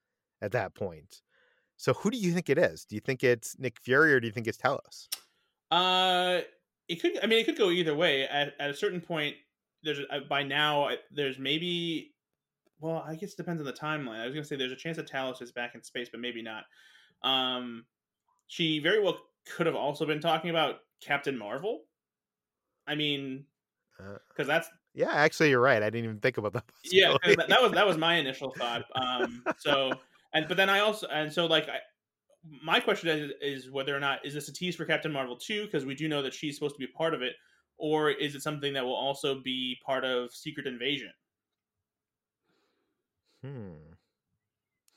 at 0.41 0.51
that 0.53 0.74
point. 0.76 1.22
So 1.78 1.93
who 1.93 2.10
do 2.10 2.18
you 2.18 2.32
think 2.32 2.49
it 2.49 2.58
is? 2.58 2.86
Do 2.86 2.95
you 2.95 3.01
think 3.01 3.24
it's 3.24 3.58
Nick 3.60 3.80
Fury 3.80 4.14
or 4.14 4.20
do 4.20 4.28
you 4.28 4.34
think 4.34 4.47
it's 4.47 4.58
Talos? 4.58 5.08
Uh, 5.72 6.41
it 6.88 7.01
could. 7.01 7.22
I 7.22 7.28
mean, 7.28 7.39
it 7.39 7.45
could 7.45 7.58
go 7.58 7.70
either 7.70 7.95
way. 7.95 8.28
At, 8.28 8.53
at 8.60 8.70
a 8.70 8.76
certain 8.76 9.01
point, 9.01 9.36
there's 9.86 9.99
uh, 10.10 10.20
by 10.28 10.43
now 10.43 10.89
there's 11.12 11.39
maybe 11.39 12.14
well 12.82 13.06
i 13.08 13.16
guess 13.16 13.32
it 13.32 13.38
depends 13.38 13.62
on 13.62 13.66
the 13.66 13.72
timeline 13.72 14.20
i 14.20 14.26
was 14.26 14.34
gonna 14.34 14.43
say 14.43 14.58
there's 14.58 14.72
a 14.72 14.76
chance 14.76 14.97
that 14.97 15.10
talos 15.10 15.41
is 15.41 15.51
back 15.51 15.76
in 15.76 15.84
space 15.84 16.10
but 16.12 16.20
maybe 16.20 16.41
not 16.41 16.64
um 17.24 17.86
she 18.47 18.80
very 18.80 19.01
well 19.01 19.20
could 19.45 19.68
have 19.68 19.76
also 19.76 20.06
been 20.06 20.20
talking 20.20 20.49
about 20.49 20.80
captain 21.01 21.38
marvel 21.38 21.84
i 22.88 22.95
mean 22.95 23.45
because 23.98 24.50
uh, 24.50 24.54
that's 24.54 24.70
yeah 24.93 25.12
actually 25.12 25.50
you're 25.50 25.62
right 25.62 25.84
i 25.84 25.89
didn't 25.89 26.06
even 26.06 26.20
think 26.20 26.38
about 26.38 26.54
that 26.54 26.64
yeah 26.91 27.16
that, 27.24 27.48
that 27.48 27.62
was 27.62 27.72
that 27.72 27.86
was 27.86 27.98
my 27.98 28.16
initial 28.16 28.52
thought 28.58 28.84
um 28.96 29.43
so 29.58 29.91
and 30.34 30.48
but 30.48 30.58
then 30.58 30.70
i 30.70 30.80
also 30.80 31.08
and 31.08 31.32
so 31.32 31.46
like 31.46 31.68
I, 31.70 31.78
my 32.64 32.80
question 32.80 33.10
is, 33.10 33.32
is 33.41 33.72
whether 33.72 33.96
or 33.96 34.00
not 34.00 34.24
is 34.26 34.34
this 34.34 34.50
a 34.50 34.54
tease 34.54 34.76
for 34.76 34.86
captain 34.86 35.12
marvel 35.12 35.38
2 35.38 35.66
because 35.66 35.86
we 35.86 35.96
do 35.96 36.08
know 36.08 36.22
that 36.22 36.34
she's 36.34 36.56
supposed 36.56 36.76
to 36.76 36.80
be 36.80 36.88
part 36.88 37.14
of 37.14 37.22
it 37.22 37.34
or 37.78 38.12
is 38.12 38.36
it 38.36 38.41
something 38.41 38.74
that 38.74 38.86
will 38.86 38.96
also 38.96 39.41
be 39.41 39.78
part 39.86 40.06
of 40.06 40.34
Secret 40.34 40.68
Invasion? 40.68 41.12
Hmm. 43.43 43.74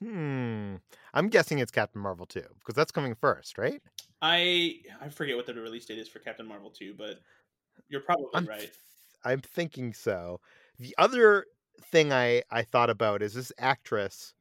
Hmm. 0.03 0.77
I'm 1.13 1.29
guessing 1.29 1.59
it's 1.59 1.73
Captain 1.73 2.01
Marvel 2.01 2.27
2 2.27 2.41
because 2.61 2.75
that's 2.75 2.93
coming 2.93 3.15
first, 3.15 3.59
right? 3.59 3.83
I 4.23 4.77
I 5.01 5.09
forget 5.09 5.37
what 5.37 5.47
the 5.47 5.55
release 5.55 5.87
date 5.87 5.99
is 5.99 6.09
for 6.09 6.21
Captain 6.21 6.47
Marvel 6.47 6.71
2, 6.71 6.95
but 6.97 7.21
you're 7.89 8.01
probably 8.01 8.27
I'm 8.35 8.47
right. 8.47 8.71
I'm 9.25 9.41
thinking 9.41 9.93
so. 9.93 10.41
The 10.79 10.95
other 10.99 11.47
thing 11.91 12.13
I 12.13 12.43
I 12.51 12.63
thought 12.63 12.91
about 12.91 13.23
is 13.23 13.35
this 13.35 13.53
actress, 13.59 14.35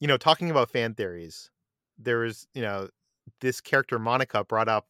you 0.00 0.08
know, 0.08 0.16
talking 0.16 0.50
about 0.50 0.70
fan 0.70 0.94
theories. 0.94 1.50
There 1.98 2.20
was, 2.20 2.46
you 2.54 2.62
know, 2.62 2.88
this 3.40 3.60
character 3.60 3.98
Monica 3.98 4.44
brought 4.44 4.68
up, 4.68 4.86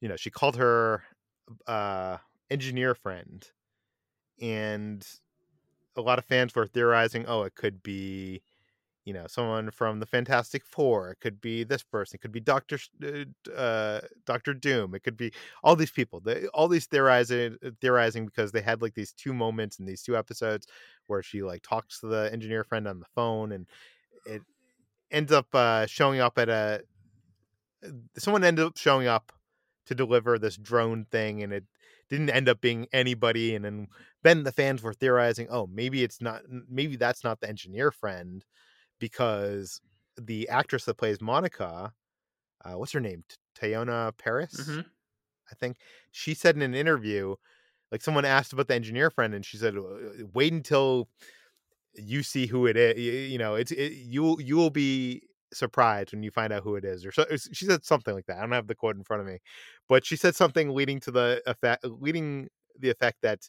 you 0.00 0.08
know, 0.08 0.16
she 0.16 0.30
called 0.30 0.56
her 0.56 1.02
uh, 1.66 2.18
engineer 2.50 2.94
friend, 2.94 3.48
and 4.40 5.06
a 5.96 6.00
lot 6.02 6.18
of 6.18 6.24
fans 6.24 6.54
were 6.54 6.66
theorizing, 6.66 7.24
oh, 7.26 7.42
it 7.44 7.54
could 7.54 7.82
be, 7.82 8.42
you 9.06 9.12
know, 9.12 9.26
someone 9.28 9.70
from 9.70 10.00
the 10.00 10.06
Fantastic 10.06 10.66
Four. 10.66 11.12
It 11.12 11.20
could 11.20 11.40
be 11.40 11.62
this 11.62 11.84
person. 11.84 12.16
It 12.16 12.20
could 12.22 12.32
be 12.32 12.40
Doctor 12.40 12.76
uh, 13.02 13.50
uh, 13.50 14.00
Doctor 14.26 14.52
Doom. 14.52 14.96
It 14.96 15.04
could 15.04 15.16
be 15.16 15.32
all 15.62 15.76
these 15.76 15.92
people. 15.92 16.20
They, 16.20 16.48
all 16.48 16.66
these 16.66 16.86
theorizing, 16.86 17.56
theorizing 17.80 18.26
because 18.26 18.50
they 18.50 18.60
had 18.60 18.82
like 18.82 18.94
these 18.94 19.12
two 19.12 19.32
moments 19.32 19.78
in 19.78 19.86
these 19.86 20.02
two 20.02 20.16
episodes 20.16 20.66
where 21.06 21.22
she 21.22 21.42
like 21.44 21.62
talks 21.62 22.00
to 22.00 22.08
the 22.08 22.28
engineer 22.32 22.64
friend 22.64 22.88
on 22.88 22.98
the 22.98 23.06
phone, 23.14 23.52
and 23.52 23.66
it 24.26 24.42
ends 25.12 25.30
up 25.30 25.54
uh, 25.54 25.86
showing 25.86 26.18
up 26.18 26.36
at 26.36 26.48
a. 26.48 26.82
Someone 28.18 28.42
ended 28.42 28.66
up 28.66 28.76
showing 28.76 29.06
up 29.06 29.32
to 29.86 29.94
deliver 29.94 30.36
this 30.36 30.56
drone 30.56 31.06
thing 31.12 31.44
and 31.44 31.52
it 31.52 31.64
didn't 32.08 32.30
end 32.30 32.48
up 32.48 32.60
being 32.60 32.88
anybody 32.92 33.54
and 33.54 33.64
then 33.64 33.86
then 34.24 34.42
the 34.42 34.50
fans 34.50 34.82
were 34.82 34.92
theorizing 34.92 35.46
oh 35.48 35.68
maybe 35.72 36.02
it's 36.02 36.20
not 36.20 36.42
maybe 36.68 36.96
that's 36.96 37.22
not 37.22 37.40
the 37.40 37.48
engineer 37.48 37.92
friend 37.92 38.44
because 38.98 39.80
the 40.20 40.48
actress 40.48 40.84
that 40.84 40.96
plays 40.96 41.20
monica 41.20 41.92
uh, 42.66 42.76
what's 42.78 42.92
her 42.92 43.00
name? 43.00 43.22
Teyonah 43.60 44.16
Parris, 44.18 44.68
mm-hmm. 44.68 44.80
i 44.80 45.54
think? 45.60 45.76
She 46.10 46.34
said 46.34 46.56
in 46.56 46.62
an 46.62 46.74
interview 46.74 47.36
like 47.92 48.02
someone 48.02 48.24
asked 48.24 48.52
about 48.52 48.68
the 48.68 48.74
engineer 48.74 49.10
friend 49.10 49.34
and 49.34 49.44
she 49.46 49.56
said 49.56 49.74
wait 50.34 50.52
until 50.52 51.08
you 51.94 52.22
see 52.22 52.46
who 52.46 52.66
it 52.66 52.76
is 52.76 53.30
you 53.30 53.38
know 53.38 53.54
it's 53.54 53.70
it, 53.72 53.92
you 53.92 54.36
you 54.40 54.56
will 54.56 54.70
be 54.70 55.22
surprised 55.54 56.12
when 56.12 56.22
you 56.22 56.30
find 56.30 56.52
out 56.52 56.62
who 56.62 56.74
it 56.74 56.84
is 56.84 57.06
or 57.06 57.12
so 57.12 57.24
she 57.52 57.64
said 57.64 57.84
something 57.84 58.14
like 58.14 58.26
that. 58.26 58.38
I 58.38 58.40
don't 58.40 58.52
have 58.52 58.66
the 58.66 58.74
quote 58.74 58.96
in 58.96 59.04
front 59.04 59.22
of 59.22 59.26
me 59.26 59.38
but 59.88 60.04
she 60.04 60.16
said 60.16 60.34
something 60.34 60.70
leading 60.70 61.00
to 61.00 61.10
the 61.10 61.42
effect 61.46 61.84
leading 61.84 62.48
the 62.78 62.90
effect 62.90 63.18
that 63.22 63.48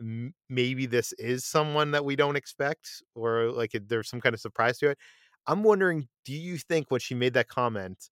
m- 0.00 0.34
maybe 0.48 0.86
this 0.86 1.12
is 1.14 1.44
someone 1.44 1.92
that 1.92 2.04
we 2.04 2.16
don't 2.16 2.36
expect 2.36 3.02
or 3.14 3.50
like 3.50 3.72
there's 3.86 4.08
some 4.08 4.20
kind 4.20 4.34
of 4.34 4.40
surprise 4.40 4.78
to 4.78 4.90
it. 4.90 4.98
I'm 5.46 5.62
wondering 5.62 6.08
do 6.24 6.32
you 6.32 6.58
think 6.58 6.90
when 6.90 7.00
she 7.00 7.14
made 7.14 7.34
that 7.34 7.48
comment 7.48 8.10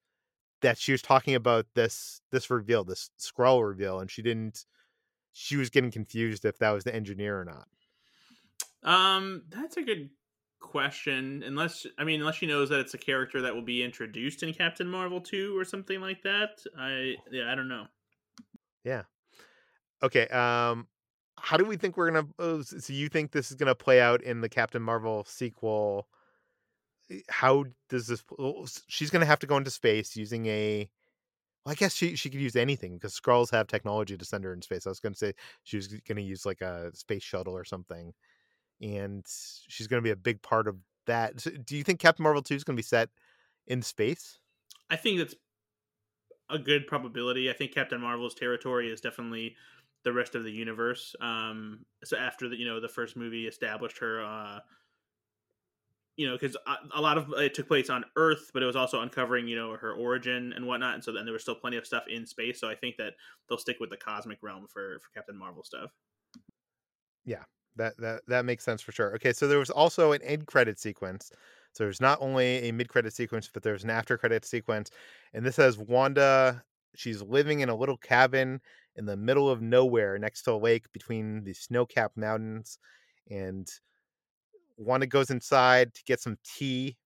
that 0.62 0.78
she 0.78 0.92
was 0.92 1.02
talking 1.02 1.34
about 1.34 1.66
this 1.74 2.20
this 2.32 2.50
reveal 2.50 2.84
this 2.84 3.10
Skrull 3.18 3.66
reveal 3.66 4.00
and 4.00 4.10
she 4.10 4.22
didn't 4.22 4.64
she 5.32 5.56
was 5.56 5.70
getting 5.70 5.90
confused 5.90 6.44
if 6.44 6.59
that 6.59 6.70
was 6.70 6.84
the 6.84 6.94
engineer 6.94 7.40
or 7.40 7.44
not? 7.44 7.68
Um 8.82 9.44
that's 9.48 9.76
a 9.76 9.82
good 9.82 10.10
question 10.60 11.44
unless 11.44 11.86
i 11.98 12.05
mean 12.05 12.18
unless 12.20 12.34
she 12.34 12.46
knows 12.46 12.68
that 12.68 12.80
it's 12.80 12.92
a 12.94 12.98
character 12.98 13.40
that 13.40 13.55
will 13.55 13.62
be 13.62 13.82
introduced 13.82 14.42
in 14.42 14.52
captain 14.52 14.88
marvel 14.88 15.20
2 15.20 15.56
or 15.56 15.64
something 15.64 16.00
like 16.00 16.20
that 16.22 16.60
i 16.76 17.14
yeah 17.30 17.50
i 17.50 17.55
don't 17.55 17.68
know. 17.68 17.86
Yeah. 18.84 19.05
Okay 20.02 20.26
um 20.28 20.88
how 21.43 21.56
do 21.56 21.65
we 21.65 21.77
think 21.77 21.97
we're 21.97 22.10
gonna 22.10 22.28
oh, 22.39 22.62
so 22.62 22.93
you 22.93 23.09
think 23.09 23.32
this 23.32 23.51
is 23.51 23.56
gonna 23.56 23.74
play 23.74 24.01
out 24.01 24.23
in 24.23 24.40
the 24.40 24.48
captain 24.48 24.82
marvel 24.82 25.24
sequel 25.24 26.06
eh, 27.10 27.20
how 27.28 27.65
does 27.89 28.06
this? 28.06 28.23
Oh, 28.39 28.66
she's 28.86 29.10
going 29.10 29.20
to 29.20 29.27
have 29.27 29.39
to 29.40 29.47
go 29.47 29.56
into 29.56 29.70
space 29.70 30.16
using 30.16 30.47
a. 30.47 30.89
Well, 31.65 31.73
I 31.73 31.74
guess 31.74 31.94
she 31.94 32.16
she 32.16 32.31
could 32.31 32.40
use 32.40 32.56
anything 32.56 32.94
because 32.94 33.19
Skrulls 33.19 33.51
have 33.51 33.66
technology 33.66 34.16
to 34.16 34.24
send 34.24 34.44
her 34.44 34.52
in 34.52 34.62
space. 34.62 34.86
I 34.86 34.90
was 34.90 35.01
to 35.01 35.15
say 35.15 35.32
she 35.65 35.77
was 35.77 35.89
to 35.89 36.23
use 36.23 36.47
like 36.47 36.60
a 36.60 36.94
space 36.94 37.23
shuttle 37.23 37.56
or 37.56 37.65
something, 37.65 38.12
and 38.81 39.24
she's 39.69 39.86
to 39.89 40.01
be 40.01 40.10
a 40.10 40.16
big 40.16 40.43
part 40.43 40.69
of 40.69 40.77
that. 41.06 41.40
So 41.40 41.51
do 41.51 41.77
you 41.77 41.85
think 41.85 42.01
Captain 42.01 42.23
Marvel 42.23 42.43
two 42.43 42.55
is 42.55 42.65
to 42.77 42.82
be 42.82 42.82
set 42.82 43.10
in 43.66 43.82
space? 43.82 44.39
I 44.90 44.97
think 44.97 45.19
that's 45.19 45.35
a 46.51 46.59
good 46.59 46.86
probability. 46.86 47.51
I 47.51 47.52
think 47.52 47.74
Captain 47.74 48.01
Marvel's 48.01 48.35
territory 48.35 48.90
is 48.90 49.01
definitely 49.01 49.56
the 50.04 50.12
rest 50.12 50.34
of 50.34 50.44
the 50.44 50.52
universe. 50.52 51.14
Um, 51.20 51.84
so 52.04 52.16
after 52.16 52.48
the 52.48 52.56
you 52.56 52.66
know 52.66 52.80
the 52.80 52.88
first 52.88 53.16
movie 53.16 53.46
established 53.46 53.98
her, 53.98 54.24
uh, 54.24 54.60
you 56.16 56.26
know, 56.26 56.36
because 56.38 56.56
a, 56.66 56.98
a 56.98 57.00
lot 57.00 57.18
of 57.18 57.32
it 57.36 57.54
took 57.54 57.68
place 57.68 57.90
on 57.90 58.04
Earth, 58.16 58.50
but 58.52 58.62
it 58.62 58.66
was 58.66 58.76
also 58.76 59.00
uncovering 59.00 59.48
you 59.48 59.56
know 59.56 59.76
her 59.76 59.92
origin 59.92 60.52
and 60.54 60.66
whatnot, 60.66 60.94
and 60.94 61.04
so 61.04 61.12
then 61.12 61.24
there 61.24 61.32
was 61.32 61.42
still 61.42 61.54
plenty 61.54 61.76
of 61.76 61.86
stuff 61.86 62.04
in 62.08 62.26
space. 62.26 62.60
So 62.60 62.68
I 62.68 62.74
think 62.74 62.96
that 62.96 63.14
they'll 63.48 63.58
stick 63.58 63.76
with 63.80 63.90
the 63.90 63.96
cosmic 63.96 64.38
realm 64.42 64.66
for 64.68 64.98
for 65.00 65.10
Captain 65.14 65.36
Marvel 65.36 65.64
stuff. 65.64 65.90
Yeah, 67.24 67.44
that 67.76 67.96
that 67.98 68.22
that 68.28 68.44
makes 68.44 68.64
sense 68.64 68.82
for 68.82 68.92
sure. 68.92 69.14
Okay, 69.14 69.32
so 69.32 69.48
there 69.48 69.58
was 69.58 69.70
also 69.70 70.12
an 70.12 70.22
end 70.22 70.46
credit 70.46 70.78
sequence. 70.78 71.30
So 71.72 71.84
there's 71.84 72.00
not 72.00 72.18
only 72.20 72.68
a 72.68 72.72
mid 72.72 72.88
credit 72.88 73.12
sequence, 73.12 73.50
but 73.52 73.62
there's 73.62 73.84
an 73.84 73.90
after 73.90 74.18
credit 74.18 74.44
sequence, 74.44 74.90
and 75.34 75.44
this 75.44 75.56
has 75.56 75.78
Wanda. 75.78 76.62
She's 76.98 77.22
living 77.22 77.60
in 77.60 77.68
a 77.68 77.76
little 77.76 77.96
cabin 77.96 78.60
in 78.96 79.06
the 79.06 79.16
middle 79.16 79.48
of 79.48 79.62
nowhere 79.62 80.18
next 80.18 80.42
to 80.42 80.52
a 80.52 80.58
lake 80.58 80.92
between 80.92 81.44
the 81.44 81.52
snow 81.52 81.86
capped 81.86 82.16
mountains. 82.16 82.80
And 83.30 83.70
Wanda 84.76 85.06
goes 85.06 85.30
inside 85.30 85.94
to 85.94 86.02
get 86.02 86.20
some 86.20 86.38
tea. 86.42 86.96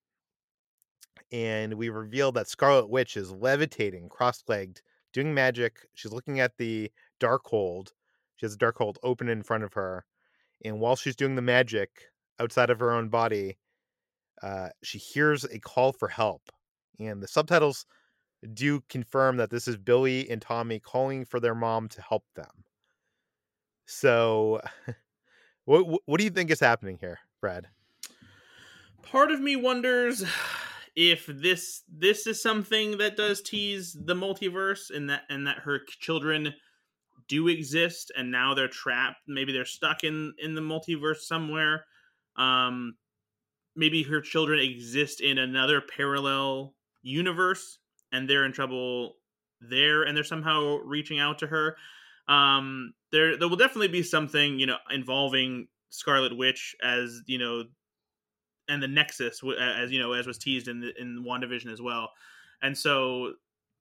And 1.30 1.74
we 1.74 1.90
reveal 1.90 2.32
that 2.32 2.48
Scarlet 2.48 2.88
Witch 2.88 3.18
is 3.18 3.32
levitating, 3.32 4.08
cross 4.08 4.42
legged, 4.48 4.80
doing 5.12 5.34
magic. 5.34 5.80
She's 5.92 6.10
looking 6.12 6.40
at 6.40 6.56
the 6.56 6.90
Darkhold. 7.20 7.88
She 8.36 8.46
has 8.46 8.54
a 8.54 8.58
Darkhold 8.58 8.96
open 9.02 9.28
in 9.28 9.42
front 9.42 9.62
of 9.62 9.74
her. 9.74 10.06
And 10.64 10.80
while 10.80 10.96
she's 10.96 11.16
doing 11.16 11.34
the 11.34 11.42
magic 11.42 11.90
outside 12.40 12.70
of 12.70 12.80
her 12.80 12.92
own 12.92 13.10
body, 13.10 13.58
uh, 14.42 14.70
she 14.82 14.96
hears 14.96 15.44
a 15.44 15.58
call 15.58 15.92
for 15.92 16.08
help. 16.08 16.50
And 16.98 17.22
the 17.22 17.28
subtitles 17.28 17.84
do 18.54 18.80
confirm 18.88 19.36
that 19.36 19.50
this 19.50 19.68
is 19.68 19.76
Billy 19.76 20.28
and 20.28 20.42
Tommy 20.42 20.78
calling 20.78 21.24
for 21.24 21.40
their 21.40 21.54
mom 21.54 21.88
to 21.90 22.02
help 22.02 22.24
them. 22.34 22.64
So, 23.86 24.60
what 25.64 26.00
what 26.06 26.18
do 26.18 26.24
you 26.24 26.30
think 26.30 26.50
is 26.50 26.60
happening 26.60 26.98
here, 27.00 27.18
Brad? 27.40 27.68
Part 29.02 29.30
of 29.30 29.40
me 29.40 29.56
wonders 29.56 30.24
if 30.96 31.26
this 31.26 31.82
this 31.88 32.26
is 32.26 32.42
something 32.42 32.98
that 32.98 33.16
does 33.16 33.40
tease 33.40 33.96
the 33.98 34.14
multiverse 34.14 34.90
and 34.94 35.08
that 35.10 35.22
and 35.28 35.46
that 35.46 35.58
her 35.58 35.80
children 35.86 36.54
do 37.28 37.48
exist 37.48 38.12
and 38.16 38.30
now 38.30 38.52
they're 38.52 38.68
trapped 38.68 39.20
maybe 39.26 39.52
they're 39.52 39.64
stuck 39.64 40.04
in 40.04 40.34
in 40.38 40.54
the 40.54 40.60
multiverse 40.60 41.20
somewhere 41.20 41.86
um 42.36 42.94
maybe 43.74 44.02
her 44.02 44.20
children 44.20 44.58
exist 44.58 45.20
in 45.22 45.38
another 45.38 45.80
parallel 45.80 46.74
universe 47.02 47.78
and 48.12 48.28
they're 48.28 48.44
in 48.44 48.52
trouble 48.52 49.16
there 49.60 50.02
and 50.02 50.16
they're 50.16 50.24
somehow 50.24 50.76
reaching 50.84 51.18
out 51.18 51.38
to 51.40 51.46
her. 51.46 51.76
Um 52.28 52.94
there 53.10 53.36
there 53.36 53.48
will 53.48 53.56
definitely 53.56 53.88
be 53.88 54.02
something 54.02 54.58
you 54.58 54.66
know 54.66 54.76
involving 54.90 55.68
scarlet 55.90 56.36
witch 56.36 56.74
as 56.82 57.22
you 57.26 57.38
know 57.38 57.64
and 58.68 58.82
the 58.82 58.88
nexus 58.88 59.40
as 59.60 59.90
you 59.90 60.00
know 60.00 60.12
as 60.12 60.26
was 60.26 60.38
teased 60.38 60.68
in 60.68 60.80
the, 60.80 60.92
in 61.00 61.24
wandavision 61.26 61.72
as 61.72 61.80
well. 61.80 62.10
And 62.62 62.76
so 62.76 63.34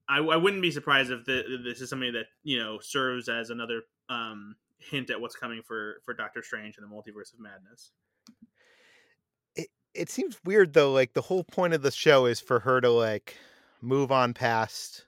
I, 0.10 0.18
I 0.18 0.36
wouldn't 0.36 0.62
be 0.62 0.72
surprised 0.72 1.12
if 1.12 1.24
the, 1.26 1.60
this 1.64 1.82
is 1.82 1.90
something 1.90 2.14
that 2.14 2.26
you 2.44 2.60
know 2.60 2.80
serves 2.82 3.30
as 3.30 3.50
another 3.50 3.84
um 4.10 4.56
hint 4.78 5.10
at 5.10 5.22
what's 5.22 5.36
coming 5.36 5.62
for 5.66 6.02
for 6.04 6.14
doctor 6.14 6.44
strange 6.44 6.78
and 6.78 6.90
the 6.90 6.94
multiverse 6.94 7.34
of 7.34 7.40
madness. 7.40 7.92
It 9.56 9.68
it 9.94 10.10
seems 10.10 10.38
weird 10.44 10.74
though 10.74 10.92
like 10.92 11.14
the 11.14 11.22
whole 11.22 11.44
point 11.44 11.74
of 11.74 11.82
the 11.82 11.92
show 11.92 12.26
is 12.26 12.40
for 12.40 12.60
her 12.60 12.82
to 12.82 12.90
like 12.90 13.38
move 13.82 14.12
on 14.12 14.34
past 14.34 15.06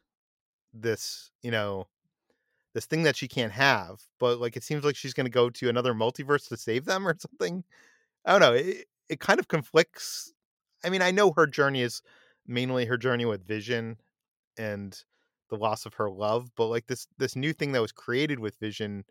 this, 0.73 1.31
you 1.43 1.51
know, 1.51 1.87
this 2.73 2.85
thing 2.85 3.03
that 3.03 3.15
she 3.15 3.27
can't 3.27 3.51
have. 3.51 4.01
But 4.19 4.39
like 4.39 4.57
it 4.57 4.63
seems 4.63 4.83
like 4.83 4.95
she's 4.95 5.13
going 5.13 5.25
to 5.25 5.31
go 5.31 5.49
to 5.51 5.69
another 5.69 5.93
multiverse 5.93 6.47
to 6.49 6.57
save 6.57 6.85
them 6.85 7.07
or 7.07 7.15
something. 7.19 7.63
I 8.25 8.31
don't 8.33 8.41
know. 8.41 8.53
It, 8.53 8.85
it 9.09 9.19
kind 9.19 9.39
of 9.39 9.47
conflicts. 9.47 10.33
I 10.85 10.89
mean, 10.89 11.01
I 11.01 11.11
know 11.11 11.33
her 11.35 11.47
journey 11.47 11.81
is 11.81 12.01
mainly 12.47 12.85
her 12.85 12.97
journey 12.97 13.25
with 13.25 13.47
Vision 13.47 13.97
and 14.57 14.97
the 15.49 15.57
loss 15.57 15.85
of 15.85 15.95
her 15.95 16.09
love, 16.11 16.49
but 16.57 16.67
like 16.67 16.87
this 16.87 17.07
this 17.17 17.35
new 17.35 17.53
thing 17.53 17.73
that 17.73 17.81
was 17.81 17.91
created 17.93 18.39
with 18.39 18.57
Vision 18.59 19.05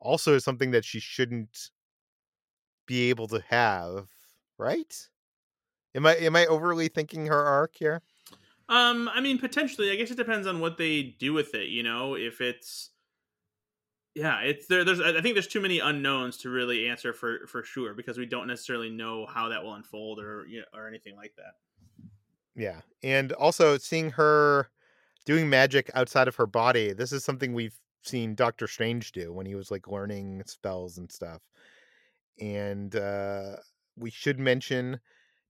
also 0.00 0.34
is 0.34 0.44
something 0.44 0.72
that 0.72 0.84
she 0.84 1.00
shouldn't 1.00 1.70
be 2.86 3.10
able 3.10 3.26
to 3.28 3.40
have, 3.48 4.08
right? 4.58 5.08
Am 5.94 6.06
I 6.06 6.16
am 6.16 6.36
I 6.36 6.46
overly 6.46 6.88
thinking 6.88 7.26
her 7.26 7.44
arc 7.44 7.76
here? 7.76 8.02
Um, 8.68 9.08
I 9.12 9.20
mean, 9.20 9.38
potentially. 9.38 9.90
I 9.90 9.96
guess 9.96 10.10
it 10.10 10.16
depends 10.16 10.46
on 10.46 10.60
what 10.60 10.76
they 10.76 11.02
do 11.18 11.32
with 11.32 11.54
it. 11.54 11.68
You 11.68 11.82
know, 11.82 12.14
if 12.14 12.40
it's 12.40 12.90
yeah, 14.16 14.40
it's 14.40 14.66
there. 14.66 14.82
There's 14.82 15.00
I 15.00 15.20
think 15.20 15.34
there's 15.34 15.46
too 15.46 15.60
many 15.60 15.78
unknowns 15.78 16.38
to 16.38 16.48
really 16.48 16.88
answer 16.88 17.12
for 17.12 17.46
for 17.46 17.62
sure 17.62 17.94
because 17.94 18.16
we 18.16 18.26
don't 18.26 18.46
necessarily 18.46 18.88
know 18.88 19.26
how 19.26 19.50
that 19.50 19.62
will 19.62 19.74
unfold 19.74 20.18
or 20.18 20.46
you 20.48 20.60
know, 20.60 20.64
or 20.72 20.88
anything 20.88 21.14
like 21.16 21.34
that. 21.36 21.54
Yeah, 22.56 22.80
and 23.02 23.32
also 23.32 23.76
seeing 23.76 24.10
her 24.12 24.70
doing 25.26 25.50
magic 25.50 25.90
outside 25.94 26.28
of 26.28 26.36
her 26.36 26.46
body. 26.46 26.94
This 26.94 27.12
is 27.12 27.24
something 27.24 27.52
we've 27.52 27.78
seen 28.02 28.34
Doctor 28.34 28.66
Strange 28.66 29.12
do 29.12 29.34
when 29.34 29.44
he 29.44 29.54
was 29.54 29.70
like 29.70 29.86
learning 29.86 30.42
spells 30.46 30.96
and 30.96 31.12
stuff. 31.12 31.42
And 32.40 32.96
uh, 32.96 33.56
we 33.98 34.10
should 34.10 34.38
mention 34.38 35.00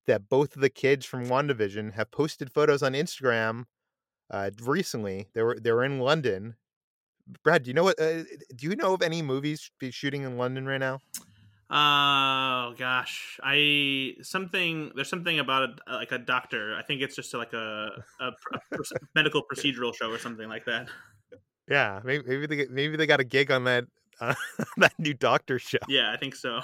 that 0.07 0.29
both 0.29 0.55
of 0.55 0.61
the 0.61 0.69
kids 0.69 1.05
from 1.05 1.27
WandaVision 1.27 1.93
have 1.93 2.11
posted 2.11 2.51
photos 2.51 2.81
on 2.81 2.93
Instagram 2.93 3.65
uh, 4.31 4.49
recently. 4.61 5.27
They 5.33 5.43
were 5.43 5.57
they 5.59 5.71
were 5.71 5.85
in 5.85 5.99
London. 5.99 6.55
Brad, 7.43 7.63
do 7.63 7.69
you 7.69 7.73
know 7.73 7.83
what? 7.83 7.99
Uh, 7.99 8.23
do 8.55 8.67
you 8.67 8.75
know 8.75 8.93
of 8.93 9.01
any 9.01 9.21
movies 9.21 9.69
be 9.79 9.91
shooting 9.91 10.23
in 10.23 10.37
London 10.37 10.65
right 10.65 10.79
now? 10.79 10.99
Oh 11.69 12.73
gosh, 12.77 13.37
I 13.43 14.13
something. 14.21 14.91
There's 14.95 15.09
something 15.09 15.39
about 15.39 15.81
a, 15.87 15.95
like 15.95 16.13
a 16.13 16.17
doctor. 16.17 16.75
I 16.75 16.83
think 16.83 17.01
it's 17.01 17.15
just 17.15 17.33
like 17.33 17.51
a, 17.51 17.89
a, 18.21 18.27
a 18.27 18.77
medical 19.15 19.43
procedural 19.43 19.93
show 19.93 20.09
or 20.09 20.17
something 20.17 20.47
like 20.47 20.63
that. 20.65 20.87
Yeah, 21.69 21.99
maybe 22.05 22.23
maybe 22.25 22.47
they 22.47 22.67
maybe 22.69 22.95
they 22.95 23.05
got 23.05 23.19
a 23.19 23.25
gig 23.25 23.51
on 23.51 23.65
that 23.65 23.83
uh, 24.21 24.33
that 24.77 24.93
new 24.97 25.13
doctor 25.13 25.59
show. 25.59 25.79
Yeah, 25.89 26.13
I 26.13 26.17
think 26.17 26.35
so. 26.35 26.61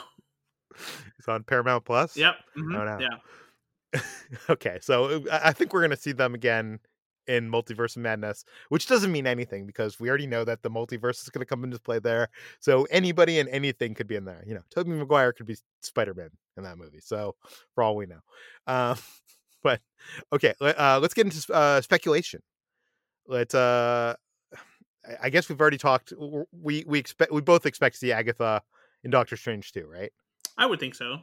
It's 1.19 1.27
on 1.27 1.43
Paramount 1.43 1.85
Plus. 1.85 2.17
Yep. 2.17 2.35
Mm-hmm. 2.57 2.75
Oh, 2.75 2.85
no. 2.85 2.99
Yeah. 2.99 4.01
okay, 4.49 4.79
so 4.81 5.23
uh, 5.29 5.39
I 5.43 5.53
think 5.53 5.73
we're 5.73 5.81
gonna 5.81 5.95
see 5.95 6.13
them 6.13 6.33
again 6.33 6.79
in 7.27 7.49
Multiverse 7.49 7.95
of 7.95 8.01
Madness, 8.01 8.43
which 8.69 8.87
doesn't 8.87 9.11
mean 9.11 9.27
anything 9.27 9.65
because 9.65 9.99
we 9.99 10.09
already 10.09 10.27
know 10.27 10.43
that 10.43 10.61
the 10.61 10.69
multiverse 10.69 11.21
is 11.21 11.29
going 11.29 11.39
to 11.39 11.45
come 11.45 11.63
into 11.63 11.79
play 11.79 11.99
there. 11.99 12.29
So 12.59 12.85
anybody 12.91 13.39
and 13.39 13.47
anything 13.49 13.93
could 13.93 14.07
be 14.07 14.15
in 14.15 14.25
there. 14.25 14.43
You 14.45 14.55
know, 14.55 14.61
Tobey 14.69 14.91
Maguire 14.91 15.31
could 15.31 15.45
be 15.45 15.57
Spider 15.81 16.13
Man 16.13 16.29
in 16.57 16.63
that 16.63 16.77
movie. 16.77 16.99
So 16.99 17.35
for 17.73 17.83
all 17.83 17.95
we 17.95 18.05
know, 18.05 18.19
um, 18.67 18.97
but 19.63 19.81
okay, 20.33 20.53
uh, 20.59 20.99
let's 21.01 21.13
get 21.13 21.25
into 21.25 21.53
uh, 21.53 21.81
speculation. 21.81 22.41
Let's. 23.27 23.55
Uh, 23.55 24.15
I 25.21 25.29
guess 25.29 25.49
we've 25.49 25.59
already 25.59 25.77
talked. 25.77 26.13
We 26.51 26.85
we 26.87 26.99
expect 26.99 27.31
we 27.31 27.41
both 27.41 27.65
expect 27.65 27.95
to 27.95 27.99
see 27.99 28.11
Agatha 28.11 28.61
in 29.03 29.11
Doctor 29.11 29.35
Strange 29.35 29.71
too, 29.73 29.85
right? 29.85 30.11
I 30.57 30.65
would 30.65 30.80
think 30.80 30.95
so. 30.95 31.19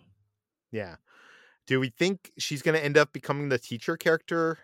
Yeah. 0.73 0.97
Do 1.66 1.81
we 1.81 1.90
think 1.90 2.32
she's 2.39 2.62
going 2.62 2.77
to 2.77 2.85
end 2.85 2.98
up 2.98 3.12
becoming 3.12 3.48
the 3.48 3.59
teacher 3.59 3.97
character 3.97 4.59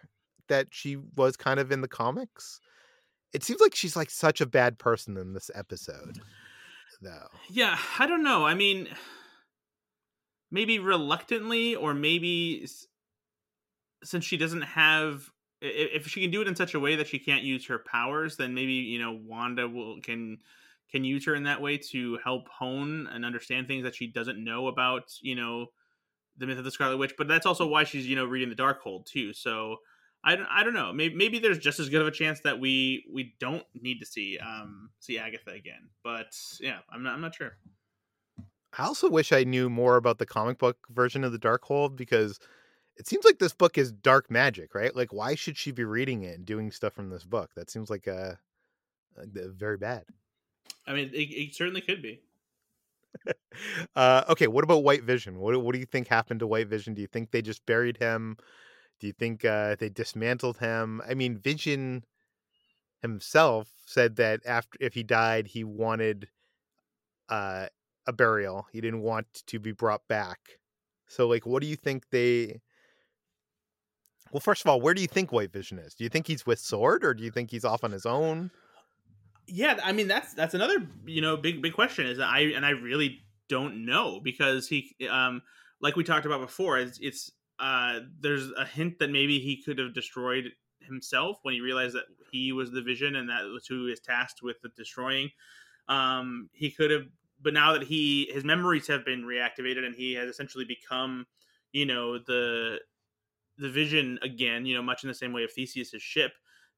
that 0.48 0.68
she 0.70 0.96
was 0.96 1.36
kind 1.36 1.60
of 1.60 1.70
in 1.70 1.80
the 1.80 1.88
comics? 1.88 2.60
It 3.32 3.44
seems 3.44 3.60
like 3.60 3.74
she's 3.74 3.96
like 3.96 4.10
such 4.10 4.40
a 4.40 4.46
bad 4.46 4.78
person 4.78 5.16
in 5.16 5.32
this 5.32 5.50
episode, 5.54 6.20
though. 7.00 7.28
Yeah, 7.48 7.76
I 7.98 8.06
don't 8.06 8.24
know. 8.24 8.46
I 8.46 8.54
mean, 8.54 8.88
maybe 10.50 10.78
reluctantly, 10.78 11.74
or 11.74 11.94
maybe 11.94 12.66
since 14.02 14.24
she 14.24 14.36
doesn't 14.36 14.62
have 14.62 15.30
if 15.60 16.06
she 16.06 16.20
can 16.20 16.30
do 16.30 16.42
it 16.42 16.48
in 16.48 16.54
such 16.54 16.74
a 16.74 16.80
way 16.80 16.96
that 16.96 17.08
she 17.08 17.18
can't 17.18 17.42
use 17.42 17.66
her 17.66 17.78
powers 17.78 18.36
then 18.36 18.54
maybe 18.54 18.74
you 18.74 18.98
know 18.98 19.18
wanda 19.24 19.66
will 19.66 20.00
can 20.02 20.38
can 20.90 21.04
use 21.04 21.26
her 21.26 21.34
in 21.34 21.44
that 21.44 21.60
way 21.60 21.78
to 21.90 22.18
help 22.22 22.48
hone 22.48 23.08
and 23.12 23.24
understand 23.24 23.66
things 23.66 23.84
that 23.84 23.94
she 23.94 24.06
doesn't 24.06 24.42
know 24.42 24.68
about, 24.68 25.12
you 25.20 25.34
know, 25.34 25.66
the 26.38 26.46
myth 26.46 26.58
of 26.58 26.64
the 26.64 26.70
Scarlet 26.70 26.96
Witch. 26.98 27.14
But 27.18 27.28
that's 27.28 27.46
also 27.46 27.66
why 27.66 27.84
she's, 27.84 28.06
you 28.06 28.16
know, 28.16 28.24
reading 28.24 28.50
the 28.50 28.56
Darkhold 28.56 29.06
too. 29.06 29.32
So 29.32 29.76
I 30.24 30.36
don't, 30.36 30.48
I 30.50 30.64
don't 30.64 30.74
know. 30.74 30.92
Maybe, 30.92 31.14
maybe 31.14 31.38
there's 31.38 31.58
just 31.58 31.80
as 31.80 31.88
good 31.88 32.00
of 32.00 32.06
a 32.06 32.12
chance 32.12 32.40
that 32.40 32.58
we 32.58 33.04
we 33.12 33.34
don't 33.38 33.64
need 33.74 34.00
to 34.00 34.06
see 34.06 34.38
um 34.38 34.90
see 35.00 35.18
Agatha 35.18 35.50
again. 35.50 35.88
But 36.02 36.36
yeah, 36.60 36.78
I'm 36.90 37.02
not 37.02 37.14
I'm 37.14 37.20
not 37.20 37.34
sure. 37.34 37.56
I 38.78 38.84
also 38.84 39.08
wish 39.08 39.32
I 39.32 39.44
knew 39.44 39.70
more 39.70 39.96
about 39.96 40.18
the 40.18 40.26
comic 40.26 40.58
book 40.58 40.76
version 40.90 41.24
of 41.24 41.32
the 41.32 41.38
Darkhold 41.38 41.96
because 41.96 42.38
it 42.96 43.06
seems 43.06 43.24
like 43.24 43.38
this 43.38 43.54
book 43.54 43.78
is 43.78 43.92
dark 43.92 44.30
magic, 44.30 44.74
right? 44.74 44.94
Like, 44.94 45.12
why 45.12 45.34
should 45.34 45.56
she 45.56 45.70
be 45.70 45.84
reading 45.84 46.22
it 46.22 46.36
and 46.36 46.46
doing 46.46 46.70
stuff 46.70 46.94
from 46.94 47.10
this 47.10 47.24
book? 47.24 47.50
That 47.54 47.70
seems 47.70 47.90
like 47.90 48.06
a, 48.06 48.38
a 49.16 49.48
very 49.48 49.76
bad. 49.76 50.04
I 50.86 50.94
mean, 50.94 51.10
it, 51.12 51.30
it 51.30 51.54
certainly 51.54 51.80
could 51.80 52.02
be. 52.02 52.20
uh, 53.96 54.24
okay, 54.28 54.46
what 54.46 54.64
about 54.64 54.84
White 54.84 55.04
Vision? 55.04 55.38
What 55.38 55.60
what 55.62 55.72
do 55.72 55.78
you 55.78 55.86
think 55.86 56.08
happened 56.08 56.40
to 56.40 56.46
White 56.46 56.68
Vision? 56.68 56.94
Do 56.94 57.00
you 57.00 57.08
think 57.08 57.30
they 57.30 57.42
just 57.42 57.64
buried 57.66 57.96
him? 57.96 58.36
Do 59.00 59.06
you 59.06 59.12
think 59.12 59.44
uh, 59.44 59.76
they 59.78 59.88
dismantled 59.88 60.58
him? 60.58 61.02
I 61.08 61.14
mean, 61.14 61.38
Vision 61.38 62.04
himself 63.02 63.68
said 63.86 64.16
that 64.16 64.40
after 64.46 64.76
if 64.80 64.94
he 64.94 65.02
died, 65.02 65.48
he 65.48 65.64
wanted 65.64 66.28
uh, 67.28 67.66
a 68.06 68.12
burial. 68.12 68.66
He 68.72 68.80
didn't 68.80 69.02
want 69.02 69.26
to 69.46 69.58
be 69.58 69.72
brought 69.72 70.06
back. 70.08 70.38
So, 71.08 71.28
like, 71.28 71.46
what 71.46 71.62
do 71.62 71.68
you 71.68 71.76
think 71.76 72.10
they? 72.10 72.60
Well, 74.32 74.40
first 74.40 74.64
of 74.64 74.68
all, 74.68 74.80
where 74.80 74.94
do 74.94 75.02
you 75.02 75.08
think 75.08 75.30
White 75.30 75.52
Vision 75.52 75.78
is? 75.78 75.94
Do 75.94 76.04
you 76.04 76.10
think 76.10 76.26
he's 76.26 76.44
with 76.44 76.58
SWORD, 76.58 77.04
or 77.04 77.14
do 77.14 77.22
you 77.22 77.30
think 77.30 77.50
he's 77.50 77.64
off 77.64 77.84
on 77.84 77.92
his 77.92 78.06
own? 78.06 78.50
Yeah, 79.46 79.78
I 79.82 79.92
mean 79.92 80.08
that's 80.08 80.34
that's 80.34 80.54
another 80.54 80.86
you 81.04 81.20
know 81.20 81.36
big 81.36 81.62
big 81.62 81.72
question 81.72 82.06
is 82.06 82.18
that 82.18 82.28
I 82.28 82.40
and 82.54 82.66
I 82.66 82.70
really 82.70 83.20
don't 83.48 83.86
know 83.86 84.20
because 84.20 84.66
he 84.66 84.94
um 85.08 85.42
like 85.80 85.94
we 85.94 86.02
talked 86.02 86.26
about 86.26 86.40
before 86.40 86.78
it's 86.78 86.98
it's 87.00 87.30
uh 87.60 88.00
there's 88.20 88.50
a 88.52 88.64
hint 88.64 88.98
that 88.98 89.10
maybe 89.10 89.38
he 89.38 89.62
could 89.62 89.78
have 89.78 89.94
destroyed 89.94 90.50
himself 90.80 91.38
when 91.42 91.54
he 91.54 91.60
realized 91.60 91.94
that 91.94 92.04
he 92.32 92.52
was 92.52 92.72
the 92.72 92.82
vision 92.82 93.16
and 93.16 93.28
that 93.28 93.44
was 93.44 93.66
who 93.66 93.86
is 93.86 94.00
tasked 94.00 94.42
with 94.42 94.60
the 94.62 94.68
destroying. 94.76 95.30
Um 95.88 96.50
he 96.52 96.70
could 96.70 96.90
have 96.90 97.06
but 97.40 97.54
now 97.54 97.72
that 97.72 97.84
he 97.84 98.28
his 98.32 98.44
memories 98.44 98.88
have 98.88 99.04
been 99.04 99.22
reactivated 99.22 99.84
and 99.84 99.94
he 99.94 100.14
has 100.14 100.28
essentially 100.28 100.64
become 100.64 101.24
you 101.72 101.86
know 101.86 102.18
the 102.18 102.80
the 103.58 103.70
vision 103.70 104.18
again 104.22 104.66
you 104.66 104.74
know 104.74 104.82
much 104.82 105.04
in 105.04 105.08
the 105.08 105.14
same 105.14 105.32
way 105.32 105.44
of 105.44 105.52
theseus's 105.52 106.02
ship 106.02 106.32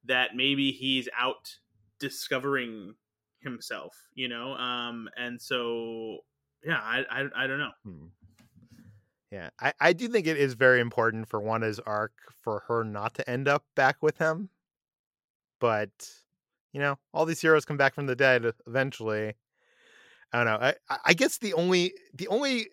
that 0.04 0.36
maybe 0.36 0.70
he's 0.70 1.08
out 1.18 1.56
discovering 2.00 2.94
himself, 3.40 3.94
you 4.14 4.28
know? 4.28 4.54
Um, 4.54 5.08
and 5.16 5.40
so, 5.40 6.18
yeah, 6.64 6.80
I, 6.80 7.04
I, 7.10 7.44
I 7.44 7.46
don't 7.46 7.58
know. 7.58 7.72
Hmm. 7.84 8.06
Yeah, 9.30 9.50
I, 9.60 9.72
I 9.80 9.92
do 9.92 10.08
think 10.08 10.26
it 10.26 10.38
is 10.38 10.54
very 10.54 10.80
important 10.80 11.28
for 11.28 11.40
Wanda's 11.40 11.78
arc 11.80 12.12
for 12.42 12.64
her 12.68 12.82
not 12.82 13.14
to 13.14 13.28
end 13.28 13.46
up 13.46 13.64
back 13.76 13.96
with 14.00 14.18
him. 14.18 14.48
But, 15.60 15.90
you 16.72 16.80
know, 16.80 16.98
all 17.12 17.26
these 17.26 17.40
heroes 17.40 17.64
come 17.64 17.76
back 17.76 17.94
from 17.94 18.06
the 18.06 18.16
dead 18.16 18.50
eventually. 18.66 19.34
I 20.32 20.44
don't 20.44 20.46
know. 20.46 20.72
I, 20.88 20.98
I 21.06 21.14
guess 21.14 21.38
the 21.38 21.54
only 21.54 21.94
the 22.14 22.28
only 22.28 22.68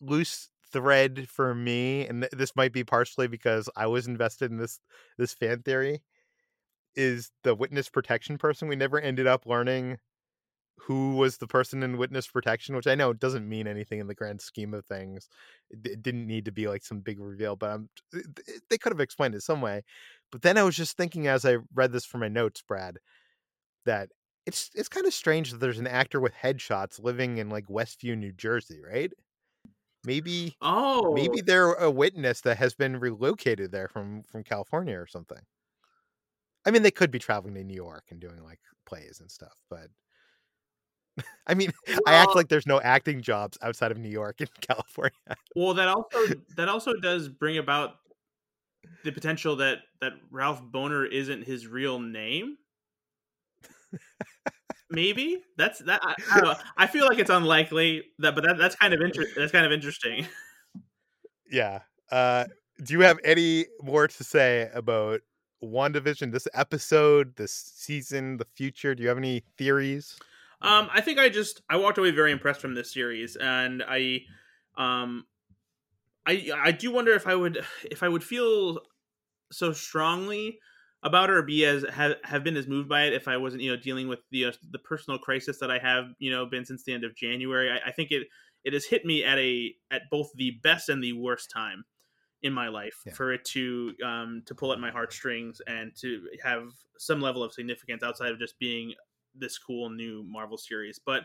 loose 0.00 0.50
thread 0.72 1.28
for 1.28 1.54
me, 1.54 2.06
and 2.06 2.28
this 2.32 2.56
might 2.56 2.72
be 2.72 2.84
partially 2.84 3.28
because 3.28 3.68
I 3.76 3.86
was 3.86 4.06
invested 4.06 4.50
in 4.50 4.58
this 4.58 4.80
this 5.18 5.32
fan 5.32 5.62
theory, 5.62 6.02
is 6.96 7.30
the 7.44 7.54
witness 7.54 7.88
protection 7.88 8.38
person. 8.38 8.68
We 8.68 8.76
never 8.76 9.00
ended 9.00 9.26
up 9.26 9.46
learning 9.46 9.98
who 10.78 11.16
was 11.16 11.38
the 11.38 11.46
person 11.46 11.82
in 11.82 11.96
witness 11.96 12.26
protection, 12.26 12.76
which 12.76 12.86
I 12.86 12.94
know 12.94 13.12
doesn't 13.12 13.48
mean 13.48 13.66
anything 13.66 13.98
in 13.98 14.06
the 14.06 14.14
grand 14.14 14.40
scheme 14.40 14.74
of 14.74 14.84
things. 14.84 15.28
It, 15.70 15.78
it 15.84 16.02
didn't 16.02 16.26
need 16.26 16.44
to 16.44 16.52
be 16.52 16.68
like 16.68 16.84
some 16.84 17.00
big 17.00 17.18
reveal, 17.18 17.56
but 17.56 17.70
I'm, 17.70 17.88
they 18.70 18.78
could 18.78 18.92
have 18.92 19.00
explained 19.00 19.34
it 19.34 19.42
some 19.42 19.60
way. 19.60 19.82
But 20.30 20.42
then 20.42 20.58
I 20.58 20.62
was 20.62 20.76
just 20.76 20.96
thinking 20.96 21.26
as 21.26 21.44
I 21.44 21.58
read 21.74 21.92
this 21.92 22.04
from 22.04 22.20
my 22.20 22.28
notes, 22.28 22.62
Brad, 22.66 22.98
that 23.84 24.10
it's 24.44 24.70
it's 24.74 24.88
kind 24.88 25.06
of 25.06 25.14
strange 25.14 25.50
that 25.50 25.58
there's 25.58 25.78
an 25.78 25.86
actor 25.86 26.20
with 26.20 26.34
headshots 26.34 27.02
living 27.02 27.38
in 27.38 27.48
like 27.48 27.66
Westview, 27.66 28.16
New 28.16 28.32
Jersey, 28.32 28.80
right? 28.80 29.12
Maybe 30.04 30.56
oh 30.60 31.12
maybe 31.14 31.40
they're 31.40 31.72
a 31.72 31.90
witness 31.90 32.42
that 32.42 32.58
has 32.58 32.74
been 32.74 32.98
relocated 32.98 33.72
there 33.72 33.88
from 33.88 34.22
from 34.22 34.44
California 34.44 34.96
or 34.98 35.06
something. 35.06 35.40
I 36.66 36.70
mean, 36.72 36.82
they 36.82 36.90
could 36.90 37.10
be 37.10 37.18
traveling 37.18 37.54
to 37.54 37.64
New 37.64 37.74
York 37.74 38.04
and 38.10 38.20
doing 38.20 38.42
like 38.42 38.58
plays 38.84 39.20
and 39.20 39.30
stuff, 39.30 39.54
but 39.70 39.88
I 41.46 41.54
mean, 41.54 41.72
well, 41.88 41.98
I 42.06 42.14
act 42.14 42.34
like 42.34 42.48
there's 42.48 42.66
no 42.66 42.80
acting 42.80 43.22
jobs 43.22 43.56
outside 43.62 43.92
of 43.92 43.98
New 43.98 44.08
York 44.08 44.40
and 44.40 44.50
California. 44.60 45.12
Well, 45.54 45.74
that 45.74 45.88
also 45.88 46.18
that 46.56 46.68
also 46.68 46.92
does 46.94 47.28
bring 47.28 47.58
about 47.58 47.96
the 49.04 49.12
potential 49.12 49.56
that 49.56 49.78
that 50.00 50.12
Ralph 50.30 50.62
Bohner 50.62 51.10
isn't 51.10 51.44
his 51.44 51.66
real 51.66 51.98
name. 51.98 52.56
Maybe 54.90 55.42
that's 55.56 55.80
that. 55.80 56.00
I, 56.04 56.14
I, 56.30 56.56
I, 56.76 56.86
feel 56.86 57.06
like 57.06 57.18
it's 57.18 57.30
unlikely 57.30 58.04
that, 58.20 58.36
but 58.36 58.44
that, 58.44 58.56
that's 58.56 58.76
kind 58.76 58.94
of 58.94 59.00
interesting. 59.00 59.34
That's 59.36 59.50
kind 59.50 59.66
of 59.66 59.72
interesting. 59.72 60.28
Yeah. 61.50 61.80
Uh, 62.08 62.44
do 62.84 62.92
you 62.92 63.00
have 63.00 63.18
any 63.24 63.66
more 63.82 64.06
to 64.06 64.24
say 64.24 64.70
about 64.72 65.22
WandaVision, 65.62 66.32
this 66.32 66.48
episode, 66.54 67.36
this 67.36 67.52
season, 67.52 68.36
the 68.36 68.46
future? 68.54 68.94
Do 68.94 69.02
you 69.02 69.08
have 69.08 69.18
any 69.18 69.44
theories? 69.56 70.18
Um, 70.62 70.88
I 70.92 71.00
think 71.00 71.18
I 71.18 71.28
just 71.28 71.62
I 71.68 71.76
walked 71.76 71.98
away 71.98 72.10
very 72.10 72.32
impressed 72.32 72.60
from 72.60 72.74
this 72.74 72.92
series, 72.92 73.36
and 73.36 73.82
I, 73.86 74.22
um, 74.76 75.26
I 76.26 76.50
I 76.56 76.72
do 76.72 76.90
wonder 76.90 77.12
if 77.12 77.26
I 77.26 77.34
would 77.34 77.64
if 77.90 78.02
I 78.02 78.08
would 78.08 78.24
feel 78.24 78.80
so 79.52 79.72
strongly 79.72 80.58
about 81.02 81.28
her 81.28 81.38
or 81.38 81.42
be 81.42 81.64
as 81.64 81.84
have, 81.92 82.16
have 82.24 82.42
been 82.42 82.56
as 82.56 82.66
moved 82.66 82.88
by 82.88 83.04
it 83.04 83.12
if 83.12 83.28
I 83.28 83.36
wasn't 83.36 83.62
you 83.62 83.70
know 83.70 83.80
dealing 83.80 84.08
with 84.08 84.20
the 84.30 84.46
uh, 84.46 84.52
the 84.70 84.78
personal 84.78 85.18
crisis 85.18 85.58
that 85.60 85.70
I 85.70 85.78
have 85.78 86.06
you 86.18 86.30
know 86.30 86.46
been 86.46 86.64
since 86.64 86.84
the 86.84 86.94
end 86.94 87.04
of 87.04 87.14
January. 87.14 87.70
I, 87.70 87.88
I 87.88 87.92
think 87.92 88.10
it 88.10 88.26
it 88.64 88.72
has 88.72 88.86
hit 88.86 89.04
me 89.04 89.24
at 89.24 89.38
a 89.38 89.74
at 89.90 90.02
both 90.10 90.30
the 90.34 90.58
best 90.62 90.88
and 90.88 91.02
the 91.02 91.12
worst 91.12 91.50
time 91.50 91.84
in 92.42 92.52
my 92.52 92.68
life 92.68 93.02
yeah. 93.06 93.12
for 93.12 93.32
it 93.32 93.44
to 93.44 93.92
um, 94.04 94.42
to 94.46 94.54
pull 94.54 94.72
at 94.72 94.78
my 94.78 94.90
heartstrings 94.90 95.60
and 95.66 95.92
to 96.00 96.22
have 96.42 96.68
some 96.98 97.20
level 97.20 97.42
of 97.42 97.52
significance 97.52 98.02
outside 98.02 98.30
of 98.30 98.38
just 98.38 98.58
being 98.58 98.94
this 99.34 99.58
cool 99.58 99.90
new 99.90 100.24
Marvel 100.26 100.58
series. 100.58 101.00
But 101.04 101.22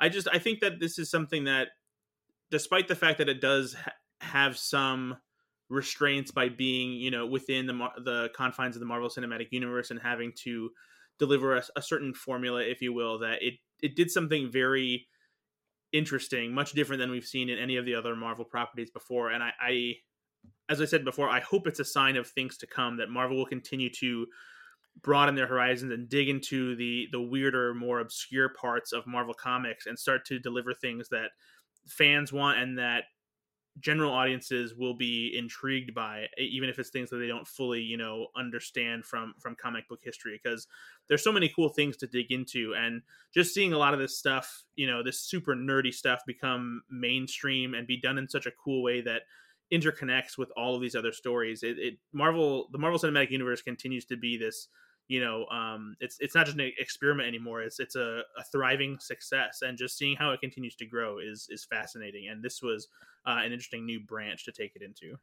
I 0.00 0.08
just 0.08 0.28
I 0.32 0.38
think 0.38 0.60
that 0.60 0.80
this 0.80 0.98
is 0.98 1.10
something 1.10 1.44
that, 1.44 1.68
despite 2.50 2.88
the 2.88 2.96
fact 2.96 3.18
that 3.18 3.28
it 3.28 3.40
does 3.40 3.74
ha- 3.74 3.92
have 4.20 4.56
some 4.58 5.16
restraints 5.70 6.30
by 6.30 6.48
being 6.48 6.92
you 6.92 7.10
know 7.10 7.26
within 7.26 7.66
the 7.66 7.88
the 8.04 8.30
confines 8.34 8.76
of 8.76 8.80
the 8.80 8.86
Marvel 8.86 9.08
Cinematic 9.08 9.48
Universe 9.50 9.90
and 9.90 10.00
having 10.00 10.32
to 10.44 10.70
deliver 11.18 11.56
a, 11.56 11.62
a 11.76 11.82
certain 11.82 12.14
formula, 12.14 12.62
if 12.62 12.80
you 12.80 12.92
will, 12.92 13.18
that 13.20 13.42
it 13.42 13.54
it 13.80 13.96
did 13.96 14.10
something 14.10 14.50
very 14.50 15.06
interesting, 15.92 16.52
much 16.52 16.72
different 16.72 17.00
than 17.00 17.10
we've 17.10 17.24
seen 17.24 17.48
in 17.48 17.58
any 17.58 17.76
of 17.76 17.84
the 17.84 17.94
other 17.94 18.14
Marvel 18.14 18.44
properties 18.44 18.90
before. 18.90 19.30
And 19.30 19.42
I, 19.42 19.52
I 19.60 19.94
as 20.68 20.80
I 20.80 20.84
said 20.84 21.04
before, 21.04 21.28
I 21.28 21.40
hope 21.40 21.66
it's 21.66 21.80
a 21.80 21.84
sign 21.84 22.16
of 22.16 22.26
things 22.26 22.56
to 22.58 22.66
come 22.66 22.96
that 22.98 23.10
Marvel 23.10 23.36
will 23.36 23.46
continue 23.46 23.90
to 23.90 24.26
broaden 25.02 25.34
their 25.34 25.46
horizons 25.46 25.92
and 25.92 26.08
dig 26.08 26.28
into 26.28 26.74
the 26.76 27.08
the 27.12 27.20
weirder, 27.20 27.74
more 27.74 28.00
obscure 28.00 28.50
parts 28.50 28.92
of 28.92 29.06
Marvel 29.06 29.34
comics 29.34 29.86
and 29.86 29.98
start 29.98 30.24
to 30.26 30.38
deliver 30.38 30.74
things 30.74 31.08
that 31.08 31.30
fans 31.86 32.32
want 32.32 32.58
and 32.58 32.78
that 32.78 33.04
general 33.80 34.12
audiences 34.12 34.74
will 34.74 34.94
be 34.94 35.32
intrigued 35.38 35.94
by 35.94 36.26
even 36.36 36.68
if 36.68 36.78
it's 36.78 36.90
things 36.90 37.10
that 37.10 37.18
they 37.18 37.28
don't 37.28 37.46
fully 37.46 37.80
you 37.80 37.96
know 37.96 38.26
understand 38.36 39.04
from 39.04 39.34
from 39.38 39.54
comic 39.54 39.88
book 39.88 40.00
history 40.02 40.38
because 40.42 40.66
there's 41.08 41.22
so 41.22 41.32
many 41.32 41.48
cool 41.54 41.68
things 41.68 41.96
to 41.96 42.06
dig 42.06 42.30
into. 42.30 42.74
And 42.76 43.02
just 43.32 43.54
seeing 43.54 43.72
a 43.72 43.78
lot 43.78 43.94
of 43.94 44.00
this 44.00 44.18
stuff 44.18 44.64
you 44.76 44.86
know 44.86 45.02
this 45.02 45.20
super 45.20 45.54
nerdy 45.54 45.92
stuff 45.92 46.20
become 46.26 46.82
mainstream 46.90 47.74
and 47.74 47.86
be 47.86 48.00
done 48.00 48.18
in 48.18 48.28
such 48.28 48.46
a 48.46 48.52
cool 48.52 48.82
way 48.82 49.00
that 49.02 49.22
interconnects 49.72 50.38
with 50.38 50.50
all 50.56 50.74
of 50.74 50.80
these 50.80 50.94
other 50.94 51.12
stories. 51.12 51.62
It, 51.62 51.78
it, 51.78 51.94
Marvel 52.12 52.68
the 52.72 52.78
Marvel 52.78 52.98
Cinematic 52.98 53.30
Universe 53.30 53.62
continues 53.62 54.04
to 54.06 54.16
be 54.16 54.36
this 54.36 54.68
you 55.08 55.20
know 55.20 55.46
um, 55.46 55.96
it's 56.00 56.16
it's 56.20 56.34
not 56.34 56.46
just 56.46 56.58
an 56.58 56.70
experiment 56.78 57.28
anymore. 57.28 57.62
It's 57.62 57.80
it's 57.80 57.96
a, 57.96 58.22
a, 58.38 58.44
thriving 58.52 58.98
success, 59.00 59.60
and 59.62 59.76
just 59.76 59.96
seeing 59.96 60.16
how 60.16 60.30
it 60.32 60.40
continues 60.40 60.74
to 60.76 60.86
grow 60.86 61.18
is 61.18 61.48
is 61.50 61.64
fascinating. 61.64 62.28
And 62.28 62.42
this 62.42 62.62
was 62.62 62.88
uh, 63.26 63.40
an 63.44 63.52
interesting 63.52 63.84
new 63.84 64.00
branch 64.00 64.44
to 64.44 64.52
take 64.52 64.72
it 64.76 64.82
into. 64.82 65.16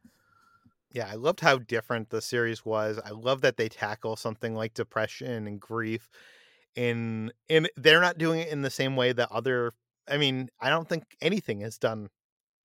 Yeah, 0.92 1.10
I 1.12 1.16
loved 1.16 1.42
how 1.42 1.58
different 1.58 2.10
the 2.10 2.22
series 2.22 2.66
was. 2.66 3.00
I 3.04 3.10
love 3.10 3.42
that 3.42 3.58
they 3.58 3.68
tackle 3.68 4.16
something 4.16 4.56
like 4.56 4.74
depression 4.74 5.48
and 5.48 5.60
grief 5.60 6.10
in 6.76 7.32
in 7.48 7.68
they're 7.76 8.02
not 8.02 8.18
doing 8.18 8.40
it 8.42 8.50
in 8.50 8.62
the 8.62 8.70
same 8.70 8.96
way 8.96 9.14
that 9.14 9.32
other 9.32 9.72
I 10.08 10.18
mean, 10.18 10.50
I 10.60 10.70
don't 10.70 10.88
think 10.88 11.04
anything 11.22 11.62
has 11.62 11.78
done 11.78 12.10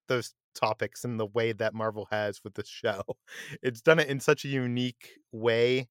those 0.08 0.34
topics 0.54 1.04
in 1.04 1.16
the 1.16 1.26
way 1.26 1.52
that 1.52 1.74
Marvel 1.74 2.08
has 2.10 2.42
with 2.44 2.54
the 2.54 2.64
show. 2.64 3.02
It's 3.62 3.80
done 3.80 3.98
it 3.98 4.08
in 4.08 4.20
such 4.20 4.44
a 4.44 4.48
unique 4.48 5.18
way. 5.32 5.88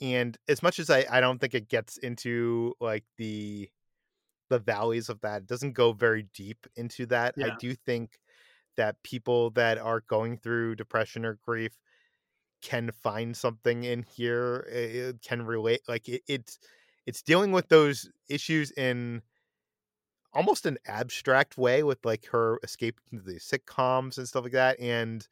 And 0.00 0.36
as 0.48 0.62
much 0.62 0.78
as 0.78 0.90
I, 0.90 1.06
I 1.10 1.20
don't 1.20 1.38
think 1.40 1.54
it 1.54 1.68
gets 1.68 1.96
into 1.98 2.74
like 2.80 3.04
the 3.18 3.68
the 4.50 4.58
valleys 4.58 5.08
of 5.08 5.20
that, 5.22 5.42
it 5.42 5.46
doesn't 5.46 5.72
go 5.72 5.92
very 5.92 6.26
deep 6.34 6.66
into 6.76 7.06
that. 7.06 7.34
Yeah. 7.36 7.46
I 7.46 7.56
do 7.58 7.74
think 7.74 8.18
that 8.76 9.02
people 9.02 9.50
that 9.50 9.78
are 9.78 10.00
going 10.00 10.38
through 10.38 10.76
depression 10.76 11.24
or 11.24 11.38
grief 11.42 11.78
can 12.62 12.90
find 13.02 13.36
something 13.36 13.84
in 13.84 14.02
here. 14.02 14.66
It 14.70 15.22
can 15.22 15.42
relate 15.42 15.80
like 15.88 16.08
it, 16.08 16.22
it's 16.26 16.58
it's 17.06 17.22
dealing 17.22 17.52
with 17.52 17.68
those 17.68 18.08
issues 18.28 18.70
in 18.72 19.22
almost 20.34 20.66
an 20.66 20.78
abstract 20.86 21.58
way 21.58 21.82
with 21.82 22.04
like 22.04 22.26
her 22.26 22.58
escaping 22.62 23.18
to 23.18 23.24
the 23.24 23.34
sitcoms 23.38 24.18
and 24.18 24.26
stuff 24.28 24.44
like 24.44 24.52
that. 24.52 24.80
And 24.80 25.26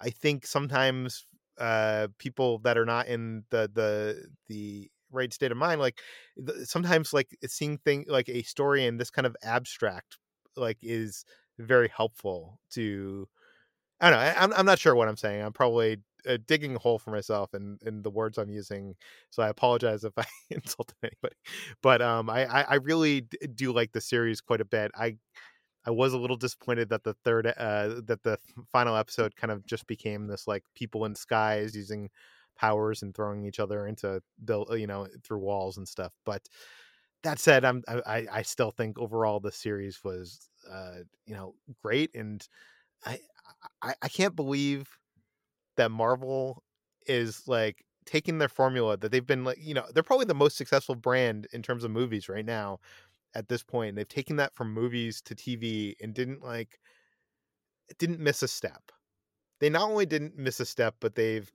I 0.00 0.10
think 0.10 0.46
sometimes 0.46 1.26
uh, 1.58 2.08
people 2.18 2.58
that 2.60 2.78
are 2.78 2.86
not 2.86 3.08
in 3.08 3.44
the 3.50 3.70
the 3.72 4.26
the 4.48 4.90
right 5.12 5.32
state 5.32 5.52
of 5.52 5.58
mind, 5.58 5.80
like 5.80 6.00
sometimes 6.64 7.12
like 7.12 7.36
seeing 7.46 7.78
thing 7.78 8.04
like 8.08 8.28
a 8.28 8.42
story 8.42 8.86
in 8.86 8.96
this 8.96 9.10
kind 9.10 9.26
of 9.26 9.36
abstract, 9.42 10.18
like 10.56 10.78
is 10.82 11.24
very 11.58 11.88
helpful 11.88 12.58
to. 12.72 13.28
I 14.00 14.10
don't 14.10 14.18
know. 14.18 14.24
I, 14.26 14.42
I'm 14.44 14.52
I'm 14.54 14.66
not 14.66 14.78
sure 14.78 14.94
what 14.94 15.08
I'm 15.08 15.16
saying. 15.16 15.42
I'm 15.44 15.52
probably 15.52 15.98
uh, 16.28 16.38
digging 16.46 16.76
a 16.76 16.78
hole 16.78 16.98
for 16.98 17.10
myself 17.10 17.54
in 17.54 17.78
in 17.86 18.02
the 18.02 18.10
words 18.10 18.38
I'm 18.38 18.50
using. 18.50 18.94
So 19.30 19.42
I 19.42 19.48
apologize 19.48 20.04
if 20.04 20.12
I 20.18 20.26
insulted 20.50 20.96
anybody. 21.02 21.36
But 21.82 22.02
um, 22.02 22.30
I 22.30 22.46
I, 22.46 22.62
I 22.62 22.74
really 22.76 23.22
do 23.54 23.72
like 23.72 23.92
the 23.92 24.00
series 24.00 24.40
quite 24.40 24.60
a 24.60 24.64
bit. 24.64 24.90
I 24.94 25.16
I 25.86 25.90
was 25.90 26.12
a 26.12 26.18
little 26.18 26.36
disappointed 26.36 26.90
that 26.90 27.04
the 27.04 27.14
third 27.24 27.46
uh 27.46 28.00
that 28.06 28.22
the 28.22 28.38
final 28.72 28.96
episode 28.96 29.36
kind 29.36 29.50
of 29.50 29.66
just 29.66 29.86
became 29.86 30.26
this 30.26 30.46
like 30.46 30.64
people 30.74 31.04
in 31.06 31.14
skies 31.14 31.74
using 31.74 32.10
powers 32.56 33.02
and 33.02 33.14
throwing 33.14 33.44
each 33.46 33.60
other 33.60 33.86
into 33.86 34.22
the 34.44 34.64
you 34.76 34.86
know 34.86 35.08
through 35.24 35.38
walls 35.38 35.78
and 35.78 35.88
stuff. 35.88 36.12
But 36.24 36.48
that 37.22 37.38
said, 37.38 37.64
I'm 37.64 37.82
I 37.88 38.26
I 38.32 38.42
still 38.42 38.70
think 38.70 38.98
overall 38.98 39.40
the 39.40 39.52
series 39.52 40.02
was 40.04 40.48
uh 40.70 40.98
you 41.26 41.34
know 41.34 41.54
great 41.82 42.14
and 42.14 42.46
I 43.06 43.20
I, 43.82 43.94
I 44.02 44.08
can't 44.08 44.36
believe 44.36 44.88
that 45.80 45.90
Marvel 45.90 46.62
is 47.06 47.48
like 47.48 47.84
taking 48.04 48.38
their 48.38 48.48
formula 48.48 48.98
that 48.98 49.10
they've 49.10 49.26
been 49.26 49.44
like 49.44 49.56
you 49.58 49.72
know 49.72 49.86
they're 49.94 50.02
probably 50.02 50.26
the 50.26 50.34
most 50.34 50.56
successful 50.56 50.94
brand 50.94 51.46
in 51.52 51.62
terms 51.62 51.84
of 51.84 51.90
movies 51.90 52.28
right 52.28 52.44
now 52.44 52.78
at 53.34 53.48
this 53.48 53.62
point. 53.62 53.96
They've 53.96 54.06
taken 54.06 54.36
that 54.36 54.54
from 54.54 54.74
movies 54.74 55.22
to 55.22 55.34
TV 55.34 55.94
and 56.02 56.12
didn't 56.12 56.42
like 56.42 56.78
didn't 57.98 58.20
miss 58.20 58.42
a 58.42 58.48
step. 58.48 58.92
They 59.58 59.70
not 59.70 59.88
only 59.88 60.04
didn't 60.04 60.36
miss 60.36 60.60
a 60.60 60.66
step, 60.66 60.96
but 61.00 61.14
they've 61.14 61.50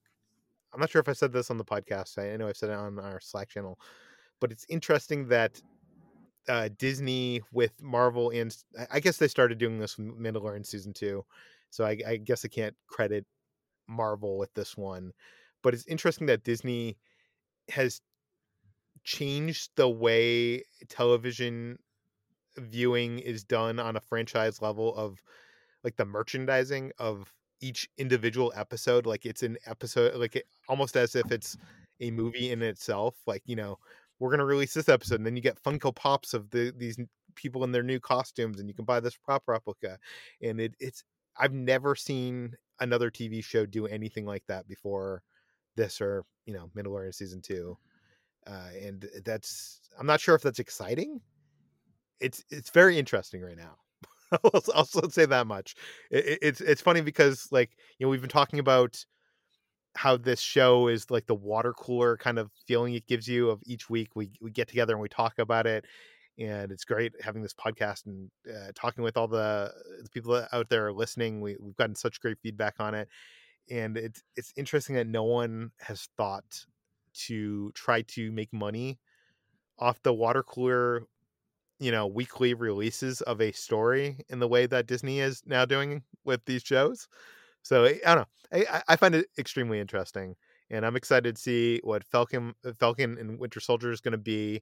I'm 0.73 0.80
not 0.80 0.89
sure 0.89 1.02
if 1.02 1.07
I 1.07 1.14
said 1.14 1.31
this 1.31 1.52
on 1.52 1.57
the 1.57 1.64
podcast. 1.64 2.18
I 2.18 2.35
know 2.35 2.47
I've 2.47 2.57
said 2.57 2.72
it 2.72 2.76
on 2.76 2.97
our 2.97 3.19
Slack 3.19 3.49
channel, 3.49 3.80
but 4.41 4.52
it's 4.52 4.65
interesting 4.69 5.27
that 5.27 5.61
uh, 6.49 6.69
Disney 6.80 7.41
with 7.53 7.80
Marvel 7.80 8.31
and 8.31 8.56
I 8.91 8.99
guess 8.99 9.18
they 9.18 9.27
started 9.27 9.60
doing 9.60 9.77
this 9.77 9.99
with 9.99 10.07
Mandalorian 10.19 10.65
season 10.65 10.93
two, 10.93 11.23
so 11.69 11.85
I, 11.85 11.97
I 12.07 12.18
guess 12.18 12.43
I 12.43 12.47
can't 12.47 12.76
credit 12.88 13.26
Marvel 13.88 14.38
with 14.38 14.53
this 14.53 14.78
one, 14.78 15.12
but 15.64 15.74
it's 15.74 15.86
interesting 15.88 16.28
that 16.28 16.44
Disney 16.44 16.98
has 17.70 18.02
changed 19.03 19.72
the 19.76 19.88
way 19.88 20.64
television 20.90 21.78
viewing 22.57 23.20
is 23.20 23.44
done 23.44 23.80
on 23.80 23.95
a 23.95 24.02
franchise 24.02 24.62
level 24.62 24.95
of 24.95 25.22
like 25.84 25.95
the 25.98 26.06
merchandising 26.06 26.91
of 26.98 27.32
each 27.62 27.90
individual 27.98 28.52
episode 28.56 29.06
like 29.06 29.26
it's 29.26 29.44
an 29.44 29.57
episode 29.66 30.16
like 30.16 30.36
it, 30.36 30.45
almost 30.68 30.98
as 30.98 31.16
if 31.16 31.32
it's 31.32 31.57
a 32.02 32.12
movie 32.12 32.52
in 32.52 32.62
itself 32.62 33.16
like 33.28 33.41
you 33.45 33.56
know 33.56 33.78
we're 34.20 34.30
going 34.30 34.40
to 34.40 34.45
release 34.45 34.74
this 34.74 34.90
episode 34.90 35.16
and 35.16 35.26
then 35.26 35.36
you 35.36 35.41
get 35.41 35.62
funko 35.62 35.94
pops 35.95 36.34
of 36.34 36.49
the 36.49 36.74
these 36.78 36.98
people 37.36 37.64
in 37.64 37.72
their 37.72 37.84
new 37.84 37.99
costumes 37.99 38.60
and 38.60 38.68
you 38.68 38.74
can 38.74 38.86
buy 38.86 38.99
this 38.99 39.16
prop 39.16 39.44
replica 39.48 39.98
and 40.41 40.60
it, 40.60 40.74
it's 40.80 41.03
i've 41.38 41.53
never 41.53 41.95
seen 41.95 42.56
another 42.80 43.10
tv 43.10 43.43
show 43.43 43.65
do 43.65 43.88
anything 43.88 44.26
like 44.26 44.43
that 44.47 44.68
before 44.68 45.22
this 45.76 46.02
or 46.02 46.26
you 46.45 46.53
know 46.53 46.69
mandalorian 46.76 47.14
season 47.14 47.41
two 47.41 47.77
uh, 48.47 48.69
and 48.81 49.10
that's 49.23 49.81
i'm 49.99 50.06
not 50.06 50.19
sure 50.19 50.35
if 50.35 50.41
that's 50.41 50.60
exciting 50.60 51.19
it's 52.19 52.43
it's 52.49 52.69
very 52.69 52.97
interesting 52.97 53.41
right 53.41 53.57
now 53.57 53.76
I'll 54.43 54.61
also 54.73 55.07
say 55.10 55.26
that 55.27 55.47
much. 55.47 55.76
It, 56.10 56.39
it's 56.41 56.61
it's 56.61 56.81
funny 56.81 57.02
because 57.02 57.47
like 57.52 57.77
you 57.97 58.06
know 58.06 58.10
we've 58.10 58.22
been 58.22 58.30
talking 58.30 58.60
about 58.60 59.06
how 59.95 60.18
this 60.18 60.41
show 60.41 60.88
is 60.88 61.10
like 61.10 61.26
the 61.26 61.35
water 61.35 61.73
cooler 61.73 62.18
kind 62.18 62.38
of 62.38 62.52
feeling 62.68 62.93
it 62.93 63.07
gives 63.07 63.27
you 63.27 63.49
of 63.49 63.61
each 63.65 63.89
week 63.89 64.10
we 64.15 64.30
we 64.41 64.52
get 64.52 64.68
together 64.68 64.93
and 64.93 65.02
we 65.02 65.07
talk 65.07 65.39
about 65.39 65.65
it 65.65 65.85
and 66.38 66.72
it's 66.72 66.84
great 66.84 67.14
having 67.22 67.41
this 67.41 67.53
podcast 67.53 68.06
and 68.06 68.30
uh, 68.49 68.72
talking 68.76 69.03
with 69.03 69.18
all 69.18 69.28
the, 69.28 69.72
the 70.03 70.10
people 70.10 70.45
out 70.52 70.70
there 70.70 70.91
listening 70.91 71.41
we, 71.41 71.56
we've 71.60 71.76
gotten 71.76 71.95
such 71.95 72.20
great 72.20 72.38
feedback 72.41 72.76
on 72.80 72.94
it 72.94 73.07
and 73.70 73.98
it's 73.98 74.22
it's 74.36 74.53
interesting 74.57 74.95
that 74.95 75.07
no 75.07 75.24
one 75.24 75.72
has 75.80 76.07
thought 76.18 76.66
to 77.14 77.72
try 77.74 78.02
to 78.02 78.32
make 78.32 78.52
money 78.52 78.99
off 79.80 80.02
the 80.03 80.14
water 80.14 80.44
cooler 80.44 81.03
you 81.80 81.91
know 81.91 82.07
weekly 82.07 82.53
releases 82.53 83.22
of 83.22 83.41
a 83.41 83.52
story 83.52 84.18
in 84.30 84.40
the 84.40 84.48
way 84.48 84.66
that 84.66 84.88
disney 84.88 85.20
is 85.20 85.41
now 85.45 85.66
doing 85.66 86.03
with 86.24 86.44
these 86.45 86.64
shows. 86.64 87.07
So 87.62 87.86
i 87.86 87.99
don't 88.03 88.18
know. 88.18 88.66
I, 88.70 88.84
I 88.90 88.95
find 88.95 89.16
it 89.16 89.28
extremely 89.38 89.80
interesting 89.80 90.36
and 90.70 90.86
i'm 90.86 90.95
excited 90.95 91.36
to 91.36 91.41
see 91.41 91.82
what 91.84 92.03
falcon 92.03 92.53
uh, 92.66 92.74
falcon 92.74 93.18
and 93.18 93.40
winter 93.40 93.60
soldier 93.60 93.91
is 93.91 94.02
going 94.02 94.12
to 94.14 94.18
be 94.18 94.62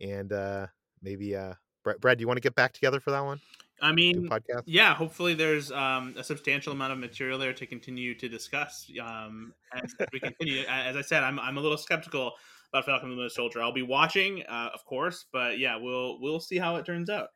and 0.00 0.32
uh 0.32 0.66
maybe 1.02 1.34
uh 1.36 1.54
brad, 1.84 2.00
brad 2.00 2.18
do 2.18 2.22
you 2.22 2.26
want 2.26 2.36
to 2.36 2.42
get 2.42 2.54
back 2.54 2.72
together 2.72 3.00
for 3.00 3.10
that 3.10 3.24
one 3.24 3.40
I 3.82 3.92
mean, 3.92 4.28
podcast. 4.28 4.64
yeah. 4.66 4.94
Hopefully, 4.94 5.34
there's 5.34 5.72
um, 5.72 6.14
a 6.16 6.24
substantial 6.24 6.72
amount 6.72 6.92
of 6.92 6.98
material 6.98 7.38
there 7.38 7.54
to 7.54 7.66
continue 7.66 8.14
to 8.14 8.28
discuss. 8.28 8.90
Um, 9.02 9.54
as 9.74 9.94
we 10.12 10.20
continue, 10.20 10.64
as 10.68 10.96
I 10.96 11.02
said, 11.02 11.22
I'm 11.22 11.38
I'm 11.38 11.56
a 11.56 11.60
little 11.60 11.78
skeptical 11.78 12.32
about 12.72 12.84
Falcon 12.84 13.08
and 13.08 13.16
the 13.16 13.22
Winter 13.22 13.34
Soldier. 13.34 13.62
I'll 13.62 13.72
be 13.72 13.82
watching, 13.82 14.42
uh, 14.48 14.70
of 14.74 14.84
course, 14.84 15.26
but 15.32 15.58
yeah, 15.58 15.76
we'll 15.76 16.20
we'll 16.20 16.40
see 16.40 16.58
how 16.58 16.76
it 16.76 16.84
turns 16.84 17.10
out. 17.10 17.28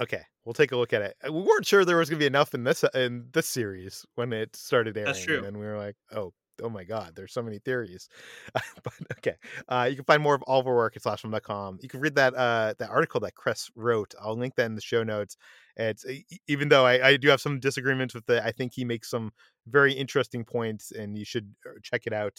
Okay, 0.00 0.22
we'll 0.44 0.54
take 0.54 0.72
a 0.72 0.76
look 0.76 0.92
at 0.92 1.02
it. 1.02 1.16
We 1.24 1.42
weren't 1.42 1.66
sure 1.66 1.84
there 1.84 1.98
was 1.98 2.08
going 2.08 2.18
to 2.18 2.22
be 2.22 2.26
enough 2.26 2.54
in 2.54 2.64
this 2.64 2.84
in 2.94 3.28
this 3.32 3.46
series 3.46 4.04
when 4.14 4.32
it 4.32 4.56
started 4.56 4.96
airing. 4.96 5.06
That's 5.06 5.24
true. 5.24 5.44
And 5.44 5.58
we 5.58 5.66
were 5.66 5.78
like, 5.78 5.96
oh, 6.12 6.32
oh 6.62 6.68
my 6.68 6.84
god, 6.84 7.12
there's 7.14 7.32
so 7.32 7.42
many 7.42 7.58
theories. 7.58 8.08
but 8.54 8.92
okay, 9.18 9.36
uh, 9.68 9.86
you 9.88 9.96
can 9.96 10.04
find 10.04 10.22
more 10.22 10.34
of 10.34 10.42
all 10.42 10.60
of 10.60 10.66
our 10.66 10.74
work 10.74 10.96
at 10.96 11.02
slashfilm.com. 11.02 11.78
You 11.82 11.88
can 11.88 12.00
read 12.00 12.14
that 12.16 12.34
uh, 12.34 12.74
that 12.78 12.90
article 12.90 13.20
that 13.20 13.34
Chris 13.34 13.70
wrote. 13.74 14.14
I'll 14.20 14.36
link 14.36 14.54
that 14.56 14.66
in 14.66 14.74
the 14.74 14.80
show 14.80 15.02
notes. 15.02 15.36
It's 15.76 16.04
even 16.46 16.68
though 16.68 16.84
I, 16.84 17.08
I 17.08 17.16
do 17.16 17.28
have 17.28 17.40
some 17.40 17.60
disagreements 17.60 18.14
with 18.14 18.28
it, 18.28 18.42
I 18.44 18.52
think 18.52 18.72
he 18.74 18.84
makes 18.84 19.08
some 19.08 19.32
very 19.66 19.92
interesting 19.92 20.44
points, 20.44 20.92
and 20.92 21.16
you 21.16 21.24
should 21.24 21.54
uh, 21.66 21.78
check 21.82 22.06
it 22.06 22.12
out. 22.12 22.38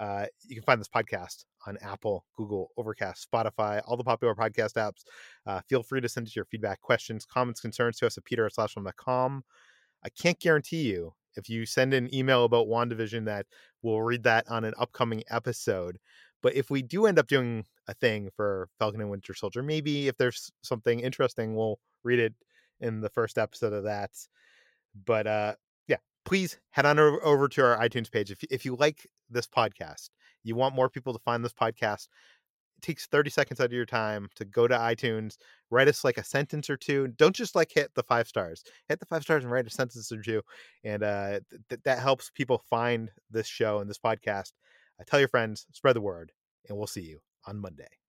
Uh, 0.00 0.26
you 0.46 0.56
can 0.56 0.64
find 0.64 0.80
this 0.80 0.88
podcast 0.88 1.44
on 1.66 1.76
Apple, 1.82 2.24
Google, 2.36 2.70
Overcast, 2.76 3.28
Spotify, 3.30 3.82
all 3.86 3.96
the 3.96 4.02
popular 4.02 4.34
podcast 4.34 4.74
apps. 4.74 5.04
Uh, 5.46 5.60
feel 5.68 5.82
free 5.82 6.00
to 6.00 6.08
send 6.08 6.26
us 6.26 6.34
your 6.34 6.46
feedback, 6.46 6.80
questions, 6.80 7.24
comments, 7.24 7.60
concerns 7.60 7.98
to 7.98 8.06
us 8.06 8.16
at 8.18 8.24
peter 8.24 8.46
at 8.46 8.52
slashfilm.com. 8.52 9.44
I 10.04 10.08
can't 10.08 10.40
guarantee 10.40 10.82
you 10.82 11.14
if 11.36 11.48
you 11.48 11.66
send 11.66 11.94
an 11.94 12.14
email 12.14 12.44
about 12.44 12.66
WandaVision 12.66 13.24
that 13.26 13.46
we'll 13.82 14.02
read 14.02 14.22
that 14.24 14.48
on 14.48 14.64
an 14.64 14.74
upcoming 14.78 15.22
episode. 15.30 15.98
But 16.42 16.54
if 16.56 16.70
we 16.70 16.82
do 16.82 17.06
end 17.06 17.18
up 17.18 17.28
doing 17.28 17.64
a 17.88 17.94
thing 17.94 18.30
for 18.34 18.68
Falcon 18.78 19.00
and 19.00 19.10
Winter 19.10 19.34
Soldier, 19.34 19.62
maybe 19.62 20.08
if 20.08 20.16
there's 20.16 20.50
something 20.62 21.00
interesting, 21.00 21.54
we'll 21.54 21.78
read 22.02 22.18
it 22.18 22.34
in 22.80 23.00
the 23.00 23.10
first 23.10 23.38
episode 23.38 23.72
of 23.72 23.84
that. 23.84 24.10
But 25.06 25.26
uh, 25.26 25.54
yeah, 25.86 25.98
please 26.24 26.58
head 26.70 26.86
on 26.86 26.98
over 26.98 27.48
to 27.48 27.64
our 27.64 27.78
iTunes 27.78 28.10
page. 28.10 28.30
If, 28.30 28.42
if 28.50 28.64
you 28.64 28.76
like 28.76 29.06
this 29.30 29.46
podcast, 29.46 30.10
you 30.42 30.56
want 30.56 30.74
more 30.74 30.90
people 30.90 31.12
to 31.12 31.20
find 31.20 31.44
this 31.44 31.52
podcast, 31.52 32.08
takes 32.82 33.06
30 33.06 33.30
seconds 33.30 33.60
out 33.60 33.66
of 33.66 33.72
your 33.72 33.86
time 33.86 34.28
to 34.34 34.44
go 34.44 34.66
to 34.68 34.76
iTunes, 34.76 35.36
write 35.70 35.88
us 35.88 36.04
like 36.04 36.18
a 36.18 36.24
sentence 36.24 36.68
or 36.68 36.76
two. 36.76 37.08
Don't 37.16 37.34
just 37.34 37.54
like 37.54 37.70
hit 37.72 37.90
the 37.94 38.02
five 38.02 38.28
stars. 38.28 38.62
Hit 38.88 39.00
the 39.00 39.06
five 39.06 39.22
stars 39.22 39.44
and 39.44 39.52
write 39.52 39.66
a 39.66 39.70
sentence 39.70 40.10
or 40.12 40.20
two. 40.20 40.42
And 40.84 41.02
uh, 41.02 41.40
th- 41.68 41.80
that 41.84 41.98
helps 41.98 42.30
people 42.30 42.64
find 42.68 43.10
this 43.30 43.46
show 43.46 43.78
and 43.78 43.88
this 43.88 43.98
podcast. 43.98 44.52
Uh, 45.00 45.04
tell 45.06 45.20
your 45.20 45.28
friends, 45.28 45.66
spread 45.72 45.96
the 45.96 46.00
word, 46.00 46.32
and 46.68 46.76
we'll 46.76 46.86
see 46.86 47.02
you 47.02 47.20
on 47.46 47.58
Monday. 47.58 48.01